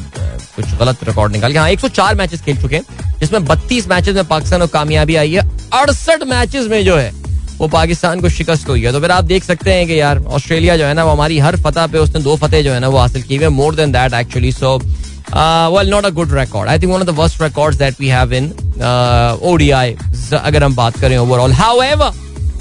कुछ 0.55 0.73
गलत 0.79 1.03
रिकॉर्ड 1.07 1.31
निकाल 1.31 1.53
के 1.53 1.59
हाँ 1.59 1.69
104 1.71 2.15
मैचेस 2.17 2.41
खेल 2.41 2.57
चुके 2.61 2.75
हैं, 2.75 3.17
जिसमें 3.19 3.39
32 3.47 3.87
मैचेस 3.87 4.15
में 4.15 4.27
पाकिस्तान 4.27 4.59
को 4.59 4.67
कामयाबी 4.67 5.15
आई 5.15 5.31
है, 5.33 5.41
अड़सठ 5.73 6.23
मैचेस 6.27 6.67
में 6.67 6.83
जो 6.85 6.95
है, 6.97 7.11
वो 7.57 7.67
पाकिस्तान 7.67 8.21
को 8.21 8.29
शिकस्त 8.29 8.69
हुई 8.69 8.81
है। 8.81 8.91
तो 8.91 8.99
फिर 9.01 9.11
आप 9.11 9.23
देख 9.23 9.43
सकते 9.43 9.73
हैं 9.73 9.85
कि 9.87 9.99
यार, 9.99 10.23
ऑस्ट्रेलिया 10.39 10.77
जो 10.77 10.85
है 10.85 10.93
ना, 10.93 11.03
वो 11.03 11.11
हमारी 11.11 11.39
हर 11.39 11.57
फतह 11.61 11.87
पे 11.87 11.97
उसने 11.97 12.21
दो 12.21 12.35
फतेह 12.37 12.61
जो 12.61 12.73
है 12.73 12.79
ना, 12.79 12.87
वो 12.87 12.97
हासिल 12.97 13.21
की 13.23 13.35
हुई 13.35 13.47
more 13.55 13.75
than 13.75 13.91
that 13.91 14.13
actually 14.13 14.51
so 14.51 14.77
well 15.75 15.89
not 15.89 16.05
a 16.05 16.09
good 16.11 16.33
record 16.37 16.69
I 16.69 16.79
think 16.79 16.91
one 16.91 16.99
of 16.99 17.07
the 17.07 17.15
worst 17.17 17.41
record 17.41 17.75
that 17.77 17.99
we 17.99 18.07
have 18.07 18.33
in 18.33 18.51
ODI 19.51 19.95
अगर 20.33 20.63
हम 20.63 20.75
बात 20.75 20.99
करें 20.99 21.17
overall 21.17 21.53
however 21.53 22.11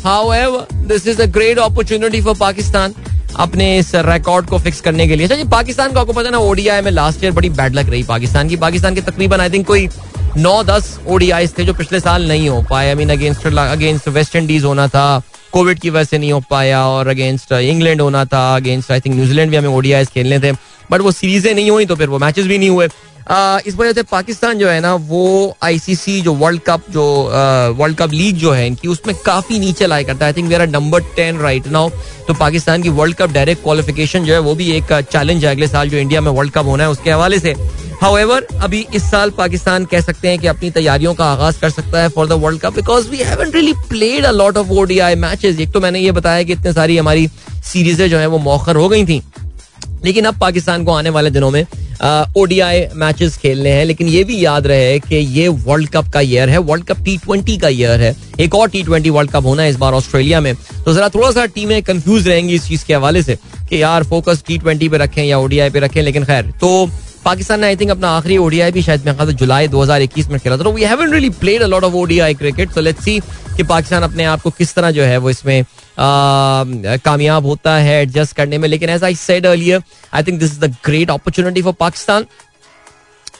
however 0.05 0.67
this 0.89 1.07
is 1.07 1.23
a 1.23 1.27
great 1.35 1.59
opportunity 1.59 2.21
for 2.23 2.37
Pakistan 2.37 2.95
अपने 3.37 3.77
इस 3.79 3.95
record 3.97 4.47
को 4.47 4.59
fix 4.59 4.81
करने 4.81 5.07
के 5.09 5.17
लिए। 5.17 5.27
अच्छा 5.27 5.37
जी, 5.37 5.45
पाकिस्तान 5.51 5.93
को 5.93 6.01
आपको 6.01 6.13
पता 6.13 6.31
ना 6.31 6.39
ओडीआई 6.39 6.81
में 6.81 6.91
लास्ट 6.91 7.25
ईयर 7.25 7.33
बड़ी 7.33 7.51
बैड 7.51 7.75
लक 7.75 7.89
रही 7.89 8.03
पाकिस्तान 8.05 8.49
की। 8.49 8.57
पाकिस्तान 8.57 8.95
के 8.95 9.01
तकरीबन 9.01 9.41
आई 9.41 9.51
थिंक 9.51 9.67
कोई 9.67 9.89
नौ 10.37 10.63
दस 10.65 10.99
ओडीआई 11.09 11.47
थे 11.49 11.65
जो 11.65 11.75
पिछले 11.75 12.01
साल 12.01 12.29
नहीं 12.29 12.49
हो 12.49 12.63
पाए। 12.71 12.89
I 12.89 12.95
mean 12.95 13.11
against 13.11 13.47
against 13.47 14.09
West 14.09 14.37
Indies 14.37 14.65
होना 14.65 14.87
था 14.89 15.23
कोविड 15.53 15.79
की 15.79 15.91
वजह 15.91 16.05
से 16.05 16.19
नहीं 16.19 16.33
हो 16.33 16.41
पाया 16.51 16.85
और 16.87 17.09
अगेंस्ट 17.09 17.53
इंग्लैंड 17.53 18.01
होना 18.01 18.25
था 18.25 18.55
अगेंस्ट 18.57 18.93
आई 18.93 19.01
थिंक 19.01 19.15
न्यूजीलैंड 19.17 19.51
भी 19.51 19.57
हमें 19.57 19.69
ओडीआई 19.69 20.05
खेलने 20.05 20.39
थे। 20.41 20.53
बट 20.91 21.01
वो 21.01 21.13
सीरीजें 21.13 21.55
नहीं 21.55 21.71
हुई 21.71 21.87
तो 21.87 21.97
फिर 21.97 22.09
वो 22.09 22.19
मैचेस 22.19 22.47
भी 22.47 22.59
नहीं 22.59 22.71
हुए। 22.71 22.89
इस 23.67 23.75
वजह 23.77 23.93
से 23.93 24.03
पाकिस्तान 24.03 24.59
जो 24.59 24.69
है 24.69 24.81
ना, 24.81 24.95
वो 24.95 25.57
आईसीसी 25.63 26.21
जो 26.21 26.33
वर्ल्ड 26.35 26.61
कप 26.61 26.91
जो 26.91 27.05
वर्ल्ड 27.79 27.97
कप 27.97 28.13
लीग 28.13 28.37
जो 28.37 28.53
है 28.53 28.67
इनकी, 28.67 28.89
उसमें 28.89 29.15
काफ़ी 29.27 29.59
नीचे 29.59 29.87
लाया 29.87 30.03
करता 30.03 30.27
है। 30.27 30.33
I 30.33 30.43
think 30.43 30.71
number 30.71 31.03
ten 31.17 31.39
right 31.39 31.67
now 31.69 31.91
तो 32.29 32.35
पाकिस्तान 32.35 32.83
की 32.83 32.89
वर्ल्ड 32.91 33.17
कप 33.17 33.31
डायरेक्ट 33.33 33.63
क्वालिफिकेशन 33.63 34.25
जो 34.25 34.33
है, 34.33 34.39
वो 34.41 34.55
भी 34.55 34.71
एक 34.73 34.93
चैलेंज 35.03 35.45
है 35.45 35.51
अगले 35.51 35.69
साल 35.69 35.89
जो 35.89 35.99
इंडिया 35.99 36.21
में 36.21 36.31
वर्ल्ड 36.31 36.53
कप 36.53 36.67
होना 36.67 36.85
है, 36.85 36.91
उसके 36.91 37.11
हवाले 37.11 37.39
से। 37.39 37.55
हाउएवर 38.03 38.47
अभी 38.63 38.87
इस 38.95 39.03
साल 39.11 39.31
पाकिस्तान 39.31 39.85
कह 39.85 40.01
सकते 40.01 40.29
हैं 40.29 40.39
कि 40.39 40.47
अपनी 40.47 40.71
तैयारियों 40.71 41.15
का 41.15 41.25
आगाज़ 41.25 41.61
कर 41.61 41.71
सकता 41.71 42.03
है 42.03 42.09
for 42.09 42.27
the 42.29 42.33
world 42.43 42.61
cup 42.61 42.75
because 42.75 43.09
we 43.09 43.19
haven't 43.19 43.55
really 43.55 43.73
played 43.89 44.25
a 44.25 44.31
lot 44.33 44.57
of 44.57 44.71
ODI 44.73 45.15
matches 45.17 45.61
एक 45.61 45.73
तो 45.73 45.81
मैंने 45.81 46.01
ये 46.01 46.13
बताया 46.13 46.43
कि 46.43 46.53
इतने 46.53 46.73
सारी 46.73 46.97
हमारी 46.97 47.29
सीरीजें 47.65 48.09
जो 48.11 48.19
है, 48.19 48.27
वो 48.27 48.39
मौखर 48.41 48.77
हो 48.77 48.89
गई 48.89 49.05
थी। 49.05 49.23
लेकिन 50.05 50.25
अब 50.25 50.39
पाकिस्तान 50.41 50.85
को 50.85 50.93
आने 50.93 51.11
वाले 51.11 51.31
दिनों 51.31 51.51
में 51.51 51.65
ओडीआई 52.37 52.87
मैचेस 52.97 53.37
खेलने 53.39 53.71
हैं, 53.71 53.85
लेकिन 53.85 54.09
ये 54.09 54.23
भी 54.25 54.45
याद 54.45 54.67
रहे 54.67 54.99
कि 55.01 55.17
ये 55.17 55.49
वर्ल्ड 55.49 55.89
कप 55.91 56.09
का 56.13 56.21
ईयर 56.21 56.49
है 56.51 56.59
वर्ल्ड 56.61 56.85
कप 56.85 57.03
टी 57.05 57.17
ट्वेंटी 57.19 57.57
का 57.59 57.69
ईयर 57.69 58.01
है। 58.01 58.15
एक 58.41 58.55
और 58.55 58.69
टी 58.69 58.83
ट्वेंटी 58.83 59.11
वर्ल्ड 59.11 59.31
कप 59.31 59.45
होना 59.47 59.63
है 59.63 59.71
इस 59.71 59.77
बार 59.77 59.93
ऑस्ट्रेलिया 59.95 60.41
में। 60.41 60.55
तो 60.85 60.95
जरा 60.95 61.09
थोड़ा 61.09 61.31
सा 61.31 61.45
टीमें 61.47 61.83
कंफ्यूज 61.83 62.29
रहेंगी 62.29 62.55
इस 62.55 62.67
चीज़ 62.69 62.85
के 62.87 62.95
हवाले 62.95 63.23
से 63.23 63.37
कि 63.69 63.83
यार 63.83 64.05
फोकस 64.05 64.43
टी 64.47 64.59
ट्वेंटी 64.59 64.89
पे 64.89 64.99
रखें 64.99 65.23
या 65.25 65.39
ओडीआई 65.39 65.71
पे 65.71 65.81
रखें, 65.81 66.03
लेकिन 66.03 66.25
खैर 66.25 66.51
तो 66.61 66.91
पाकिस्तान 67.25 67.61
ने 67.61 67.67
आई 67.67 67.77
थिंक 67.77 67.91
अपना 67.91 68.09
आखिरी 68.11 68.37
ओडीआई 68.39 68.73
भी 68.73 68.83
शायद 68.83 69.31
जुलाई 69.33 69.69
2021 69.69 70.29
में 70.29 70.39
खेला 70.41 70.57
था। 70.57 70.69
We 70.69 70.83
haven't 70.83 71.13
really 71.13 71.31
played 71.33 71.63
a 71.63 71.67
lot 71.67 71.85
of 71.85 71.95
ODI 71.95 72.35
cricket 72.35 72.71
so 72.71 72.81
let's 72.81 73.05
see 73.05 73.19
कि 73.57 73.63
पाकिस्तान 73.63 74.03
अपने 74.03 74.25
आप 74.25 74.43
को 74.43 74.51
किस 74.51 74.75
तरह 74.75 74.91
जो 74.91 75.03
है 75.03 75.19
वो 75.19 75.31
इसमें 75.31 75.63
कामयाब 75.99 77.47
होता 77.47 77.77
है 77.77 78.03
एडजस्ट 78.03 78.37
करने 78.37 78.59
में। 78.59 78.69
लेकिन 78.69 78.91
as 78.91 79.05
I 79.05 79.15
said 79.15 79.47
earlier 79.47 79.83
I 80.15 80.23
think 80.23 80.41
this 80.41 80.53
is 80.53 80.61
the 80.61 80.77
great 80.85 81.11
opportunity 81.11 81.63
for 81.63 81.73
Pakistan 81.73 82.27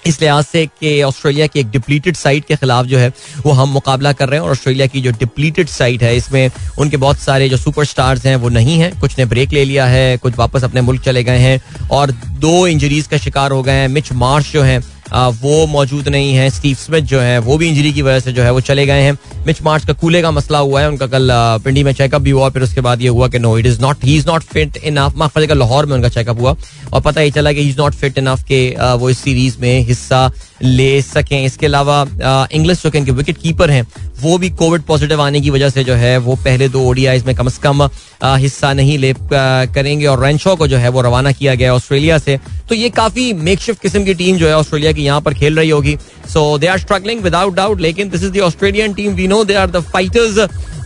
इस 0.07 0.21
लिहाज 0.21 0.45
से 0.45 0.67
कि 0.67 1.03
ऑस्ट्रेलिया 1.03 1.47
की 1.47 1.61
एक 1.61 1.71
डिप्लीटेड 1.71 2.17
साइट 2.17 2.45
के 2.45 2.57
खिलाफ 2.57 2.87
जो 2.87 2.99
है, 2.99 3.13
वो 3.47 3.53
हम 3.53 3.69
मुकाबला 3.69 4.13
कर 4.13 4.29
रहे 4.29 4.41
हैं। 4.41 4.47
और 4.47 4.53
ऑस्ट्रेलिया 4.53 4.87
की 4.87 5.01
जो 5.01 5.11
डिप्लीटेड 5.11 5.69
साइट 5.69 6.03
है, 6.03 6.17
इसमें 6.17 6.51
उनके 6.79 6.97
बहुत 6.97 7.19
सारे 7.19 7.49
जो 7.49 7.57
सुपर 7.57 7.85
स्टार्स 7.85 8.27
हैं, 8.27 8.37
वो 8.37 8.49
नहीं 8.49 8.79
है। 8.79 8.91
कुछ 9.01 9.19
ने 9.19 9.25
ब्रेक 9.25 9.53
ले 9.53 9.65
लिया 9.65 9.87
है, 9.87 10.17
कुछ 10.17 10.37
वापस 10.39 10.65
अपने 10.65 10.81
मुल्क 10.81 11.03
चले 11.03 11.25
गए 11.25 11.39
हैं। 11.39 11.89
और 11.89 12.11
दो 12.11 12.67
इंजरीज 12.67 13.07
का 13.07 13.17
शिकार 13.17 13.51
हो 13.51 13.63
गए 13.63 13.73
हैं। 13.73 13.89
मिच 13.89 14.13
मार्श 14.13 14.53
जो 14.53 14.63
है 14.63 14.81
वो 15.13 15.67
मौजूद 15.67 16.09
नहीं 16.09 16.35
है। 16.35 16.49
स्टीव 16.51 16.77
स्मिथ 16.77 17.03
जो 17.03 17.21
है, 17.21 17.39
वो 17.39 17.57
भी 17.59 17.69
इंजरी 17.69 17.93
की 17.93 18.03
वजह 18.03 18.21
से 18.21 18.33
जो 18.33 18.43
है 18.43 18.53
वो 18.53 18.61
चले 18.61 18.87
गए 18.87 19.03
हैं। 19.03 19.19
मिच 19.47 19.63
मार्च 19.63 19.87
का 19.87 19.93
कूले 19.93 20.23
का 20.23 20.31
मसला 20.31 20.59
हुआ 20.59 20.81
है, 20.81 20.89
उनका 20.89 21.07
कल 21.07 21.29
पिंडी 21.65 21.83
में 21.85 21.93
चेकअप 21.93 22.23
भी 22.23 22.31
हुआ, 22.31 22.49
फिर 22.51 22.63
उसके 22.63 22.81
बाद 22.81 23.03
ये 23.03 23.09
हुआ 23.09 23.29
कि 23.29 23.39
no 23.39 23.57
it 23.59 23.67
is 23.67 23.81
not 23.81 24.05
he 24.05 24.17
is 24.17 24.27
not 24.27 24.43
fit 24.43 24.77
enough 24.77 25.17
माफ़ 25.17 25.39
का 25.39 25.55
लाहौर 25.55 25.87
में 25.87 25.95
उनका 25.95 26.09
चेकअप 26.09 26.41
हुआ। 26.41 26.55
और 26.93 27.01
पता 27.01 27.21
ही 27.21 27.31
चला 27.31 27.53
कि 27.53 27.63
he 27.63 27.69
is 27.69 27.79
not 27.79 27.95
fit 27.95 28.19
enough 28.19 28.43
के 28.43 28.61
वो 28.95 29.11
इस 29.11 29.19
सीरीज़ 29.19 29.57
में 29.61 29.81
हिस्सा 29.81 30.31
ले 30.63 31.03
सकें। 31.03 31.45
इसके 31.45 31.67
अलावा 31.67 32.49
इंग्लिश 32.53 32.83
जो 32.83 32.91
इनके 32.95 33.13
विकेट 33.13 33.39
कीपर 33.39 33.71
हैं, 33.71 33.87
वो 34.21 34.37
भी 34.39 34.51
कोविड 34.53 34.83
पॉजिटिव 34.83 35.21
आने 35.23 35.41
की 35.41 35.51
वजह 35.51 35.71
से 35.71 35.85
जो 35.85 35.95
है, 35.95 36.17
वो 36.19 36.35
पहले 36.35 36.69
दो 36.69 36.85
ओडिया 36.89 37.13
में 37.27 37.35
कम 37.37 37.49
से 37.49 37.61
कम 37.63 37.83
हिस्सा 38.25 38.73
नहीं 38.73 38.99
ले 38.99 39.15
करेंगे 39.21 40.07
और 40.07 40.23
रेंशो 40.25 40.55
को 40.57 40.67
जो 40.67 40.77
है, 40.77 40.89
वो 40.89 41.01
रवाना 41.01 41.33
किया 41.33 41.55
गया 41.55 41.75
ऑस्ट्रेलिया 41.75 42.19
से। 42.19 42.39
तो 42.69 42.75
ये 42.75 42.89
काफ़ी 42.91 43.33
मेकशिफ्ट 43.33 43.83
किस्म 43.83 44.05
की 44.05 44.15
टीम 44.15 44.37
जो 44.37 44.49
है, 44.49 44.57
ऑस्ट्रेलिया 44.57 44.93
की 44.93 45.05
यहाँ 45.05 45.21
पर 45.21 45.35
खेल 45.35 45.57
रही 45.57 45.71
होगी। 45.71 45.97
So 46.33 46.59
they 46.59 46.67
are 46.67 46.79
struggling 46.79 47.21
without 47.21 47.55
doubt 47.55 47.81
लेकिन 47.81 48.11
this 48.11 48.23
is 48.23 48.33
the 48.33 48.41
Australian 48.41 48.95
team 48.95 49.13
we 49.13 49.27
know 49.29 49.43
they 49.45 49.55
are 49.55 49.71
the 49.71 49.81
fighters 49.83 50.39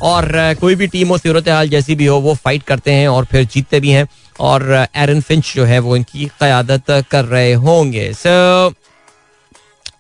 और 0.03 0.29
कोई 0.61 0.75
भी 0.75 0.87
टीम 0.87 1.09
हो, 1.09 1.19
सूरत 1.19 1.49
हाल 1.49 1.69
जैसी 1.69 1.95
भी 1.95 2.07
हो, 2.07 2.19
वो 2.19 2.35
फाइट 2.35 2.63
करते 2.63 2.93
हैं 2.93 3.09
और 3.09 3.25
फिर 3.25 3.45
जीतते 3.45 3.81
भी 3.81 3.91
हैं। 3.91 4.07
और 4.41 4.87
एरन 4.97 5.21
फिंच 5.21 5.53
जो 5.57 5.65
है, 5.65 5.79
वो 5.79 5.97
इनकी 5.97 6.25
क्यादत 6.39 6.91
कर 7.11 7.25
रहे 7.25 7.53
होंगे। 7.55 8.13
सो 8.15 8.75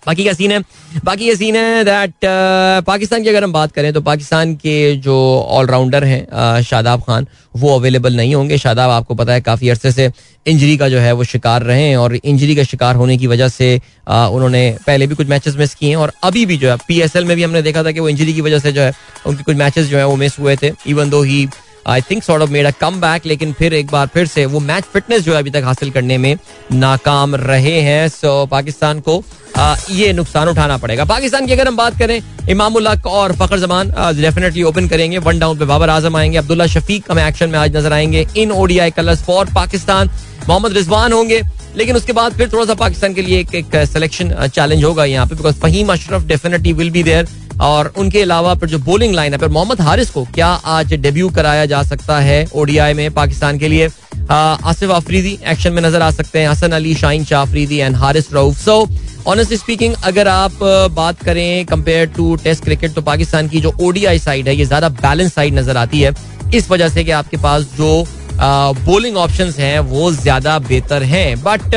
बाकी 0.07 0.23
क्या 0.23 0.33
सीन 0.33 0.53
है? 0.53 0.59
बाकी 1.05 1.25
ये 1.25 1.37
सीन 1.37 1.57
है 1.57 1.85
दैट 1.85 2.11
uh, 2.11 2.87
पाकिस्तान 2.87 3.23
की 3.23 3.29
अगर 3.29 3.45
हम 3.45 3.53
बात 3.53 3.73
करें 3.73 3.92
तो 3.92 4.01
पाकिस्तान 4.01 4.55
के 4.55 4.97
जो 4.97 5.16
ऑलराउंडर 5.49 6.05
हैं 6.05 6.27
uh, 6.27 6.66
शादाब 6.66 7.01
खान 7.01 7.27
वो 7.57 7.75
अवेलेबल 7.79 8.16
नहीं 8.16 8.35
होंगे। 8.35 8.59
शादाब 8.59 8.90
आपको 8.90 9.14
पता 9.14 9.33
है 9.33 9.40
काफ़ी 9.40 9.69
अरसे 9.69 9.92
से 9.92 10.11
इंजरी 10.47 10.77
का 10.77 10.88
जो 10.88 10.99
है 10.99 11.12
वो 11.12 11.25
शिकार 11.25 11.62
रहे 11.62 11.83
हैं 11.83 11.97
और 11.97 12.16
इंजरी 12.16 12.57
का 12.57 12.62
शिकार 12.62 12.97
होने 12.97 13.16
की 13.16 13.27
वजह 13.27 13.49
से 13.49 13.79
uh, 13.79 14.29
उन्होंने 14.31 14.77
पहले 14.87 15.07
भी 15.07 15.14
कुछ 15.14 15.29
मैचेस 15.29 15.57
मिस 15.57 15.75
किए 15.75 15.88
हैं 15.88 15.97
और 15.97 16.12
अभी 16.23 16.47
भी 16.47 16.57
जो 16.57 16.71
है 16.71 16.77
पीएसएल 16.88 17.25
में 17.25 17.37
भी 17.37 17.42
हमने 17.42 17.62
देखा 17.62 17.85
था 17.85 17.90
कि 17.90 18.01
वो 18.01 18.09
इंजरी 18.09 18.35
की 18.35 18.40
वजह 18.40 18.59
से 18.59 18.73
जो 18.73 18.81
है 18.81 18.92
उनके 19.27 19.42
कुछ 19.42 19.57
मैचेस 19.57 19.87
जो 19.87 19.99
है 19.99 20.07
वो 20.07 20.16
मिस 20.16 20.38
हुए 20.38 20.57
थे 20.62 20.73
even 20.87 21.11
though 21.11 21.23
he 21.23 21.49
I 21.87 22.01
think 22.01 22.22
sort 22.25 22.42
of 22.42 22.51
made 22.51 22.66
a 22.66 22.70
comeback 23.01 23.27
लेकिन 23.27 23.53
फिर 23.53 23.75
एक 23.75 23.90
बार 23.90 24.07
फिर 24.14 24.27
से 24.27 24.44
वो 24.46 24.61
मैच 24.61 24.85
फिटनेस 24.92 25.22
जो 25.22 25.33
है 25.33 25.38
अभी 25.38 25.51
तक 25.51 25.62
हासिल 25.64 25.90
करने 25.90 26.18
में 26.18 26.37
नाकाम 26.72 27.35
रहे 27.37 27.81
हैं। 27.81 28.09
सो 28.09 28.46
पाकिस्तान 28.46 29.01
को 29.01 29.22
आ, 29.57 29.77
ये 29.90 30.12
नुकसान 30.12 30.49
उठाना 30.49 30.77
पड़ेगा। 30.77 31.05
पाकिस्तान 31.05 31.46
की 31.46 31.53
अगर 31.53 31.68
हम 31.68 31.77
बात 31.77 31.99
करें 31.99 32.20
इमामुल 32.51 32.88
हक 32.88 33.07
और 33.07 33.33
फखर 33.37 33.59
जमान 33.59 33.92
डेफिनेटली 34.16 34.62
ओपन 34.62 34.88
करेंगे। 34.88 35.18
वन 35.18 35.38
डाउन 35.38 35.59
पे 35.59 35.64
बाबर 35.64 35.90
आज़म 35.90 36.16
आएँगे। 36.16 36.38
अब्दुल्ला 36.38 36.66
शफीक 36.66 37.11
हमें 37.11 37.25
एक्शन 37.27 37.51
में 37.51 37.59
आज 37.59 37.77
नज़र 37.77 37.92
आएँगे। 37.92 38.27
In 38.37 38.51
ODI 38.53 38.90
colours 38.90 39.22
for 39.25 39.46
Pakistan 39.55 40.11
Mohammad 40.49 40.72
Rizwan 40.72 41.12
होंगे। 41.12 41.40
लेकिन 41.77 41.96
उसके 41.96 42.12
बाद 42.12 42.37
फिर 42.37 42.49
थोड़ा 42.53 42.64
सा 42.64 42.75
पाकिस्तान 42.75 43.14
के 43.14 43.22
लिए 43.22 43.40
एक 43.40 43.55
एक 43.55 43.77
सिलेक्शन 43.87 44.35
चैलेंज 44.46 44.85
होगा 44.85 45.05
यहाँ 45.05 45.27
पे 45.27 45.35
because 45.35 45.57
Faheem 45.61 45.92
Ashraf 45.92 46.27
definitely 46.27 46.72
will 46.72 46.90
be 46.90 47.03
there 47.03 47.29
और 47.62 47.92
उनके 47.99 48.23
अलावा 48.23 48.55
पर 48.55 48.69
जो 48.69 48.79
बोलिंग 48.81 49.14
लाइन 49.14 49.33
है, 49.33 49.38
फिर 49.38 49.49
मोहम्मद 49.49 49.81
हारिस 49.81 50.11
को 50.11 50.25
क्या 50.35 50.47
आज 50.47 50.92
डेब्यू 50.95 51.29
कराया 51.31 51.64
जा 51.66 51.83
सकता 51.85 52.19
है 52.21 52.47
ओडीआई 52.55 52.95
में 52.95 53.11
पाकिस्तान 53.14 53.59
के 53.59 53.69
लिए? 53.69 53.88
आसिफ 54.31 54.90
अफरीदी 54.90 55.38
एक्शन 55.47 55.73
में 55.73 55.83
नज़र 55.83 56.03
आ 56.03 56.11
सकते 56.11 56.38
हैं, 56.38 56.49
Hasan 56.49 56.73
Ali 56.73 56.95
Shaheen 56.97 57.25
Shah 57.25 57.42
Afridi 57.42 57.79
and 57.79 57.97
Haris 57.97 58.33
Rauf. 58.33 58.59
So 58.59 58.87
honestly 59.27 59.57
speaking 59.57 59.95
अगर 60.05 60.29
आप 60.29 60.59
बात 60.92 61.23
करें 61.25 61.66
कंपेयर 61.66 62.07
टू 62.16 62.35
टेस्ट 62.45 62.64
क्रिकेट 62.64 62.95
तो 62.95 63.03
पाकिस्तान 63.03 63.49
की 63.49 63.61
जो 63.61 63.73
ओडीआई 63.81 64.19
साइड 64.19 64.49
है, 64.49 64.57
ये 64.57 64.64
ज़्यादा 64.64 64.88
बैलेंस 64.90 65.35
साइड 65.35 65.55
नज़र 65.55 65.77
आती 65.77 66.01
है। 66.01 66.12
इस 66.55 66.71
वजह 66.71 66.88
से 66.88 67.05
कि 67.05 67.11
आपके 67.12 67.37
पास 67.38 67.62
जो 67.77 68.07
बोलिंग 68.40 69.16
ऑप्शंस 69.16 69.59
हैं, 69.59 69.79
वो 69.81 70.11
ज़्यादा 70.12 70.59
बेहतर 70.61 71.03
हैं। 71.05 71.42
बट 71.42 71.75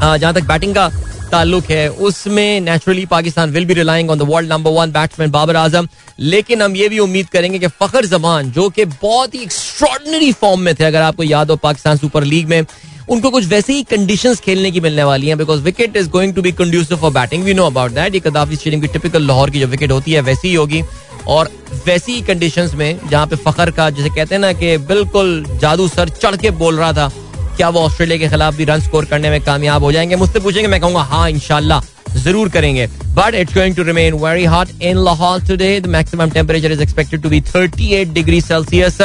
जहाँ 0.00 0.32
तक 0.34 0.44
बैटिंग 0.44 0.74
का 0.74 0.90
ताल्लुक 1.28 1.70
है। 1.70 1.88
उसमें 1.90 2.60
naturally 2.60 3.06
Pakistan 3.06 3.50
will 3.50 3.64
be 3.64 3.74
relying 3.74 4.10
on 4.10 4.18
the 4.18 4.22
world 4.22 4.52
number 4.52 4.70
one 4.70 4.92
batsman 4.92 5.30
Babar 5.30 5.56
Azam. 5.56 5.88
लेकिन 6.20 6.62
हम 6.62 6.76
ये 6.76 6.88
भी 6.88 6.98
उम्मीद 6.98 7.28
करेंगे 7.28 7.58
कि 7.58 7.66
फखर 7.80 8.06
जमान, 8.06 8.50
जो 8.50 8.68
कि 8.68 8.84
बहुत 8.84 9.34
ही 9.34 9.42
एक्स्ट्रॉडनरी 9.42 10.32
फॉर्म 10.32 10.60
में 10.60 10.74
थे, 10.74 10.84
अगर 10.84 11.02
आपको 11.02 11.22
याद 11.22 11.50
हो 11.50 11.56
पाकिस्तान 11.56 11.96
सुपर 11.96 12.24
लीग 12.24 12.48
में, 12.48 12.64
उनको 13.08 13.30
कुछ 13.30 13.46
वैसे 13.46 13.72
ही 13.72 13.82
कंडीशंस 13.82 14.40
खेलने 14.40 14.70
की 14.70 14.80
मिलने 14.80 15.04
वाली 15.04 15.28
हैं 15.28 15.36
because 15.38 15.60
wicket 15.62 15.96
is 15.96 16.08
going 16.10 16.34
to 16.34 16.42
be 16.42 16.52
conducive 16.52 16.98
for 16.98 17.12
batting 17.12 17.44
we 17.44 17.54
know 17.54 17.66
about 17.66 17.90
that 17.90 18.14
ये 18.14 18.20
कदाफी 18.20 18.56
स्टेडियम 18.56 18.82
की 18.82 18.88
टिपिकल 18.88 19.22
लाहौर 19.22 19.50
की 19.50 19.60
जो 19.60 19.66
विकेट 19.66 19.92
होती 19.92 20.12
है, 20.12 20.20
वैसी 20.20 20.48
ही 20.48 20.54
होगी। 20.54 20.82
और 21.26 21.50
वैसी 21.86 22.12
ही 22.12 22.20
कंडीशंस 22.22 22.74
में, 22.74 23.08
जहाँ 23.10 23.26
पे 23.26 23.36
फखर 23.36 23.70
का, 23.70 23.88
जैसे 23.90 24.08
कहते 24.08 24.34
हैं 24.34 24.40
ना 24.40 24.52
कि 24.52 24.76
बिल्कुल 24.78 25.44
जादू 25.60 25.88
सर 25.88 26.08
चढ़ 26.08 26.36
के 26.36 26.50
बोल 26.50 26.76
रहा 26.76 26.92
था 26.92 27.10
क्या 27.58 27.68
वो 27.68 27.80
ऑस्ट्रेलिया 27.80 28.18
के 28.18 28.28
खिलाफ 28.28 28.54
भी 28.56 28.64
रन 28.64 28.80
स्कोर 28.80 29.04
करने 29.04 29.30
में 29.30 29.40
कामयाब 29.42 29.84
हो 29.84 29.90
जाएँगे? 29.92 30.16
मुझसे 30.16 30.40
पूछेंगे 30.40 30.68
मैं 30.68 30.80
कहूँगा 30.80 31.00
हाँ 31.02 31.28
इनशाला 31.30 31.80
ज़रूर 32.16 32.48
करेंगे। 32.48 32.86
But 33.14 33.34
it's 33.34 33.54
going 33.54 33.74
to 33.76 33.82
remain 33.82 34.14
very 34.14 34.44
hot 34.44 34.68
in 34.82 34.98
Lahore 35.04 35.40
today 35.48 35.80
the 35.80 35.86
maximum 35.86 36.30
temperature 36.30 36.72
is 36.72 36.82
expected 36.82 37.22
to 37.22 37.28
be 37.28 37.40
38 37.40 38.12
degree 38.14 38.40
Celsius 38.40 38.98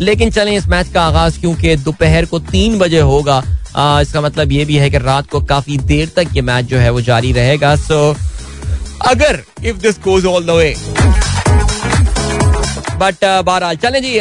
लेकिन 0.00 0.30
चलें 0.30 0.52
इस 0.56 0.66
मैच 0.68 0.92
का 0.94 1.02
आगाज़ 1.02 1.38
क्योंकि 1.40 1.76
दोपहर 1.76 2.24
को 2.24 2.38
तीन 2.50 2.78
बजे 2.78 3.00
होगा। 3.00 3.42
आ, 3.76 4.00
इसका 4.00 4.20
मतलब 4.20 4.52
ये 4.52 4.64
भी 4.64 4.76
है 4.76 4.90
कि 4.90 4.98
रात 4.98 5.28
को 5.30 5.40
काफ़ी 5.44 5.78
देर 5.78 6.10
तक 6.16 6.36
ये 6.36 6.42
मैच 6.42 6.64
जो 6.64 6.78
है 6.78 6.90
वो 6.90 7.00
जारी 7.00 7.32
रहेगा। 7.32 7.74
सो 7.76 8.12
so, 8.12 8.20
अगर 9.06 9.42
if 9.64 9.76
this 9.76 9.98
goes 10.04 10.26
all 10.26 10.46
the 10.46 10.50
way 10.50 10.74
but 12.98 13.14
uh, 13.14 13.44
बहरहाल 13.46 13.76
चलें 13.76 14.00
जी 14.02 14.18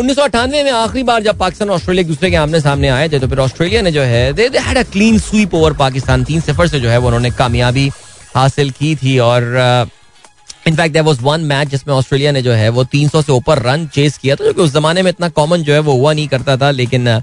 उन्नीस 0.00 0.16
सौ 0.16 0.22
अठानवे 0.22 0.62
में 0.64 0.70
आखिरी 0.70 1.02
बार 1.02 1.22
जब 1.22 1.38
पाकिस्तान 1.38 1.70
ऑस्ट्रेलिया 1.70 2.00
एक 2.00 2.08
दूसरे 2.08 2.30
के 2.30 2.36
आमने 2.36 2.60
सामने 2.60 2.88
आए 2.88 3.08
थे 3.08 3.18
तो 3.18 3.28
फिर 3.28 3.38
ऑस्ट्रेलिया 3.38 3.82
ने 3.82 3.92
जो 3.92 4.02
है 4.02 4.32
they 4.32 4.48
had 4.58 4.78
a 4.78 4.82
clean 4.82 5.18
sweep 5.18 5.54
over 5.54 5.72
Pakistan. 5.72 6.24
तीन 6.24 6.40
सिफर 6.40 6.68
से 6.68 6.80
जो 6.80 6.88
है 6.88 6.98
वो 6.98 7.06
उन्होंने 7.06 7.30
कामयाबी 7.30 7.90
हासिल 8.34 8.70
की 8.70 8.94
थी 8.96 9.18
और 9.18 9.42
in fact 10.66 10.92
there 10.92 11.02
was 11.02 11.20
one 11.22 11.40
match 11.40 11.68
जिसमें 11.68 11.94
ऑस्ट्रेलिया 11.94 12.32
ने 12.32 12.42
जो 12.42 12.52
है 12.52 12.68
वो 12.68 12.84
300 12.84 13.22
से 13.24 13.32
ऊपर 13.32 13.58
रन 13.58 13.86
चेस 13.86 14.18
किया 14.18 14.36
था 14.36 14.44
जो 14.44 14.52
कि 14.52 14.62
उस 14.62 14.72
जमाने 14.74 15.02
में 15.02 15.10
इतना 15.10 15.28
कॉमन 15.28 15.62
जो 15.62 15.72
है 15.72 15.78
वो 15.78 15.92
हुआ 15.92 16.12
नहीं 16.12 16.28
करता 16.28 16.56
था 16.56 16.70
लेकिन 16.70 17.18
uh, 17.18 17.22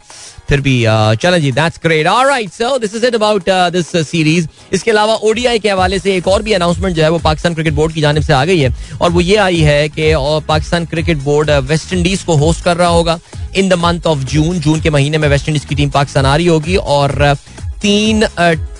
फिर 0.50 0.62
भी 0.62 0.76
चलें 1.22 1.40
जी 1.42 1.52
that's 1.52 1.80
great 1.84 2.08
alright 2.08 2.52
so 2.52 2.78
this 2.80 2.96
is 2.96 3.06
it 3.06 3.16
about 3.16 3.50
this 3.74 3.92
series 4.10 4.48
इसके 4.74 4.92
अलावा 4.92 5.16
ओडीआई 5.30 5.60
के 5.60 5.70
हवाले 5.70 6.00
से 6.00 6.16
एक 6.16 6.28
और 6.28 6.44
भी 6.44 6.54
अनाउंसमेंट 6.54 6.96
जो 6.96 7.04
है 7.04 7.10
वो 7.10 7.20
पाकिस्तान 7.20 7.54
क्रिकेट 7.54 7.74
बोर्ड 7.74 7.94
की 7.94 8.02
जानब 8.02 8.22
से 8.22 8.34
आ 8.34 8.44
गई 8.46 8.60
है 8.60 8.76
और 9.02 9.12
वो 9.12 9.22
ये 9.22 9.36
आई 9.36 9.60
है 9.62 9.90
कि 9.90 10.14
Pakistan 10.48 10.86
cricket 10.86 11.18
board 11.18 11.52
West 11.70 11.94
Indies 11.94 12.24
को 12.24 12.36
होस्ट 12.36 12.64
कर 12.64 12.78
रहा 12.78 12.90
होगा 12.90 13.20
in 13.56 13.70
the 13.70 13.74
month 13.74 14.08
of 14.08 14.24
June 14.34 14.60
जून 14.60 14.82
के 14.82 14.90
महीने 14.90 15.18
में 15.18 15.28
वेस्ट 15.30 15.48
इंडीज 15.50 15.66
की 15.66 15.76
टीम 15.76 15.90
पाकिस्तान 15.90 16.26
आ 16.26 16.36
रही 16.36 16.48
होगी 16.48 16.76
और 16.76 17.12
uh, 17.34 17.38
तीन 17.82 18.24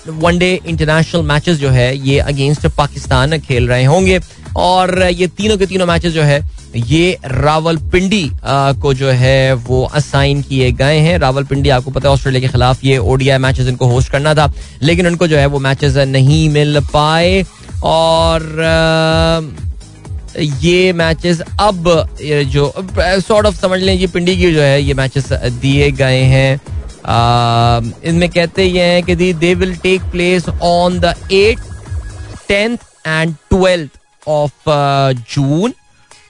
वनडे 0.08 0.60
इंटरनेशनल 0.66 1.22
मैचेस 1.22 1.56
जो 1.56 1.70
है 1.70 1.96
ये 2.08 2.18
अगेंस्ट 2.18 2.66
पाकिस्तान 2.66 3.38
खेल 3.38 3.68
रहे 3.68 3.84
होंगे। 3.84 4.18
और 4.56 5.02
ये 5.02 5.26
तीनों 5.28 5.56
के 5.58 5.66
तीनों 5.66 5.86
मैचेस 5.86 6.12
जो 6.12 6.22
है, 6.22 6.40
ये 6.76 7.16
रावलपिंडी 7.24 8.30
को 8.44 8.92
जो 8.94 9.10
है 9.10 9.52
वो 9.54 9.82
असाइन 9.94 10.42
किए 10.42 10.70
गए 10.72 10.98
हैं। 10.98 11.18
रावलपिंडी, 11.18 11.68
आपको 11.68 11.90
पता 11.90 12.08
है, 12.08 12.12
ऑस्ट्रेलिया 12.14 12.40
के 12.40 12.48
खिलाफ 12.48 12.84
ये 12.84 12.98
ओडीआई 12.98 13.38
मैचेस 13.38 13.68
इनको 13.68 13.86
होस्ट 13.86 14.10
करना 14.12 14.34
था, 14.34 14.52
लेकिन 14.82 15.06
उनको 15.06 15.26
जो 15.26 15.36
है 15.36 15.46
वो 15.46 15.58
मैचेस 15.58 15.96
नहीं 16.08 16.48
मिल 16.50 16.80
पाए। 16.92 17.44
और 17.84 18.42
ये 20.62 20.92
मैचेस 20.92 21.40
अब 21.60 21.84
जो 22.22 22.72
सॉर्ट 23.00 23.46
ऑफ़ 23.46 23.56
समझ 23.56 23.80
लें, 23.80 23.94
ये 23.94 24.06
पिंडी 24.06 24.36
की 24.36 24.52
जो 24.54 24.60
है, 24.60 24.82
ये 24.82 24.94
मैचेस 24.94 25.32
दिए 25.32 25.90
गए 25.92 26.22
हैं। 26.24 26.60
इनमें 28.04 28.28
कहते 28.28 28.64
ये 28.64 28.82
हैं 28.84 29.02
कि 29.02 29.14
the 29.14 29.32
they 29.34 29.54
will 29.54 29.74
take 29.76 30.02
place 30.12 30.48
on 30.48 30.98
the 31.00 31.14
eighth 31.32 31.58
tenth 32.48 32.76
and 33.06 33.34
twelfth 33.50 33.97
of 34.28 34.68
June 35.32 35.74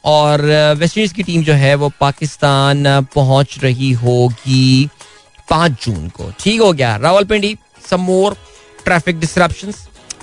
और 0.06 0.42
वेस्ट 0.78 0.98
इंडीज 0.98 1.12
की 1.12 1.22
टीम 1.22 1.42
जो 1.44 1.52
है 1.54 1.74
वो 1.74 1.90
पाकिस्तान 2.00 2.84
पहुँच 3.14 3.58
रही 3.62 3.90
होगी 3.94 4.88
पाँच 5.50 5.84
जून 5.84 6.08
को। 6.08 6.30
ठीक 6.40 6.60
हो 6.60 6.72
गया। 6.72 6.96
Rawalpindi 6.96 7.56
some 7.90 8.00
more 8.02 8.36
traffic 8.84 9.18
disruption 9.20 9.72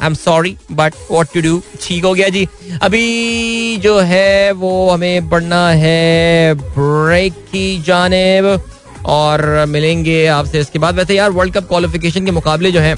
I 0.02 0.08
am 0.08 0.14
sorry 0.16 0.56
but 0.72 0.94
what 1.12 1.28
to 1.34 1.42
do 1.42 1.62
ठीक 1.82 2.04
हो 2.06 2.14
गया 2.14 2.30
जी। 2.30 2.48
अभी 2.82 3.78
जो 3.78 4.00
है 4.00 4.52
वो 4.54 4.90
हमें 4.90 5.30
बढ़ना 5.30 5.68
है 5.72 6.54
ब्रेक 6.56 7.34
की 7.52 7.82
जानेब। 7.82 8.58
और 9.06 9.66
मिलेंगे 9.70 10.26
आपसे 10.28 10.60
इसके 10.60 10.80
बाद। 10.80 10.96
वैसे 10.96 11.16
यार 11.16 11.32
वर्ल्ड 11.32 11.54
कप 11.54 11.68
क्वालिफिकेशन 11.68 12.26
के 12.26 12.32
मुकाबले 12.32 12.72
जो 12.72 12.80
है, 12.80 12.94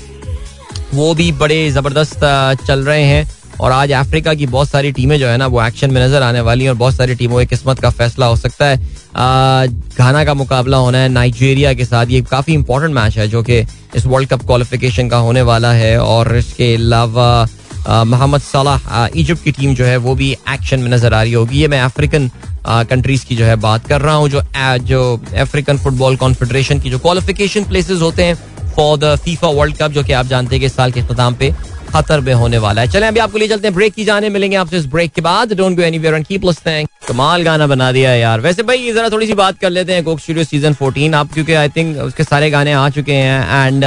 वो 0.93 1.13
भी 1.15 1.31
बड़े 1.31 1.69
ज़बरदस्त 1.71 2.19
चल 2.67 2.85
रहे 2.85 3.03
हैं। 3.03 3.25
और 3.59 3.71
आज 3.71 3.91
अफ्रीका 3.93 4.33
की 4.33 4.45
बहुत 4.47 4.69
सारी 4.69 4.91
टीमें 4.91 5.17
जो 5.19 5.27
है 5.27 5.37
ना, 5.37 5.47
वो 5.47 5.61
एक्शन 5.63 5.91
में 5.91 6.01
नज़र 6.01 6.23
आने 6.23 6.41
वाली 6.41 6.63
हैं 6.63 6.71
और 6.71 6.77
बहुत 6.77 6.95
सारी 6.95 7.15
टीमों 7.15 7.39
की 7.39 7.45
किस्मत 7.45 7.79
का 7.79 7.89
फैसला 7.91 8.25
हो 8.25 8.35
सकता 8.37 8.65
है। 8.65 8.77
घाना 9.97 10.23
का 10.25 10.33
मुकाबला 10.33 10.77
होना 10.77 10.97
है, 10.97 11.09
नाइजीरिया 11.09 11.73
के 11.73 11.85
साथ 11.85 12.05
ये 12.07 12.21
काफ़ी 12.23 12.53
इंपॉर्टेंट 12.53 12.93
मैच 12.95 13.17
है 13.17 13.27
जो 13.27 13.43
कि 13.43 13.59
इस 13.95 14.05
वर्ल्ड 14.05 14.29
कप 14.29 14.45
क्वालिफिकेशन 14.45 15.09
का 15.09 15.17
होने 15.19 15.41
वाला 15.43 15.71
है 15.73 15.97
और 15.99 16.35
इसके 16.37 16.73
अलावा 16.75 17.47
मोहम्मद 17.87 18.41
सलाह 18.41 19.05
इजिप्ट 19.15 19.43
की 19.43 19.51
टीम 19.51 19.73
जो 19.75 19.85
है 19.85 19.95
वो 19.97 20.13
भी 20.15 20.31
एक्शन 20.49 20.79
में 20.79 20.89
नज़र 20.91 21.13
आ 21.13 21.21
रही 21.21 21.33
होगी। 21.33 21.59
ये 21.59 21.67
मैं 21.67 21.81
अफ्रीकन 21.81 22.29
कंट्रीज़ 22.67 23.25
की 23.25 23.35
जो 23.35 23.45
है 23.45 23.55
बात 23.57 23.87
कर 23.87 24.01
रहा 24.01 24.15
हूँ, 24.15 24.29
जो 24.29 24.41
जो 24.83 25.19
अफ्रीकन 25.37 25.77
फुटबॉल 25.77 26.15
कॉन्फेडरेशन 26.17 26.79
की 26.79 26.89
जो 26.89 26.99
क्वालिफिकेशन 26.99 27.63
प्लेसेस 27.63 28.01
होते 28.01 28.23
हैं 28.23 28.35
for 28.75 28.97
the 28.99 29.15
FIFA 29.23 29.47
world 29.49 29.77
cup 29.77 29.91
जो 29.91 30.03
कि 30.03 30.13
आप 30.13 30.25
जानते 30.27 30.55
हैं 30.55 30.59
कि 30.59 30.65
इस 30.65 30.75
साल 30.75 30.91
के 30.91 30.99
अख्ताम 31.01 31.35
पे 31.35 31.53
खतर 31.97 32.19
में 32.19 32.33
होने 32.33 32.57
वाला 32.57 32.81
है। 32.81 32.87
चलें 32.91 33.07
अभी 33.07 33.19
आपको 33.19 33.37
ले 33.37 33.47
चलते 33.47 33.67
हैं 33.67 33.75
ब्रेक 33.75 33.93
की 33.93 34.05
जाने 34.05 34.29
मिलेंगे 34.29 34.55
आपसे 34.57 34.77
इस 34.77 34.85
ब्रेक 34.85 35.11
के 35.11 35.21
बाद। 35.21 35.53
Don't 35.53 35.75
go 35.77 35.81
anywhere 35.81 36.15
and 36.15 36.25
keep 36.25 36.45
listening 36.45 36.87
कमाल 37.07 37.43
गाना 37.43 37.67
बना 37.67 37.91
दिया 37.91 38.09
है 38.11 38.19
यार। 38.19 38.39
वैसे 38.39 38.63
भाई 38.63 38.91
जरा 38.93 39.09
थोड़ी 39.09 39.27
सी 39.27 39.33
बात 39.33 39.59
कर 39.59 39.69
लेते 39.69 39.93
हैं 39.93 40.03
कोक 40.03 40.19
स्टूडियो 40.19 40.45
सीज़न 40.45 40.73
14 40.73 41.13
आप 41.15 41.33
क्योंकि 41.33 41.53
आई 41.53 41.69
थिंक 41.69 41.97
उसके 41.97 42.23
सारे 42.23 42.49
गाने 42.49 42.73
आ 42.73 42.89
चुके 42.89 43.13
हैं 43.13 43.67
and 43.67 43.85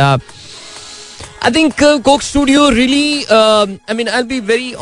I 1.42 1.50
think 1.50 1.80
uh, 1.80 1.98
Coke 2.06 2.22
Studio 2.22 2.70
really, 2.70 3.24
uh, 3.30 3.66
I 3.88 3.94
mean, 3.94 4.08
I'll 4.08 4.24
be 4.24 4.40
very 4.40 4.74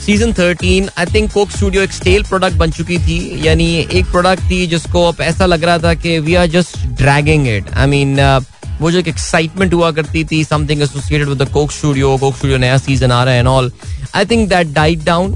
uh, 0.00 0.06
uh, 0.06 0.06
season 0.06 0.32
thirteen 0.32 0.88
I 0.98 1.06
think 1.06 1.32
Coke 1.32 1.50
Studio 1.50 1.82
एक 1.82 1.92
स्टेल 1.92 2.22
प्रोडक्ट 2.22 2.56
बन 2.56 2.70
चुकी 2.70 2.98
थी। 2.98 3.46
यानी 3.46 3.86
एक 3.92 4.04
प्रोडक्ट 4.04 4.42
थी 4.50 4.66
जिसको 4.66 5.04
अब 5.08 5.20
ऐसा 5.20 5.46
लग 5.46 5.64
रहा 5.64 5.78
था 5.78 5.94
कि 5.94 6.18
we 6.18 6.34
are 6.34 6.46
just 6.46 6.78
dragging 6.78 7.48
it 7.48 7.64
I 7.74 7.86
mean 7.86 8.44
वो 8.80 8.90
जो 8.90 8.98
एक 8.98 9.08
एक्साइटमेंट 9.08 9.74
हुआ 9.74 9.90
करती 9.90 10.24
थी 10.24 10.44
something 10.44 10.82
associated 10.82 11.28
with 11.28 11.42
the 11.42 11.48
Coke 11.52 11.70
Studio 11.70 12.16
Coke 12.16 12.36
Studio 12.36 12.58
नया 12.58 12.78
सीज़न 12.78 13.12
आ 13.12 13.24
रहा 13.24 13.34
है 13.34 13.40
and 13.40 13.48
all 13.48 13.72
I 14.14 14.24
think 14.24 14.48
that 14.48 14.66
died 14.66 15.04
down 15.04 15.32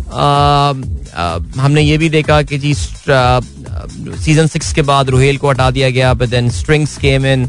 हमने 1.58 1.82
ये 1.82 1.98
भी 1.98 2.08
देखा 2.08 2.42
कि 2.42 2.58
जी 2.58 2.74
सीज़न 2.74 4.46
सिक्स 4.46 4.72
के 4.72 4.82
बाद 4.82 5.10
रोहेल 5.10 5.36
को 5.36 5.50
हटा 5.50 5.70
दिया 5.70 5.90
गया 5.90 6.14
but 6.14 6.28
then 6.28 6.50
Strings 6.50 6.96
came 6.98 7.26
in 7.26 7.46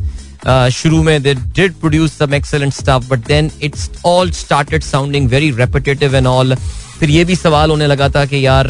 शुरू 0.73 1.03
में 1.03 1.21
they 1.23 1.33
did 1.33 1.73
produce 1.73 2.17
some 2.17 2.33
excellent 2.33 2.73
stuff 2.73 3.07
but 3.09 3.27
then 3.27 3.51
it's 3.63 3.89
all 4.05 4.31
started 4.31 4.83
sounding 4.83 5.29
very 5.29 5.51
repetitive 5.51 6.15
and 6.15 6.27
all 6.27 6.55
फिर 6.99 7.09
ये 7.09 7.23
भी 7.25 7.35
सवाल 7.35 7.69
होने 7.71 7.87
लगा 7.87 8.09
था 8.09 8.25
कि 8.25 8.45
यार 8.45 8.67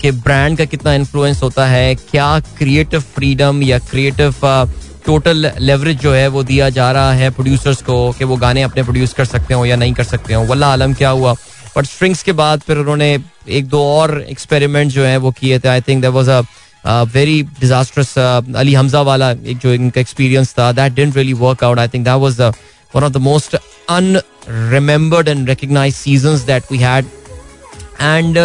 कि 0.00 0.10
ब्रांड 0.12 0.58
का 0.58 0.64
कितना 0.64 0.92
इन्फ्लुएंस 0.94 1.42
होता 1.42 1.66
है, 1.66 1.94
क्या 1.94 2.38
क्रिएटिव 2.58 3.00
फ्रीडम 3.14 3.62
या 3.62 3.78
क्रिएटिव 3.80 4.34
टोटल 5.06 5.50
लेवरेज 5.60 6.00
जो 6.00 6.12
है 6.12 6.26
वो 6.28 6.42
दिया 6.42 6.68
जा 6.70 6.90
रहा 6.92 7.12
है 7.12 7.30
प्रोड्यूसर्स 7.30 7.82
को 7.82 8.12
कि 8.12 8.24
वो 8.24 8.36
गाने 8.36 8.62
अपने 8.62 8.82
प्रोड्यूस 8.82 9.12
कर 9.14 9.24
सकते 9.24 9.54
हो 9.54 9.64
या 9.66 9.76
नहीं 9.76 9.92
कर 9.94 10.04
सकते 10.04 10.34
हो। 10.34 10.42
वल्ला 10.44 10.72
आलम 10.72 10.94
क्या 10.94 11.10
हुआ। 11.10 11.32
बट 11.76 11.86
स्ट्रिंग्स 11.86 12.22
के 12.22 12.32
बाद 12.32 12.60
फिर 12.66 12.78
उन्होंने 12.78 13.18
एक 13.48 13.66
दो 13.68 13.82
और 13.84 14.20
एक्सपेरिमेंट 14.30 14.90
जो 14.92 15.04
है 15.04 15.16
वो 15.16 15.30
किए 15.30 15.58
थे। 15.58 15.68
I 15.68 15.80
think 15.80 16.00
there 16.02 16.10
was 16.10 16.30
a 16.30 16.42
very 17.14 17.42
disastrous 17.60 18.18
Ali 18.18 18.74
Hamza 18.74 19.00
वाला 19.02 19.30
एक 19.30 19.58
जो 19.58 19.72
इनका 19.74 20.00
एक्सपीरियंस 20.00 20.52
था 20.58 20.70
that 20.72 20.92
didn't 20.94 21.16
really 21.16 21.32
work 21.34 21.64
out 21.64 21.78
I 21.78 21.88
think 21.88 22.04
that 22.04 22.18
was 22.20 22.40
one 22.94 23.04
of 23.04 23.12
the 23.12 23.16
most 23.22 23.56
unremembered 23.90 25.28
and 25.28 25.48
recognise 25.48 25.94
season 25.94 26.36
that 26.46 26.72
we 26.72 26.78
had 26.78 27.04
and 28.00 28.38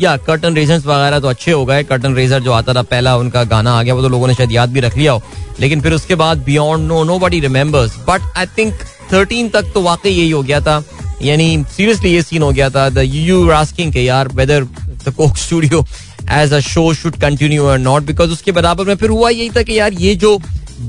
या 0.00 0.16
curtain 0.16 0.54
raiser 0.54 0.78
वगैरह 0.78 1.20
तो 1.20 1.28
अच्छे 1.28 1.50
हो 1.50 1.64
गए। 1.66 1.82
कर्टन 1.84 2.14
रेजर 2.14 2.40
जो 2.42 2.52
आता 2.52 2.74
था, 2.74 2.82
पहला 2.82 3.16
उनका 3.16 3.42
गाना 3.44 3.72
आ 3.72 3.82
गया, 3.82 3.94
वो 3.94 4.02
तो 4.02 4.08
लोगों 4.08 4.28
ने 4.28 4.34
शायद 4.34 4.52
याद 4.52 4.70
भी 4.70 4.80
रख 4.80 4.96
लिया 4.96 5.12
हो। 5.12 5.22
लेकिन 5.60 5.80
फिर 5.80 5.92
उसके 5.92 6.14
बाद 6.14 6.38
beyond 6.44 6.88
no 6.88 7.02
nobody 7.18 7.40
remembers 7.40 7.96
but 8.08 8.20
I 8.36 8.46
think 8.58 8.74
thirteen 9.12 9.48
तक 9.48 9.70
तो 9.74 9.82
वाकई 9.82 10.10
यही 10.10 10.30
हो 10.30 10.42
गया 10.42 10.60
था। 10.60 10.82
यानी 11.22 11.64
सीरियसली 11.76 12.12
ये 12.12 12.22
सीन 12.22 12.42
हो 12.42 12.50
गया 12.52 12.68
था। 12.70 12.88
द 12.90 12.98
यू 13.04 13.48
आस्किंग 13.50 13.92
के 13.92 14.02
यार 14.04 14.28
whether 14.34 14.64
the 15.06 15.12
Coke 15.16 15.36
Studio 15.36 15.84
as 16.32 16.52
a 16.52 16.60
show 16.60 16.92
should 16.94 17.16
continue 17.20 17.76
not 17.76 18.02
because 18.02 18.30
उसके 18.30 18.52
बराबर 18.52 18.84
में 18.84 18.94
फिर 18.96 19.10
हुआ 19.10 19.30
यही 19.30 19.50
था 19.50 19.62
कि 19.62 19.78
यार, 19.78 19.92
ये 19.92 20.14
जो 20.16 20.38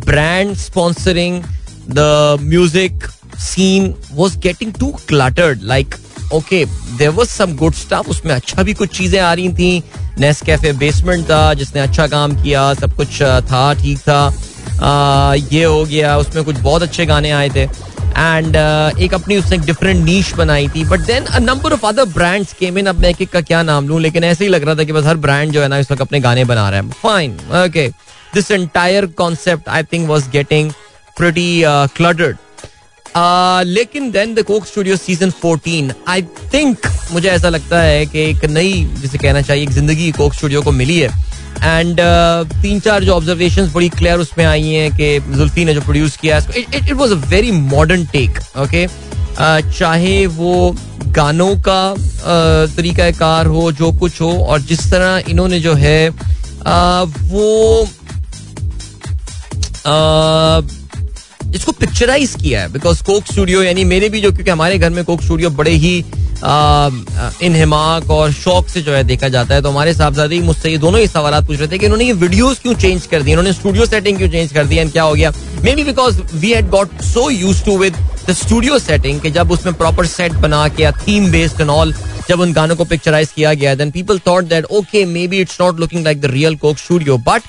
brand 0.05 0.55
sponsoring 0.57 1.41
the 1.89 2.37
music 2.41 3.07
scene 3.39 3.93
was 4.13 4.37
getting 4.39 4.73
too 4.73 4.91
cluttered 5.07 5.63
like 5.63 5.95
okay 6.33 6.63
there 6.97 7.09
was 7.09 7.29
some 7.29 7.55
good 7.55 7.73
stuff 7.75 8.09
उसमें 8.09 8.33
अच्छा 8.33 8.63
भी 8.63 8.73
कुछ 8.73 8.97
चीज़ें 8.97 9.19
आ 9.19 9.33
रही 9.33 9.49
थी। 9.53 9.83
नेस 10.19 10.41
कैफ़े 10.41 10.71
बेसमेंट 10.73 11.25
था 11.25 11.53
जिसने 11.53 11.81
अच्छा 11.81 12.07
काम 12.07 12.35
किया 12.43 12.73
सब 12.73 12.95
कुछ 12.95 13.21
था 13.51 13.73
ठीक 13.81 13.99
था। 13.99 14.21
आ, 14.81 15.33
ये 15.33 15.63
हो 15.63 15.83
गया 15.85 16.17
उसमें 16.17 16.43
कुछ 16.45 16.55
बहुत 16.57 16.83
अच्छे 16.83 17.05
गाने 17.05 17.31
आए 17.31 17.49
थे। 17.49 17.67
एंड 18.17 18.55
uh, 18.55 18.99
एक 19.01 19.13
अपनी 19.13 19.37
उसने 19.37 19.57
डिफरेंट 19.57 20.03
नीच 20.05 20.31
बनाई 20.35 20.67
थी। 20.75 20.83
But 20.85 20.99
then 21.07 21.23
a 21.23 21.39
number 21.39 21.73
of 21.73 21.85
other 21.85 22.05
brands 22.05 22.53
came 22.59 22.77
in 22.77 22.85
अब 22.87 22.99
मैं 23.01 23.09
एक 23.09 23.29
का 23.31 23.41
क्या 23.41 23.61
नाम 23.63 23.87
लूँ 23.87 23.99
लेकिन 24.01 24.23
ऐसे 24.23 24.43
ही 24.43 24.49
लग 24.49 24.63
रहा 24.63 24.75
था 24.75 24.83
कि 24.83 24.91
बस 24.93 25.05
हर 25.05 25.17
ब्रांड 25.17 25.51
जो 25.51 25.61
है 25.61 25.67
ना 25.67 25.77
इस 25.77 25.91
वक्त 25.91 26.01
अपने 26.01 26.19
गाने 26.19 26.45
बना 26.45 26.69
रहा 26.69 26.79
है। 26.79 26.91
Fine 27.01 27.33
okay 27.63 27.87
this 28.33 28.51
entire 28.51 29.05
concept 29.17 29.69
I 29.69 29.83
think 29.83 30.07
was 30.09 30.29
getting 30.29 30.71
pretty 31.17 31.61
cluttered 31.67 32.37
लेकिन 33.67 34.11
then 34.11 34.33
the 34.35 34.43
Coke 34.43 34.65
Studio 34.65 34.95
season 34.95 35.31
14 35.45 35.93
I 36.07 36.21
think 36.53 36.87
मुझे 37.11 37.29
ऐसा 37.29 37.49
लगता 37.49 37.81
है 37.81 38.05
कि 38.05 38.19
एक 38.19 38.45
नई 38.45 38.73
जिसे 39.01 39.17
कहना 39.17 39.41
चाहिए 39.41 39.63
एक 39.63 39.69
ज़िंदगी 39.69 40.11
कोक 40.11 40.33
स्टूडियो 40.33 40.61
को 40.61 40.71
मिली 40.71 40.99
है। 40.99 41.09
एंड 41.55 41.99
uh, 41.99 42.61
तीन 42.61 42.79
चार 42.79 43.03
जो 43.03 43.13
ऑब्जर्वेशन 43.13 43.71
बड़ी 43.73 43.89
क्लियर 43.89 44.19
उसमें 44.19 44.45
आई 44.45 44.67
हैं 44.67 44.91
कि 44.91 45.19
जुल्फी 45.35 45.65
ने 45.65 45.73
जो 45.73 45.81
प्रोड्यूस 45.81 46.17
किया 46.17 46.37
it 46.57 46.91
was 46.91 47.11
a 47.11 47.15
very 47.29 47.51
modern 47.51 48.05
take 48.05 48.39
okay 48.57 48.87
चाहे 49.71 50.25
वो 50.27 50.75
गानों 51.15 51.55
का 51.67 51.93
uh, 51.93 52.75
तरीका 52.77 53.11
कार 53.11 53.45
हो 53.45 53.71
जो 53.71 53.91
कुछ 53.91 54.21
हो 54.21 54.31
और 54.43 54.61
जिस 54.61 54.91
तरह 54.91 55.29
इन्होंने 55.29 55.59
जो 55.59 55.73
है 55.73 56.09
uh, 56.09 57.05
वो 57.21 57.87
uh, 59.85 60.84
इसको 61.55 61.71
पिक्चराइज 61.71 62.35
किया 62.41 62.61
है 62.61 62.71
बिकॉज़ 62.71 63.03
कोक 63.03 63.31
स्टूडियो 63.31 63.63
यानी 63.63 63.83
मेरे 63.85 64.09
भी 64.09 64.21
जो, 64.21 64.31
क्योंकि 64.31 64.51
हमारे 64.51 64.77
घर 64.77 64.89
में 64.89 65.03
कोक 65.05 65.21
स्टूडियो 65.21 65.49
बड़े 65.51 65.71
ही 65.71 65.97
इनहमाक 67.43 68.09
और 68.11 68.31
शौक 68.33 68.67
से 68.69 68.81
जो 68.81 68.93
है 68.93 69.03
देखा 69.03 69.27
जाता 69.29 69.55
है। 69.55 69.61
तो 69.61 69.69
हमारे 69.69 69.93
साहबजादे 69.93 70.39
मुझसे 70.41 70.69
ये 70.69 70.77
दोनों 70.77 70.99
ही 70.99 71.07
सवाल 71.07 71.41
पूछ 71.45 71.59
रहे 71.59 71.67
थे 71.67 71.77
कि 71.77 71.85
इन्होंने 71.85 72.05
ये 72.05 72.13
वीडियोस 72.13 72.59
क्यों 72.59 72.73
चेंज 72.75 73.05
कर 73.05 73.21
दी? 73.21 73.31
इन्होंने 73.31 73.53
स्टूडियो 73.53 73.85
सेटिंग 73.85 74.17
क्यों 74.17 74.29
चेंज 74.29 74.51
कर 74.53 74.65
दी? 74.65 74.77
एंड 74.77 74.91
क्या 74.91 75.03
हो 75.03 75.13
गया? 75.13 75.31
Maybe 75.75 75.83
because 75.83 76.21
we 76.33 76.51
had 76.53 76.69
got 76.69 77.01
so 77.03 77.29
used 77.29 77.63
to 77.65 77.77
with 77.77 77.95
the 78.27 78.33
studio 78.33 78.79
setting 78.79 79.21
कि 79.21 79.31
जब 79.31 79.51
उसमें 79.51 79.73
प्रॉपर 79.75 80.05
सेट 80.07 80.33
बना 80.43 80.67
के 80.67 80.91
थीम 81.07 81.31
बेस्ड 81.31 81.61
एंड 81.61 81.69
ऑल 81.69 81.93
जब 82.29 82.39
उन 82.39 82.53
गानों 82.53 82.75
को 82.75 82.85
पिक्चराइज 82.85 83.31
किया 83.31 83.53
गया 83.53 83.75
then 83.75 83.91
people 83.91 84.19
thought 84.27 84.43
that 84.45 84.65
okay 84.65 85.05
maybe 85.27 85.41
it's 85.41 85.57
not 85.61 85.79
looking 85.79 86.03
like 86.05 86.21
the 86.21 86.31
real 86.31 86.55
Coke 86.57 86.77
Studio 86.77 87.17
but 87.27 87.41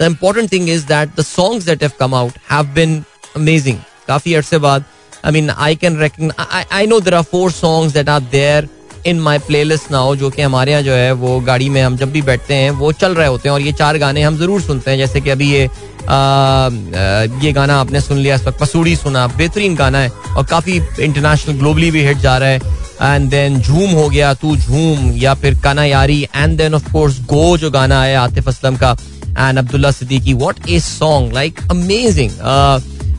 the 0.00 0.04
important 0.04 0.52
thing 0.52 0.68
is 0.70 0.86
that 0.86 1.18
the 1.18 1.24
songs 1.24 1.66
that 1.66 1.82
have 1.82 1.92
come 2.00 2.14
out 2.14 2.38
have 2.50 2.74
been 2.74 3.02
amazing 3.36 3.78
काफ़ी 4.08 4.34
अरसे 4.34 4.58
बाद 4.58 4.84
I 5.24 5.32
mean 5.32 5.50
I 5.50 5.76
can 5.76 5.98
reckon 5.98 6.32
I 6.38 6.86
know 6.86 7.00
there 7.00 7.14
are 7.14 7.22
four 7.32 7.50
songs 7.52 7.94
that 7.94 8.08
are 8.08 8.20
there 8.32 8.68
in 9.06 9.20
my 9.20 9.38
playlist 9.64 9.90
now 9.90 10.14
जो 10.16 10.30
कि 10.30 10.42
हमारे 10.42 10.72
यहाँ 10.72 10.82
जो 10.82 10.92
है 10.92 11.12
वो 11.20 11.38
गाड़ी 11.46 11.68
में 11.68 11.80
हम 11.82 11.96
जब 11.96 12.10
भी 12.12 12.22
बैठते 12.22 12.54
हैं 12.54 12.70
वो 12.80 12.90
चल 12.94 13.14
रहे 13.14 13.26
होते 13.28 13.48
हैं 13.48 13.54
और 13.54 13.60
ये 13.62 13.72
चार 13.72 13.98
गाने 13.98 14.22
हम 14.22 14.36
ज़रूर 14.38 14.60
सुनते 14.62 14.90
हैं। 14.90 14.98
जैसे 14.98 15.20
कि 15.20 15.30
अभी 15.30 15.50
ये 15.52 15.66
आ, 15.66 16.14
आ, 16.14 16.68
ये 17.42 17.52
गाना 17.52 17.80
आपने 17.80 18.00
सुन 18.00 18.18
लिया 18.18 18.34
इस 18.34 18.46
वक्त 18.46 18.58
पसूड़ी 18.60 18.94
सुना 18.96 19.26
बेहतरीन 19.36 19.74
गाना 19.76 19.98
है 19.98 20.08
और 20.36 20.46
काफ़ी 20.46 20.76
इंटरनेशनल 20.76 21.58
ग्लोबली 21.58 21.90
भी 21.90 22.04
हिट 22.06 22.18
जा 22.18 22.36
रहा 22.38 22.48
है। 22.48 22.60
एंड 23.02 23.28
देन 23.30 23.60
झूम 23.60 23.90
हो 23.90 24.08
गया 24.08 24.32
तू 24.34 24.56
झूम 24.56 25.10
या 25.16 25.34
फिर 25.34 25.58
Kana 25.60 25.84
Yaari 25.84 26.22
and 26.36 26.56
then 26.58 26.74
of 26.74 26.92
course 26.92 27.20
go 27.30 27.56
जो 27.58 27.70
गाना 27.70 28.02
है 28.02 28.14
आतिफ 28.16 28.48
असलम 28.48 28.76
का 28.76 28.96
and 29.38 29.58
Abdullah 29.58 29.90
Siddiqui 29.90 30.34
what 30.34 30.68
a 30.68 30.80
song 30.80 31.32
like 31.34 31.60
amazing 31.70 32.30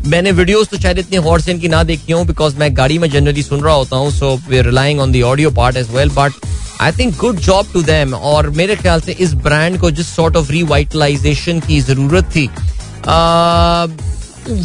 मैंने 0.05 0.31
वीडियोस 0.31 0.69
तो 0.69 0.77
शायद 0.77 0.97
इतनी 0.99 1.17
हॉट 1.25 1.41
सेन 1.41 1.59
की 1.59 1.67
ना 1.67 1.83
देखी 1.83 2.13
हूँ 2.13 2.25
बिकॉज़ 2.27 2.57
मैं 2.59 2.75
गाड़ी 2.77 2.97
में 2.99 3.09
जनरली 3.09 3.43
सुन 3.43 3.61
रहा 3.61 3.73
होता 3.73 3.97
हूँ 3.97 4.11
so 4.11 4.35
we 4.47 4.61
relying 4.61 4.99
on 4.99 5.11
the 5.11 5.21
audio 5.25 5.51
part 5.59 5.77
as 5.77 5.91
well 5.91 6.09
but 6.15 6.45
I 6.81 6.91
think 6.99 7.15
good 7.17 7.39
job 7.41 7.67
to 7.73 7.81
them 7.83 8.13
और 8.13 8.49
मेरे 8.57 8.75
ख्याल 8.75 9.01
से 9.01 9.11
इस 9.25 9.33
ब्रांड 9.43 9.79
को 9.81 9.91
जिस 9.91 10.15
सॉर्ट 10.15 10.37
ऑफ़ 10.37 10.51
रिवाइटलाइजेशन 10.51 11.59
की 11.67 11.79
ज़रूरत 11.81 12.31
थी 12.35 12.47
uh, 12.47 13.89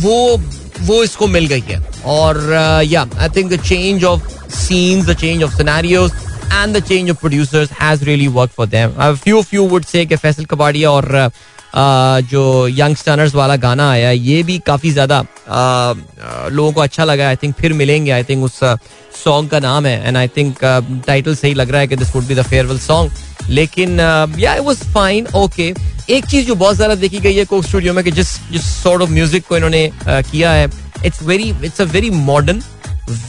वो 0.02 0.40
वो 0.80 1.02
इसको 1.04 1.26
मिल 1.26 1.46
गई 1.46 1.62
है 1.68 1.80
और 2.06 2.42
या 2.86 3.06
I 3.18 3.28
think 3.36 3.52
the 3.52 3.60
change 3.62 4.04
of 4.04 4.36
scenes, 4.50 5.06
the 5.06 5.14
change 5.14 5.42
of 5.42 5.52
scenarios, 5.52 6.12
and 6.50 6.74
the 6.74 6.80
change 6.80 7.10
of 7.10 7.20
producers 7.20 7.70
has 7.70 8.06
really 8.06 8.28
worked 8.28 8.54
for 8.54 8.66
them. 8.66 8.94
A 8.98 9.16
few 9.16 9.42
few 9.42 9.64
would 9.64 9.86
say 9.86 10.06
कि 10.06 10.16
फैसल 10.16 10.44
कबाड़िया 10.44 10.90
और 10.90 11.10
uh, 11.14 11.30
जो 11.74 12.68
यंग 12.68 12.96
स्टनर्स 12.96 13.34
वाला 13.34 13.56
गाना 13.58 13.90
आया, 13.90 14.10
ये 14.10 14.42
भी 14.42 14.58
काफ़ी 14.66 14.90
ज़्यादा 14.90 15.24
लोगों 16.50 16.72
को 16.72 16.80
अच्छा 16.80 17.04
लगा। 17.04 17.28
आई 17.28 17.36
थिंक 17.36 17.54
फिर 17.56 17.72
मिलेंगे। 17.74 18.10
आई 18.10 18.24
थिंक 18.24 18.44
उस 18.44 18.58
सॉन्ग 19.24 19.50
का 19.50 19.58
नाम 19.60 19.86
है 19.86 20.08
एंड 20.08 20.16
आई 20.16 20.28
थिंक 20.36 20.64
टाइटल 21.06 21.34
सही 21.36 21.54
लग 21.54 21.70
रहा 21.70 21.80
है 21.80 21.88
कि 21.88 21.96
this 21.96 22.14
would 22.16 22.26
be 22.26 22.34
the 22.34 22.42
farewell 22.44 22.78
song 22.80 23.50
लेकिन 23.50 24.00
या 24.38 24.54
इट 24.54 24.62
वाज 24.62 24.82
फाइन 24.94 25.26
ओके 25.36 25.72
एक 26.10 26.26
चीज़ 26.26 26.46
जो 26.46 26.54
बहुत 26.54 26.76
ज़्यादा 26.76 26.94
देखी 26.96 27.18
गई 27.20 27.34
है 27.34 27.44
कोक 27.44 27.64
स्टूडियो 27.64 27.92
में 27.94 28.02
कि 28.04 28.10
जिस 28.10 28.28
जिस 28.50 28.62
सॉर्ट 28.82 29.02
ऑफ़ 29.02 29.10
म्यूज़िक 29.10 29.46
को 29.46 29.56
इन्होंने 29.56 29.90
किया 30.08 30.52
है 30.52 30.68
it's 31.04 31.22
very 31.22 31.48
it's 31.64 31.80
a 31.80 31.84
very 31.86 32.10
modern 32.10 32.62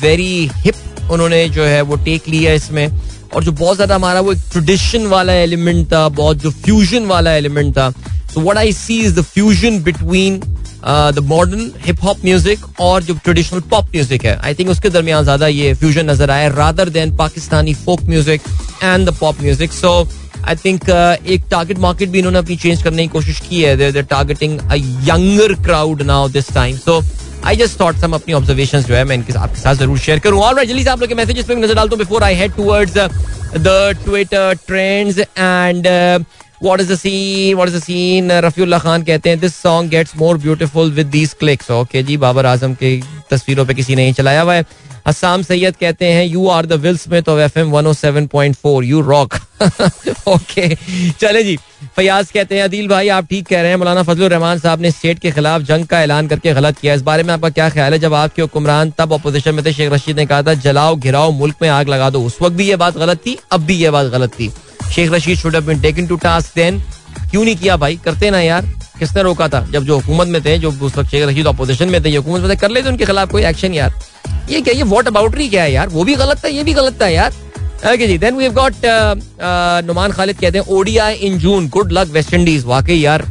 very 0.01 0.49
hip 0.55 0.75
उन्होंने 1.11 1.47
जो 1.49 1.63
है 1.63 1.81
वो 1.81 1.95
टेक 2.05 2.27
लिया 2.27 2.53
इसमें। 2.53 2.87
और 3.33 3.43
जो 3.43 3.51
बहुत 3.53 3.75
ज़्यादा 3.75 3.95
हमारा 3.95 4.19
वो 4.21 4.31
एक 4.33 4.39
ट्रेडिशन 4.51 5.05
वाला 5.07 5.33
एलिमेंट 5.33 5.85
था, 5.91 6.07
बहुत 6.09 6.37
जो 6.37 6.51
फ्यूजन 6.51 7.05
वाला 7.05 7.33
एलिमेंट 7.33 7.73
था। 7.77 7.89
So 8.33 8.41
what 8.41 8.57
I 8.57 8.71
see 8.73 8.99
is 9.01 9.19
the 9.19 9.23
fusion 9.25 9.81
between 9.83 10.39
the 10.85 11.19
modern 11.23 11.71
hip 11.85 12.03
hop 12.03 12.17
music 12.25 12.65
और 12.81 13.03
जो 13.03 13.13
ट्रेडिशनल 13.23 13.59
पॉप 13.71 13.85
म्यूज़िक 13.95 14.25
है। 14.25 14.37
आई 14.37 14.53
थिंक 14.55 14.69
उसके 14.69 14.89
दरमियान 14.89 15.23
ज़्यादा 15.23 15.47
ये 15.47 15.73
फ्यूजन 15.73 16.09
नज़र 16.09 16.31
आया 16.31 16.47
rather 16.49 16.89
than 16.89 17.15
Pakistani 17.17 17.73
folk 17.75 18.03
music 18.09 18.41
and 18.83 19.09
the 19.09 19.15
pop 19.19 19.41
music 19.41 19.71
so 19.73 19.91
I 20.39 20.55
think 20.55 20.89
एक 20.89 21.43
टारगेट 21.51 21.79
मार्केट 21.79 22.09
भी 22.09 22.19
इन्होंने 22.19 22.39
अपनी 22.39 22.55
चेंज 22.57 22.83
करने 22.83 23.03
की 23.03 23.07
कोशिश 23.13 23.39
की 23.49 23.61
है। 23.61 24.01
Targeting 24.01 24.59
a 24.59 24.75
younger 24.75 25.53
crowd 25.63 26.01
now 26.03 26.29
this 26.29 26.51
time 26.53 26.77
so 26.77 27.01
I 27.45 27.55
just 27.55 27.79
thought 27.79 27.95
some 27.95 28.13
अपनी 28.13 28.33
ऑब्जर्वेशन 28.33 28.81
जो 28.81 28.95
है 28.95 29.03
मैं 29.03 29.15
इनके 29.15 29.33
आपके 29.39 29.61
साथ 29.61 29.75
ज़रूर 29.75 29.99
शेयर 29.99 30.19
करूँ 30.19 30.41
और 30.41 30.63
जल्दी 30.63 30.83
से 30.83 30.89
आप 30.89 30.99
लोग 30.99 31.09
के 31.09 31.15
मैसेजेस 31.15 31.45
पे 31.45 31.55
नज़र 31.55 31.75
डालता 31.75 31.95
हूँ 31.95 31.99
before 31.99 32.23
I 32.23 32.35
head 32.35 32.55
towards 32.55 32.97
the 33.57 33.79
Twitter 34.03 34.53
trends 34.67 35.19
and 35.19 35.87
What 36.61 36.81
is 36.81 36.87
the 36.87 36.95
scene? 36.97 37.57
What 37.57 37.69
is 37.69 37.75
the 37.75 37.81
scene? 37.81 38.31
Rafiullah 38.43 38.79
Khan 38.79 39.03
कहते 39.03 39.29
हैं 39.29 39.39
this 39.39 39.55
song 39.55 39.89
gets 39.89 40.15
more 40.17 40.37
beautiful 40.37 40.91
with 40.91 41.07
these 41.07 41.33
clicks 41.33 41.69
okay 41.71 42.01
जी, 42.03 42.17
बाबर 42.17 42.45
आज़म 42.45 42.73
की 42.73 43.01
तस्वीरों 43.29 43.65
पे 43.65 43.73
किसी 43.73 43.95
ने 43.95 44.05
ही 44.05 44.13
चलाया 44.13 44.41
हुआ 44.41 44.53
है 44.53 44.65
हसाम 45.09 45.41
सैयद 45.41 45.75
कहते 45.75 46.05
हैं 46.05 46.25
you 46.25 46.47
are 46.47 46.65
the 46.65 46.73
Will 46.73 46.97
Smith 46.97 47.29
of 47.29 47.39
FM 47.39 47.71
107.4 47.71 48.83
you 48.83 49.01
rock 49.01 49.35
okay 50.27 50.67
चले 51.11 51.43
जी, 51.43 51.57
फयाज 51.95 52.31
कहते 52.31 52.55
हैं, 52.55 52.63
अदील 52.63 52.87
भाई, 52.87 53.07
आप 53.09 53.25
ठीक 53.25 53.47
कह 53.47 53.61
रहे 53.61 53.69
हैं। 53.69 53.77
मौलाना 53.77 54.03
फजल 54.03 54.29
रहमान 54.29 54.59
साहब 54.59 54.81
ने 54.81 54.91
स्टेट 54.91 55.19
के 55.19 55.31
खिलाफ 55.31 55.61
जंग 55.61 55.85
का 55.85 56.01
ऐलान 56.01 56.27
करके 56.27 56.53
गलत 56.53 56.77
किया 56.77 56.93
इस 56.93 57.01
बारे 57.01 57.23
में 57.23 57.33
आपका 57.33 57.49
क्या 57.49 57.69
ख्याल 57.69 57.93
है? 57.93 57.99
जब 57.99 58.13
आपके 58.13 58.41
हुक्मरान 58.41 58.93
तब 58.97 59.13
अपोजिशन 59.13 59.55
में 59.55 59.65
थे। 59.65 59.73
शेख 59.73 59.91
रशीद 59.91 60.17
ने 60.17 60.25
कहा 60.25 60.41
था, 60.43 60.53
जलाओ, 60.53 60.95
घिराओ, 60.95 61.31
मुल्क 61.31 61.55
में 61.61 61.69
आग 61.69 61.89
लगा 61.89 62.09
दो। 62.09 62.21
उस 62.21 62.37
वक्त 62.41 62.55
भी 62.55 62.67
ये 62.69 62.75
बात 62.75 62.97
गलत 62.97 63.17
थी, 63.17 63.37
अब 63.51 63.61
भी 63.61 63.75
ये 63.75 63.89
बात 63.89 64.07
गलत 64.07 64.29
थी। 64.29 64.51
Sheikh 64.95 65.11
Rasheed 65.11 65.37
should 65.37 65.55
have 65.55 65.65
been 65.65 65.81
taken 65.81 66.07
to 66.07 66.15
task 66.17 66.55
then 66.55 66.81
क्यों 67.31 67.43
नहीं 67.45 67.55
किया 67.55 67.77
भाई? 67.77 67.99
करते 68.05 68.31
ना 68.31 68.39
यार। 68.41 68.65
किसने 68.99 69.21
रोका 69.21 69.47
था? 69.47 69.65
जब 69.71 69.83
जो 69.83 69.95
हुकूमत 69.95 70.27
में 70.27 70.41
थे, 70.45 70.57
जो 70.57 70.71
उस 70.71 70.97
वक्त 70.97 71.09
शेख 71.09 71.27
रशीद 71.27 71.47
अपोजिशन 71.47 71.89
में 71.89 72.03
थे 72.03 72.15
हुकूमत 72.15 72.41
में 72.41 72.49
थे, 72.51 72.55
कर 72.55 72.69
लेते 72.69 72.89
उनके 72.89 73.05
खिलाफ 73.05 73.31
कोई 73.31 73.43
एक्शन 73.43 73.73
यार। 73.73 73.93
ये 74.49 74.61
क्या, 74.61 74.73
ये 74.73 74.83
वॉट 74.85 75.07
अबाउटरी 75.07 75.47
क्या 75.49 75.63
है 75.63 75.71
यार? 75.71 75.87
वो 75.89 76.03
भी 76.03 76.15
गलत 76.15 76.43
था, 76.43 76.47
ये 76.47 76.63
भी 76.63 76.73
गलत 76.73 77.01
था 77.01 77.07
यार। 77.07 77.33
Okay 77.93 78.07
ji 78.07 78.17
then 78.17 78.35
we 78.35 78.49
got 78.51 78.73
Noman 79.85 80.11
Khalid 80.11 80.39
कहते 80.39 80.57
हैं 80.57 80.65
ODI 80.77 81.13
in 81.15 81.37
June 81.39 81.67
good 81.69 81.91
luck 81.93 82.07
West 82.13 82.33
Indies 82.33 82.63
वाकई 82.65 82.95
यार 82.95 83.25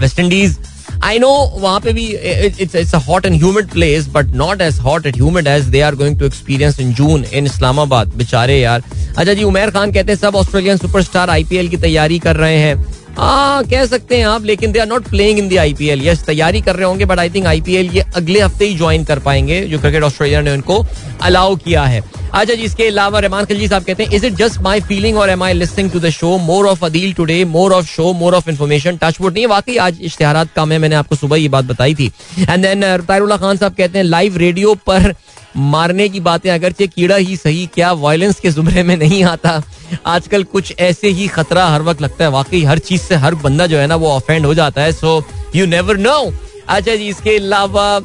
वेस्ट 0.00 0.18
इंडीज 0.20 0.56
आई 1.04 1.18
नो 1.18 1.30
वहाँ 1.60 1.80
पे 1.80 1.92
भी 1.92 2.04
it's 2.06 2.74
it's 2.74 2.94
a 2.94 2.98
hot 3.06 3.26
and 3.26 3.34
humid 3.34 3.68
place 3.70 4.06
but 4.12 4.34
not 4.36 4.60
as 4.62 4.78
hot 4.80 5.06
and 5.06 5.14
humid 5.16 5.46
as 5.46 5.64
they 5.70 5.80
are 5.80 5.94
going 5.94 6.18
to 6.18 6.26
experience 6.26 6.80
in 6.80 6.92
June 6.94 7.24
in 7.24 7.46
Islamabad 7.46 8.12
बेचारे 8.16 8.58
यार। 8.60 8.82
अच्छा 9.16 9.32
जी, 9.32 9.42
उमेर 9.44 9.70
खान 9.70 9.92
कहते 9.92 10.12
हैं, 10.12 10.18
सब 10.18 10.36
ऑस्ट्रेलियन 10.36 10.76
सुपरस्टार 10.76 11.30
आईपीएल 11.30 11.68
की 11.68 11.76
तैयारी 11.76 12.18
कर 12.18 12.36
रहे 12.36 12.58
हैं। 12.58 12.95
हाँ 13.18 13.62
कह 13.64 13.84
सकते 13.86 14.16
हैं 14.16 14.24
आप, 14.26 14.44
लेकिन 14.44 14.72
they 14.72 14.78
are 14.78 14.86
not 14.86 15.08
playing 15.10 15.38
in 15.38 15.48
the 15.48 15.56
IPL 15.56 16.06
yes 16.06 16.24
तैयारी 16.24 16.60
कर 16.62 16.76
रहे 16.76 16.86
होंगे 16.86 17.04
बट 17.04 17.18
आई 17.18 17.30
थिंक 17.30 17.46
आईपीएल 17.46 17.90
ये 17.90 18.04
अगले 18.16 18.40
हफ़्ते 18.40 18.66
ही 18.66 18.74
ज्वाइन 18.76 19.04
कर 19.04 19.18
पाएँगे, 19.18 19.60
जो 19.60 19.78
क्रिकेट 19.80 20.02
ऑस्ट्रेलिया 20.02 20.40
ने 20.40 20.52
उनको 20.52 20.84
अलाउ 21.22 21.54
किया 21.56 21.84
है। 21.84 22.00
अच्छा 22.00 22.54
जी, 22.54 22.62
इसके 22.62 22.86
अलावा 22.86 23.18
रहमान 23.18 23.44
खिलजी 23.44 23.68
साहब 23.68 23.84
कहते 23.84 24.04
हैं 24.04 24.10
is 24.12 24.26
it 24.26 24.34
just 24.36 24.60
my 24.62 24.80
feeling 24.80 25.16
और 25.18 25.30
am 25.30 25.42
I 25.42 25.52
listening 25.52 25.90
to 25.90 26.00
the 26.00 26.10
show 26.10 26.36
more 26.38 26.66
of 26.68 26.84
Adeel 26.84 27.12
today 27.12 27.44
more 27.46 27.72
of 27.72 27.86
show 27.86 28.12
more 28.12 28.34
of 28.34 28.50
information 28.50 28.96
touch 29.02 29.20
wood 29.20 29.34
नहीं, 29.34 29.46
वाकई 29.46 29.76
आज 29.76 29.98
इश्तेहार 30.02 30.48
कम 30.56 30.72
है, 30.72 30.78
मैंने 30.78 30.96
आपको 30.96 31.16
सुबह 31.16 31.36
ये 31.36 31.48
बात 31.48 31.64
बताई 31.64 31.94
थी। 31.94 32.12
एंड 32.40 32.62
देन 32.62 32.84
तारुल्ला 32.98 33.36
खान 33.36 33.56
साहब 33.56 33.74
कहते 33.74 33.98
हैं 33.98 34.04
लाइव 34.04 34.36
रेडियो 34.38 34.74
पर 34.86 35.14
मारने 35.56 36.08
की 36.08 36.20
बातें 36.20 36.50
अगर 36.50 36.56
अगरचे 36.56 36.86
कीड़ा 36.86 37.16
ही 37.16 37.36
सही, 37.36 37.66
क्या 37.74 37.92
वायलेंस 37.94 38.40
के 38.40 38.50
जुमरे 38.50 38.82
में 38.82 38.96
नहीं 38.96 39.22
आता? 39.24 39.62
आजकल 40.06 40.42
कुछ 40.44 40.74
ऐसे 40.80 41.08
ही 41.10 41.26
खतरा 41.28 41.66
हर 41.66 41.82
वक्त 41.82 42.02
लगता 42.02 42.24
है। 42.24 42.30
वाकई 42.30 42.62
हर 42.64 42.78
चीज़ 42.80 43.02
से 43.02 43.14
हर 43.16 43.34
बंदा 43.36 43.66
जो 43.66 43.78
है 43.78 43.86
ना, 43.86 43.96
वो 43.96 44.10
ऑफेंड 44.10 44.46
हो 44.46 44.54
जाता 44.54 44.82
है। 44.82 44.92
सो 44.92 45.22
यू 45.56 45.66
नेवर 45.66 45.96
नो 45.98 46.32
अच्छा 46.68 46.94
जी, 46.96 47.08
इसके 47.08 47.36
अलावा 47.36 48.00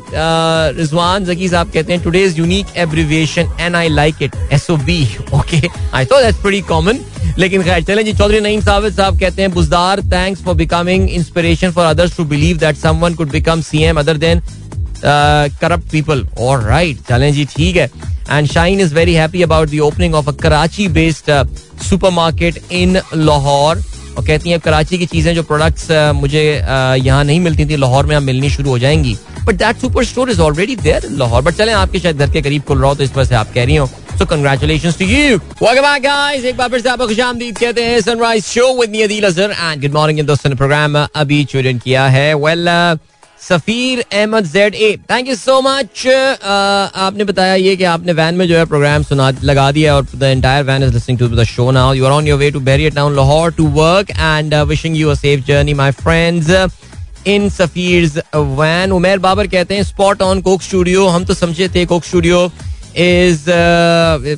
रिजवान 0.77 1.25
जकी 1.25 1.47
साहब 1.49 1.71
कहते 1.71 1.93
हैं 1.93 2.01
today's 2.03 2.37
unique 2.39 2.75
abbreviation 2.77 3.51
and 3.61 3.75
I 3.75 3.89
like 3.89 4.21
it 4.21 4.35
S 4.53 4.69
O 4.69 4.75
B 4.77 5.03
okay 5.33 5.61
I 5.93 6.05
thought 6.05 6.21
that's 6.23 6.41
pretty 6.41 6.61
common 6.67 6.99
लेकिन 7.37 7.63
खैर, 7.63 7.83
चलें 7.83 8.03
जी, 8.05 8.13
चौधरी 8.13 8.39
नईम 8.41 8.61
साबित 8.61 8.93
साहब 8.93 9.19
कहते 9.19 9.41
हैं, 9.41 9.51
Buzdar 9.53 10.01
thanks 10.11 10.43
for 10.43 10.55
becoming 10.55 11.09
inspiration 11.09 11.71
for 11.71 11.85
others 11.85 12.15
to 12.17 12.23
believe 12.25 12.57
that 12.57 12.75
someone 12.77 13.13
could 13.15 13.31
become 13.31 13.61
CM 13.61 13.99
other 13.99 14.17
than 14.17 14.41
corrupt 15.03 15.91
people 15.91 16.25
और 16.39 16.63
right 16.63 16.97
चलें 17.09 17.31
जी 17.33 17.45
ठीक 17.55 17.75
है 17.75 17.89
and 18.29 18.47
Shine 18.47 18.79
is 18.79 18.93
very 18.95 19.13
happy 19.13 19.43
about 19.43 19.69
the 19.69 19.79
opening 19.83 20.15
of 20.15 20.29
a 20.29 20.33
Karachi 20.41 20.87
based 20.89 21.31
supermarket 22.11 22.59
in 22.71 23.01
Lahore 23.15 23.83
और 24.17 24.25
कहती 24.25 24.49
हैं 24.49 24.59
कराची 24.59 24.97
की 24.97 25.05
चीज़ें 25.05 25.33
जो 25.35 25.43
प्रोडक्ट्स 25.43 25.91
मुझे 26.15 26.43
यहाँ 26.43 27.23
नहीं 27.23 27.39
मिलती 27.39 27.65
थी 27.65 27.75
लाहौर 27.77 28.05
में 28.05 28.15
अब 28.15 28.23
मिलनी 28.23 28.49
शुरू 28.49 28.69
हो 28.69 28.79
जाएँगी 28.79 29.17
but 29.45 29.55
that 29.55 29.77
superstore 30.05 30.29
is 30.31 30.41
already 30.41 30.75
there 30.77 31.09
Lahore 31.13 31.41
but 31.41 31.53
चलें 31.53 31.73
आपके 31.73 31.99
शायद 31.99 32.17
घर 32.17 32.31
के 32.31 32.41
करीब 32.41 32.61
खुल 32.63 32.79
रहा 32.79 32.89
हो 32.89 32.95
तो 32.95 33.03
इस 33.03 33.15
वजह 33.15 33.29
से 33.29 33.35
आप 33.35 33.53
कह 33.53 33.65
रही 33.65 33.75
हो 33.75 33.87
so 34.17 34.25
congratulation 34.25 34.91
to 34.99 35.05
you 35.05 35.37
welcome 35.37 35.81
back 35.81 36.01
guys 36.03 36.45
एक 36.45 36.57
बार 36.57 36.69
फिर 36.69 36.81
से 36.81 36.89
आपको 36.89 37.07
खुशामदीद 37.07 37.57
कहते 37.57 37.83
हैं 37.83 38.01
sunrise 38.01 38.43
show 38.45 38.67
with 38.81 38.89
me 38.89 39.01
Adeel 39.01 39.23
Azhar 39.25 39.51
and 39.51 39.81
good 39.81 39.93
morning 39.93 40.27
दोस्तों 40.27 40.49
ने 40.49 40.55
प्रोग्राम 40.55 40.97
अभी 40.97 41.43
ट्यून 41.51 41.79
किया 41.79 42.07
है 42.09 42.33
well 42.37 42.67
Safeer 43.41 43.99
Ahmed 44.01 44.45
Z 44.45 44.75
A. 44.75 44.95
Thank 45.11 45.27
you 45.27 45.35
so 45.35 45.59
much 45.61 46.05
आपने 46.07 47.23
बताया 47.23 47.55
ये 47.55 47.75
कि 47.75 47.83
आपने 47.91 48.13
वैन 48.13 48.35
में 48.35 48.47
जो 48.47 48.57
है 48.57 48.65
प्रोग्राम 48.65 49.03
सुना, 49.03 49.29
लगा 49.43 49.71
दिया 49.71 49.95
और 49.95 50.05
the 50.15 50.23
entire 50.23 50.63
van 50.65 50.83
is 50.83 50.93
listening 50.93 51.19
to 51.19 51.27
the 51.27 51.43
show 51.45 51.69
now 51.71 51.93
you 51.93 52.05
are 52.05 52.11
on 52.11 52.27
your 52.27 52.39
way 52.39 52.51
to 52.51 52.59
Beria 52.69 52.89
town 52.95 53.15
Lahore 53.15 53.51
to 53.53 53.67
work 53.77 54.11
and 54.11 54.53
wishing 54.69 54.97
you 54.97 55.09
a 55.09 55.15
safe 55.15 55.45
journey 55.47 55.73
my 55.73 55.91
friends 56.01 56.49
in 57.27 57.49
Safeer's 57.49 58.17
van 58.35 58.91
Umer 58.91 59.19
Babar 59.19 59.47
कहते 59.47 59.75
हैं 59.75 59.83
spot 59.83 60.21
on 60.21 60.41
Coke 60.41 60.61
studio 60.61 61.07
हम 61.07 61.25
तो 61.25 61.33
समझे 61.33 61.69
थे 61.75 61.85
Coke 61.85 62.05
studio 62.05 62.45
is 62.97 63.49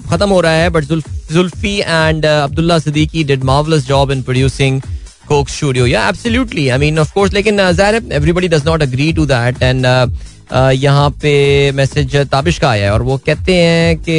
खत्म 0.09 0.29
हो 0.29 0.39
रहा 0.41 0.53
है 0.53 0.69
but 0.69 0.83
Zulfi 1.31 1.77
and 1.79 2.25
Abdullah 2.25 2.79
Siddiqui 2.79 3.23
did 3.23 3.43
marvellous 3.43 3.87
job 3.87 4.11
in 4.11 4.21
producing 4.23 4.81
Coke 5.27 5.49
Studio. 5.49 5.85
Yeah, 5.85 6.07
absolutely. 6.07 6.71
I 6.71 6.77
mean, 6.83 6.97
of 7.03 7.13
course, 7.13 7.33
लेकिन 7.33 7.57
ज़ाहिर 7.71 7.95
है 7.95 8.19
everybody 8.19 8.49
does 8.53 8.65
not 8.69 8.81
agree 8.87 9.11
to 9.19 9.25
that 9.33 9.61
and 9.69 9.85
uh, 9.85 10.07
अ, 10.51 10.69
यहाँ 10.71 11.09
पे 11.21 11.31
मैसेज 11.75 12.15
ताबिश 12.31 12.57
का 12.59 12.69
आया 12.69 12.85
है 12.85 12.91
और 12.93 13.01
वो 13.03 13.17
कहते 13.25 13.53
हैं 13.55 13.97
कि 14.07 14.17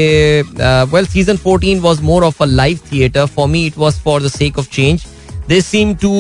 well 0.95 1.07
season 1.07 1.37
14 1.47 1.81
was 1.81 2.01
more 2.11 2.25
of 2.25 2.43
a 2.43 2.47
live 2.47 2.79
theatre 2.93 3.27
for 3.37 3.49
me 3.49 3.65
it 3.67 3.79
was 3.79 4.01
for 4.05 4.23
the 4.23 4.29
sake 4.37 4.59
of 4.59 4.69
change 4.73 5.05
they 5.49 5.61
seem 5.61 5.95
to 6.03 6.13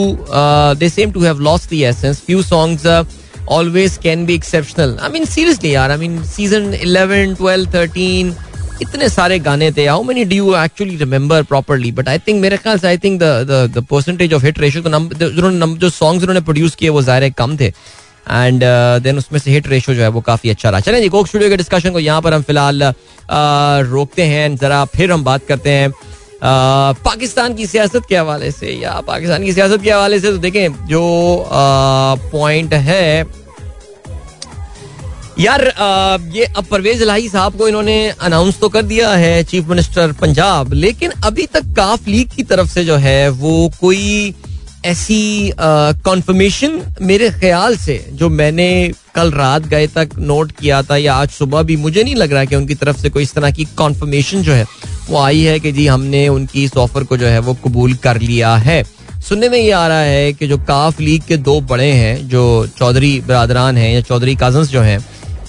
they 0.80 0.88
seem 0.88 1.12
to 1.12 1.20
have 1.24 1.40
lost 1.48 1.70
the 1.70 1.80
essence 1.92 2.20
few 2.26 2.42
songs 2.42 2.86
always 3.54 3.94
can 4.02 4.20
be 4.28 4.34
exceptional. 4.40 4.92
I 5.06 5.08
mean, 5.14 5.26
seriously, 5.30 5.70
यार. 5.72 5.90
I 5.94 5.96
mean, 6.02 6.12
season 6.28 6.68
11, 6.84 7.34
12, 7.40 7.66
13, 7.74 8.30
इतने 8.84 9.08
सारे 9.08 9.38
गाने 9.48 9.70
थे. 9.72 9.86
How 9.88 10.02
many 10.12 10.24
do 10.30 10.38
you 10.40 10.54
actually 10.60 10.96
remember 11.02 11.42
properly? 11.52 11.90
But 11.98 12.08
I 12.08 12.16
think 12.18 12.42
मेरे 12.42 12.56
ख्याल 12.56 12.78
से 12.78 12.96
the 13.18 13.34
the 13.50 13.60
the 13.74 13.82
percentage 13.92 14.32
of 14.32 14.48
hit 14.48 14.62
ratio 14.66 14.82
तो 14.82 15.76
जो 15.76 15.90
songs 15.90 16.22
उन्होंने 16.22 16.40
produce 16.48 16.74
किए 16.74 16.88
वो 16.88 17.02
ज़ाहिर 17.02 17.30
कम 17.38 17.56
थे. 17.56 17.72
एंड 18.30 18.62
देन 19.02 19.18
उसमें 19.18 19.38
से 19.40 19.50
हिट 19.50 19.66
रेशो 19.68 19.94
जो 19.94 20.02
है 20.02 20.08
वो 20.08 20.20
काफ़ी 20.26 20.50
अच्छा 20.50 20.70
रहा 20.70 20.80
चलें 20.80 21.00
जी 21.00 21.08
कोक 21.08 21.26
स्टूडियो 21.28 21.50
के 21.50 21.56
डिस्कशन 21.56 21.90
को 21.92 21.98
यहाँ 22.00 22.20
पर 22.22 22.34
हम 22.34 22.42
फ़िलहाल 22.42 22.82
uh, 22.82 23.90
रोकते 23.90 24.22
हैं 24.22 24.56
जरा 24.56 24.84
फिर 24.94 25.12
हम 25.12 25.24
बात 25.24 25.44
करते 25.48 25.70
हैं 25.70 25.88
uh, 25.88 26.96
पाकिस्तान 27.04 27.54
की 27.54 27.66
सियासत 27.66 28.06
के 28.08 28.16
हवाले 28.16 28.50
से 28.50 28.72
या 28.82 29.00
पाकिस्तान 29.06 29.44
की 29.44 29.52
सियासत 29.52 29.82
के 29.82 29.90
हवाले 29.90 30.20
से 30.20 30.30
तो 30.32 30.38
देखें 30.38 30.86
जो 30.86 31.02
पॉइंट 32.32 32.74
है 32.88 33.24
यार 35.40 35.62
ये 36.34 36.44
अब 36.46 36.64
परवेज 36.64 37.00
इलाही 37.02 37.28
साहब 37.28 37.56
को 37.58 37.68
इन्होंने 37.68 37.96
अनाउंस 38.22 38.58
तो 38.60 38.68
कर 38.68 38.82
दिया 38.82 39.10
है 39.10 39.42
चीफ 39.44 39.68
मिनिस्टर 39.68 40.12
पंजाब 40.12 40.72
लेकिन 40.72 41.10
अभी 41.24 41.46
तक 41.46 41.72
काफ 41.76 42.06
लीग 42.08 42.30
की 42.30 42.42
तरफ़ 42.42 42.68
से 42.68 42.84
जो 42.84 42.96
है, 42.96 43.28
वो 43.28 43.72
कोई 43.80 44.34
ऐसी 44.84 45.52
कॉन्फर्मेशन 45.58 46.80
मेरे 47.02 47.30
ख्याल 47.30 47.76
से, 47.76 48.04
जो 48.12 48.28
मैंने 48.30 48.92
कल 49.14 49.30
रात 49.32 49.66
गए 49.66 49.86
तक 49.86 50.10
नोट 50.18 50.52
किया 50.52 50.82
था 50.82 50.96
या 50.96 51.14
आज 51.14 51.28
सुबह 51.30 51.62
भी, 51.62 51.76
मुझे 51.76 52.02
नहीं 52.02 52.14
लग 52.14 52.32
रहा 52.32 52.44
कि 52.44 52.56
उनकी 52.56 52.74
तरफ़ 52.74 52.96
से 52.96 53.10
कोई 53.10 53.22
इस 53.22 53.34
तरह 53.34 53.50
की 53.50 53.64
कॉन्फर्मेशन 53.76 54.42
जो 54.42 54.52
है, 54.52 54.64
वो 55.08 55.18
आई 55.18 55.40
है 55.40 55.58
कि 55.60 55.72
जी 55.72 55.86
हमने 55.86 56.26
उनकी 56.28 56.64
इस 56.64 56.76
ऑफ़र 56.76 57.04
को 57.04 57.16
जो 57.16 57.26
है, 57.26 57.38
वो 57.38 57.54
कबूल 57.64 57.94
कर 57.96 58.20
लिया 58.20 58.54
है। 58.58 58.82
सुनने 59.28 59.48
में 59.48 59.58
ये 59.58 59.70
आ 59.70 59.86
रहा 59.88 60.00
है 60.00 60.32
कि 60.32 60.46
जो 60.46 60.58
काफ 60.60 61.00
लीग 61.00 61.22
के 61.22 61.36
दो 61.38 61.60
बड़े 61.62 61.90
हैं, 61.92 62.28
जो 62.28 62.66
चौधरी 62.78 63.18
बरदरान 63.20 63.76
हैं 63.76 63.92
या 63.94 64.00
चौधरी 64.02 64.34
कजन्स 64.34 64.68
जो 64.68 64.80
हैं 64.80 64.98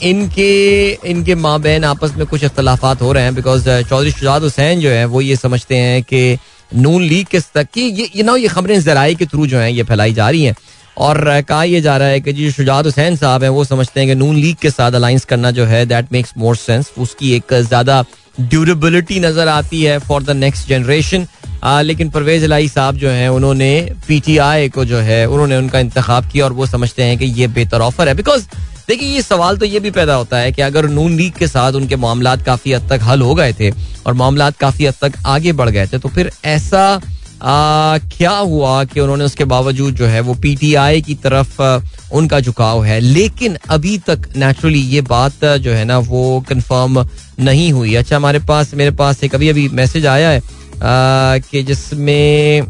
इनके 0.03 0.91
इनके 1.09 1.35
माँ 1.35 1.59
बहन 1.61 1.83
आपस 1.83 2.13
में 2.17 2.25
कुछ 2.27 2.43
अख्तलाफात 2.45 3.01
हो 3.01 3.11
रहे 3.11 3.23
हैं 3.23 3.35
बिकॉज़ 3.35 3.69
चौधरी 3.81 4.11
शुजात 4.11 4.41
हुसैन 4.41 4.79
जो 4.79 4.89
है, 4.89 5.05
वो 5.05 5.21
ये 5.21 5.35
समझते 5.35 5.75
हैं 5.77 6.01
कि 6.03 6.37
नून 6.71 7.01
लीग 7.03 7.27
के 7.27 7.39
तक 7.55 7.67
की 7.73 7.81
ये 7.81 8.09
ये 8.15 8.23
ना 8.23 8.35
ये 8.35 8.47
खबरें 8.47 8.79
जराए 8.81 9.13
के 9.15 9.25
थ्रू 9.25 9.47
जो 9.47 9.57
हैं, 9.59 9.69
ये 9.69 9.83
फैलाई 9.83 10.13
जा 10.13 10.29
रही 10.29 10.43
हैं। 10.43 10.55
और 10.97 11.41
कहा 11.41 11.63
यह 11.63 11.81
जा 11.81 11.95
रहा 11.97 12.07
है 12.07 12.19
कि 12.21 12.33
जी 12.33 12.51
शुजात 12.51 12.85
हुसैन 12.85 13.15
साहब 13.15 13.43
हैं, 13.43 13.49
वो 13.49 13.63
समझते 13.65 13.99
हैं 13.99 14.09
कि 14.09 14.15
नून 14.15 14.35
लीग 14.35 14.55
के 14.61 14.69
साथ 14.69 14.91
अलाइंस 14.91 15.25
करना 15.25 15.51
जो 15.51 15.65
है 15.65 15.85
दैट 15.85 16.11
मेक्स 16.11 16.33
मोर 16.37 16.55
सेंस 16.55 16.91
उसकी 16.97 17.33
एक 17.35 17.53
ज़्यादा 17.53 18.03
ड्यूरेबिलिटी 18.39 19.19
नज़र 19.19 19.47
आती 19.47 19.81
है 19.83 19.97
फॉर 19.99 20.23
द 20.23 20.31
नेक्स्ट 20.35 20.67
जनरेशन 20.69 21.27
लेकिन 21.65 22.09
परवेज 22.09 22.43
इलाही 22.43 22.67
साहब 22.67 22.95
जो 22.95 23.09
हैं 23.09 23.29
उन्होंने 23.29 23.89
पीटीआई 24.07 24.69
को 24.69 24.85
जो 24.85 24.97
है 24.97 25.25
उन्होंने 25.25 25.57
उनका 25.57 25.79
इंतखाब 25.79 26.27
किया 26.27 26.45
और 26.45 26.53
वो 26.53 26.65
समझते 26.65 27.03
हैं 27.03 27.17
कि 27.17 27.25
ये 27.25 27.47
बेहतर 27.47 27.81
ऑफ़र 27.81 28.07
है। 28.07 28.13
बिकॉज़ 28.13 28.45
देखिए 28.87 29.09
ये 29.09 29.21
सवाल 29.21 29.57
तो 29.57 29.65
ये 29.65 29.79
भी 29.79 29.91
पैदा 29.91 30.15
होता 30.15 30.37
है 30.37 30.51
कि 30.51 30.61
अगर 30.61 30.87
नून 30.89 31.15
लीग 31.17 31.33
के 31.33 31.47
साथ 31.47 31.73
उनके 31.73 31.95
मामला 31.95 32.35
काफ़ी 32.35 32.73
हद 32.73 32.89
तक 32.89 32.99
हल 33.03 33.21
हो 33.21 33.35
गए 33.35 33.53
थे 33.53 33.71
और 34.05 34.13
मामला 34.13 34.49
काफ़ी 34.51 34.85
हद 34.85 34.93
तक 35.01 35.13
आगे 35.25 35.51
बढ़ 35.53 35.69
गए 35.69 35.87
थे 35.87 35.99
तो 35.99 36.09
फिर 36.09 36.31
ऐसा 36.45 37.01
आ, 37.43 37.97
क्या 37.97 38.31
हुआ 38.31 38.83
कि 38.83 38.99
उन्होंने 38.99 39.23
उसके 39.23 39.45
बावजूद 39.45 39.95
जो 39.95 40.05
है 40.05 40.19
वो 40.19 40.33
पीटीआई 40.33 41.01
की 41.01 41.15
तरफ़ 41.15 41.61
आ, 41.61 41.79
उनका 42.11 42.39
झुकाव 42.39 42.83
है? 42.85 42.99
लेकिन 42.99 43.57
अभी 43.69 43.97
तक 43.97 44.29
नेचुरली 44.37 44.79
ये 44.79 45.01
बात 45.01 45.45
जो 45.45 45.71
है 45.71 45.83
ना 45.85 45.97
वो 45.99 46.45
कंफर्म 46.49 47.05
नहीं 47.39 47.71
हुई। 47.73 47.95
अच्छा 47.95 48.15
हमारे 48.15 48.39
पास 48.39 48.73
मेरे 48.73 48.91
पास 48.91 49.23
एक 49.23 49.35
अभी 49.35 49.49
अभी 49.49 49.67
मैसेज 49.69 50.05
आया 50.05 50.29
है। 50.29 50.39
आ, 50.39 50.43
कि 50.83 51.63
जिसमें 51.63 52.61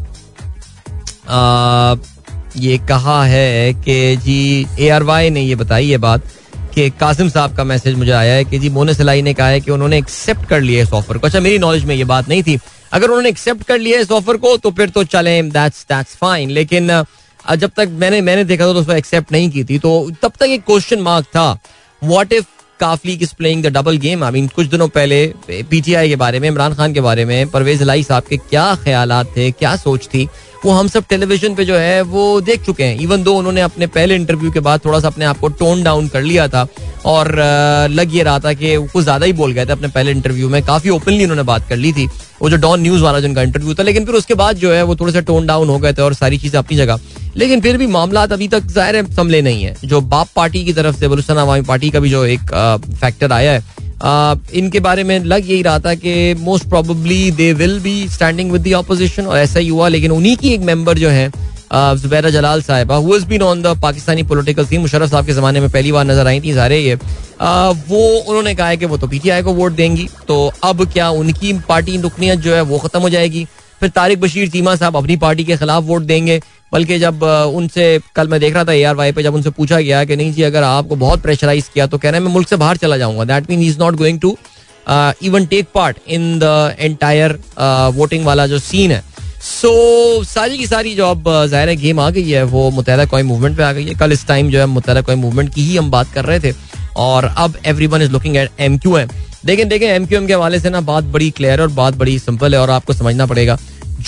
ये 2.58 2.78
कहा 2.88 3.24
है 3.24 3.74
कि 3.76 4.16
जी 4.18 4.68
ए 4.80 4.90
आर 4.90 5.04
वाई 5.04 5.30
ने 5.30 5.42
ये 5.42 5.56
बताई 5.56 5.86
ये 5.86 5.98
बात 5.98 6.24
कि 6.76 6.90
कासिम 6.90 7.30
साहब 7.30 7.56
का 7.58 7.64
मैसेज 7.64 7.96
मुझे 7.96 8.12
आया 8.12 8.34
है 8.34 8.44
कि 8.46 8.60
जी 8.60 8.70
मोने 8.70 8.94
सलाई 8.94 9.22
ने 9.22 9.34
कहा 9.34 9.48
है 9.48 9.60
कि 9.62 9.72
उन्होंने 9.72 9.98
एक्सेप्ट 9.98 10.46
कर 10.46 10.62
लिया 10.62 10.84
इस 10.84 10.94
ऑफ़र 10.94 11.18
को। 11.18 11.28
अच्छा 11.28 11.40
मेरी 11.40 11.58
नॉलेज 11.60 11.86
में 11.86 11.96
ये 11.96 12.04
बात 12.06 12.30
नहीं 12.30 12.44
थी। 12.44 12.58
अगर 12.94 13.08
उन्होंने 13.08 13.30
एक्सेप्ट 13.30 13.64
कर 13.64 13.80
लिया 13.80 14.00
इस 14.00 14.12
ऑफ़र 14.12 14.38
को 14.38 14.56
तो 14.58 14.72
फिर 14.72 14.90
तो 14.90 15.04
चले 15.06 15.42
दैट्स 15.44 15.86
दैट्स 15.90 16.16
फाइन 16.16 16.50
लेकिन 16.50 16.88
जब 17.56 17.72
तक 17.78 17.90
मैंने 17.92 18.22
मैंने 18.22 18.44
देखा 18.44 18.68
था 18.68 18.74
तो 18.74 18.80
उसको 18.80 18.94
एक्सेप्ट 18.94 19.32
नहीं 19.32 19.50
की 19.50 19.64
थी 19.64 19.80
तो 19.80 20.12
तब 20.22 20.32
तक 20.40 20.46
एक 20.46 20.64
क्वेश्चन 20.66 21.00
मार्क 21.02 21.26
था। 21.26 21.58
What 22.02 22.34
if 22.34 22.46
calf 22.80 23.06
league 23.06 23.22
is 23.24 23.34
playing 23.38 23.64
the 23.64 23.68
double 23.74 23.98
game 23.98 24.24
I 24.24 24.32
mean 24.32 24.48
कुछ 24.56 24.68
दिनों 24.68 24.88
पहले 24.90 25.26
पीटीआई 25.50 26.10
के 26.10 26.16
बारे 26.16 26.40
में, 26.40 26.48
इमरान 26.48 26.74
खान 26.74 26.94
के 26.94 27.02
बारे 27.02 27.26
में, 27.26 27.48
परवेज 27.50 27.84
लाई 27.84 28.04
साहब 28.04 28.24
के 28.24 28.38
क्या 28.40 28.74
ख्याल 28.84 29.24
थे, 29.38 29.50
क्या 29.52 29.76
सोच 29.76 30.08
थी, 30.08 30.28
वो 30.66 30.72
हम 30.72 30.88
सब 30.88 31.04
टेलीविज़न 31.10 31.56
पे 31.56 31.66
जो 31.66 31.76
है, 31.76 32.02
वो 32.04 32.42
देख 32.42 32.66
चुके 32.66 32.84
हैं। 32.84 33.00
इवन 33.00 33.24
दो 33.24 33.34
उन्होंने 33.38 33.62
अपने 33.62 33.88
पहले 33.88 34.16
इंटरव्यू 34.16 34.52
के 34.52 34.60
बाद 34.60 34.86
थोड़ा 34.86 35.00
सा 35.00 35.08
अपने 35.08 35.26
आप 35.26 35.40
को 35.40 35.48
टोन 35.50 35.84
डाउन 35.84 36.08
कर 36.08 36.22
लिया 36.22 36.48
था, 36.48 36.68
और 37.06 37.36
लग 37.92 38.16
ये 38.16 38.24
रहा 38.24 38.40
था 38.40 38.54
कि 38.54 38.76
कुछ 38.84 39.04
ज़्यादा 39.04 39.26
ही 39.26 39.34
बोल 39.34 39.52
गए 39.52 39.66
थे 39.66 39.72
अपने 39.72 39.88
पहले 39.90 40.12
इंटरव्यू 40.12 40.50
में। 40.50 40.62
काफ़ी 40.66 40.90
ओपनली 40.90 41.24
उन्होंने 41.24 41.44
बात 41.44 41.68
कर 41.70 41.78
ली 41.78 41.92
थी। 41.94 42.08
वो 42.42 42.50
जो 42.50 42.58
डॉन 42.58 42.82
न्यूज़ 42.82 43.04
वाला 43.04 43.20
जिनका 43.20 43.42
इंटरव्यू 43.42 43.74
था, 43.74 43.84
लेकिन 43.84 44.06
फिर 44.06 44.16
उसके 44.16 44.34
बाद 44.36 44.58
जो 44.58 44.74
है, 44.74 44.82
वो 44.84 44.96
थोड़े 44.96 45.14
से 45.14 45.22
टोन 45.24 45.46
डाउन 45.48 45.70
हो 45.70 45.78
गए 45.80 45.94
थे 45.94 46.02
और 46.02 46.14
सारी 46.14 46.38
चीज़ें 46.38 46.60
अपनी 46.60 46.78
जगह। 46.78 47.00
लेकिन 47.38 47.62
फिर 47.62 47.78
भी 47.78 47.88
मामला 47.90 48.24
अभी 48.26 48.48
तक 48.48 48.68
ज़ाहिर 48.68 48.96
है 48.96 49.04
संभले 49.14 49.42
नहीं 49.42 49.64
है। 49.64 49.76
जो 49.86 50.02
बाप 50.04 50.28
पार्टी 50.36 50.64
की 50.66 50.74
तरफ़ 50.74 51.00
से 51.00 51.08
बलुस्तान 51.08 51.38
अवामी 51.38 51.62
पार्टी 51.64 51.90
का 51.90 52.00
भी 52.00 52.10
जो 52.10 52.26
एक 52.28 52.54
फैक्टर 52.94 53.32
आया 53.32 53.52
है 53.52 53.64
इनके 54.56 54.80
बारे 54.80 55.04
में 55.04 55.20
लग 55.22 55.50
यही 55.50 55.62
रहा 55.62 55.80
था 55.80 55.94
कि 55.96 56.34
most 56.40 56.70
probably 56.70 57.32
they 57.34 57.52
will 57.54 57.80
be 57.80 58.08
standing 58.10 58.52
with 58.52 58.62
the 58.64 58.74
opposition 58.76 59.26
और 59.26 59.38
ऐसा 59.38 59.60
ही 59.60 59.68
हुआ, 59.68 59.88
लेकिन 59.88 60.12
उन्हीं 60.12 60.36
की 60.38 60.54
एक 60.54 60.62
मेंबर 60.64 60.98
जो 60.98 61.10
है 61.10 61.30
जुबैरा 61.74 62.30
जलाल 62.30 62.62
साहिबा 62.62 62.96
who 62.96 63.20
been 63.28 63.42
on 63.42 63.62
the 63.62 63.76
Pakistani 63.82 64.24
political 64.24 64.66
scene 64.66 64.82
Musharraf 64.82 65.10
साहब 65.12 65.26
के 65.26 65.34
जमाने 65.34 65.60
में 65.60 65.70
पहली 65.70 65.92
बार 65.92 66.06
नज़र 66.06 66.28
आई 66.28 66.42
थी 66.42 66.54
सारे 66.54 66.80
ये 66.80 66.96
वो, 66.96 68.00
उन्होंने 68.20 68.54
कहा 68.56 68.68
है 68.68 68.78
कि 68.78 68.86
वो 68.86 68.98
तो 68.98 69.08
पीटीआई 69.08 69.42
को 69.42 69.54
वोट 69.54 69.72
देंगी 69.74 70.08
तो 70.28 70.52
अब 70.64 70.86
क्या 70.94 71.10
उनकी 71.12 71.54
पार्टी 71.70 71.98
रुकनीत 72.02 72.40
जो 72.40 72.54
है 72.56 72.62
वो 72.64 72.78
खत्म 72.80 73.00
हो 73.02 73.10
जाएगी? 73.10 73.46
फिर 73.80 73.90
तारिक 73.90 74.20
बशीर 74.22 74.50
चीमा 74.50 74.76
साहब 74.76 74.98
अपनी 74.98 75.16
पार्टी 75.18 75.44
के 75.44 75.58
खिलाफ 75.58 75.84
वोट 75.84 76.02
देंगे 76.04 76.40
बल्कि 76.72 76.98
जब 77.00 77.24
उनसे 77.24 78.00
कल 78.16 78.28
मैं 78.28 78.40
देख 78.40 78.54
रहा 78.54 78.64
था 78.66 78.74
ए 78.74 78.84
आर 78.84 78.96
वाई 78.96 79.12
पे, 79.12 79.24
जब 79.24 79.36
उनसे 79.36 79.50
पूछा 79.52 79.80
गया 79.80 80.04
कि 80.06 80.16
नहीं 80.16 80.34
जी, 80.34 80.42
अगर 80.44 80.64
आपको 80.64 80.96
बहुत 80.96 81.22
प्रेशराइज 81.22 81.70
किया 81.74 81.88
तो 81.88 81.98
कह 81.98 82.10
रहे 82.10 82.20
हैं, 82.20 82.26
मैं 82.28 82.34
मुल्क 82.34 82.50
से 82.50 82.56
बाहर 82.58 82.78
चला 82.78 82.98
जाऊँगा. 82.98 83.26
That 83.26 83.50
mean 83.50 83.62
is 83.64 83.80
not 83.80 83.96
going 83.96 84.20
to 84.20 84.38
even 85.24 85.46
take 85.46 85.68
part 85.76 85.98
in 86.08 86.40
the 86.40 86.76
entire 86.80 87.40
voting 87.96 88.26
वाला 88.26 88.48
जो 88.48 88.60
सीन 88.62 88.92
है. 88.92 89.04
सो 89.42 90.24
सारी 90.24 90.58
की 90.58 90.68
सारी 90.68 90.94
जो 90.96 91.06
अब 91.06 91.24
ज़ाहिर 91.50 91.70
है 91.70 91.76
गेम 91.76 92.00
आ 92.00 92.10
गई 92.10 92.30
है, 92.30 92.44
वो 92.44 92.70
मुतहदा 92.72 93.06
कौम 93.06 93.26
मूवमेंट 93.26 93.58
पे 93.58 93.64
आ 93.64 93.72
गई 93.74 93.86
है. 93.86 93.94
कल 93.96 94.12
इस 94.12 94.28
टाइम 94.28 94.50
जो 94.52 94.60
है 94.60 94.66
मुतहदा 94.68 95.02
कौम 95.02 95.20
मूवमेंट 95.20 95.54
की 95.54 95.64
ही 95.64 95.78
हम 95.78 95.92
बात 95.92 96.14
कर 96.14 96.26
रहे 96.26 96.40
थे. 96.40 96.54
और 96.98 97.26
अब 97.38 97.56
everyone 97.88 98.02
is 98.02 98.12
looking 98.12 98.38
at 98.38 98.50
M 98.60 98.78
Q 98.78 98.98
M 98.98 99.10
लेकिन 99.46 99.68
देखें 99.70 99.88
एम 99.88 100.06
क्यू 100.06 100.18
एम 100.20 100.28
के 100.28 100.34
हवाले 100.34 100.60
से 100.60 100.70
ना 100.70 100.82
बात 100.82 101.04
बड़ी 101.14 101.30
क्लियर 101.32 101.62
और 101.62 101.68
बात 101.74 101.96
बड़ी 101.96 102.18
सिंपल 102.20 102.54
है 102.56 102.62
और 102.62 102.70
आपको 102.70 102.94
समझना 102.94 103.26
पड़ेगा. 103.26 103.58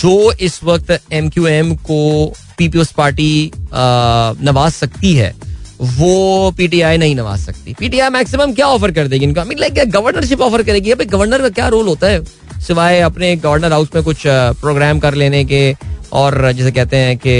जो 0.00 0.32
इस 0.32 0.62
वक्त 0.64 0.98
एम 1.12 1.28
क्यू 1.30 1.46
एम 1.46 1.74
को 1.82 2.32
पीपीएस 2.58 2.92
पार्टी 2.92 3.50
नवाज़ 3.74 4.72
सकती 4.74 5.12
है, 5.14 5.34
वो 5.80 6.50
पीटीआई 6.58 6.96
नहीं 6.98 7.14
नवाज़ 7.16 7.40
सकती। 7.40 7.74
पीटीआई 7.78 8.08
मैक्सिमम 8.10 8.52
क्या 8.52 8.66
ऑफ़र 8.68 8.90
कर 8.92 9.08
देगी 9.08 9.24
इनको? 9.24 9.42
लाइक 9.54 9.90
गवर्नरशिप 9.90 10.40
ऑफ़र 10.40 10.62
करेगी। 10.62 10.90
अबे 10.90 11.04
गवर्नर 11.06 11.42
का 11.42 11.48
क्या 11.50 11.68
रोल 11.68 11.86
होता 11.88 12.06
है? 12.06 12.24
सिवाय 12.58 13.00
अपने 13.00 13.34
गवर्नर 13.36 13.72
हाउस 13.72 13.88
में 13.94 14.02
कुछ 14.04 14.22
प्रोग्राम 14.60 14.98
कर 15.00 15.14
लेने 15.14 15.44
के 15.44 15.74
और 16.12 16.50
जैसे 16.52 16.70
कहते 16.72 16.96
हैं 16.96 17.16
कि 17.16 17.36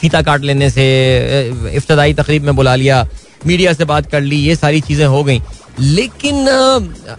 फीता 0.00 0.20
काट 0.22 0.40
लेने 0.42 0.68
से 0.70 0.84
इफ्तदाई 1.74 2.14
तकरीब 2.14 2.44
में 2.44 2.54
बुला 2.56 2.74
लिया 2.74 3.06
मीडिया 3.46 3.72
से 3.72 3.84
बात 3.84 4.10
कर 4.10 4.20
ली, 4.20 4.36
ये 4.38 4.54
सारी 4.56 4.80
चीज़ें 4.80 5.06
हो 5.06 5.22
गई। 5.24 5.40
लेकिन 5.80 6.46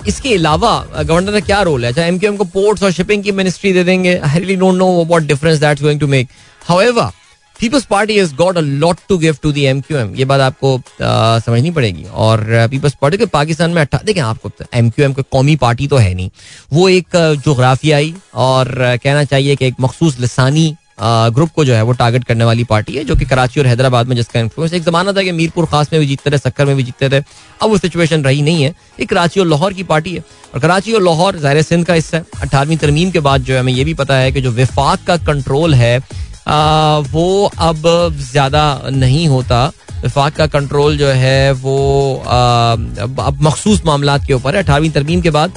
इसके 0.08 0.34
अलावा 0.36 0.74
गवर्नर 0.94 1.32
का 1.32 1.40
क्या 1.40 1.62
रोल 1.62 1.86
है? 1.86 1.94
चाहे 1.94 2.08
एमक्यूएम 2.08 2.38
को 2.38 2.44
पोर्ट्स 2.54 2.84
और 2.84 2.92
शिपिंग 2.92 3.24
की 3.24 3.32
मिनिस्ट्री 3.32 3.74
दे 3.74 3.84
देंगे 3.84 4.16
I 4.18 4.40
really 4.40 4.56
don't 4.56 4.76
know 4.76 5.04
what 5.06 5.24
difference 5.24 5.60
that's 5.60 5.82
going 5.82 6.00
to 6.00 6.08
make 6.08 6.30
however 6.68 7.12
Peoples 7.60 7.86
Party 7.86 8.18
has 8.18 8.34
got 8.36 8.58
a 8.58 8.62
lot 8.62 8.98
to 9.10 9.18
give 9.18 9.38
to 9.44 9.52
the 9.52 9.58
MQM 9.58 10.14
ये 10.16 10.26
बात 10.26 10.42
आपको 10.42 10.80
समझनी 11.02 11.72
पड़ेगी। 11.72 12.04
और 12.04 12.46
पीपल्स 12.72 12.96
पार्टी 13.02 13.18
के 13.18 13.26
पाकिस्तान 13.26 13.72
में 13.72 13.82
अट्ठा 13.82 14.00
देखें 14.06 14.22
आपको 14.22 14.52
एमक्यूएम 14.74 15.14
कोई 15.14 15.24
कौमी 15.32 15.56
पार्टी 15.56 15.88
तो 15.88 15.98
है 15.98 16.14
नहीं। 16.14 16.30
वो 16.74 16.88
एक 16.90 17.18
जोग्राफियाई 17.46 18.14
और 18.36 18.76
कहना 19.04 19.24
चाहिए 19.24 19.56
कि 19.56 19.66
एक 19.66 19.76
मखसूस 19.82 20.20
लसानी 20.20 20.76
ग्रुप 20.98 21.52
को 21.52 21.66
जो 21.66 21.74
है 21.74 21.82
वो 21.82 21.92
टारगेट 21.94 22.24
करने 22.24 22.46
वाली 22.46 22.64
पार्टी 22.64 22.96
है 22.96 23.04
जो 23.04 23.16
कि 23.16 23.26
कराची 23.26 23.60
और 23.60 23.68
हैदराबाद 23.68 24.08
में 24.08 24.16
जिसका 24.16 24.40
इन्फ्लुएंस 24.40 24.74
एक 24.74 24.84
जमाना 24.84 25.14
था 25.14 25.24
कि 25.24 25.32
मीरपुर 25.32 25.66
खास 25.66 25.92
में 25.94 26.00
भी 26.02 26.08
जीतते 26.08 26.30
रहे 26.30 26.40
सक्कर 26.40 26.66
में 26.66 26.76
भी 26.76 26.84
जीतते 26.84 27.10
थे 27.10 27.24
अब 27.62 27.70
वो 27.70 27.78
सिचुएशन 27.78 28.24
रही 28.24 28.42
नहीं 28.42 28.64
है। 28.64 28.70
ये 29.00 29.06
कराची 29.06 29.40
और 29.40 29.48
लाहौर 29.48 29.74
की 29.74 29.84
पार्टी 29.84 30.14
है। 30.14 30.24
और 30.54 30.60
कराची 30.60 30.94
और 30.94 31.02
लाहौर 31.04 31.38
ज़ाहिर 31.38 31.62
सिंध 31.64 31.86
का 31.86 31.94
हिस्सा 31.94 32.18
है। 32.18 32.26
अठारहवीं 32.42 32.78
तरमीम 32.78 33.12
के 33.12 33.20
बाद 33.22 33.42
जो 33.42 33.54
है 33.54 33.60
हमें 33.60 33.74
ये 33.74 33.84
भी 33.84 33.94
पता 33.94 34.16
है 34.16 34.32
कि 34.32 34.42
जो 34.42 34.52
विफाक 34.52 35.04
का 35.08 35.18
कंट्रोल 35.26 35.74
है 35.74 36.00
आ, 36.48 36.98
वो 37.00 37.52
अब 37.60 37.84
ज़्यादा 38.22 38.82
नहीं 38.92 39.28
होता। 39.28 39.66
विफाक 40.02 40.34
का 40.36 40.48
कंट्रोल 40.50 40.98
जो 40.98 41.08
है 41.10 41.52
वो 41.54 41.76
आ, 42.18 42.74
अब 42.74 43.38
मखसूस 43.42 43.82
मामला 43.86 44.18
के 44.18 44.34
ऊपर 44.34 44.56
है। 44.56 44.64
अठारहवीं 44.64 44.90
तरमीम 44.92 45.22
के 45.22 45.30
बाद 45.32 45.54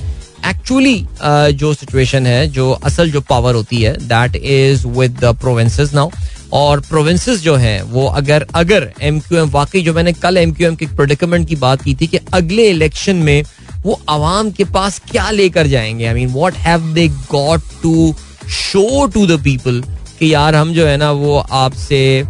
एक्चुअली 0.47 1.07
जो 1.55 1.73
सिचुएशन 1.75 2.27
है, 2.27 2.47
जो 2.47 2.71
असल 2.71 3.11
जो 3.11 3.21
पावर 3.21 3.55
होती 3.55 3.83
है 3.83 3.97
that 4.09 4.37
is 4.37 4.87
with 4.89 5.19
the 5.21 5.35
provinces 5.41 5.95
now 5.95 6.11
और 6.53 6.81
प्रोविंसेस 6.81 7.41
जो 7.43 7.55
हैं, 7.57 7.81
वो 7.83 8.07
अगर 8.09 8.47
अगर 8.55 8.93
एम 9.03 9.19
क्यू 9.21 9.39
एम 9.39 9.51
वाकई 9.51 9.83
जो 9.83 9.95
मैंने 9.95 10.13
कल 10.13 10.37
एम 10.37 10.53
क्यू 10.53 10.69
एम 10.69 10.77
के 10.77 10.87
प्रोडिकमेंट 10.87 11.49
की 11.49 11.57
बात 11.57 11.83
की 11.83 11.95
थी 11.95 12.07
कि 12.07 12.19
अगले 12.35 12.69
इलेक्शन 12.71 13.17
में 13.17 13.43
वो 13.83 14.01
आवाम 14.09 14.51
के 14.51 14.65
पास 14.65 15.01
क्या 15.11 15.31
लेकर 15.31 15.67
जाएँगे? 15.67 16.07
I 16.07 16.15
mean 16.15 16.29
what 16.33 16.55
have 16.59 16.93
they 16.95 17.09
got 17.09 17.63
to 17.83 18.15
show 18.51 19.07
to 19.07 19.27
the 19.27 19.41
people 19.45 19.83
कि 20.19 20.33
यार 20.35 20.55
हम 20.55 20.73
जो 20.73 20.87
है 20.87 20.97
ना, 20.97 21.11
वो 21.13 21.39
आपसे 21.39 22.25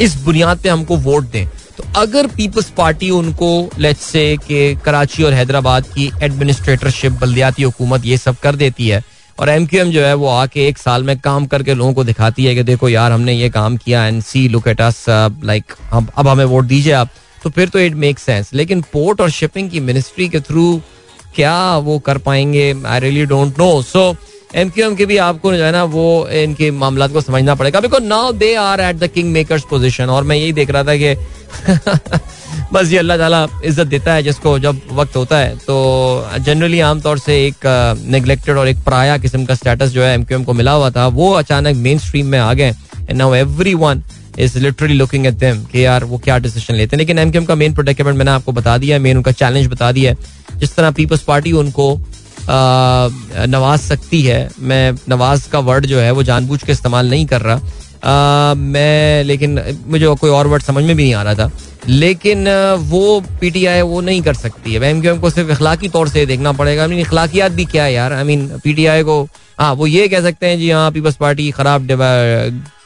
इस 0.00 0.14
बुनियाद 0.24 0.58
पे 0.58 0.68
हमको 0.68 0.96
वोट 0.98 1.30
दें? 1.30 1.46
तो 1.76 1.84
अगर 1.96 2.26
पीपल्स 2.26 2.68
पार्टी 2.70 3.10
उनको 3.10 3.48
लेट्स 3.78 4.02
से 4.02 4.36
कि 4.46 4.74
कराची 4.84 5.22
और 5.22 5.32
हैदराबाद 5.32 5.86
की 5.94 6.10
एडमिनिस्ट्रेटरशिप 6.22 7.12
बल्दियाती 7.12 7.62
हुकूमत 7.62 8.04
ये 8.04 8.16
सब 8.18 8.36
कर 8.36 8.56
देती 8.56 8.88
है, 8.88 9.02
और 9.38 9.48
एम 9.48 9.66
क्यू 9.66 9.80
एम 9.80 9.90
जो 9.90 10.02
है 10.02 10.14
वो 10.14 10.28
आके 10.28 10.66
एक 10.68 10.78
साल 10.78 11.02
में 11.02 11.18
काम 11.20 11.46
करके 11.46 11.74
लोगों 11.74 11.92
को 11.94 12.04
दिखाती 12.04 12.44
है 12.44 12.54
कि 12.54 12.62
देखो 12.62 12.88
यार, 12.88 13.12
हमने 13.12 13.32
ये 13.32 13.48
काम 13.50 13.76
किया 13.76 14.06
and 14.06 14.22
see 14.22 14.46
look 14.48 14.68
at 14.68 14.80
us 14.80 15.04
like 15.08 15.72
अब 15.92 16.28
हमें 16.28 16.44
वोट 16.44 16.64
दीजिए 16.64 16.92
आप। 16.92 17.10
तो 17.42 17.50
फिर 17.50 17.68
तो 17.68 17.78
इट 17.78 17.94
मेक 17.96 18.18
सेंस 18.18 18.50
लेकिन 18.54 18.80
पोर्ट 18.92 19.20
और 19.20 19.30
शिपिंग 19.30 19.70
की 19.70 19.80
मिनिस्ट्री 19.82 20.28
के 20.28 20.40
थ्रू 20.40 20.80
क्या 21.34 21.76
वो 21.78 21.98
कर 21.98 22.18
पाएँगे? 22.18 22.74
I 22.86 23.00
really 23.00 23.24
don't 23.26 23.58
know 23.58 23.82
so 23.82 24.10
M 24.54 24.68
Q 24.70 24.84
M 24.86 24.94
के 24.96 25.06
भी 25.06 25.16
आपको 25.18 25.54
जो 25.56 25.64
है 25.64 25.70
ना, 25.72 25.82
वो 25.84 26.28
इनके 26.28 26.70
मामला 26.72 27.06
को 27.08 27.20
समझना 27.20 27.54
पड़ेगा। 27.54 27.80
Because 27.80 28.02
now 28.04 28.32
they 28.34 28.54
are 28.56 28.80
at 28.80 28.96
the 28.96 29.06
king 29.14 29.32
makers 29.32 29.62
position 29.70 30.10
और 30.10 30.24
मैं 30.24 30.36
यही 30.36 30.52
देख 30.52 30.70
रहा 30.70 30.84
था 30.84 30.96
कि 30.96 31.14
बस 32.72 32.90
ये 32.92 32.98
अल्लाह 32.98 33.16
ताला 33.18 33.46
इज़्ज़त 33.64 33.86
देता 33.86 34.12
है 34.14 34.22
जिसको 34.22 34.58
जब 34.58 34.80
वक्त 34.92 35.16
होता 35.16 35.38
है। 35.38 35.56
तो 35.58 35.74
जनरली 36.40 36.80
आमतौर 36.82 37.18
से 37.18 37.36
एक 37.46 37.66
नेग्लेक्टेड 38.06 38.56
और 38.56 38.68
एक 38.68 38.78
पराया 38.86 39.16
किस्म 39.18 39.44
का 39.44 39.54
स्टेटस 39.54 39.90
जो 39.90 40.02
है 40.02 40.14
एमक्यूएम 40.14 40.44
को 40.44 40.52
मिला 40.52 40.72
हुआ 40.72 40.90
था। 40.90 41.06
वो 41.08 41.30
अचानक 41.34 41.76
मेन 41.76 41.98
स्ट्रीम 41.98 42.26
में 42.26 42.38
आ 42.38 42.52
गए 42.54 42.70
and 43.08 43.16
now 43.18 43.34
everyone 43.76 44.02
is 44.38 44.58
literally 44.58 44.94
looking 44.94 45.26
at 45.26 45.34
them 45.34 45.64
कि 45.64 45.84
यार 45.84 46.04
वो 46.04 46.18
क्या 46.18 46.38
डिसीज़न 46.38 46.74
लेते 46.74 46.96
हैं। 46.96 46.98
लेकिन 46.98 47.18
एमक्यूएम 47.18 47.46
का 47.46 47.54
मेन 47.54 47.74
प्रोटेक्टमेंट 47.74 48.16
मैंने 48.18 48.30
आपको 48.30 48.52
बता 48.52 48.76
दिया 48.78 48.96
है 48.96 49.02
मेन 49.02 49.16
उनका 49.16 49.32
चैलेंज 49.32 49.66
बता 49.66 49.92
दिया 49.92 50.12
है। 50.12 50.58
जिस 50.58 50.74
तरह 50.76 50.90
पीपल्स 50.92 51.22
पार्टी 51.22 51.52
उनको 51.54 51.94
नवाज़ 52.48 53.80
सकती 53.80 54.22
है। 54.22 54.48
मैं 54.60 54.92
नवाज़ 55.08 55.48
का 55.50 55.58
वर्ड 55.60 55.86
जो 55.86 55.98
है 56.00 56.10
वो 56.10 56.22
जानबूझ 56.22 56.62
के 56.62 56.72
इस्तेमाल 56.72 57.10
नहीं 57.10 57.26
कर 57.26 57.40
रहा। 57.40 57.60
आ, 58.04 58.54
मैं 58.54 59.24
लेकिन 59.24 59.60
मुझे 59.88 60.06
कोई 60.06 60.30
और 60.30 60.46
वर्ड 60.46 60.62
समझ 60.62 60.84
में 60.84 60.96
भी 60.96 61.02
नहीं 61.02 61.14
आ 61.14 61.22
रहा 61.22 61.34
था। 61.34 61.50
लेकिन 61.88 62.48
वो 62.80 63.20
पीटीआई 63.40 63.80
वो 63.82 64.00
नहीं 64.00 64.20
कर 64.22 64.34
सकती 64.34 64.74
है। 64.74 64.82
एम 64.84 65.00
क्यू 65.00 65.12
एम 65.12 65.18
को 65.20 65.30
सिर्फ़ 65.30 65.50
इखलाकी 65.52 65.88
तौर 65.88 66.08
से 66.08 66.24
देखना 66.26 66.52
पड़ेगा। 66.52 66.82
आई 66.82 66.88
मीन 66.88 66.98
इखलाकियात 67.00 67.52
भी 67.52 67.64
क्या 67.64 67.84
है 67.84 67.92
यार? 67.92 68.12
आई 68.12 68.24
मीन 68.24 68.46
पीटीआई 68.64 69.02
को 69.02 69.22
हाँ 69.60 69.72
वो 69.74 69.86
ये 69.86 70.08
कह 70.08 70.20
सकते 70.22 70.46
हैं 70.46 70.58
जी 70.58 70.70
हाँ 70.70 70.90
पीपल्स 70.92 71.16
पार्टी 71.16 71.50
खराब 71.50 71.86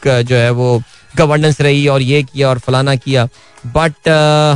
जो 0.06 0.36
है 0.36 0.50
वो 0.50 0.80
गवर्नेंस 1.16 1.60
रही 1.60 1.86
और 1.88 2.02
ये 2.02 2.22
किया 2.22 2.48
और 2.48 2.58
फलाना 2.58 2.94
किया। 2.96 3.28
बट 3.66 4.08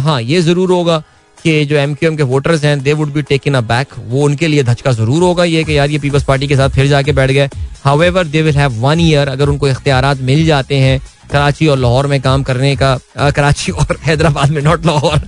हाँ 0.05 0.21
ये 0.23 0.41
ज़रूर 0.43 0.71
होगा। 0.71 1.03
कि 1.45 1.65
जो 1.65 1.77
एम 1.77 1.95
क्यू 1.95 2.11
एम 2.11 2.17
के 2.17 2.23
वोटर्स 2.23 2.65
हैं 2.65 2.79
they 2.83 2.93
would 2.93 3.13
be 3.13 3.23
taken 3.23 3.55
aback 3.69 3.95
वो 4.09 4.25
उनके 4.25 4.49
लिए 4.49 4.63
धचका 4.63 4.93
ज़रूर 4.93 5.23
होगा 5.23 5.45
ये 5.45 5.65
कि 5.65 5.77
यार 5.79 5.91
ये 5.91 5.99
पीपल्स 5.99 6.25
पार्टी 6.25 6.49
के 6.49 6.57
साथ 6.57 6.69
फिर 6.71 6.87
जाके 6.87 7.13
बैठ 7.13 7.31
गए। 7.31 7.49
However 7.85 8.27
they 8.27 8.43
will 8.43 8.57
have 8.57 8.73
one 8.81 9.01
year 9.01 9.29
अगर 9.29 9.49
उनको 9.49 9.69
इख्तियार 9.69 10.15
मिल 10.23 10.45
जाते 10.47 10.77
हैं 10.79 11.01
कराची 11.33 11.67
और 11.67 11.79
लाहौर 11.79 12.07
में 12.07 12.21
काम 12.23 12.43
करने 12.43 12.75
का 12.77 12.93
आ, 13.19 13.31
कराची 13.31 13.73
और 13.73 13.97
हैदराबाद 14.07 14.51
में 14.51 14.61
नॉट 14.63 14.87
लाहौर 14.87 15.19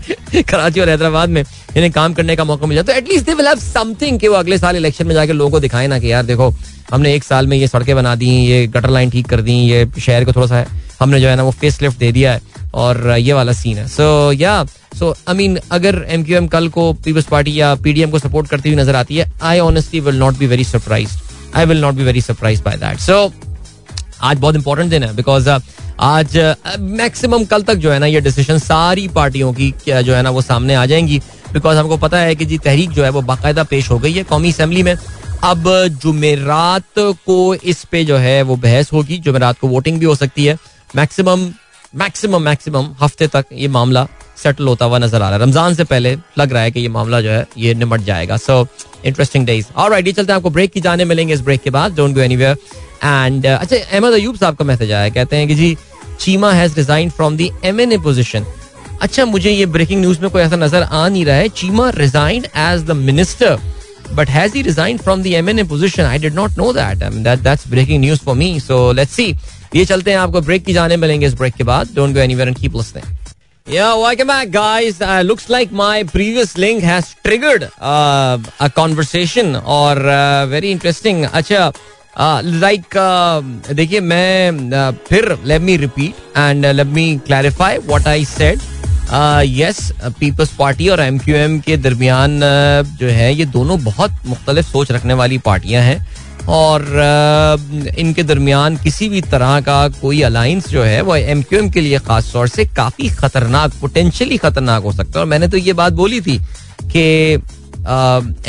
कराची 0.51 0.81
और 0.81 0.89
हैदराबाद 0.89 1.29
में 1.29 1.43
इन्हें 1.43 1.91
काम 1.93 2.15
करने 2.15 2.37
का 2.37 2.45
मौका 2.45 2.67
मिल 2.67 2.77
जाता 2.77 2.93
तो 2.93 2.99
at least 2.99 3.27
they 3.27 3.35
will 3.35 3.47
have 3.49 3.59
something 3.61 4.19
कि 4.21 4.29
वो 4.29 4.35
अगले 4.37 4.59
साल 4.59 4.77
इलेक्शन 4.77 5.07
में 5.07 5.15
जाके 5.15 5.33
लोगों 5.33 5.51
को 5.51 5.61
दिखाए 5.61 5.87
ना 5.87 5.99
कि 5.99 6.13
यार 6.13 6.25
देखो 6.25 6.53
हमने 6.93 7.15
एक 7.15 7.25
साल 7.25 7.47
में 7.47 7.57
ये 7.57 7.69
सड़कें 7.69 7.95
बना 7.97 8.15
दी 8.15 8.31
ये 8.47 8.67
गटर 8.67 8.91
लाइन 8.91 9.11
ठीक 9.11 9.29
कर 9.29 9.41
दी 9.43 9.53
ये 9.71 9.87
शहर 10.01 10.25
को 10.25 10.33
थोड़ा 10.33 10.47
सा 10.47 10.65
हमने 11.01 11.21
जो 11.21 11.29
है 11.29 11.37
ना 11.37 11.43
वो 11.43 11.51
फेस 11.51 11.81
लिफ्ट 11.83 11.99
दे 11.99 12.11
दिया 12.13 12.33
है। 12.33 12.41
और 12.75 13.11
ये 13.11 13.33
वाला 13.33 13.53
सीन 13.53 13.79
है। 13.79 13.87
सो 13.89 14.33
या 14.33 14.65
सो 14.99 15.15
आई 15.29 15.35
मीन 15.35 15.59
अगर 15.73 16.05
एम 16.09 16.25
क्यू 16.25 16.37
एम 16.37 16.47
कल 16.49 16.69
को 16.69 16.93
पीपल्स 17.05 17.27
पार्टी 17.27 17.61
या 17.61 17.75
पीडीएम 17.85 18.11
को 18.11 18.19
सपोर्ट 18.19 18.49
करती 18.49 18.69
हुई 18.69 18.79
नज़र 18.79 18.97
आती 18.97 19.17
है 19.17 19.31
I 19.43 19.61
honestly 19.61 20.01
will 20.01 20.19
not 20.19 20.39
be 20.39 20.47
very 20.47 20.65
surprise 20.65 21.17
I 21.55 21.67
will 21.67 21.81
not 21.81 21.95
be 21.95 22.05
very 22.05 22.21
surprise 22.21 22.63
by 22.63 22.77
that 22.77 22.99
so 23.01 23.33
आज 24.23 24.39
बहुत 24.39 24.55
इंपॉर्टेंट 24.55 24.91
दिन 24.91 25.03
है 25.03 25.15
बिकॉज़ 25.17 25.49
uh, 25.51 25.61
आज 26.01 26.37
मैक्सिमम 26.79 27.43
uh, 27.43 27.49
कल 27.51 27.63
तक 27.63 27.75
जो 27.75 27.91
है 27.93 27.99
ना 27.99 28.07
ये 28.07 28.21
डिसीज़न 28.21 28.59
सारी 28.59 29.07
पार्टियों 29.09 29.53
की 29.53 29.73
जो 29.81 30.15
है 30.15 30.23
ना 30.23 30.31
वो 30.31 30.43
सामने 30.43 30.75
आ 30.75 30.85
जाएँगी। 30.87 31.19
बिकॉज़ 31.53 31.79
हमको 31.79 31.97
पता 31.97 32.19
है 32.19 32.35
कि 32.35 32.45
जी 32.45 32.59
तहरीक 32.59 32.91
जो 32.91 33.05
है 33.05 33.11
वो 33.11 33.23
बाकायदा 33.23 33.63
पेश 33.65 33.91
हो 33.91 33.99
गई 33.99 34.13
है 34.13 34.23
कौमी 34.25 34.53
असम्बली 34.53 34.83
में। 34.83 34.95
अब 35.45 35.65
जुमेरात 36.03 36.99
को 36.99 37.55
इस 37.55 37.85
पे 37.85 38.05
जो 38.05 38.17
है 38.17 38.41
वो 38.43 38.57
बहस 38.57 38.93
होगी 38.93 39.19
जुमेरात 39.19 39.59
को 39.59 39.69
वोटिंग 39.69 39.99
भी 39.99 40.07
हो 40.07 40.15
सकती 40.15 40.45
है। 40.45 40.57
मैक्सिमम 40.97 41.47
मैक्सिमम 41.97 42.43
मैक्सिमम 42.43 42.95
हफ़्ते 43.01 43.27
तक 43.35 43.47
ये 43.53 43.69
मामला 43.69 44.07
सेटल 44.43 44.67
होता 44.69 44.85
हुआ 44.85 44.99
नज़र 44.99 45.23
आ 45.23 45.29
रहा 45.29 45.39
है 45.39 45.43
रमज़ान 45.43 45.75
से 45.75 45.85
पहले 45.85 46.17
लग 46.39 46.53
रहा 46.53 46.63
है 46.63 46.71
कि 46.71 46.81
ये 46.81 46.89
मामला 46.89 47.21
जो 47.21 47.31
है 47.31 47.47
ये 47.59 47.75
निमट 47.75 48.01
जाएगा 48.05 48.37
सो 48.37 48.67
इंटरेस्टिंग 49.05 49.47
डेज़ 49.47 49.67
और 49.77 49.95
ये 50.07 50.13
चलते 50.13 50.33
हैं 50.33 50.37
आपको 50.37 50.51
ब्रेक 50.51 50.73
की 50.73 50.81
जाने 50.81 51.05
मिलेंगे 51.05 51.35
इस 51.35 51.41
ब्रेक 51.41 51.63
के 51.63 51.71
बाद 51.71 51.95
डोंट 51.97 52.15
गो 52.15 52.21
एनीवेयर 52.21 52.57
एंड 53.05 53.47
अच्छा 53.47 53.77
अहमद 53.77 54.13
अयूब 54.13 54.37
साहब 54.37 54.57
का 54.57 54.65
मैसेज 54.65 54.93
आया 54.93 55.09
कहते 55.09 55.37
हैं 55.37 55.49
कि 55.49 55.55
जी 55.55 55.77
Cheema 56.21 56.53
has 56.53 56.77
resign 56.77 57.11
from 57.11 57.37
the 57.37 57.51
MNA 57.65 57.99
position 58.09 58.47
अच्छा 59.03 59.25
मुझे 59.27 59.51
ये 59.51 59.67
ब्रेकिंग 59.67 60.01
न्यूज़ 60.01 60.21
में 60.21 60.31
कोई 60.31 60.43
ऐसा 60.43 60.57
नज़र 60.57 60.83
आ 60.83 61.09
नहीं 61.09 61.25
रहा 61.25 61.37
है 61.37 61.49
Cheema 61.61 61.89
resign 61.97 62.45
as 62.57 62.85
the 62.87 62.97
minister 63.07 63.59
has 64.29 64.53
he 64.53 64.63
resigned 64.63 65.03
from 65.03 65.23
the 65.23 65.35
MNA 65.35 65.69
position? 65.69 66.05
I 66.05 66.19
did 66.19 66.35
not 66.35 66.57
know 66.57 66.73
that. 66.73 67.03
I 67.03 67.11
mean, 67.11 67.23
that 67.25 67.43
that's 67.43 67.67
breaking 67.67 68.01
news 68.01 68.21
for 68.21 68.35
me. 68.35 68.59
So 68.59 68.91
let's 68.91 69.13
see. 69.13 69.37
ये 69.75 69.85
चलते 69.85 70.11
हैं 70.11 70.19
आपको 70.19 70.41
ब्रेक 70.41 70.65
की 70.65 70.73
जाने 70.73 70.97
मिलेंगे 70.97 71.27
इस 71.27 71.35
ब्रेक 71.35 71.55
के 71.55 71.65
बाद 71.65 71.95
don't 71.95 72.15
go 72.15 72.21
anywhere 72.21 72.49
and 72.49 72.59
keep 72.59 72.77
listening 72.77 73.13
Yeah, 73.67 73.95
welcome 73.97 74.27
back, 74.27 74.51
guys. 74.51 75.01
Uh, 75.01 75.23
looks 75.23 75.49
like 75.49 75.71
my 75.73 76.03
previous 76.05 76.51
link 76.59 76.83
has 76.83 77.15
triggered 77.25 77.63
uh, 77.81 78.39
a 78.61 78.69
conversation 78.71 79.57
or 79.57 79.93
uh, 79.97 80.47
very 80.47 80.71
interesting. 80.71 81.25
अच्छा 81.25 81.73
लाइक 82.17 82.97
देखिए 83.75 84.01
मैं 84.03 84.93
फिर 85.09 85.37
let 85.45 85.63
me 85.63 85.77
repeat 85.77 86.39
and 86.39 86.67
let 86.67 86.87
me 86.89 87.07
clarify 87.27 87.79
what 87.87 88.09
I 88.09 88.25
said 88.25 88.61
yes 89.47 89.81
Peoples 90.21 90.55
Party 90.59 90.89
और 90.89 91.01
M 91.01 91.19
Q 91.19 91.37
M 91.37 91.59
के 91.61 91.77
दरमियान 91.79 92.41
जो 93.01 93.09
है 93.09 93.33
ये 93.35 93.45
दोनों 93.57 93.83
बहुत 93.85 94.21
मुख्तलिफ़ 94.27 94.67
सोच 94.67 94.93
रखने 94.93 95.15
वाली 95.15 95.39
पार्टियाँ 95.49 95.83
हैं 95.83 95.99
और 96.49 96.85
इनके 97.99 98.23
दरमियान 98.23 98.77
किसी 98.77 99.09
भी 99.09 99.21
तरह 99.23 99.61
का 99.61 99.89
कोई 99.91 100.21
अलायंस 100.23 100.69
जो 100.69 100.83
है, 100.83 101.01
वो 101.01 101.17
एम 101.17 101.43
क्यू 101.43 101.59
एम 101.59 101.69
के 101.71 101.81
लिए 101.81 101.99
खास 102.01 102.33
तौर 102.33 102.49
से 102.49 102.65
काफ़ी 102.67 103.09
खतरनाक 103.11 103.73
पोटेंशियली 103.81 104.37
खतरनाक 104.39 104.83
हो 104.83 104.93
सकता 104.93 105.19
है। 105.19 105.21
और 105.21 105.31
मैंने 105.31 105.49
तो 105.49 105.57
ये 105.57 105.73
बात 105.73 105.93
बोली 105.93 106.21
थी 106.21 106.39
कि 106.87 107.05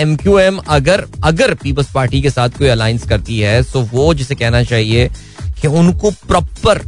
एम 0.02 0.16
क्यू 0.16 0.38
एम 0.40 0.58
अगर 0.70 1.06
अगर 1.24 1.54
पीपल्स 1.54 1.92
पार्टी 1.94 2.22
के 2.22 2.30
साथ 2.30 2.58
कोई 2.58 2.68
अलायंस 2.70 3.08
करती 3.08 3.40
है 3.40 3.62
तो 3.64 3.82
वो 3.94 4.14
जिसे 4.14 4.36
कहना 4.36 4.64
चाहिए 4.64 5.10
कि 5.62 5.68
उनको 5.70 6.12
proper 6.28 6.82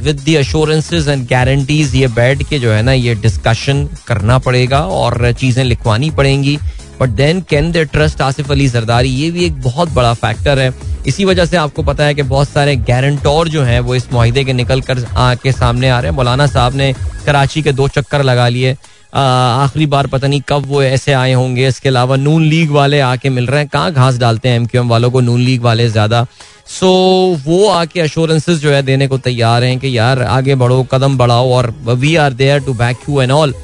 with 0.00 0.20
the 0.20 0.34
assurances 0.36 1.08
and 1.08 1.26
guarantees 1.28 1.94
ये 1.94 2.06
बैठ 2.10 2.42
के 2.48 2.58
जो 2.58 2.70
है 2.72 2.82
ना, 2.82 2.92
ये 2.92 3.14
डिस्कशन 3.16 3.88
करना 4.06 4.38
पड़ेगा 4.38 4.80
और 4.80 5.32
चीज़ें 5.32 5.64
लिखवानी 5.64 6.10
पड़ेंगी। 6.10 6.58
But 7.02 7.10
then 7.10 7.40
can 7.50 7.70
they 7.72 7.84
trust 7.86 8.20
Asif 8.22 8.50
Ali 8.50 8.68
Zardari 8.68 9.08
ये 9.10 9.30
भी 9.30 9.44
एक 9.44 9.60
बहुत 9.62 9.92
बड़ा 9.92 10.12
फैक्टर 10.14 10.58
है। 10.58 10.72
इसी 11.06 11.24
वजह 11.24 11.44
से 11.44 11.56
आपको 11.56 11.82
पता 11.82 12.04
है 12.04 12.14
कि 12.14 12.22
बहुत 12.24 12.48
सारे 12.48 12.76
गारंटोर 12.88 13.48
जो 13.48 13.62
हैं 13.62 13.78
वो 13.80 13.94
इस 13.94 14.12
माहे 14.12 14.44
के 14.44 14.52
निकल 14.52 14.80
कर 14.82 15.04
के 15.42 15.52
सामने 15.52 15.88
आ 15.88 15.98
रहे 16.00 16.10
हैं। 16.10 16.16
मौलाना 16.16 16.46
साहब 16.48 16.74
ने 16.74 16.92
कराची 17.26 17.62
के 17.62 17.72
दो 17.72 17.88
चक्कर 17.90 18.22
लगा 18.22 18.48
लिए। 18.48 18.76
आखिरी 19.14 19.86
बार 19.86 20.06
पता 20.06 20.28
नहीं 20.28 20.40
कब 20.48 20.66
वो 20.66 20.82
ऐसे 20.82 21.12
आए 21.12 21.32
होंगे। 21.32 21.66
इसके 21.68 21.88
अलावा 21.88 22.16
नून 22.18 22.44
लीग 22.44 22.70
वाले 22.70 23.00
आके 23.02 23.30
मिल 23.30 23.46
रहे 23.46 23.60
हैं। 23.60 23.68
कहाँ 23.68 23.92
घास 23.92 24.18
डालते 24.18 24.48
हैं 24.48 24.68
एम 24.74 24.88
वालों 24.88 25.10
को 25.10 25.20
नून 25.20 25.40
लीग 25.40 25.62
वाले 25.62 25.88
ज़्यादा? 25.88 26.24
सो 26.68 26.86
so, 27.34 27.46
वो 27.46 27.68
आके 27.70 28.00
अश्योरेंसेज 28.00 28.60
जो 28.60 28.70
है 28.70 28.82
देने 28.82 29.06
को 29.08 29.18
तैयार 29.18 29.64
हैं 29.64 29.78
कि 29.78 29.96
यार 29.96 30.22
आगे 30.22 30.54
बढ़ो 30.54 30.82
कदम 30.92 31.18
बढ़ाओ 31.18 31.50
और 31.52 31.74
we 31.86 32.14
are 32.16 32.32
there 32.34 32.60
to 32.60 32.74
back 32.74 32.98
you 33.08 33.20
and 33.20 33.32
all 33.32 33.54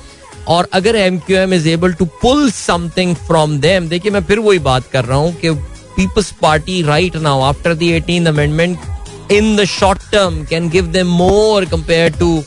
और 0.49 0.69
अगर 0.73 0.97
M 0.97 1.19
Q 1.19 1.37
M 1.37 1.55
is 1.55 1.69
able 1.69 1.93
to 1.93 2.05
pull 2.23 2.51
something 2.51 3.15
from 3.17 3.59
them 3.61 3.89
देखिए 3.89 4.13
मैं 4.13 4.23
फिर 4.25 4.39
वही 4.39 4.59
बात 4.69 4.87
कर 4.93 5.05
रहा 5.05 5.19
हूँ 5.19 5.33
कि 5.35 5.51
Peoples 5.97 6.31
Party 6.43 6.83
right 6.83 7.17
now 7.17 7.41
after 7.43 7.75
the 7.75 7.83
eighteen 7.83 8.27
amendment 8.27 8.79
in 9.33 9.57
the 9.57 9.65
short 9.65 10.11
term 10.13 10.45
can 10.45 10.69
give 10.71 10.87
them 10.87 11.07
more 11.07 11.65
compare 11.65 12.13
to 12.19 12.43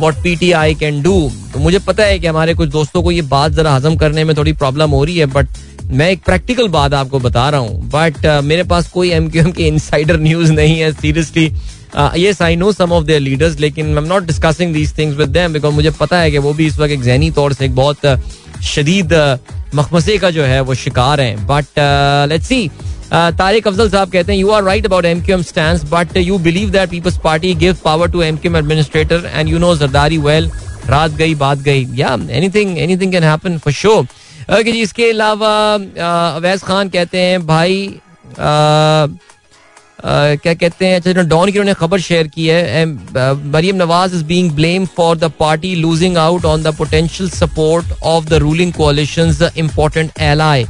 what 0.00 0.22
P 0.22 0.36
T 0.36 0.52
I 0.52 0.74
can 0.74 1.02
do 1.02 1.16
तो 1.52 1.60
मुझे 1.60 1.78
पता 1.78 2.04
है 2.04 2.18
कि 2.18 2.26
हमारे 2.26 2.54
कुछ 2.54 2.68
दोस्तों 2.68 3.02
को 3.02 3.10
ये 3.10 3.22
बात 3.32 3.52
जरा 3.52 3.74
हजम 3.74 3.96
करने 3.96 4.24
में 4.24 4.36
थोड़ी 4.36 4.52
प्रॉब्लम 4.52 4.90
हो 4.90 5.04
रही 5.04 5.16
है 5.16 5.26
बट 5.26 5.48
मैं 5.84 6.10
एक 6.10 6.22
प्रैक्टिकल 6.24 6.68
बात 6.68 6.94
आपको 6.94 7.18
बता 7.18 7.48
रहा 7.48 7.60
हूँ। 7.60 7.90
बट 7.90 8.16
uh, 8.16 8.42
मेरे 8.42 8.62
पास 8.62 8.88
कोई 8.90 9.10
एम 9.10 9.28
क्यू 9.30 9.42
एम 9.42 9.50
की 9.52 9.66
इनसाइडर 9.66 10.20
न्यूज़ 10.20 10.52
नहीं 10.52 10.78
है 10.78 10.92
seriously 10.92 11.52
yes 11.96 12.40
I 12.42 12.56
know 12.56 12.72
some 12.72 12.92
of 12.92 13.04
their 13.04 13.20
leaders 13.20 13.58
लेकिन 13.60 13.86
I 13.86 13.96
am 13.96 14.08
not 14.08 14.26
discussing 14.26 14.72
these 14.74 14.96
things 14.98 15.16
with 15.16 15.28
them 15.28 15.52
because 15.52 15.74
मुझे 15.74 15.90
पता 16.00 16.18
है 16.18 16.30
कि 16.30 16.38
वो 16.38 16.52
भी 16.52 16.66
इस 16.66 16.78
वक्त 16.78 16.92
एक 16.92 17.02
जहनी 17.02 17.30
तौर 17.30 17.52
से 17.52 17.64
एक 17.64 17.74
बहुत 17.74 18.06
uh, 18.06 18.18
शदीद 18.64 19.12
मखमसे 19.74 20.16
का 20.18 20.30
जो 20.30 20.44
है 20.44 20.60
वो 20.60 20.74
शिकार 20.74 21.20
हैं। 21.20 21.46
But 21.46 21.78
let's 22.28 22.46
see 22.46 22.70
Tariq 23.12 23.68
Afzal 23.68 23.90
साहब 23.90 24.10
कहते 24.10 24.32
हैं 24.32 24.38
you 24.38 24.50
are 24.50 24.62
right 24.64 24.86
about 24.86 25.04
M 25.04 25.22
Q 25.24 25.36
M 25.36 25.42
stand 25.42 25.80
but 25.90 26.16
you 26.16 26.38
believe 26.38 26.70
that 26.70 26.90
Peoples 26.90 27.18
Party 27.24 27.54
give 27.54 27.76
power 27.84 28.10
to 28.10 28.22
M 28.22 28.36
Q 28.36 28.52
M 28.52 28.56
administrator 28.56 29.30
and 29.34 29.48
you 29.48 29.58
know 29.58 29.74
Zardari 29.76 30.18
well 30.18 30.50
रात 30.86 31.10
गई 31.16 31.34
बात 31.34 31.58
गई. 31.58 31.86
या 31.94 32.14
any 32.14 32.32
anything 32.36 32.78
anything 32.78 33.12
can 33.12 33.24
happen 33.24 33.58
for 33.58 33.72
show 33.72 33.98
okay 33.98 34.72
जी 34.72 34.80
इसके 34.80 35.10
अलावा 35.10 35.52
अवैस 36.36 36.62
खान 36.62 36.88
कहते 36.88 37.18
हैं 37.18 37.46
भाई 37.46 37.86
uh, 37.88 38.02
Uh, 38.32 39.08
क्या 39.98 40.52
कहते 40.54 40.86
हैं 40.86 40.96
अच्छा 40.96 41.22
डॉन 41.22 41.50
की 41.52 41.58
उन्होंने 41.58 41.74
खबर 41.80 42.00
शेयर 42.00 42.26
की 42.28 42.46
है 42.46 42.84
Maryam 42.86 43.76
Nawaz 43.76 44.14
is 44.16 44.24
being 44.24 44.50
blame 44.52 44.86
for 44.96 45.16
the 45.18 45.30
party 45.40 45.74
losing 45.74 46.16
out 46.18 46.44
on 46.44 46.62
the 46.62 46.74
potential 46.76 47.30
support 47.30 47.92
of 48.04 48.24
the 48.28 48.42
ruling 48.42 48.72
coalition 48.72 49.50
important 49.56 50.10
ally 50.20 50.64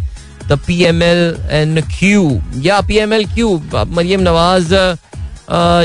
the 0.49 0.59
P 0.67 0.83
M 0.85 1.03
L 1.03 1.35
and 1.51 1.83
Q 1.91 2.41
या 2.63 2.81
P 2.81 2.97
M 2.99 3.13
L 3.13 3.25
Q 3.35 3.61
Maryam 3.75 4.21
Nawaz 4.21 4.75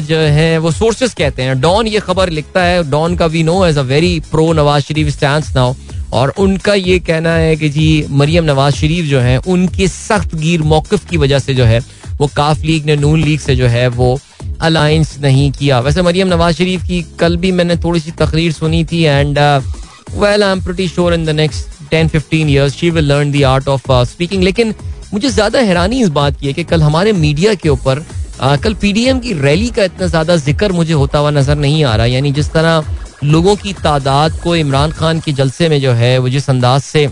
जो 0.07 0.17
है, 0.17 0.57
वो 0.57 0.71
sources 0.71 1.13
कहते 1.13 1.43
हैं। 1.43 1.59
Don 1.61 1.87
ये 1.87 1.99
खबर 1.99 2.29
लिखता 2.29 2.63
है, 2.63 2.83
डॉन 2.91 3.15
का 3.17 3.25
we 3.25 3.43
know 3.43 3.65
as 3.65 3.77
a 3.77 3.81
very 3.83 4.19
pro 4.31 4.51
Nawaz 4.53 4.83
Sharif 4.83 5.07
stand 5.13 5.43
now 5.55 5.73
और 6.13 6.33
उनका 6.39 6.73
ये 6.73 6.99
कहना 6.99 7.31
है 7.31 7.55
कि 7.55 7.69
जी, 7.69 8.05
मरियम 8.11 8.43
नवाज़ 8.45 8.75
शरीफ 8.75 9.05
जो 9.05 9.19
है, 9.19 9.37
उनके 9.37 9.87
सख्त 9.87 10.35
गिर 10.35 10.61
मौकफ 10.63 11.09
की 11.09 11.17
वजह 11.17 11.39
से 11.39 11.53
जो 11.53 11.65
है 11.65 11.79
वो 12.19 12.27
काफ 12.35 12.63
लीग 12.63 12.85
ने 12.85 12.95
नून 12.95 13.19
लीग 13.21 13.39
से 13.39 13.55
जो 13.55 13.67
है 13.67 13.87
वो 13.89 14.17
अलायंस 14.61 15.17
नहीं 15.21 15.51
किया। 15.51 15.79
वैसे 15.79 16.01
मरियम 16.01 16.27
नवाज़ 16.27 16.55
शरीफ 16.55 16.83
की 16.83 17.01
कल 17.19 17.37
भी 17.37 17.51
मैंने 17.51 17.75
थोड़ी 17.77 17.99
सी 17.99 18.11
तकरीर 18.19 18.51
सुनी 18.51 18.83
थी 18.91 19.01
and 19.03 19.39
well 19.39 20.43
I 20.43 20.51
am 20.51 20.61
pretty 20.63 20.87
sure 20.87 21.13
in 21.13 21.25
the 21.25 21.29
next 21.37 21.89
ten 21.89 22.07
fifteen 22.07 22.49
years 22.49 22.75
she 22.75 22.89
will 22.89 23.05
learn 23.05 23.31
the 23.31 23.43
art 23.45 23.67
of 23.69 23.91
speaking 24.05 24.43
लेकिन 24.43 24.73
मुझे 25.13 25.29
ज़्यादा 25.29 25.59
हैरानी 25.61 26.01
इस 26.01 26.09
बात 26.11 26.39
की 26.39 26.47
है 26.47 26.53
कि 26.53 26.63
कल 26.65 26.81
हमारे 26.83 27.11
मीडिया 27.13 27.53
के 27.55 27.69
ऊपर 27.69 27.99
uh, 27.99 28.57
कल 28.63 28.73
पीडीएम 28.73 29.19
की 29.19 29.33
रैली 29.33 29.69
का 29.69 29.83
इतना 29.83 30.07
ज़्यादा 30.07 30.35
ज़िक्र 30.37 30.71
मुझे 30.71 30.93
होता 30.93 31.19
हुआ 31.19 31.31
नज़र 31.31 31.55
नहीं 31.57 31.83
आ 31.83 31.95
रहा। 31.95 32.05
यानी 32.05 32.31
जिस 32.31 32.51
तरह 32.51 32.85
लोगों 33.23 33.55
की 33.55 33.73
तादाद 33.73 34.39
को 34.43 34.55
इमरान 34.55 34.91
खान 34.91 35.19
के 35.19 35.31
जलसे 35.33 35.69
में 35.69 35.79
जो 35.81 35.91
है 35.93 36.17
वो 36.17 36.29
जिस 36.29 36.49
अंदाज 36.49 36.81
से 36.81 37.07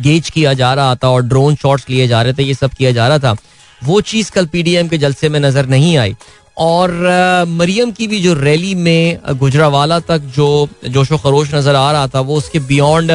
गेज 0.00 0.30
किया 0.30 0.52
जा 0.54 0.72
रहा 0.74 0.94
था 0.94 1.08
और 1.08 1.22
ड्रोन 1.24 1.54
शॉट्स 1.56 1.88
लिए 1.90 2.06
जा 2.08 2.22
रहे 2.22 2.32
थे 2.32 2.42
ये 2.42 2.54
सब 2.54 2.70
किया 2.70 2.92
जा 2.92 3.08
रहा 3.08 3.18
था। 3.18 3.36
वो 3.84 4.00
चीज़ 4.02 4.30
कल 4.32 4.46
पीडीएम 4.46 4.88
के 4.88 4.98
जलसे 4.98 5.28
में 5.28 5.38
नज़र 5.40 5.66
नहीं 5.68 5.96
आई। 5.98 6.14
और 6.60 6.90
मरियम 7.48 7.90
की 7.90 8.06
भी 8.06 8.20
जो 8.22 8.34
रैली 8.34 8.74
में 8.76 9.18
गुजरावाला 9.38 9.98
तक 10.00 10.22
जो 10.36 10.68
जोशो 10.86 11.18
खरोश 11.18 11.54
नज़र 11.54 11.74
आ 11.74 11.90
रहा 11.92 12.06
था, 12.08 12.20
वो 12.20 12.36
उसके 12.36 12.58
बियॉन्ड 12.60 13.12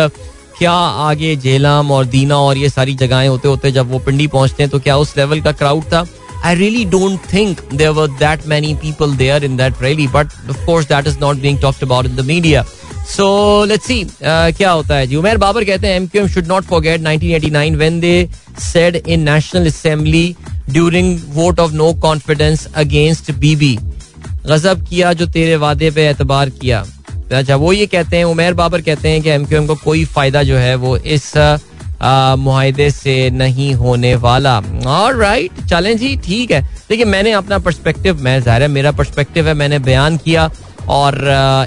क्या 0.57 0.72
आगे 0.72 1.36
जेलम 1.38 1.91
और 1.91 2.05
दीना 2.07 2.38
और 2.38 2.57
ये 2.57 2.70
सारी 2.70 2.93
जगहें 2.95 3.28
होते 3.28 3.47
होते 3.47 3.72
जब 3.72 3.91
वो 3.91 3.99
पिंडी 4.05 4.28
पहुँचते 4.28 4.63
हैं 4.63 4.70
तो 4.72 4.80
क्या 4.80 4.97
उस 4.97 5.15
लेवल 5.18 5.41
का 5.41 5.51
क्राउड 5.53 5.84
था? 5.84 6.05
I 6.45 6.55
really 6.55 6.84
don't 6.86 7.20
think 7.34 7.61
there 7.74 7.89
were 7.89 8.07
that 8.20 8.47
many 8.47 8.74
people 8.82 9.15
there 9.18 9.43
in 9.43 9.57
that 9.57 9.82
rally 9.82 10.07
but 10.07 10.28
of 10.49 10.65
course 10.65 10.88
that 10.88 11.07
is 11.07 11.18
not 11.22 11.38
being 11.38 11.59
talked 11.61 11.84
about 11.84 12.05
in 12.05 12.15
the 12.15 12.26
media 12.26 12.65
so 13.07 13.63
let's 13.65 13.86
see 13.88 14.03
क्या 14.24 14.72
होता 14.72 14.95
है 14.95 15.07
जी। 15.07 15.15
उमेर 15.15 15.38
बाबर 15.38 15.63
कहते 15.63 15.88
हैं 15.88 15.95
MQM 15.95 16.28
should 16.28 16.47
not 16.47 16.63
forget 16.65 17.01
1989 17.01 17.76
when 17.78 17.99
they 17.99 18.30
said 18.61 18.95
in 18.97 19.30
national 19.30 19.68
assembly 19.68 20.36
during 20.70 21.20
vote 21.34 21.59
of 21.59 21.74
no 21.74 21.93
confidence 22.01 22.68
against 22.76 23.32
BB 23.39 23.78
गजब 24.47 24.86
किया 24.89 25.13
जो 25.13 25.26
तेरे 25.28 25.55
वादे 25.57 25.91
पे 25.91 26.07
एतबार 26.09 26.49
किया। 26.51 26.86
अच्छा 27.32 27.55
वो 27.55 27.72
ये 27.74 27.86
कहते 27.86 28.18
हैं, 28.18 28.24
उमेर 28.26 28.53
बाबर 28.53 28.82
कहते 28.82 29.09
हैं 29.09 29.22
कि 29.22 29.30
एमक्यूएम 29.30 29.65
को 29.68 29.76
कोई 29.76 30.03
फ़ायदा 30.05 30.43
जो 30.43 30.57
है 30.57 30.76
वो 30.76 30.95
इस 30.97 31.34
मुहिदे 32.39 32.89
से 32.91 33.30
नहीं 33.32 33.74
होने 33.76 34.13
वाला। 34.18 34.57
और 34.88 35.15
राइट 35.18 35.61
चलें 35.70 35.97
जी 35.97 36.15
ठीक 36.26 36.51
है। 36.51 36.61
देखिए, 36.89 37.05
मैंने 37.05 37.32
अपना 37.32 37.57
पर्सपेक्टिव 37.59 38.22
मैं, 38.24 38.39
ज़ाहिर 38.41 38.61
है, 38.61 38.68
मेरा 38.68 38.91
पर्सपेक्टिव 38.91 39.47
है, 39.47 39.53
मैंने 39.53 39.80
बयान 39.80 40.18
किया 40.18 40.49
और 40.89 41.18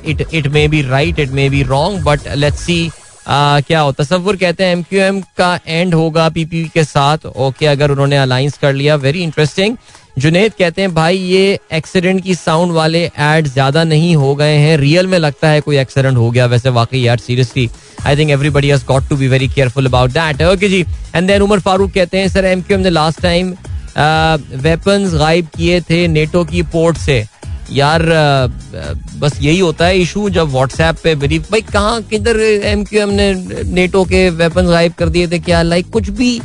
it 0.07 0.26
it 0.34 0.46
may 0.48 0.66
be 0.68 0.82
right 0.82 1.18
it 1.18 1.30
may 1.30 1.48
be 1.51 1.62
wrong 1.64 2.03
but 2.05 2.28
let's 2.36 2.61
see 2.61 2.90
क्या 3.27 3.81
हो? 3.81 3.93
तस्वुर 3.93 4.37
कहते 4.37 4.64
हैं 4.64 4.73
एमक्यूएम 4.73 5.21
का 5.39 5.59
एंड 5.66 5.95
होगा 5.95 6.29
पीपी 6.31 6.64
के 6.75 6.85
साथ। 6.85 7.27
ओके 7.27 7.66
अगर 7.66 7.91
उन्होंने 7.91 8.16
अलायंस 8.18 8.59
कर 8.59 8.73
लिया 8.73 8.95
वेरी 8.97 9.23
इंटरेस्टिंग 9.23 9.77
जुनेद 10.18 10.53
कहते 10.59 10.83
हैं, 10.83 10.93
भाई, 10.95 11.16
ये 11.16 11.59
एक्सीडेंट 11.73 12.23
की 12.23 12.35
साउंड 12.35 12.73
वाले 12.73 13.05
एड 13.05 13.47
ज़्यादा 13.49 13.85
नहीं 13.85 14.14
हो 14.16 14.35
गए 14.35 14.57
हैं। 14.57 14.77
रियल 14.79 15.07
में 15.07 15.18
लगता 15.18 15.49
है 15.49 15.61
कोई 15.61 15.77
एक्सीडेंट 15.79 16.16
हो 16.16 16.31
गया। 16.31 16.47
वैसे 16.47 16.68
वाकई 16.71 17.01
यार 17.01 17.18
seriously 17.18 17.68
I 18.07 18.16
think 18.16 18.31
everybody 18.31 18.68
has 18.68 18.85
got 18.87 19.09
to 19.09 19.16
be 19.16 19.29
very 19.29 19.49
careful 19.49 19.87
about 19.87 20.11
that 20.11 20.43
okay 20.45 20.68
ji 20.68 20.85
and 21.14 21.29
then 21.29 21.43
Umar 21.43 21.61
Farooq 21.61 21.93
कहते 21.95 22.18
हैं 22.18 22.29
सर 22.29 22.45
एमक्यूएम 22.47 22.81
ने 22.81 22.91
लास्ट 22.91 23.23
टाइम 23.23 23.55
वेपन्स 24.62 25.14
गायब 25.14 25.47
किए 25.57 25.81
थे 25.81 26.07
नेटो 26.09 26.45
की 26.45 26.62
पोर्ट 26.73 26.97
से. 26.99 27.25
यार 27.73 28.03
बस 29.18 29.39
यही 29.41 29.59
होता 29.59 29.87
है 29.87 29.99
इशू 29.99 30.29
जब 30.31 30.49
व्हाट्सएप 30.51 30.97
पे 31.05 31.14
बिलीव 31.14 31.45
भाई 31.51 31.61
कहाँ, 31.62 32.01
किधर 32.03 32.41
एम 32.41 32.85
क्यू 32.85 33.01
एम 33.01 33.11
ने 33.11 33.33
नेटो 33.73 34.05
के 34.05 34.29
वेपन 34.33 34.66
गायब 34.66 34.93
कर 34.99 35.09
दिए 35.09 35.29
थे 35.29 35.39
क्या 35.39 35.62
लाइक 35.62 35.91
कुछ 35.91 36.09
भी 36.11 36.41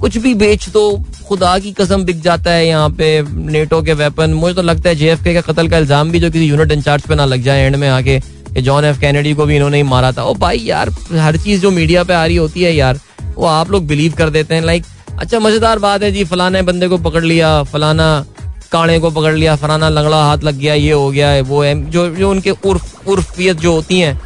कुछ 0.00 0.16
भी 0.18 0.34
बेच 0.36 0.68
तो 0.68 0.82
खुदा 1.28 1.58
की 1.58 1.72
कसम 1.72 2.04
बिक 2.04 2.20
जाता 2.22 2.50
है 2.50 2.66
यहाँ 2.66 2.90
पे 2.98 3.08
नेटो 3.52 3.80
के 3.82 3.92
वेपन 3.94 4.34
मुझे 4.34 4.54
तो 4.54 4.62
लगता 4.62 4.88
है 4.88 4.94
जेएफके 4.96 5.34
का 5.34 5.40
कत्ल 5.42 5.68
का 5.68 5.78
इल्ज़ाम 5.78 6.10
भी 6.10 6.20
जो 6.20 6.30
किसी 6.30 6.44
यूनिट 6.44 6.72
इंचार्ज 6.72 7.06
पे 7.06 7.14
ना 7.14 7.24
लग 7.24 7.42
जाए 7.42 7.62
एंड 7.62 7.76
में 7.76 7.88
आके 7.88 8.20
जॉन 8.60 8.84
एफ़ 8.84 9.00
कैनेडी 9.00 9.32
को 9.34 9.46
भी 9.46 9.56
इन्होंने 9.56 9.76
ही 9.76 9.82
मारा 9.84 10.12
था। 10.12 10.22
ओ 10.22 10.34
भाई 10.34 10.58
यार, 10.58 10.90
हर 11.12 11.36
चीज़ 11.36 11.60
जो 11.62 11.70
मीडिया 11.70 12.04
पे 12.04 12.14
आ 12.14 12.24
रही 12.26 12.36
होती 12.36 12.62
है 12.62 12.74
यार, 12.74 13.00
वो 13.34 13.46
आप 13.46 13.70
लोग 13.70 13.86
बिलीव 13.86 14.12
कर 14.18 14.30
देते 14.30 14.54
हैं। 14.54 14.62
लाइक 14.62 14.84
अच्छा 15.18 15.38
मज़ेदार 15.40 15.78
बात 15.78 16.02
है 16.02 16.10
जी, 16.12 16.24
फलाने 16.24 16.62
बंदे 16.62 16.88
को 16.88 16.98
पकड़ 17.00 17.24
लिया, 17.24 17.62
फलाना 17.64 18.24
काणे 18.72 18.98
को 19.00 19.10
पकड़ 19.10 19.34
लिया 19.34 19.54
फराना 19.56 19.88
लंगड़ा 19.88 20.22
हाथ 20.22 20.44
लग 20.44 20.54
गया, 20.56 20.74
ये 20.74 20.92
हो 20.92 21.10
गया 21.10 21.28
है। 21.30 21.40
वो 21.42 21.64
जो 21.64 22.08
जो 22.10 22.30
उनके 22.30 22.50
उर्फ़, 22.50 23.08
उर्फियत 23.08 23.56
जो 23.58 23.72
होती 23.72 24.00
हैं, 24.00 24.20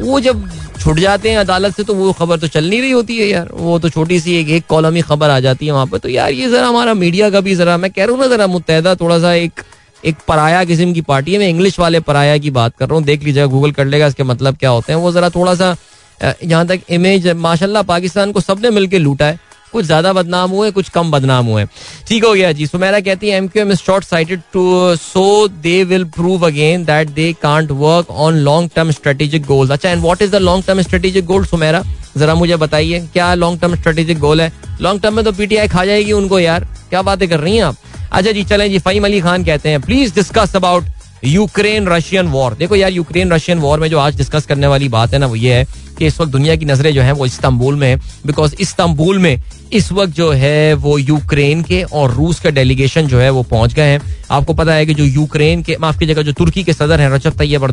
वो 0.00 0.20
जब 0.20 0.48
छुट 0.80 0.98
जाते 0.98 1.30
हैं 1.30 1.38
अदालत 1.38 1.76
से 1.76 1.82
तो 1.84 1.94
वो 1.94 2.12
खबर 2.12 2.38
तो 2.38 2.48
चल 2.48 2.68
नहीं 2.68 2.80
रही 2.80 2.90
होती 2.90 3.16
है 3.18 3.26
यार। 3.28 3.48
वो 3.54 3.78
तो 3.78 3.88
छोटी 3.90 4.18
सी 4.20 4.36
एक 4.36 4.48
एक 4.50 4.66
कॉलम 4.68 4.94
ही 4.94 5.02
खबर 5.02 5.30
आ 5.30 5.38
जाती 5.40 5.66
है 5.66 5.72
वहाँ 5.72 5.86
पर 5.86 5.98
तो 5.98 6.08
यार, 6.08 6.32
ये 6.32 6.50
जरा 6.50 6.66
हमारा 6.66 6.94
मीडिया 6.94 7.30
का 7.30 7.40
भी 7.40 7.54
जरा, 7.54 7.76
मैं 7.76 7.90
कह 7.90 8.04
रहा 8.04 8.12
हूँ 8.12 8.20
ना 8.20 8.26
जरा 8.26 8.46
मुतहदा 8.48 8.94
थोड़ा 8.94 9.18
सा 9.18 9.32
एक 9.34 9.62
एक 10.04 10.16
पराया 10.28 10.62
किस्म 10.64 10.92
की 10.92 11.00
पार्टी 11.02 11.32
है। 11.32 11.38
मैं 11.38 11.48
इंग्लिश 11.48 11.78
वाले 11.78 12.00
पराया 12.02 12.36
की 12.38 12.50
बात 12.52 12.76
कर 12.78 12.88
रहा 12.88 12.96
हूँ, 12.96 13.04
देख 13.04 13.22
लीजिएगा 13.24 13.46
गूगल 13.46 13.72
कर 13.72 13.84
लेगा, 13.86 14.06
इसके 14.06 14.22
मतलब 14.24 14.56
क्या 14.56 14.70
होते 14.70 14.92
हैं। 14.92 15.00
वो 15.00 15.12
जरा 15.12 15.30
थोड़ा 15.30 15.54
सा 15.54 15.74
जहाँ 16.20 16.66
तक 16.66 16.80
इमेज 16.90 17.26
माशाल्लाह 17.38 17.82
पाकिस्तान 17.84 18.32
को 18.32 18.40
सबने 18.40 18.70
मिलकर 18.70 18.98
लूटा 18.98 19.26
है। 19.26 19.38
कुछ 19.76 19.84
ज़्यादा 19.86 20.12
बदनाम 20.12 20.50
हुए, 20.50 20.70
कुछ 20.70 20.88
कम 20.90 21.10
बदनाम 21.10 21.46
हुए। 21.46 21.64
ठीक 22.08 22.24
हो 22.24 22.32
गया 22.32 22.52
जी। 22.52 22.66
सुमेरा 22.66 23.00
कहती 23.00 23.28
है 23.28 23.36
MQM 23.38 23.72
is 23.72 23.78
short 23.78 24.04
sighted 24.04 24.40
to 24.52 24.64
so 24.96 25.26
they 25.62 25.82
will 25.84 26.04
prove 26.16 26.46
again 26.46 26.84
that 26.84 27.08
they 27.10 27.32
can't 27.42 27.70
work 27.72 28.10
on 28.10 28.38
long 28.40 28.70
term 28.76 28.90
strategic 28.90 29.44
goals 29.46 29.70
अच्छा 29.70 29.90
and 29.90 30.02
what 30.02 30.22
is 30.22 30.30
the 30.30 30.36
long 30.42 30.64
term 30.66 30.82
strategic 30.82 31.26
goal 31.26 31.44
Sumera? 31.46 31.82
जरा 32.16 32.34
मुझे 32.34 32.56
बताइए, 32.56 33.00
क्या 33.12 33.32
लॉन्ग 33.34 33.60
टर्म 33.60 33.74
स्ट्रेटेजिक 33.76 34.18
गोल 34.18 34.40
है? 34.40 34.52
Long 34.80 35.02
term 35.02 35.14
में 35.14 35.24
तो 35.24 35.32
PTI 35.32 35.68
खा 35.68 35.84
जाएगी 35.84 36.12
उनको 36.12 36.38
यार। 36.40 36.66
क्या 36.90 37.02
बातें 37.02 37.28
कर 37.28 37.40
रही 37.40 37.56
हैं 37.56 37.64
आप? 37.64 37.76
अच्छा 38.12 38.32
जी, 38.32 38.44
चलें 38.44 38.70
जी, 38.70 38.78
फहीम 38.78 39.04
अली 39.04 39.20
खान 39.20 39.44
कहते 39.44 39.68
हैं 39.68 39.80
please 39.82 40.14
discuss 40.14 40.56
about 40.56 40.84
Ukraine 41.24 41.88
Russian 41.88 42.26
war. 42.26 42.54
देखो 42.54 42.76
यार, 42.76 42.92
यूक्रेन 42.92 43.32
रशियन 43.32 43.58
वॉर 43.58 43.80
में 43.80 43.88
जो 43.88 43.98
आज 43.98 44.16
डिस्कस 44.16 44.46
करने 44.46 44.66
वाली 44.66 44.88
बात 44.88 45.12
है 45.12 45.18
ना, 45.18 45.26
वो 45.26 45.36
ये 45.36 45.54
है 45.54 45.66
कि 45.98 46.06
इस 46.06 46.20
वक्त 46.20 46.32
दुनिया 46.32 46.56
की 46.56 46.64
नज़रें 46.64 46.92
जो 46.94 47.02
है 47.02 47.12
वो 47.12 47.26
इस्तांबुल 47.26 47.74
में 47.74 47.88
है 47.88 47.96
बिकॉज़ 48.26 48.54
इस्तांबुल 48.60 49.18
में 49.18 49.40
इस 49.72 49.90
वक्त 49.92 50.12
जो 50.14 50.30
है 50.32 50.74
वो 50.74 50.98
यूक्रेन 50.98 51.62
के 51.62 51.82
और 51.82 52.12
रूस 52.14 52.40
का 52.40 52.50
डेलीगेशन 52.50 53.06
जो 53.06 53.18
है 53.18 53.30
वो 53.30 53.42
पहुँच 53.42 53.74
गए 53.74 53.88
हैं। 53.90 54.00
आपको 54.30 54.54
पता 54.54 54.72
है 54.72 54.86
कि 54.86 54.94
जो 54.94 55.04
यूक्रेन 55.04 55.62
के 55.62 55.76
माफ़ 55.80 55.98
की 55.98 56.06
जगह 56.06 56.22
जो 56.22 56.32
तुर्की 56.32 56.64
के 56.64 56.72
सदर 56.72 57.00
हैं, 57.00 57.10
रजब 57.10 57.38
तैयब 57.38 57.64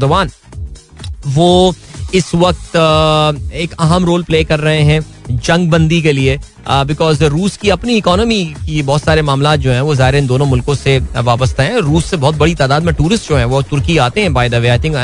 वो 1.27 1.73
इस 2.13 2.33
वक्त 2.35 2.75
एक 3.55 3.73
अहम 3.73 4.05
रोल 4.05 4.23
प्ले 4.23 4.43
कर 4.43 4.59
रहे 4.59 4.81
हैं 4.81 5.01
जंग 5.37 5.69
बंदी 5.69 6.01
के 6.01 6.11
लिए 6.11 6.37
बिकॉज़ 6.87 7.23
रूस 7.25 7.55
की 7.57 7.69
अपनी 7.69 7.95
इकोनॉमी 7.97 8.43
की 8.65 8.81
बहुत 8.81 9.03
सारे 9.03 9.21
मामला 9.21 9.55
जो 9.55 9.71
हैं, 9.71 9.81
वो 9.81 9.95
ज़ाहिर 9.95 10.15
इन 10.15 10.27
दोनों 10.27 10.45
मुल्कों 10.45 10.75
से 10.75 10.97
वाबस्ता 11.19 11.63
हैं। 11.63 11.79
रूस 11.81 12.05
से 12.05 12.17
बहुत 12.17 12.35
बड़ी 12.37 12.55
तादाद 12.55 12.83
में 12.83 12.93
टूरिस्ट 12.95 13.29
जो 13.29 13.35
हैं, 13.37 13.45
वो 13.45 13.61
तुर्की 13.63 13.97
आते 13.99 14.21
हैं 14.21 14.33
by 14.33 14.49
the 14.49 14.55
way 14.55 14.69
I 14.69 14.79
think 14.79 14.95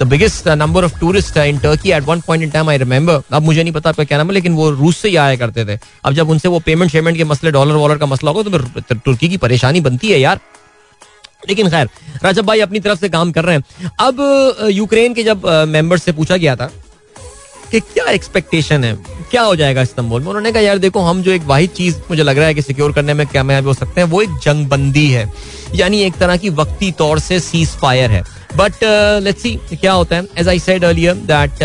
the 0.00 0.06
biggest 0.08 0.48
number 0.50 0.84
of 0.84 0.98
tourist 1.00 1.36
in 1.36 1.58
Turkey 1.58 1.90
at 1.90 2.02
one 2.04 2.20
point 2.20 2.44
in 2.44 2.50
time 2.50 2.70
I 2.70 2.78
remember 2.78 3.20
अब 3.32 3.42
मुझे 3.42 3.62
नहीं 3.62 3.72
पता 3.72 3.90
आपका 3.90 4.04
क्या 4.04 4.18
नाम 4.18 4.26
है, 4.28 4.34
लेकिन 4.34 4.54
वो 4.54 4.70
रूस 4.72 4.96
से 4.96 5.08
ही 5.08 5.16
आया 5.16 5.36
करते 5.36 5.64
थे। 5.64 5.78
अब 6.04 6.12
जब 6.14 6.30
उनसे 6.30 6.48
वो 6.48 6.58
पेमेंट 6.60 6.90
शेमेंट 6.92 7.16
के 7.16 7.24
मसले 7.24 7.50
डॉलर 7.50 7.74
वॉलर 7.74 7.98
का 7.98 8.06
मसला 8.06 8.30
होगा 8.30 8.42
तो 8.42 8.58
फिर 8.58 8.96
तुर्की 8.96 9.28
की 9.28 9.36
परेशानी 9.38 9.80
बनती 9.80 10.10
है, 10.10 10.20
यार। 10.20 10.40
लेकिन 11.48 11.68
खैर, 11.70 11.88
राजब 12.24 12.46
भाई 12.46 12.60
अपनी 12.60 12.80
तरफ़ 12.80 13.00
से 13.00 13.08
काम 13.08 13.32
कर 13.32 13.44
रहे 13.44 13.56
हैं। 13.56 13.90
अब 14.00 14.68
यूक्रेन 14.70 15.14
के 15.14 15.22
जब 15.22 15.46
मेंबर्स 15.68 16.02
से 16.02 16.12
पूछा 16.12 16.36
गया 16.36 16.56
था 16.56 16.70
कि 17.70 17.80
क्या 17.80 18.04
एक्सपेक्टेशन 18.06 18.84
है, 18.84 18.94
क्या 19.30 19.42
हो 19.42 19.54
जाएगा 19.56 19.82
इस्तांबुल 19.82 20.20
में, 20.20 20.28
उन्होंने 20.28 20.52
कहा, 20.52 20.62
यार 20.62 20.78
देखो, 20.78 21.00
हम 21.00 21.22
जो 21.22 21.30
एक 21.30 21.42
वाहिद 21.42 21.70
चीज़ 21.70 21.96
मुझे 22.10 22.22
लग 22.22 22.38
रहा 22.38 22.46
है 22.46 22.54
कि 22.54 22.62
सिक्योर 22.62 22.92
करने 22.92 23.14
में 23.14 23.26
कामयाब 23.26 23.66
हो 23.66 23.74
सकते 23.74 24.00
हैं, 24.00 24.08
वो 24.08 24.22
एक 24.22 24.38
जंगबंदी 24.44 25.10
है। 25.10 25.30
यानी 25.74 26.02
एक 26.02 26.16
तरह 26.16 26.36
की 26.36 26.50
वक्ती 26.50 26.90
तौर 26.92 27.18
से 27.18 27.40
सीज 27.40 27.68
फायर 27.76 28.10
है। 28.10 28.22
बट 28.56 28.84
लेट्स 29.22 29.42
सी 29.42 29.54
क्या 29.72 29.92
होता 29.92 30.16
है. 30.16 30.26
As 30.38 30.48
I 30.48 30.58
said 30.58 30.84
earlier 30.84 31.14
that 31.30 31.62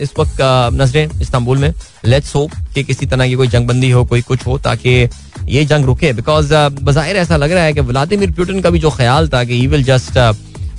इस 0.00 0.10
वक्त 0.18 0.32
uh, 0.32 0.80
नज़रें 0.80 1.20
इस्तांबुल 1.20 1.58
में. 1.58 1.72
लेट्स 2.04 2.34
होप 2.34 2.52
कि 2.74 2.82
किसी 2.84 3.06
तरह 3.06 3.28
की 3.28 3.34
कोई 3.34 3.48
जंग 3.48 3.66
बंदी 3.66 3.90
हो 3.90 4.04
कोई 4.04 4.22
कुछ 4.22 4.46
हो 4.46 4.58
ताकि 4.60 5.08
ये 5.48 5.64
जंग 5.64 5.84
रुके. 5.86 6.12
बिकॉज़ 6.12 6.54
बाहिर 6.82 7.16
ऐसा 7.16 7.36
लग 7.36 7.52
रहा 7.52 7.64
है 7.64 7.72
कि 7.72 7.80
व्लादिमिर 7.82 8.30
पुतिन 8.32 8.60
का 8.60 8.70
भी 8.70 8.78
जो 8.78 8.90
ख्याल 8.90 9.28
था 9.28 9.44
कि 9.44 9.60
ही 9.60 9.66
विल 9.66 9.84
जस्ट 9.84 10.18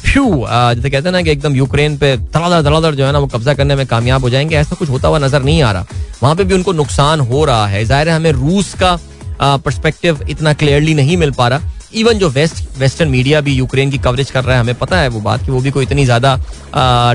फ्यू 0.03 0.25
जैसे 0.25 0.89
कहते 0.89 1.07
हैं 1.07 1.11
ना 1.11 1.21
कि 1.21 1.31
एकदम 1.31 1.55
यूक्रेन 1.55 1.97
पे 1.97 2.15
धड़ाधड़ 2.17 2.61
धड़ाधड़ 2.61 2.93
जो 2.95 3.05
है 3.05 3.11
ना 3.11 3.19
वो 3.19 3.27
कब्जा 3.27 3.53
करने 3.53 3.75
में 3.75 3.85
कामयाब 3.87 4.21
हो 4.23 4.29
जाएँगे. 4.29 4.55
ऐसा 4.55 4.75
कुछ 4.75 4.89
होता 4.89 5.07
हुआ 5.07 5.19
नज़र 5.19 5.43
नहीं 5.43 5.61
आ 5.63 5.71
रहा. 5.71 5.85
वहाँ 6.23 6.35
पे 6.35 6.43
भी 6.43 6.53
उनको 6.53 6.73
नुकसान 6.73 7.19
हो 7.21 7.43
रहा 7.45 7.67
है. 7.67 7.83
ज़ाहिर 7.85 8.09
है 8.09 8.15
हमें 8.15 8.31
रूस 8.31 8.73
का 8.83 8.97
परस्पेक्टिव 9.41 10.25
इतना 10.29 10.53
क्लियरली 10.53 10.93
नहीं 10.93 11.17
मिल 11.17 11.31
पा 11.31 11.47
रहा. 11.47 11.71
इवन 11.95 12.19
जो 12.19 12.29
वेस्ट 12.29 12.63
वेस्टर्न 12.77 13.09
मीडिया 13.09 13.41
भी 13.41 13.53
यूक्रेन 13.53 13.91
की 13.91 13.97
कवरेज 13.99 14.31
कर 14.31 14.43
रहा 14.43 14.55
है 14.55 14.61
हमें 14.61 14.75
पता 14.75 14.99
है 14.99 15.07
वो 15.09 15.19
बात 15.21 15.45
कि 15.45 15.51
वो 15.51 15.59
भी 15.61 15.71
कोई 15.71 15.85
इतनी 15.85 16.05
ज़्यादा 16.05 16.35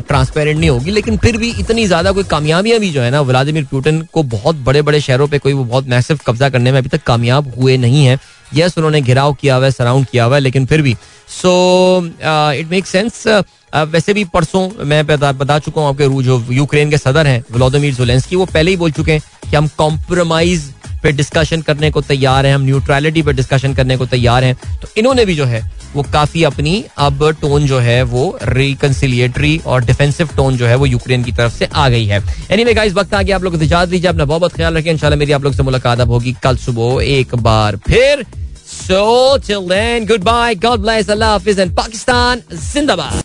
ट्रांसपेरेंट 0.09 0.59
नहीं 0.59 0.71
होगी 0.71 0.91
लेकिन 0.91 1.17
फिर 1.17 1.37
भी 1.37 1.51
इतनी 1.61 1.87
ज़्यादा 1.87 2.13
कोई 2.13 2.25
कामयाबियाँ 2.31 2.81
भी 2.81 2.91
जो 2.91 3.01
है 3.03 3.11
ना 3.11 3.21
व्लादिमिर 3.23 3.65
पुटिन 3.71 4.01
को 4.13 4.23
बहुत 4.35 4.57
बड़े 4.65 4.83
बड़े 4.83 5.01
शहरों 5.01 5.29
पर 5.29 5.39
कोई 5.39 5.53
वो 5.53 5.65
बहुत 5.65 5.89
मैसिव 5.89 6.19
कब्जा 6.27 6.49
करने 6.51 6.73
में 6.73 6.79
अभी 6.79 6.89
तक 6.89 7.03
कामयाब 7.03 7.53
हुए 7.59 7.77
नहीं 7.77 8.05
है। 8.07 8.19
यस 8.55 8.77
उन्होंने 8.79 9.01
घिराव 9.01 9.33
किया 9.41 9.57
हुआ 9.57 9.65
है 9.65 9.71
सराउंड 9.71 10.07
किया 10.07 10.25
हुआ 10.25 10.35
है 10.35 10.41
लेकिन 10.41 10.67
फिर 10.67 10.83
भी। 10.83 10.97
सो 11.31 11.51
इट 12.05 12.71
मेक 12.71 12.87
सेंस 12.87 13.27
वैसे 13.75 14.13
भी 14.15 14.25
परसों 14.27 14.69
मैं 14.85 15.07
बता, 15.07 15.33
बता 15.33 15.59
चुका 15.59 15.81
हूँ 15.81 15.89
आपके 15.89 16.23
जो 16.23 16.45
यूक्रेन 16.51 16.91
के 16.91 16.99
सदर 16.99 17.27
हैं 17.27 17.43
व्लादिमिर 17.53 17.95
जोलेंसकी 17.95 18.37
वो 18.37 18.47
पहले 18.47 18.71
ही 18.71 18.77
बोल 18.77 18.91
चुके 18.93 19.13
हैं 19.13 19.23
कि 19.51 19.57
हम 19.57 19.69
कॉम्प्रोमाइज 19.79 20.73
पे 21.09 21.13
डिस्कशन 21.13 21.63
करने 21.63 21.91
को 21.91 22.01
तैयार 22.03 22.47
हैं, 22.47 22.55
हम 22.55 22.63
न्यूट्रलिटी 22.63 23.23
पे 23.23 23.33
डिस्कशन 23.33 23.75
करने 23.75 23.97
को 23.97 24.07
तैयार 24.07 24.45
हैं। 24.45 24.55
तो 24.83 24.89
इन्होंने 24.99 25.25
भी 25.25 25.35
जो 25.35 25.45
है, 25.45 25.61
वो 25.95 26.03
काफ़ी 26.13 26.43
अपनी 26.45 26.73
अब 26.99 27.25
टोन 27.41 27.67
जो 27.67 27.79
है, 27.79 28.03
वो 28.05 28.39
रिकनसिलिएटरी 28.43 29.57
और 29.67 29.85
डिफेंसिव 29.85 30.29
टोन 30.37 30.57
जो 30.57 30.67
है, 30.67 30.75
वो 30.75 30.87
यूक्रेन 30.87 31.25
की 31.25 31.33
तरफ़ 31.33 31.53
से 31.53 31.69
आ 31.75 31.89
गई 31.89 32.07
है। 32.07 32.23
एनी 32.51 32.65
वे 32.65 32.75
गाइस 32.75 32.93
वक्त 32.95 33.15
आ 33.15 33.23
गया, 33.23 33.37
आप 33.37 33.45
लोग 33.45 33.63
इजाज़त 33.63 33.91
दीजिए, 33.91 34.09
अपना 34.11 34.25
बहुत 34.25 34.41
बहुत 34.41 34.55
ख्याल 34.55 34.77
रखें। 34.77 34.91
इंशाल्लाह 34.91 35.19
मेरी 35.19 35.33
आप 35.33 35.45
लोग 35.45 35.55
से 35.55 35.63
मुलाकात 35.63 36.01
अब 36.01 36.11
होगी 36.11 36.35
कल 36.43 36.57
सुबह 36.57 37.05
एक 37.05 37.35
बार 37.37 37.77
फिर। 37.89 38.25
So 38.69 39.39
then 39.49 40.07
goodbye 40.25 40.55
God 40.57 40.81
bless 40.81 41.11
अल्लाह 41.11 41.31
हाफिज 41.31 41.61
एंड 41.61 41.75
पाकिस्तान 41.77 42.43
जिंदाबाद। 42.53 43.23